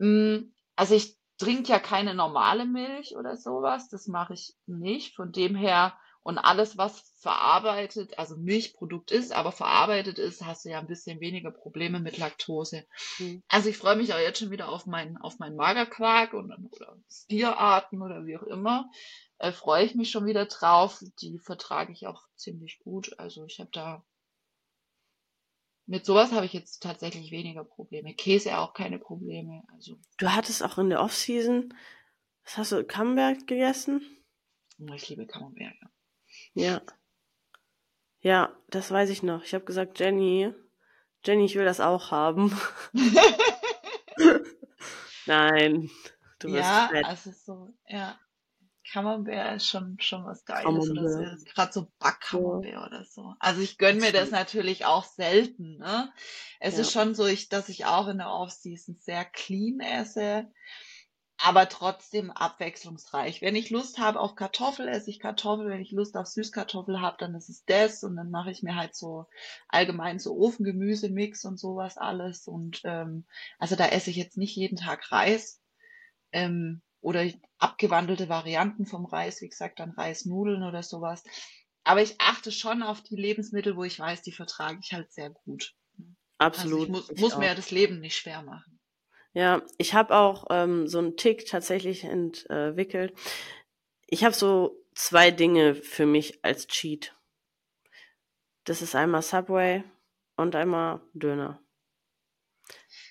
Hm, 0.00 0.52
also 0.76 0.94
ich 0.94 1.16
trinke 1.38 1.70
ja 1.70 1.78
keine 1.78 2.14
normale 2.14 2.66
Milch 2.66 3.16
oder 3.16 3.36
sowas, 3.36 3.88
das 3.88 4.06
mache 4.06 4.34
ich 4.34 4.54
nicht. 4.66 5.14
Von 5.14 5.32
dem 5.32 5.54
her 5.54 5.96
und 6.24 6.38
alles, 6.38 6.78
was 6.78 7.12
verarbeitet, 7.20 8.18
also 8.18 8.36
Milchprodukt 8.36 9.10
ist, 9.10 9.32
aber 9.32 9.52
verarbeitet 9.52 10.18
ist, 10.18 10.42
hast 10.44 10.64
du 10.64 10.70
ja 10.70 10.78
ein 10.78 10.86
bisschen 10.86 11.20
weniger 11.20 11.50
Probleme 11.50 12.00
mit 12.00 12.16
Laktose. 12.16 12.86
Mhm. 13.18 13.42
Also 13.48 13.68
ich 13.68 13.76
freue 13.76 13.96
mich 13.96 14.14
auch 14.14 14.18
jetzt 14.18 14.38
schon 14.38 14.50
wieder 14.50 14.70
auf 14.70 14.86
meinen 14.86 15.18
auf 15.18 15.38
meinen 15.38 15.54
Magerquark 15.54 16.32
und 16.32 16.50
oder 16.50 16.96
Stierarten 17.10 18.00
oder 18.00 18.24
wie 18.24 18.38
auch 18.38 18.42
immer 18.44 18.90
äh, 19.44 19.52
freue 19.52 19.84
ich 19.84 19.94
mich 19.94 20.10
schon 20.10 20.26
wieder 20.26 20.46
drauf. 20.46 21.02
Die 21.20 21.38
vertrage 21.38 21.92
ich 21.92 22.06
auch 22.06 22.22
ziemlich 22.36 22.78
gut. 22.78 23.18
Also 23.18 23.44
ich 23.44 23.60
habe 23.60 23.70
da 23.72 24.04
mit 25.86 26.06
sowas 26.06 26.32
habe 26.32 26.46
ich 26.46 26.54
jetzt 26.54 26.82
tatsächlich 26.82 27.30
weniger 27.30 27.62
Probleme. 27.62 28.14
Käse 28.14 28.56
auch 28.58 28.72
keine 28.72 28.98
Probleme. 28.98 29.62
Also 29.74 29.98
du 30.16 30.32
hattest 30.32 30.62
auch 30.62 30.78
in 30.78 30.88
der 30.88 31.02
Offseason, 31.02 31.74
was 32.44 32.56
hast 32.56 32.72
du, 32.72 32.84
Camembert 32.84 33.46
gegessen? 33.46 34.00
Ich 34.94 35.08
liebe 35.10 35.26
Camembert, 35.26 35.74
ja. 36.54 36.82
Ja. 38.20 38.56
Das 38.68 38.90
weiß 38.90 39.10
ich 39.10 39.22
noch. 39.22 39.44
Ich 39.44 39.52
habe 39.54 39.66
gesagt, 39.66 40.00
Jenny, 40.00 40.52
Jenny, 41.22 41.44
ich 41.44 41.54
will 41.54 41.66
das 41.66 41.80
auch 41.80 42.10
haben. 42.10 42.58
Nein, 45.26 45.90
du 46.38 46.48
bist 46.48 46.58
ja, 46.58 46.88
fett. 46.90 47.04
also 47.04 47.30
so, 47.30 47.74
ja. 47.86 48.18
Camembert 48.90 49.56
ist 49.56 49.68
schon, 49.68 49.98
schon 50.00 50.24
was 50.24 50.44
Geiles. 50.44 50.90
Oder 50.90 51.08
so. 51.08 51.44
Gerade 51.54 51.72
so 51.72 51.92
Backcamembert 51.98 52.72
ja. 52.72 52.86
oder 52.86 53.04
so. 53.04 53.34
Also 53.38 53.60
ich 53.60 53.78
gönne 53.78 54.00
mir 54.00 54.12
das 54.12 54.30
natürlich 54.30 54.84
auch 54.84 55.04
selten. 55.04 55.78
Ne? 55.78 56.12
Es 56.60 56.74
ja. 56.74 56.80
ist 56.80 56.92
schon 56.92 57.14
so, 57.14 57.26
ich, 57.26 57.48
dass 57.48 57.68
ich 57.68 57.86
auch 57.86 58.08
in 58.08 58.18
der 58.18 58.30
Off-Season 58.30 58.96
sehr 59.00 59.24
clean 59.24 59.80
esse, 59.80 60.46
aber 61.36 61.68
trotzdem 61.68 62.30
abwechslungsreich. 62.30 63.42
Wenn 63.42 63.56
ich 63.56 63.70
Lust 63.70 63.98
habe 63.98 64.20
auf 64.20 64.34
Kartoffel, 64.34 64.88
esse 64.88 65.10
ich 65.10 65.18
Kartoffel. 65.18 65.68
Wenn 65.68 65.80
ich 65.80 65.90
Lust 65.90 66.16
auf 66.16 66.26
Süßkartoffel 66.26 67.00
habe, 67.00 67.16
dann 67.18 67.34
ist 67.34 67.48
es 67.48 67.64
das. 67.64 68.04
Und 68.04 68.16
dann 68.16 68.30
mache 68.30 68.50
ich 68.50 68.62
mir 68.62 68.76
halt 68.76 68.94
so 68.94 69.26
allgemein 69.68 70.18
so 70.18 70.36
Ofengemüse-Mix 70.36 71.44
und 71.44 71.58
sowas 71.58 71.98
alles. 71.98 72.46
Und 72.46 72.80
ähm, 72.84 73.24
also 73.58 73.76
da 73.76 73.86
esse 73.86 74.10
ich 74.10 74.16
jetzt 74.16 74.36
nicht 74.36 74.56
jeden 74.56 74.76
Tag 74.76 75.10
Reis. 75.10 75.60
Ähm, 76.32 76.82
oder 77.04 77.30
abgewandelte 77.58 78.30
Varianten 78.30 78.86
vom 78.86 79.04
Reis, 79.04 79.42
wie 79.42 79.48
gesagt, 79.48 79.78
dann 79.78 79.90
Reisnudeln 79.90 80.62
oder 80.62 80.82
sowas. 80.82 81.22
Aber 81.84 82.00
ich 82.00 82.18
achte 82.18 82.50
schon 82.50 82.82
auf 82.82 83.02
die 83.02 83.16
Lebensmittel, 83.16 83.76
wo 83.76 83.84
ich 83.84 84.00
weiß, 84.00 84.22
die 84.22 84.32
vertrage 84.32 84.78
ich 84.82 84.94
halt 84.94 85.12
sehr 85.12 85.28
gut. 85.28 85.74
Absolut. 86.38 86.72
Also 86.72 86.84
ich 86.84 86.88
muss, 86.88 87.20
muss 87.20 87.36
mir 87.36 87.48
ja 87.48 87.54
das 87.54 87.70
Leben 87.70 88.00
nicht 88.00 88.16
schwer 88.16 88.42
machen. 88.42 88.80
Ja, 89.34 89.62
ich 89.76 89.92
habe 89.92 90.16
auch 90.16 90.46
ähm, 90.48 90.88
so 90.88 90.98
einen 90.98 91.16
Tick 91.16 91.44
tatsächlich 91.46 92.04
entwickelt. 92.04 93.12
Ich 94.06 94.24
habe 94.24 94.34
so 94.34 94.82
zwei 94.94 95.30
Dinge 95.30 95.74
für 95.74 96.06
mich 96.06 96.42
als 96.42 96.68
Cheat. 96.68 97.14
Das 98.64 98.80
ist 98.80 98.94
einmal 98.94 99.20
Subway 99.20 99.84
und 100.36 100.56
einmal 100.56 101.02
Döner. 101.12 101.60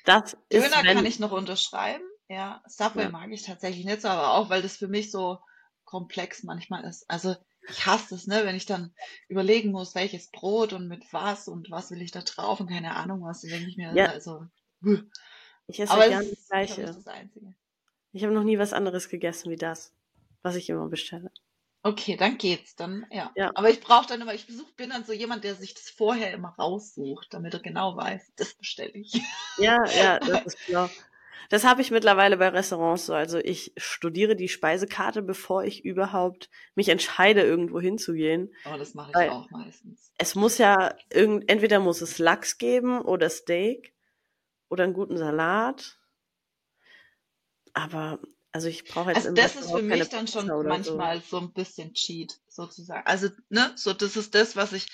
Das 0.05 0.31
Döner 0.31 0.65
ist, 0.65 0.83
wenn, 0.83 0.95
kann 0.95 1.05
ich 1.05 1.19
noch 1.19 1.31
unterschreiben. 1.31 2.03
Ja, 2.33 2.63
Subway 2.65 3.03
ja. 3.03 3.09
mag 3.09 3.31
ich 3.31 3.43
tatsächlich 3.43 3.85
nicht 3.85 4.01
so, 4.01 4.07
aber 4.07 4.33
auch, 4.33 4.49
weil 4.49 4.63
das 4.63 4.75
für 4.75 4.87
mich 4.87 5.11
so 5.11 5.37
komplex 5.83 6.41
manchmal 6.41 6.83
ist. 6.83 7.07
Also 7.07 7.35
ich 7.69 7.85
hasse 7.85 8.15
es, 8.15 8.25
ne, 8.25 8.41
wenn 8.43 8.55
ich 8.55 8.65
dann 8.65 8.91
überlegen 9.27 9.71
muss, 9.71 9.93
welches 9.93 10.31
Brot 10.31 10.73
und 10.73 10.87
mit 10.87 11.13
was 11.13 11.47
und 11.47 11.69
was 11.69 11.91
will 11.91 12.01
ich 12.01 12.09
da 12.09 12.21
drauf 12.21 12.59
und 12.59 12.69
keine 12.69 12.95
Ahnung 12.95 13.21
was, 13.21 13.41
dann 13.41 13.51
denke 13.51 13.69
ich 13.69 13.77
mir, 13.77 13.93
ja. 13.93 14.07
also. 14.07 14.47
Ich 15.67 15.79
esse 15.79 15.93
aber 15.93 16.07
gerne 16.09 16.27
das 16.27 16.47
Gleiche. 16.47 16.85
Das 16.85 17.07
Einzige. 17.07 17.53
Ich 18.11 18.23
habe 18.23 18.33
noch 18.33 18.43
nie 18.43 18.57
was 18.57 18.73
anderes 18.73 19.09
gegessen 19.09 19.51
wie 19.51 19.55
das, 19.55 19.93
was 20.41 20.55
ich 20.55 20.69
immer 20.69 20.89
bestelle. 20.89 21.31
Okay, 21.83 22.17
dann 22.17 22.39
geht's, 22.39 22.75
dann 22.75 23.05
ja. 23.11 23.31
ja. 23.35 23.51
Aber 23.53 23.69
ich 23.69 23.79
brauche 23.79 24.07
dann 24.07 24.21
immer, 24.21 24.33
ich 24.33 24.47
besuch, 24.47 24.71
bin 24.71 24.89
dann 24.89 25.05
so 25.05 25.13
jemand, 25.13 25.43
der 25.43 25.53
sich 25.53 25.75
das 25.75 25.89
vorher 25.89 26.33
immer 26.33 26.55
raussucht, 26.57 27.27
damit 27.31 27.53
er 27.53 27.59
genau 27.59 27.95
weiß, 27.95 28.33
das 28.37 28.55
bestelle 28.55 28.93
ich. 28.93 29.21
Ja, 29.59 29.85
ja, 29.85 30.19
das 30.19 30.47
ist 30.47 30.57
klar. 30.59 30.89
Das 31.49 31.63
habe 31.63 31.81
ich 31.81 31.91
mittlerweile 31.91 32.37
bei 32.37 32.49
Restaurants 32.49 33.05
so. 33.05 33.13
Also 33.13 33.37
ich 33.37 33.73
studiere 33.77 34.35
die 34.35 34.49
Speisekarte, 34.49 35.21
bevor 35.21 35.63
ich 35.63 35.85
überhaupt 35.85 36.49
mich 36.75 36.89
entscheide, 36.89 37.41
irgendwo 37.41 37.79
hinzugehen. 37.79 38.53
Oh, 38.65 38.77
das 38.77 38.93
mache 38.93 39.11
ich 39.11 39.15
Weil 39.15 39.29
auch 39.29 39.49
meistens. 39.51 40.11
Es 40.17 40.35
muss 40.35 40.57
ja 40.57 40.95
irgend, 41.11 41.49
entweder 41.49 41.79
muss 41.79 42.01
es 42.01 42.19
Lachs 42.19 42.57
geben 42.57 43.01
oder 43.01 43.29
Steak 43.29 43.93
oder 44.69 44.83
einen 44.85 44.93
guten 44.93 45.17
Salat. 45.17 45.99
Aber 47.73 48.19
also 48.53 48.67
ich 48.67 48.85
brauche 48.85 49.09
jetzt 49.09 49.25
also 49.25 49.33
das 49.33 49.55
ist 49.55 49.71
für 49.71 49.81
mich 49.81 50.07
dann 50.09 50.27
schon 50.27 50.47
manchmal 50.47 51.19
so. 51.21 51.25
so. 51.31 51.37
ein 51.39 51.53
bisschen 51.53 51.93
Cheat 51.95 52.39
sozusagen. 52.47 53.05
Also 53.05 53.29
ne, 53.49 53.71
so 53.75 53.93
das 53.93 54.15
ist 54.15 54.35
das, 54.35 54.55
was 54.55 54.73
ich 54.73 54.87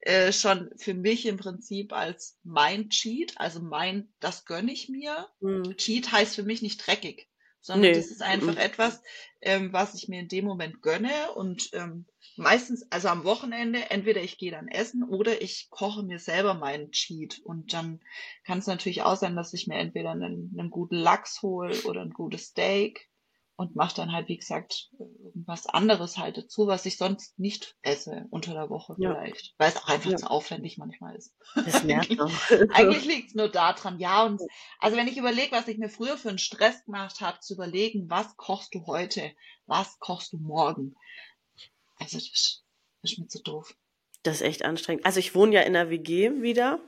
äh, 0.00 0.32
schon 0.32 0.70
für 0.76 0.92
mich 0.92 1.24
im 1.24 1.38
Prinzip 1.38 1.94
als 1.94 2.38
mein 2.44 2.90
Cheat, 2.90 3.32
also 3.36 3.60
mein, 3.60 4.12
das 4.20 4.44
gönne 4.44 4.70
ich 4.70 4.90
mir. 4.90 5.28
Mhm. 5.40 5.78
Cheat 5.78 6.12
heißt 6.12 6.34
für 6.34 6.42
mich 6.42 6.60
nicht 6.60 6.86
dreckig, 6.86 7.28
sondern 7.66 7.90
nee. 7.90 7.96
das 7.96 8.12
ist 8.12 8.22
einfach 8.22 8.56
etwas, 8.56 9.02
ähm, 9.40 9.72
was 9.72 9.94
ich 9.94 10.08
mir 10.08 10.20
in 10.20 10.28
dem 10.28 10.44
Moment 10.44 10.82
gönne. 10.82 11.32
Und 11.34 11.70
ähm, 11.72 12.06
meistens, 12.36 12.86
also 12.90 13.08
am 13.08 13.24
Wochenende, 13.24 13.90
entweder 13.90 14.22
ich 14.22 14.38
gehe 14.38 14.52
dann 14.52 14.68
essen 14.68 15.02
oder 15.02 15.42
ich 15.42 15.66
koche 15.68 16.04
mir 16.04 16.20
selber 16.20 16.54
meinen 16.54 16.92
Cheat. 16.92 17.40
Und 17.40 17.72
dann 17.72 18.00
kann 18.44 18.58
es 18.58 18.68
natürlich 18.68 19.02
auch 19.02 19.16
sein, 19.16 19.34
dass 19.34 19.52
ich 19.52 19.66
mir 19.66 19.78
entweder 19.78 20.12
einen, 20.12 20.54
einen 20.56 20.70
guten 20.70 20.94
Lachs 20.94 21.42
hole 21.42 21.76
oder 21.82 22.02
ein 22.02 22.12
gutes 22.12 22.46
Steak 22.46 23.08
und 23.56 23.74
mache 23.74 23.96
dann 23.96 24.12
halt, 24.12 24.28
wie 24.28 24.36
gesagt, 24.36 24.90
irgendwas 24.98 25.66
anderes 25.66 26.18
halt 26.18 26.36
dazu, 26.36 26.66
was 26.66 26.84
ich 26.84 26.98
sonst 26.98 27.38
nicht 27.38 27.74
esse 27.82 28.26
unter 28.30 28.52
der 28.52 28.68
Woche 28.68 28.94
ja. 28.98 29.14
vielleicht, 29.14 29.54
weil 29.56 29.70
es 29.70 29.76
auch 29.78 29.88
einfach 29.88 30.10
ja. 30.10 30.16
zu 30.18 30.30
aufwendig 30.30 30.76
manchmal 30.76 31.16
ist. 31.16 31.34
Das 31.54 31.82
nervt 31.84 32.20
auch. 32.20 32.30
Eigentlich 32.74 33.06
liegt 33.06 33.28
es 33.28 33.34
nur 33.34 33.48
daran, 33.48 33.98
ja. 33.98 34.24
Und 34.24 34.42
also 34.78 34.96
wenn 34.96 35.08
ich 35.08 35.16
überlege, 35.16 35.52
was 35.52 35.68
ich 35.68 35.78
mir 35.78 35.88
früher 35.88 36.18
für 36.18 36.28
einen 36.28 36.38
Stress 36.38 36.84
gemacht 36.84 37.22
habe, 37.22 37.40
zu 37.40 37.54
überlegen, 37.54 38.10
was 38.10 38.36
kochst 38.36 38.74
du 38.74 38.86
heute, 38.86 39.32
was 39.64 39.98
kochst 39.98 40.34
du 40.34 40.38
morgen. 40.38 40.94
Also 41.98 42.18
das 42.18 42.28
ist, 42.28 42.64
das 43.02 43.12
ist 43.12 43.18
mir 43.18 43.28
zu 43.28 43.42
doof. 43.42 43.74
Das 44.22 44.36
ist 44.36 44.42
echt 44.42 44.64
anstrengend. 44.64 45.06
Also 45.06 45.18
ich 45.18 45.34
wohne 45.34 45.54
ja 45.54 45.62
in 45.62 45.72
der 45.72 45.88
WG 45.88 46.42
wieder 46.42 46.78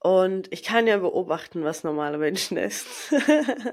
und 0.00 0.52
ich 0.52 0.62
kann 0.62 0.86
ja 0.86 0.98
beobachten, 0.98 1.64
was 1.64 1.82
normale 1.82 2.18
Menschen 2.18 2.58
essen. 2.58 2.88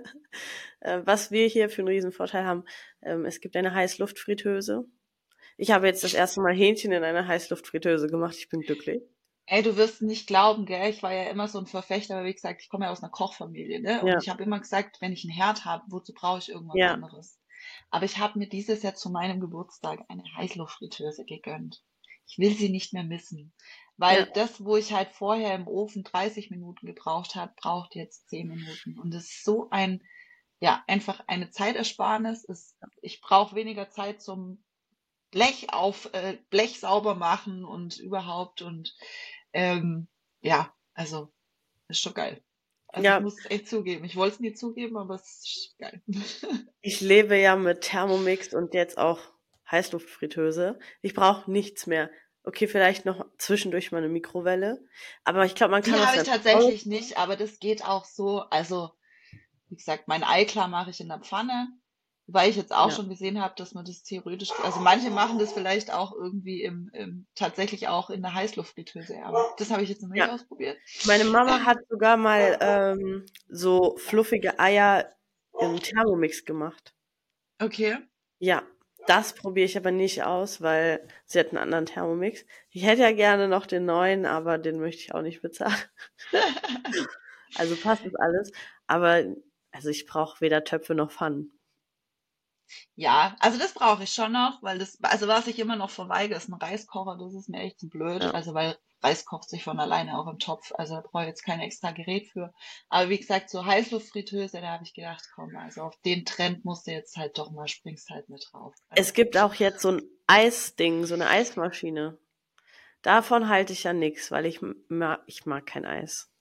Äh, 0.79 1.01
was 1.05 1.31
wir 1.31 1.47
hier 1.47 1.69
für 1.69 1.81
einen 1.81 1.89
riesen 1.89 2.11
Vorteil 2.11 2.45
haben, 2.45 2.63
ähm, 3.01 3.25
es 3.25 3.41
gibt 3.41 3.55
eine 3.55 3.73
Heißluftfritteuse. 3.73 4.85
Ich 5.57 5.71
habe 5.71 5.87
jetzt 5.87 6.03
das 6.03 6.13
erste 6.13 6.41
Mal 6.41 6.53
Hähnchen 6.53 6.91
in 6.91 7.03
einer 7.03 7.27
Heißluftfritteuse 7.27 8.07
gemacht. 8.07 8.35
Ich 8.37 8.49
bin 8.49 8.61
glücklich. 8.61 9.01
Ey, 9.47 9.61
du 9.61 9.77
wirst 9.77 10.01
nicht 10.01 10.27
glauben, 10.27 10.65
gell? 10.65 10.89
Ich 10.89 11.03
war 11.03 11.13
ja 11.13 11.29
immer 11.29 11.47
so 11.47 11.59
ein 11.59 11.67
Verfechter, 11.67 12.15
aber 12.15 12.25
wie 12.25 12.33
gesagt, 12.33 12.61
ich 12.61 12.69
komme 12.69 12.85
ja 12.85 12.91
aus 12.91 13.03
einer 13.03 13.11
Kochfamilie, 13.11 13.79
ne? 13.79 14.01
Und 14.01 14.07
ja. 14.07 14.17
ich 14.19 14.27
habe 14.27 14.43
immer 14.43 14.59
gesagt, 14.59 15.01
wenn 15.01 15.13
ich 15.13 15.23
einen 15.23 15.35
Herd 15.35 15.65
habe, 15.65 15.83
wozu 15.87 16.13
brauche 16.13 16.39
ich 16.39 16.49
irgendwas 16.49 16.77
ja. 16.77 16.93
anderes? 16.93 17.39
Aber 17.91 18.05
ich 18.05 18.17
habe 18.17 18.39
mir 18.39 18.49
dieses 18.49 18.81
Jahr 18.81 18.95
zu 18.95 19.09
meinem 19.09 19.39
Geburtstag 19.39 20.03
eine 20.09 20.23
Heißluftfritteuse 20.35 21.25
gegönnt. 21.25 21.83
Ich 22.27 22.39
will 22.39 22.55
sie 22.55 22.69
nicht 22.69 22.93
mehr 22.93 23.03
missen. 23.03 23.53
Weil 23.97 24.21
ja. 24.21 24.25
das, 24.33 24.63
wo 24.63 24.77
ich 24.77 24.93
halt 24.93 25.11
vorher 25.11 25.55
im 25.55 25.67
Ofen 25.67 26.03
30 26.03 26.49
Minuten 26.49 26.85
gebraucht 26.85 27.35
habe, 27.35 27.53
braucht 27.55 27.95
jetzt 27.95 28.27
10 28.29 28.47
Minuten. 28.47 28.99
Und 28.99 29.13
das 29.13 29.25
ist 29.25 29.43
so 29.43 29.69
ein, 29.69 30.01
ja, 30.59 30.83
einfach 30.87 31.23
eine 31.27 31.49
Zeitersparnis. 31.49 32.43
Ist, 32.43 32.77
ich 33.01 33.21
brauche 33.21 33.55
weniger 33.55 33.89
Zeit 33.89 34.21
zum 34.21 34.63
Blech 35.31 35.73
auf, 35.73 36.09
äh, 36.13 36.37
Blech 36.49 36.79
sauber 36.79 37.15
machen 37.15 37.65
und 37.65 37.99
überhaupt. 37.99 38.61
Und 38.61 38.95
ähm, 39.53 40.07
ja, 40.41 40.73
also 40.93 41.31
ist 41.87 42.01
schon 42.01 42.13
geil. 42.13 42.41
Also 42.87 43.05
ja. 43.05 43.17
ich 43.17 43.23
muss 43.23 43.39
es 43.39 43.51
echt 43.51 43.67
zugeben. 43.67 44.05
Ich 44.05 44.15
wollte 44.15 44.35
es 44.35 44.39
nie 44.39 44.53
zugeben, 44.53 44.97
aber 44.97 45.15
es 45.15 45.43
ist 45.43 45.75
geil. 45.77 46.01
ich 46.81 47.01
lebe 47.01 47.37
ja 47.37 47.55
mit 47.55 47.81
Thermomix 47.81 48.53
und 48.53 48.73
jetzt 48.73 48.97
auch 48.97 49.19
Heißluftfritteuse. 49.69 50.79
Ich 51.01 51.13
brauche 51.13 51.51
nichts 51.51 51.87
mehr. 51.87 52.09
Okay, 52.43 52.67
vielleicht 52.67 53.05
noch 53.05 53.25
zwischendurch 53.37 53.91
mal 53.91 53.97
eine 53.97 54.07
Mikrowelle. 54.07 54.79
Aber 55.23 55.45
ich 55.45 55.55
glaube, 55.55 55.71
man 55.71 55.81
kann 55.81 55.95
Die 55.95 55.99
habe 55.99 56.17
ich 56.17 56.23
tatsächlich 56.23 56.85
nicht, 56.85 57.17
aber 57.17 57.35
das 57.35 57.59
geht 57.59 57.83
auch 57.83 58.05
so. 58.05 58.41
Also, 58.51 58.91
wie 59.75 59.77
gesagt, 59.77 60.07
mein 60.07 60.23
Ei 60.23 60.45
klar 60.45 60.69
mache 60.69 60.89
ich 60.89 61.01
in 61.01 61.09
der 61.09 61.19
Pfanne. 61.19 61.67
Weil 62.27 62.49
ich 62.49 62.55
jetzt 62.55 62.73
auch 62.73 62.89
ja. 62.89 62.95
schon 62.95 63.07
gesehen 63.07 63.39
habe, 63.39 63.53
dass 63.55 63.75
man 63.75 63.85
das 63.85 64.01
theoretisch, 64.01 64.49
also 64.63 64.79
manche 64.79 65.11
machen 65.11 65.37
das 65.37 65.53
vielleicht 65.53 65.93
auch 65.93 66.11
irgendwie 66.11 66.63
im, 66.63 66.89
im 66.91 67.27
tatsächlich 67.35 67.87
auch 67.87 68.09
in 68.09 68.23
der 68.23 68.33
Heißluftfritteuse, 68.33 69.21
aber 69.23 69.53
das 69.59 69.69
habe 69.69 69.83
ich 69.83 69.89
jetzt 69.89 70.01
noch 70.01 70.09
nicht 70.09 70.17
ja. 70.25 70.33
ausprobiert. 70.33 70.75
Meine 71.05 71.25
Mama 71.25 71.63
hat 71.63 71.77
sogar 71.87 72.17
mal 72.17 72.57
ähm, 72.61 73.27
so 73.47 73.95
fluffige 73.97 74.57
Eier 74.57 75.13
im 75.59 75.79
Thermomix 75.79 76.45
gemacht. 76.45 76.95
Okay. 77.59 77.97
Ja, 78.39 78.63
das 79.05 79.33
probiere 79.33 79.65
ich 79.65 79.77
aber 79.77 79.91
nicht 79.91 80.23
aus, 80.23 80.61
weil 80.61 81.07
sie 81.25 81.39
hat 81.39 81.49
einen 81.49 81.59
anderen 81.59 81.85
Thermomix. 81.85 82.43
Ich 82.71 82.85
hätte 82.85 83.03
ja 83.03 83.11
gerne 83.11 83.47
noch 83.47 83.67
den 83.67 83.85
neuen, 83.85 84.25
aber 84.25 84.57
den 84.57 84.79
möchte 84.79 85.03
ich 85.03 85.13
auch 85.13 85.21
nicht 85.21 85.43
bezahlen. 85.43 85.75
also 87.55 87.75
passt 87.75 88.03
das 88.03 88.15
alles. 88.15 88.51
Aber 88.87 89.23
also 89.75 89.89
ich 89.89 90.05
brauche 90.05 90.39
weder 90.41 90.63
Töpfe 90.63 90.95
noch 90.95 91.11
Pfannen. 91.11 91.51
Ja, 92.95 93.35
also 93.39 93.59
das 93.59 93.73
brauche 93.73 94.03
ich 94.03 94.13
schon 94.13 94.31
noch, 94.31 94.63
weil 94.63 94.79
das, 94.79 94.97
also 95.03 95.27
was 95.27 95.47
ich 95.47 95.59
immer 95.59 95.75
noch 95.75 95.89
verweige, 95.89 96.35
ist 96.35 96.49
ein 96.49 96.53
Reiskocher. 96.53 97.17
Das 97.19 97.33
ist 97.33 97.49
mir 97.49 97.59
echt 97.59 97.79
zu 97.79 97.89
blöd. 97.89 98.23
Ja. 98.23 98.31
Also 98.31 98.53
weil 98.53 98.77
Reis 99.03 99.25
kocht 99.25 99.49
sich 99.49 99.63
von 99.63 99.79
alleine 99.79 100.17
auch 100.17 100.27
im 100.27 100.39
Topf. 100.39 100.71
Also 100.73 100.95
da 100.95 101.01
brauche 101.01 101.23
ich 101.23 101.27
jetzt 101.27 101.43
kein 101.43 101.59
extra 101.59 101.91
Gerät 101.91 102.27
für. 102.31 102.53
Aber 102.89 103.09
wie 103.09 103.19
gesagt, 103.19 103.49
so 103.49 103.65
Heißluftfritteuse, 103.65 104.61
da 104.61 104.67
habe 104.67 104.83
ich 104.83 104.93
gedacht, 104.93 105.23
komm, 105.35 105.55
also 105.57 105.81
auf 105.83 105.95
den 106.05 106.25
Trend 106.25 106.65
musst 106.65 106.87
du 106.87 106.91
jetzt 106.91 107.17
halt 107.17 107.37
doch 107.37 107.51
mal, 107.51 107.67
springst 107.67 108.09
halt 108.09 108.29
mit 108.29 108.47
drauf. 108.51 108.73
Also 108.89 109.01
es 109.01 109.13
gibt 109.13 109.37
auch 109.37 109.53
jetzt 109.53 109.81
so 109.81 109.91
ein 109.91 110.01
Eisding, 110.25 111.05
so 111.05 111.13
eine 111.13 111.27
Eismaschine. 111.27 112.17
Davon 113.03 113.49
halte 113.49 113.73
ich 113.73 113.83
ja 113.83 113.93
nichts, 113.93 114.31
weil 114.31 114.47
ich, 114.47 114.61
ich 115.27 115.45
mag 115.45 115.65
kein 115.67 115.85
Eis. 115.85 116.31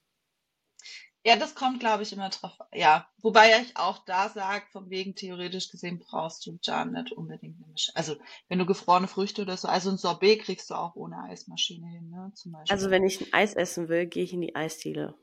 Ja, 1.26 1.36
das 1.36 1.54
kommt, 1.54 1.80
glaube 1.80 2.02
ich, 2.02 2.12
immer 2.12 2.28
drauf. 2.28 2.52
Ja, 2.74 3.08
wobei 3.22 3.58
ich 3.62 3.74
auch 3.78 4.04
da 4.04 4.28
sage, 4.28 4.66
von 4.70 4.90
wegen 4.90 5.14
theoretisch 5.14 5.70
gesehen 5.70 5.98
brauchst 5.98 6.44
du 6.44 6.58
da 6.62 6.84
nicht 6.84 7.12
unbedingt 7.12 7.56
eine 7.56 7.66
Maschine. 7.66 7.96
Also 7.96 8.16
wenn 8.48 8.58
du 8.58 8.66
gefrorene 8.66 9.08
Früchte 9.08 9.40
oder 9.40 9.56
so, 9.56 9.66
also 9.66 9.88
ein 9.88 9.96
Sorbet 9.96 10.42
kriegst 10.42 10.68
du 10.68 10.74
auch 10.74 10.96
ohne 10.96 11.18
Eismaschine 11.22 11.88
hin, 11.88 12.10
ne? 12.10 12.30
Zum 12.34 12.52
Beispiel. 12.52 12.74
Also 12.74 12.90
wenn 12.90 13.04
ich 13.04 13.22
ein 13.22 13.32
Eis 13.32 13.54
essen 13.54 13.88
will, 13.88 14.04
gehe 14.04 14.22
ich 14.22 14.34
in 14.34 14.42
die 14.42 14.54
Eisdiele. 14.54 15.18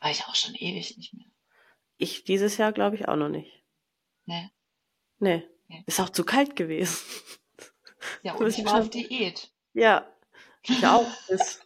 War 0.00 0.10
ich 0.10 0.22
auch 0.26 0.34
schon 0.34 0.54
ewig 0.54 0.98
nicht 0.98 1.14
mehr. 1.14 1.26
Ich 1.96 2.24
dieses 2.24 2.58
Jahr 2.58 2.72
glaube 2.72 2.96
ich 2.96 3.08
auch 3.08 3.16
noch 3.16 3.30
nicht. 3.30 3.64
Nee. 4.26 4.50
Nee. 5.18 5.48
nee. 5.68 5.82
Ist 5.86 5.98
auch 5.98 6.10
zu 6.10 6.24
kalt 6.24 6.56
gewesen. 6.56 6.98
Ja, 8.22 8.34
und 8.36 8.48
ich 8.48 8.62
war 8.66 8.80
auf 8.80 8.90
Diät. 8.90 9.50
Ja. 9.72 10.06
Ich 10.62 10.86
auch 10.86 11.06
bis 11.26 11.60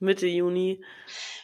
Mitte 0.00 0.26
Juni. 0.26 0.84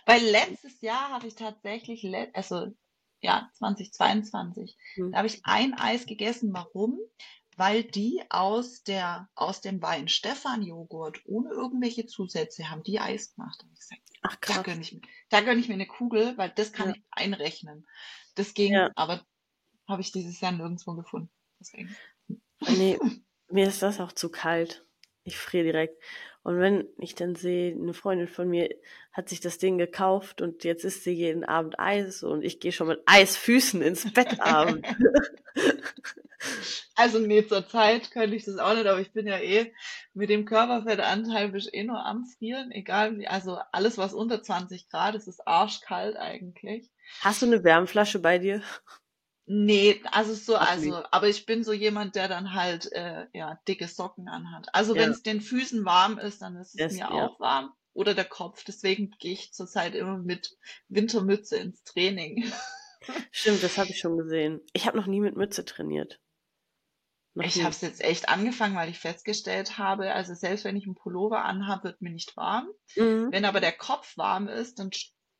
Weil 0.07 0.23
letztes 0.23 0.81
Jahr 0.81 1.11
habe 1.11 1.27
ich 1.27 1.35
tatsächlich, 1.35 2.07
also 2.35 2.73
ja, 3.21 3.49
2022, 3.55 4.77
hm. 4.95 5.13
da 5.13 5.19
habe 5.19 5.29
ich 5.29 5.41
ein 5.45 5.75
Eis 5.75 6.07
gegessen. 6.07 6.53
Warum? 6.53 6.99
Weil 7.57 7.85
die 7.85 8.23
aus 8.31 8.83
der, 8.83 9.29
aus 9.35 9.61
dem 9.61 9.81
Wein 9.83 10.09
Stefan 10.09 10.63
Joghurt 10.63 11.21
ohne 11.27 11.51
irgendwelche 11.51 12.07
Zusätze 12.07 12.71
haben 12.71 12.83
die 12.83 12.99
Eis 12.99 13.35
gemacht. 13.35 13.63
Und 13.63 13.73
ich 13.73 13.81
gesagt, 13.81 14.03
Ach, 14.23 14.41
krass. 14.41 14.57
Da 14.57 14.63
gönne 14.63 14.81
ich, 14.81 15.01
da 15.29 15.41
gönn 15.41 15.59
ich 15.59 15.69
mir 15.69 15.75
eine 15.75 15.87
Kugel, 15.87 16.37
weil 16.39 16.51
das 16.51 16.73
kann 16.73 16.89
ja. 16.89 16.95
ich 16.97 17.03
einrechnen. 17.11 17.87
Das 18.35 18.55
ging, 18.55 18.73
ja. 18.73 18.91
aber 18.95 19.25
habe 19.89 20.01
ich 20.01 20.13
dieses 20.13 20.41
Jahr 20.41 20.53
nirgendwo 20.53 20.95
gefunden. 20.95 21.31
Deswegen. 21.61 21.95
Nee, 22.61 22.99
mir 23.49 23.69
ist 23.69 23.83
das 23.83 24.01
auch 24.01 24.13
zu 24.13 24.31
kalt. 24.31 24.87
Ich 25.25 25.37
friere 25.37 25.65
direkt. 25.65 26.03
Und 26.43 26.59
wenn 26.59 26.89
ich 26.99 27.15
dann 27.15 27.35
sehe, 27.35 27.73
eine 27.75 27.95
Freundin 27.95 28.29
von 28.29 28.49
mir 28.49 28.69
hat 29.13 29.29
sich 29.29 29.41
das 29.41 29.59
Ding 29.59 29.79
gekauft 29.79 30.41
und 30.41 30.65
jetzt 30.65 30.85
isst 30.85 31.05
sie 31.05 31.13
jeden 31.13 31.45
Abend 31.45 31.79
Eis 31.79 32.23
und 32.23 32.43
ich 32.43 32.59
gehe 32.59 32.73
schon 32.73 32.89
mit 32.89 33.01
Eisfüßen 33.07 33.81
ins 33.83 34.13
Bett 34.13 34.41
abend. 34.41 34.87
Also 36.95 37.19
nee, 37.19 37.47
zur 37.47 37.67
Zeit 37.67 38.11
könnte 38.11 38.37
ich 38.37 38.45
das 38.45 38.59
auch 38.59 38.75
nicht, 38.75 38.87
aber 38.87 39.01
ich 39.01 39.13
bin 39.13 39.27
ja 39.27 39.39
eh 39.39 39.73
mit 40.13 40.29
dem 40.29 40.45
Körperfettanteil 40.45 41.49
bin 41.49 41.61
ich 41.61 41.73
eh 41.73 41.85
nur 41.85 42.05
am 42.05 42.27
Frieren, 42.27 42.71
egal 42.71 43.19
wie, 43.19 43.27
also 43.27 43.59
alles 43.71 43.97
was 43.97 44.13
unter 44.13 44.43
20 44.43 44.89
Grad 44.89 45.15
ist, 45.15 45.29
ist 45.29 45.47
arschkalt 45.47 46.17
eigentlich. 46.17 46.91
Hast 47.21 47.43
du 47.43 47.47
eine 47.47 47.65
Wärmflasche 47.65 48.19
bei 48.19 48.39
dir? 48.39 48.63
Nee, 49.45 50.01
also 50.11 50.35
so, 50.35 50.57
also, 50.57 51.03
aber 51.11 51.29
ich 51.29 51.47
bin 51.47 51.65
so 51.65 51.73
jemand, 51.73 52.15
der 52.15 52.29
dann 52.29 52.55
halt 52.55 52.91
äh, 52.93 53.27
ja 53.33 53.61
dicke 53.67 53.89
Socken 53.89 54.29
anhat. 54.29 54.69
Also 54.73 54.95
ja. 54.95 55.03
wenn 55.03 55.11
es 55.11 55.23
den 55.23 55.41
Füßen 55.41 55.85
warm 55.85 56.19
ist, 56.19 56.43
dann 56.43 56.57
ist 56.57 56.79
es 56.79 56.93
mir 56.93 56.99
ja. 57.01 57.11
auch 57.11 57.41
warm. 57.41 57.73
Oder 57.93 58.15
der 58.15 58.25
Kopf. 58.25 58.65
Deswegen 58.65 59.11
gehe 59.19 59.33
ich 59.33 59.53
zurzeit 59.53 59.95
immer 59.95 60.17
mit 60.17 60.57
Wintermütze 60.89 61.57
ins 61.57 61.83
Training. 61.83 62.51
Stimmt, 63.33 63.63
das 63.63 63.77
habe 63.79 63.91
ich 63.91 63.99
schon 63.99 64.17
gesehen. 64.17 64.61
Ich 64.73 64.87
habe 64.87 64.97
noch 64.97 65.07
nie 65.07 65.21
mit 65.21 65.37
Mütze 65.37 65.65
trainiert. 65.65 66.21
Noch 67.35 67.45
ich 67.45 67.61
habe 67.61 67.71
es 67.71 67.81
jetzt 67.81 68.03
echt 68.03 68.29
angefangen, 68.29 68.77
weil 68.77 68.91
ich 68.91 68.99
festgestellt 68.99 69.79
habe, 69.79 70.13
also 70.13 70.35
selbst 70.35 70.65
wenn 70.65 70.77
ich 70.77 70.85
einen 70.85 70.95
Pullover 70.95 71.45
anhabe, 71.45 71.85
wird 71.85 72.03
mir 72.03 72.11
nicht 72.11 72.37
warm. 72.37 72.69
Mhm. 72.95 73.29
Wenn 73.33 73.45
aber 73.45 73.61
der 73.61 73.73
Kopf 73.73 74.17
warm 74.17 74.49
ist, 74.49 74.79
dann 74.79 74.91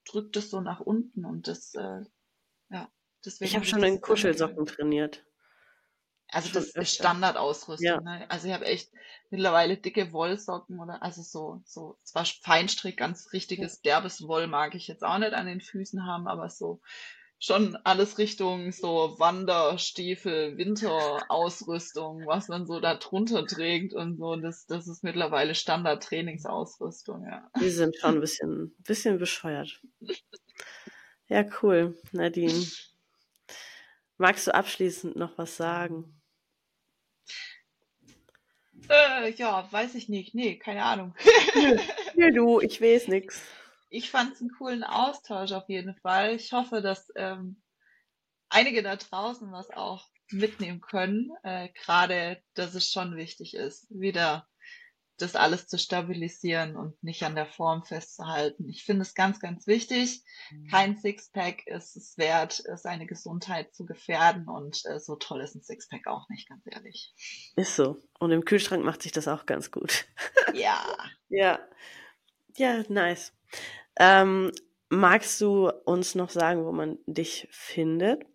drückt 0.05 0.37
es 0.37 0.51
so 0.51 0.61
nach 0.61 0.81
unten 0.81 1.25
und 1.25 1.49
das 1.49 1.75
äh, 1.75 2.01
ja 2.71 2.91
Deswegen 3.25 3.49
ich 3.49 3.57
habe 3.57 3.65
schon 3.65 3.83
in 3.83 4.01
Kuschelsocken 4.01 4.67
trainiert. 4.67 5.25
Also 6.29 6.51
das 6.53 6.71
ist 6.71 6.95
Standardausrüstung. 6.95 7.87
Ja. 7.87 8.01
Ne? 8.01 8.31
Also 8.31 8.49
ich 8.49 8.55
habe 8.55 8.65
echt 8.65 8.91
mittlerweile 9.31 9.77
dicke 9.77 10.13
Wollsocken 10.13 10.81
oder 10.81 11.03
also 11.03 11.23
so 11.23 11.61
so 11.67 11.99
zwar 12.03 12.25
Feinstrick, 12.25 12.97
ganz 12.97 13.33
richtiges 13.35 13.83
derbes 13.83 14.27
Woll 14.27 14.47
mag 14.47 14.75
ich 14.75 14.89
jetzt 14.89 15.05
auch 15.05 15.19
nicht 15.19 15.35
an 15.35 15.47
den 15.47 15.61
Füßen 15.61 16.07
haben, 16.07 16.27
aber 16.27 16.49
so 16.49 16.81
schon 17.43 17.77
alles 17.85 18.19
Richtung 18.19 18.71
so 18.71 19.17
Wanderstiefel, 19.19 20.57
Winterausrüstung, 20.57 22.25
was 22.25 22.49
man 22.49 22.67
so 22.67 22.79
da 22.79 22.95
drunter 22.95 23.45
trägt 23.47 23.95
und 23.95 24.17
so. 24.17 24.37
Das, 24.37 24.67
das 24.67 24.87
ist 24.87 25.03
mittlerweile 25.03 25.57
Standard-Trainingsausrüstung, 25.57 27.27
ja. 27.27 27.51
Die 27.61 27.71
sind 27.71 27.97
schon 27.97 28.15
ein 28.15 28.21
bisschen, 28.21 28.75
bisschen 28.79 29.19
bescheuert. 29.19 29.83
Ja, 31.27 31.45
cool, 31.63 31.99
Nadine. 32.13 32.55
Magst 34.23 34.47
du 34.47 34.55
abschließend 34.55 35.17
noch 35.17 35.37
was 35.37 35.57
sagen? 35.57 36.23
Äh, 38.89 39.33
ja, 39.33 39.67
weiß 39.73 39.97
ich 39.97 40.09
nicht. 40.09 40.33
Nee, 40.33 40.59
keine 40.59 40.85
Ahnung. 40.85 41.17
Nö, 42.15 42.31
du, 42.31 42.61
ich 42.61 42.81
weiß 42.81 43.09
nix. 43.09 43.43
Ich 43.91 44.13
fand 44.13 44.35
es 44.35 44.41
einen 44.41 44.53
coolen 44.53 44.85
Austausch 44.85 45.51
auf 45.51 45.69
jeden 45.69 45.97
Fall. 45.97 46.37
Ich 46.37 46.53
hoffe, 46.53 46.83
dass 46.83 47.11
ähm, 47.17 47.61
einige 48.49 48.85
da 48.85 48.95
draußen 48.95 49.51
was 49.51 49.71
auch 49.71 50.09
mitnehmen 50.31 50.81
können. 50.81 51.33
Äh, 51.43 51.71
Gerade, 51.71 52.41
dass 52.55 52.77
es 52.77 52.93
schon 52.93 53.17
wichtig 53.17 53.55
ist, 53.55 53.89
wieder 53.91 54.49
das 55.23 55.37
alles 55.37 55.67
zu 55.69 55.79
stabilisieren 55.79 56.77
und 56.77 57.03
nicht 57.03 57.23
an 57.23 57.35
der 57.35 57.47
Form 57.47 57.85
festzuhalten. 57.85 58.69
Ich 58.69 58.85
finde 58.85 59.03
es 59.03 59.15
ganz, 59.15 59.41
ganz 59.41 59.67
wichtig. 59.67 60.23
Mhm. 60.51 60.67
Kein 60.69 60.97
Sixpack 60.97 61.67
ist 61.67 61.97
es 61.97 62.19
wert, 62.19 62.63
seine 62.75 63.07
Gesundheit 63.07 63.75
zu 63.75 63.87
gefährden 63.87 64.49
und 64.49 64.83
äh, 64.87 64.99
so 64.99 65.17
toll 65.17 65.41
ist 65.41 65.55
ein 65.55 65.63
Sixpack 65.63 66.07
auch 66.07 66.29
nicht, 66.29 66.49
ganz 66.49 66.63
ehrlich. 66.67 67.15
Ist 67.57 67.77
so. 67.77 68.03
Und 68.19 68.33
im 68.33 68.45
Kühlschrank 68.45 68.85
macht 68.85 69.03
sich 69.03 69.13
das 69.13 69.29
auch 69.29 69.47
ganz 69.47 69.71
gut. 69.71 70.05
Ja. 70.55 70.85
ja. 71.31 71.61
Ja, 72.57 72.85
nice. 72.89 73.33
Ähm, 73.99 74.53
magst 74.91 75.41
du 75.41 75.71
uns 75.85 76.15
noch 76.15 76.29
sagen, 76.29 76.67
wo 76.67 76.73
man 76.73 76.99
dich 77.07 77.49
findet? 77.51 78.27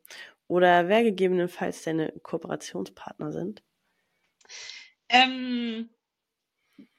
Oder 0.48 0.88
wer 0.88 1.04
gegebenenfalls 1.04 1.84
deine 1.84 2.12
Kooperationspartner 2.24 3.32
sind? 3.32 3.62
Ähm, 5.10 5.90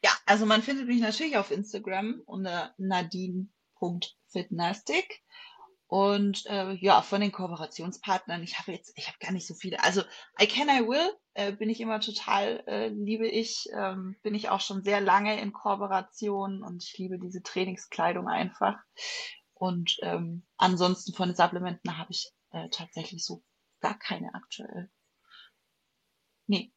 ja, 0.03 0.11
also 0.27 0.47
man 0.47 0.63
findet 0.63 0.87
mich 0.87 1.01
natürlich 1.01 1.37
auf 1.37 1.51
Instagram 1.51 2.23
unter 2.27 2.73
nadine.fitnastic. 2.79 5.23
Und 5.89 6.45
äh, 6.47 6.75
ja, 6.75 7.01
von 7.01 7.23
den 7.23 7.33
Kooperationspartnern, 7.33 8.43
ich 8.43 8.59
habe 8.59 8.73
jetzt, 8.73 8.93
ich 8.97 9.09
habe 9.09 9.17
gar 9.21 9.33
nicht 9.33 9.47
so 9.47 9.55
viele. 9.55 9.83
Also 9.83 10.03
I 10.39 10.47
Can 10.47 10.69
I 10.69 10.87
Will 10.87 11.11
äh, 11.33 11.53
bin 11.53 11.71
ich 11.71 11.81
immer 11.81 11.99
total, 12.01 12.63
äh, 12.67 12.89
liebe 12.89 13.27
ich, 13.27 13.71
ähm, 13.73 14.17
bin 14.23 14.35
ich 14.35 14.51
auch 14.51 14.61
schon 14.61 14.83
sehr 14.83 15.01
lange 15.01 15.41
in 15.41 15.55
Kooperation 15.55 16.63
und 16.63 16.85
ich 16.85 16.99
liebe 16.99 17.19
diese 17.19 17.43
Trainingskleidung 17.43 18.29
einfach. 18.29 18.77
Und 19.55 19.97
ähm, 20.03 20.47
ansonsten 20.59 21.15
von 21.15 21.31
den 21.31 21.37
Supplementen 21.37 21.97
habe 21.97 22.11
ich 22.11 22.31
äh, 22.51 22.69
tatsächlich 22.69 23.25
so 23.25 23.43
gar 23.81 23.99
keine 23.99 24.35
aktuell. 24.35 24.91
Nee, 26.47 26.71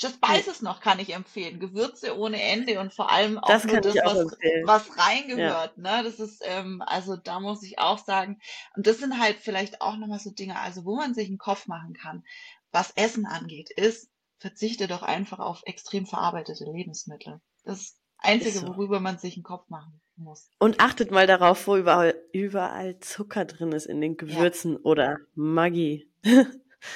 Just 0.00 0.16
Spices 0.16 0.62
noch 0.62 0.80
kann 0.80 1.00
ich 1.00 1.12
empfehlen. 1.12 1.58
Gewürze 1.58 2.16
ohne 2.16 2.40
Ende 2.40 2.78
und 2.78 2.94
vor 2.94 3.10
allem 3.10 3.38
auch 3.38 3.48
das 3.48 3.64
nur 3.64 3.80
das, 3.80 3.96
was, 3.96 4.38
was 4.64 4.98
reingehört. 4.98 5.76
Ja. 5.76 5.82
Ne? 5.82 6.04
Das 6.04 6.20
ist, 6.20 6.40
ähm, 6.44 6.82
also 6.86 7.16
da 7.16 7.40
muss 7.40 7.64
ich 7.64 7.80
auch 7.80 7.98
sagen, 7.98 8.40
und 8.76 8.86
das 8.86 8.98
sind 8.98 9.18
halt 9.18 9.38
vielleicht 9.40 9.80
auch 9.80 9.96
nochmal 9.96 10.20
so 10.20 10.30
Dinge, 10.30 10.58
also 10.58 10.84
wo 10.84 10.94
man 10.94 11.14
sich 11.14 11.28
einen 11.28 11.38
Kopf 11.38 11.66
machen 11.66 11.94
kann, 11.94 12.24
was 12.70 12.92
Essen 12.92 13.26
angeht, 13.26 13.70
ist, 13.70 14.08
verzichte 14.38 14.86
doch 14.86 15.02
einfach 15.02 15.40
auf 15.40 15.62
extrem 15.64 16.06
verarbeitete 16.06 16.64
Lebensmittel. 16.64 17.40
Das 17.64 17.96
Einzige, 18.18 18.60
so. 18.60 18.68
worüber 18.68 19.00
man 19.00 19.18
sich 19.18 19.34
einen 19.36 19.42
Kopf 19.42 19.68
machen 19.68 20.00
muss. 20.16 20.48
Und 20.58 20.80
achtet 20.80 21.10
mal 21.10 21.26
darauf, 21.26 21.66
wo 21.66 21.76
überall, 21.76 22.14
überall 22.32 23.00
Zucker 23.00 23.44
drin 23.44 23.72
ist 23.72 23.86
in 23.86 24.00
den 24.00 24.16
Gewürzen 24.16 24.74
ja. 24.74 24.80
oder 24.82 25.18
Maggi. 25.34 26.08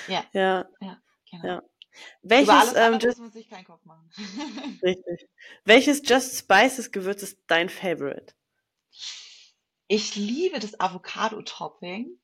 ja. 0.06 0.24
ja. 0.32 0.66
Ja, 0.80 0.98
genau. 1.30 1.46
Ja. 1.46 1.62
Welches, 2.22 2.48
Über 2.48 2.60
alles 2.60 2.74
ähm, 2.74 3.08
muss 3.08 3.18
man 3.18 3.32
sich 3.32 3.48
keinen 3.48 3.64
Kopf 3.64 3.84
machen. 3.84 4.08
richtig. 4.82 5.28
Welches 5.64 6.02
Just 6.04 6.36
Spices 6.36 6.90
Gewürz 6.92 7.22
ist 7.22 7.38
dein 7.46 7.68
Favorite? 7.68 8.34
Ich 9.88 10.16
liebe 10.16 10.58
das 10.58 10.80
Avocado-Topping. 10.80 12.18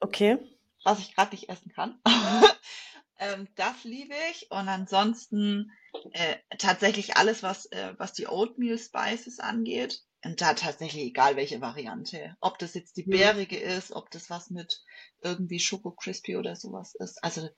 Okay. 0.00 0.38
Was 0.84 1.00
ich 1.00 1.14
gerade 1.14 1.32
nicht 1.34 1.48
essen 1.48 1.70
kann. 1.72 2.00
ähm, 3.18 3.48
das 3.56 3.84
liebe 3.84 4.14
ich. 4.30 4.50
Und 4.50 4.68
ansonsten 4.68 5.72
äh, 6.12 6.36
tatsächlich 6.58 7.16
alles, 7.16 7.42
was, 7.42 7.66
äh, 7.66 7.94
was 7.98 8.14
die 8.14 8.26
Oatmeal 8.26 8.78
Spices 8.78 9.38
angeht. 9.38 10.02
Und 10.22 10.40
da 10.40 10.54
tatsächlich 10.54 11.04
egal 11.04 11.36
welche 11.36 11.60
Variante. 11.60 12.36
Ob 12.40 12.58
das 12.58 12.74
jetzt 12.74 12.96
die 12.96 13.06
mhm. 13.06 13.10
bärige 13.10 13.58
ist, 13.58 13.92
ob 13.92 14.10
das 14.10 14.28
was 14.28 14.50
mit 14.50 14.82
irgendwie 15.22 15.60
Schoko 15.60 15.92
Crispy 15.92 16.36
oder 16.36 16.56
sowas 16.56 16.94
ist. 16.94 17.22
Also 17.24 17.48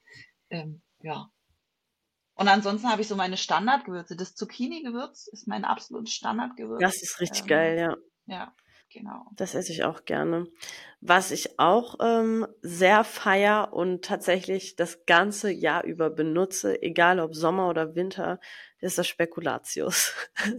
ähm, 0.50 0.82
ja, 1.00 1.30
und 2.34 2.48
ansonsten 2.48 2.88
habe 2.90 3.02
ich 3.02 3.08
so 3.08 3.16
meine 3.16 3.36
Standardgewürze. 3.36 4.16
Das 4.16 4.34
Zucchini-Gewürz 4.34 5.28
ist 5.28 5.46
mein 5.46 5.64
absolutes 5.64 6.14
Standardgewürz. 6.14 6.80
Das 6.80 7.02
ist 7.02 7.20
richtig 7.20 7.42
ähm, 7.42 7.46
geil, 7.48 7.78
ja. 7.78 7.96
Ja, 8.26 8.54
genau. 8.90 9.26
Das 9.36 9.54
esse 9.54 9.72
ich 9.72 9.84
auch 9.84 10.04
gerne. 10.04 10.46
Was 11.00 11.30
ich 11.30 11.58
auch 11.58 11.96
ähm, 12.00 12.46
sehr 12.62 13.04
feier 13.04 13.72
und 13.72 14.04
tatsächlich 14.04 14.76
das 14.76 15.04
ganze 15.04 15.50
Jahr 15.50 15.84
über 15.84 16.08
benutze, 16.10 16.80
egal 16.82 17.20
ob 17.20 17.34
Sommer 17.34 17.68
oder 17.68 17.94
Winter, 17.94 18.40
ist 18.82 18.98
das 18.98 19.08
Spekulatius. 19.08 20.12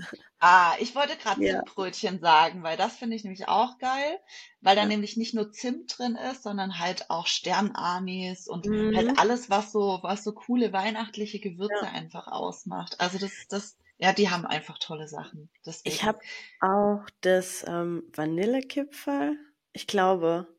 Ah, 0.45 0.75
ich 0.81 0.93
wollte 0.93 1.15
gerade 1.15 1.41
ja. 1.41 1.53
Zimtbrötchen 1.53 2.19
sagen, 2.19 2.63
weil 2.63 2.75
das 2.75 2.97
finde 2.97 3.15
ich 3.15 3.23
nämlich 3.23 3.47
auch 3.47 3.77
geil, 3.77 4.19
weil 4.59 4.75
da 4.75 4.81
ja. 4.81 4.87
nämlich 4.89 5.15
nicht 5.15 5.33
nur 5.33 5.53
Zimt 5.53 5.97
drin 5.97 6.17
ist, 6.17 6.43
sondern 6.43 6.79
halt 6.79 7.09
auch 7.09 7.27
Sternanis 7.27 8.49
und 8.49 8.67
halt 8.67 8.91
mhm. 8.91 8.97
halt 8.97 9.19
alles, 9.19 9.49
was 9.49 9.71
so, 9.71 9.99
was 10.01 10.25
so 10.25 10.33
coole 10.33 10.73
weihnachtliche 10.73 11.39
Gewürze 11.39 11.85
ja. 11.85 11.91
einfach 11.91 12.27
ausmacht. 12.27 12.99
Also 12.99 13.19
das, 13.19 13.31
das, 13.47 13.77
ja, 13.97 14.11
die 14.11 14.29
haben 14.29 14.45
einfach 14.45 14.77
tolle 14.79 15.07
Sachen. 15.07 15.49
Deswegen. 15.65 15.95
Ich 15.95 16.03
habe 16.03 16.19
auch 16.59 17.05
das 17.21 17.63
ähm, 17.65 18.03
Vanillekipferl. 18.13 19.37
Ich 19.71 19.87
glaube. 19.87 20.52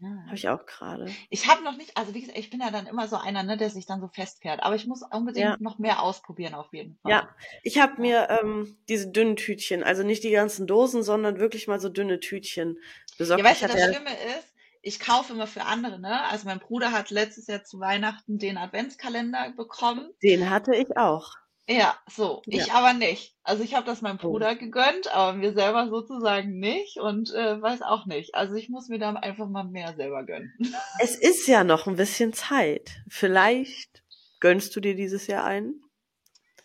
Habe 0.00 0.36
ich 0.36 0.48
auch 0.48 0.64
gerade. 0.64 1.12
Ich 1.28 1.48
habe 1.48 1.64
noch 1.64 1.76
nicht, 1.76 1.96
also 1.96 2.14
wie 2.14 2.20
gesagt, 2.20 2.38
ich 2.38 2.50
bin 2.50 2.60
ja 2.60 2.70
dann 2.70 2.86
immer 2.86 3.08
so 3.08 3.16
einer, 3.16 3.42
ne, 3.42 3.56
der 3.56 3.70
sich 3.70 3.86
dann 3.86 4.00
so 4.00 4.08
festfährt. 4.08 4.62
Aber 4.62 4.76
ich 4.76 4.86
muss 4.86 5.02
unbedingt 5.02 5.44
ja. 5.44 5.56
noch 5.58 5.78
mehr 5.78 6.02
ausprobieren 6.02 6.54
auf 6.54 6.72
jeden 6.72 6.96
Fall. 6.98 7.10
Ja, 7.10 7.28
ich 7.64 7.80
habe 7.80 8.00
mir 8.00 8.28
ähm, 8.30 8.78
diese 8.88 9.10
dünnen 9.10 9.36
Tütchen, 9.36 9.82
also 9.82 10.04
nicht 10.04 10.22
die 10.22 10.30
ganzen 10.30 10.66
Dosen, 10.68 11.02
sondern 11.02 11.38
wirklich 11.38 11.66
mal 11.66 11.80
so 11.80 11.88
dünne 11.88 12.20
Tütchen 12.20 12.78
besorgt. 13.18 13.42
Ja, 13.42 13.48
weißt 13.48 13.62
du, 13.62 13.66
das 13.66 13.76
ja 13.80 13.92
Schlimme 13.92 14.12
ist, 14.38 14.54
ich 14.82 15.00
kaufe 15.00 15.32
immer 15.32 15.48
für 15.48 15.64
andere, 15.64 15.98
ne? 15.98 16.22
Also 16.24 16.46
mein 16.46 16.60
Bruder 16.60 16.92
hat 16.92 17.10
letztes 17.10 17.48
Jahr 17.48 17.64
zu 17.64 17.80
Weihnachten 17.80 18.38
den 18.38 18.56
Adventskalender 18.56 19.52
bekommen. 19.56 20.10
Den 20.22 20.48
hatte 20.48 20.76
ich 20.76 20.96
auch. 20.96 21.32
Ja, 21.70 21.98
so. 22.10 22.40
Ja. 22.46 22.64
Ich 22.64 22.72
aber 22.72 22.94
nicht. 22.94 23.36
Also 23.42 23.62
ich 23.62 23.74
habe 23.74 23.84
das 23.84 24.00
meinem 24.00 24.18
oh. 24.22 24.28
Bruder 24.28 24.52
oh. 24.52 24.58
gegönnt, 24.58 25.12
aber 25.12 25.34
mir 25.34 25.52
selber 25.52 25.88
sozusagen 25.88 26.58
nicht 26.58 26.96
und 26.98 27.32
äh, 27.34 27.60
weiß 27.60 27.82
auch 27.82 28.06
nicht. 28.06 28.34
Also 28.34 28.54
ich 28.54 28.70
muss 28.70 28.88
mir 28.88 28.98
da 28.98 29.12
einfach 29.12 29.48
mal 29.48 29.64
mehr 29.64 29.94
selber 29.94 30.24
gönnen. 30.24 30.52
Es 31.00 31.14
ist 31.14 31.46
ja 31.46 31.64
noch 31.64 31.86
ein 31.86 31.96
bisschen 31.96 32.32
Zeit. 32.32 33.02
Vielleicht 33.08 34.02
gönnst 34.40 34.74
du 34.74 34.80
dir 34.80 34.94
dieses 34.94 35.26
Jahr 35.26 35.44
einen? 35.44 35.82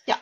Ja. 0.06 0.16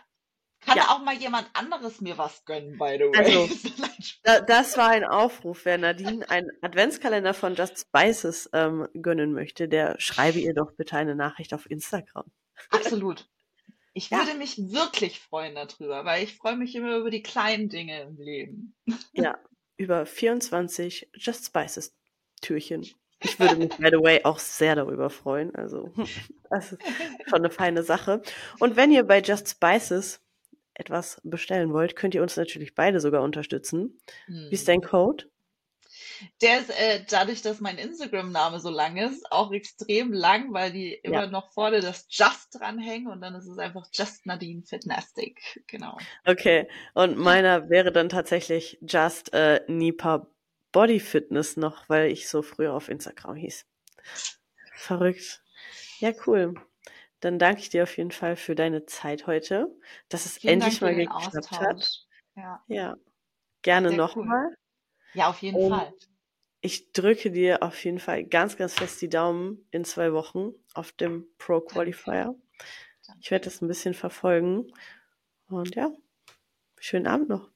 Kann 0.61 0.77
ja. 0.77 0.89
auch 0.89 1.03
mal 1.03 1.15
jemand 1.15 1.47
anderes 1.53 2.01
mir 2.01 2.17
was 2.17 2.43
gönnen, 2.45 2.79
by 2.79 2.97
the 2.97 3.03
way. 3.03 3.17
Also, 3.17 3.49
da, 4.23 4.41
das 4.41 4.77
war 4.77 4.89
ein 4.89 5.05
Aufruf. 5.05 5.65
Wer 5.65 5.77
Nadine 5.77 6.27
einen 6.27 6.49
Adventskalender 6.61 7.35
von 7.35 7.53
Just 7.53 7.81
Spices 7.81 8.49
ähm, 8.53 8.87
gönnen 8.99 9.33
möchte, 9.33 9.67
der 9.67 9.95
schreibe 9.99 10.39
ihr 10.39 10.55
doch 10.55 10.71
bitte 10.71 10.97
eine 10.97 11.15
Nachricht 11.15 11.53
auf 11.53 11.69
Instagram. 11.69 12.25
Absolut. 12.71 13.30
Ich 13.93 14.09
ja. 14.09 14.19
würde 14.19 14.37
mich 14.37 14.57
wirklich 14.57 15.19
freuen 15.19 15.55
darüber, 15.55 16.05
weil 16.05 16.23
ich 16.23 16.35
freue 16.35 16.55
mich 16.55 16.75
immer 16.75 16.97
über 16.97 17.09
die 17.09 17.23
kleinen 17.23 17.69
Dinge 17.69 18.01
im 18.03 18.17
Leben. 18.17 18.75
Ja, 19.13 19.37
über 19.77 20.05
24 20.05 21.09
Just 21.15 21.45
Spices 21.45 21.95
Türchen. 22.41 22.87
Ich 23.19 23.39
würde 23.39 23.55
mich, 23.55 23.69
by 23.77 23.89
the 23.91 24.01
way, 24.01 24.23
auch 24.23 24.39
sehr 24.39 24.75
darüber 24.75 25.09
freuen. 25.09 25.53
Also, 25.55 25.91
das 26.49 26.71
ist 26.71 26.81
schon 27.27 27.39
eine 27.39 27.51
feine 27.51 27.83
Sache. 27.83 28.21
Und 28.59 28.75
wenn 28.75 28.91
ihr 28.91 29.03
bei 29.03 29.21
Just 29.21 29.49
Spices 29.49 30.21
etwas 30.73 31.21
bestellen 31.23 31.73
wollt, 31.73 31.95
könnt 31.95 32.15
ihr 32.15 32.21
uns 32.21 32.37
natürlich 32.37 32.75
beide 32.75 32.99
sogar 32.99 33.21
unterstützen. 33.23 33.99
Hm. 34.25 34.47
Wie 34.49 34.55
ist 34.55 34.67
dein 34.67 34.81
Code? 34.81 35.25
Der 36.41 36.59
ist 36.59 36.69
äh, 36.69 37.03
dadurch, 37.09 37.41
dass 37.41 37.59
mein 37.59 37.77
Instagram-Name 37.77 38.59
so 38.59 38.69
lang 38.69 38.97
ist, 38.97 39.31
auch 39.31 39.51
extrem 39.51 40.13
lang, 40.13 40.53
weil 40.53 40.71
die 40.71 40.93
immer 40.93 41.27
noch 41.27 41.51
vorne 41.53 41.81
das 41.81 42.07
Just 42.09 42.59
dranhängen 42.59 43.07
und 43.11 43.21
dann 43.21 43.35
ist 43.35 43.47
es 43.47 43.57
einfach 43.57 43.87
Just 43.91 44.25
Nadine 44.25 44.63
Fitnastic. 44.63 45.63
Genau. 45.67 45.97
Okay. 46.25 46.67
Und 46.93 47.17
meiner 47.17 47.69
wäre 47.69 47.91
dann 47.91 48.09
tatsächlich 48.09 48.77
Just 48.81 49.33
äh, 49.33 49.61
Nipa 49.67 50.27
Body 50.71 50.99
Fitness 50.99 51.57
noch, 51.57 51.89
weil 51.89 52.11
ich 52.11 52.29
so 52.29 52.41
früher 52.41 52.73
auf 52.73 52.89
Instagram 52.89 53.35
hieß. 53.35 53.65
Verrückt. 54.73 55.43
Ja, 55.99 56.11
cool. 56.25 56.55
Dann 57.19 57.37
danke 57.37 57.61
ich 57.61 57.69
dir 57.69 57.83
auf 57.83 57.95
jeden 57.97 58.11
Fall 58.11 58.35
für 58.35 58.55
deine 58.55 58.85
Zeit 58.85 59.27
heute, 59.27 59.67
dass 60.09 60.25
es 60.25 60.39
Vielen 60.39 60.55
endlich 60.55 60.81
mal 60.81 60.95
geklappt 60.95 61.37
Austausch. 61.37 61.59
hat. 61.59 62.07
Ja. 62.35 62.63
ja. 62.67 62.95
Gerne 63.61 63.91
nochmal. 63.91 64.47
Cool. 64.47 64.55
Ja, 65.13 65.29
auf 65.29 65.41
jeden 65.41 65.57
Und 65.57 65.69
Fall. 65.69 65.93
Ich 66.61 66.93
drücke 66.93 67.31
dir 67.31 67.63
auf 67.63 67.83
jeden 67.83 67.99
Fall 67.99 68.23
ganz, 68.23 68.55
ganz 68.55 68.75
fest 68.75 69.01
die 69.01 69.09
Daumen 69.09 69.67
in 69.71 69.83
zwei 69.83 70.13
Wochen 70.13 70.53
auf 70.73 70.91
dem 70.91 71.27
Pro 71.37 71.59
Qualifier. 71.59 72.35
Ich 73.19 73.31
werde 73.31 73.45
das 73.45 73.61
ein 73.61 73.67
bisschen 73.67 73.93
verfolgen. 73.93 74.71
Und 75.47 75.75
ja, 75.75 75.91
schönen 76.79 77.07
Abend 77.07 77.29
noch. 77.29 77.49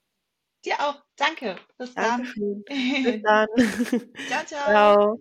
Dir 0.65 0.79
auch. 0.79 1.03
Danke. 1.15 1.55
Bis 1.77 1.93
dann. 1.93 2.23
Bis 2.67 3.21
dann. 3.21 3.47
ciao, 4.27 4.45
ciao. 4.45 4.65
ciao. 4.65 5.19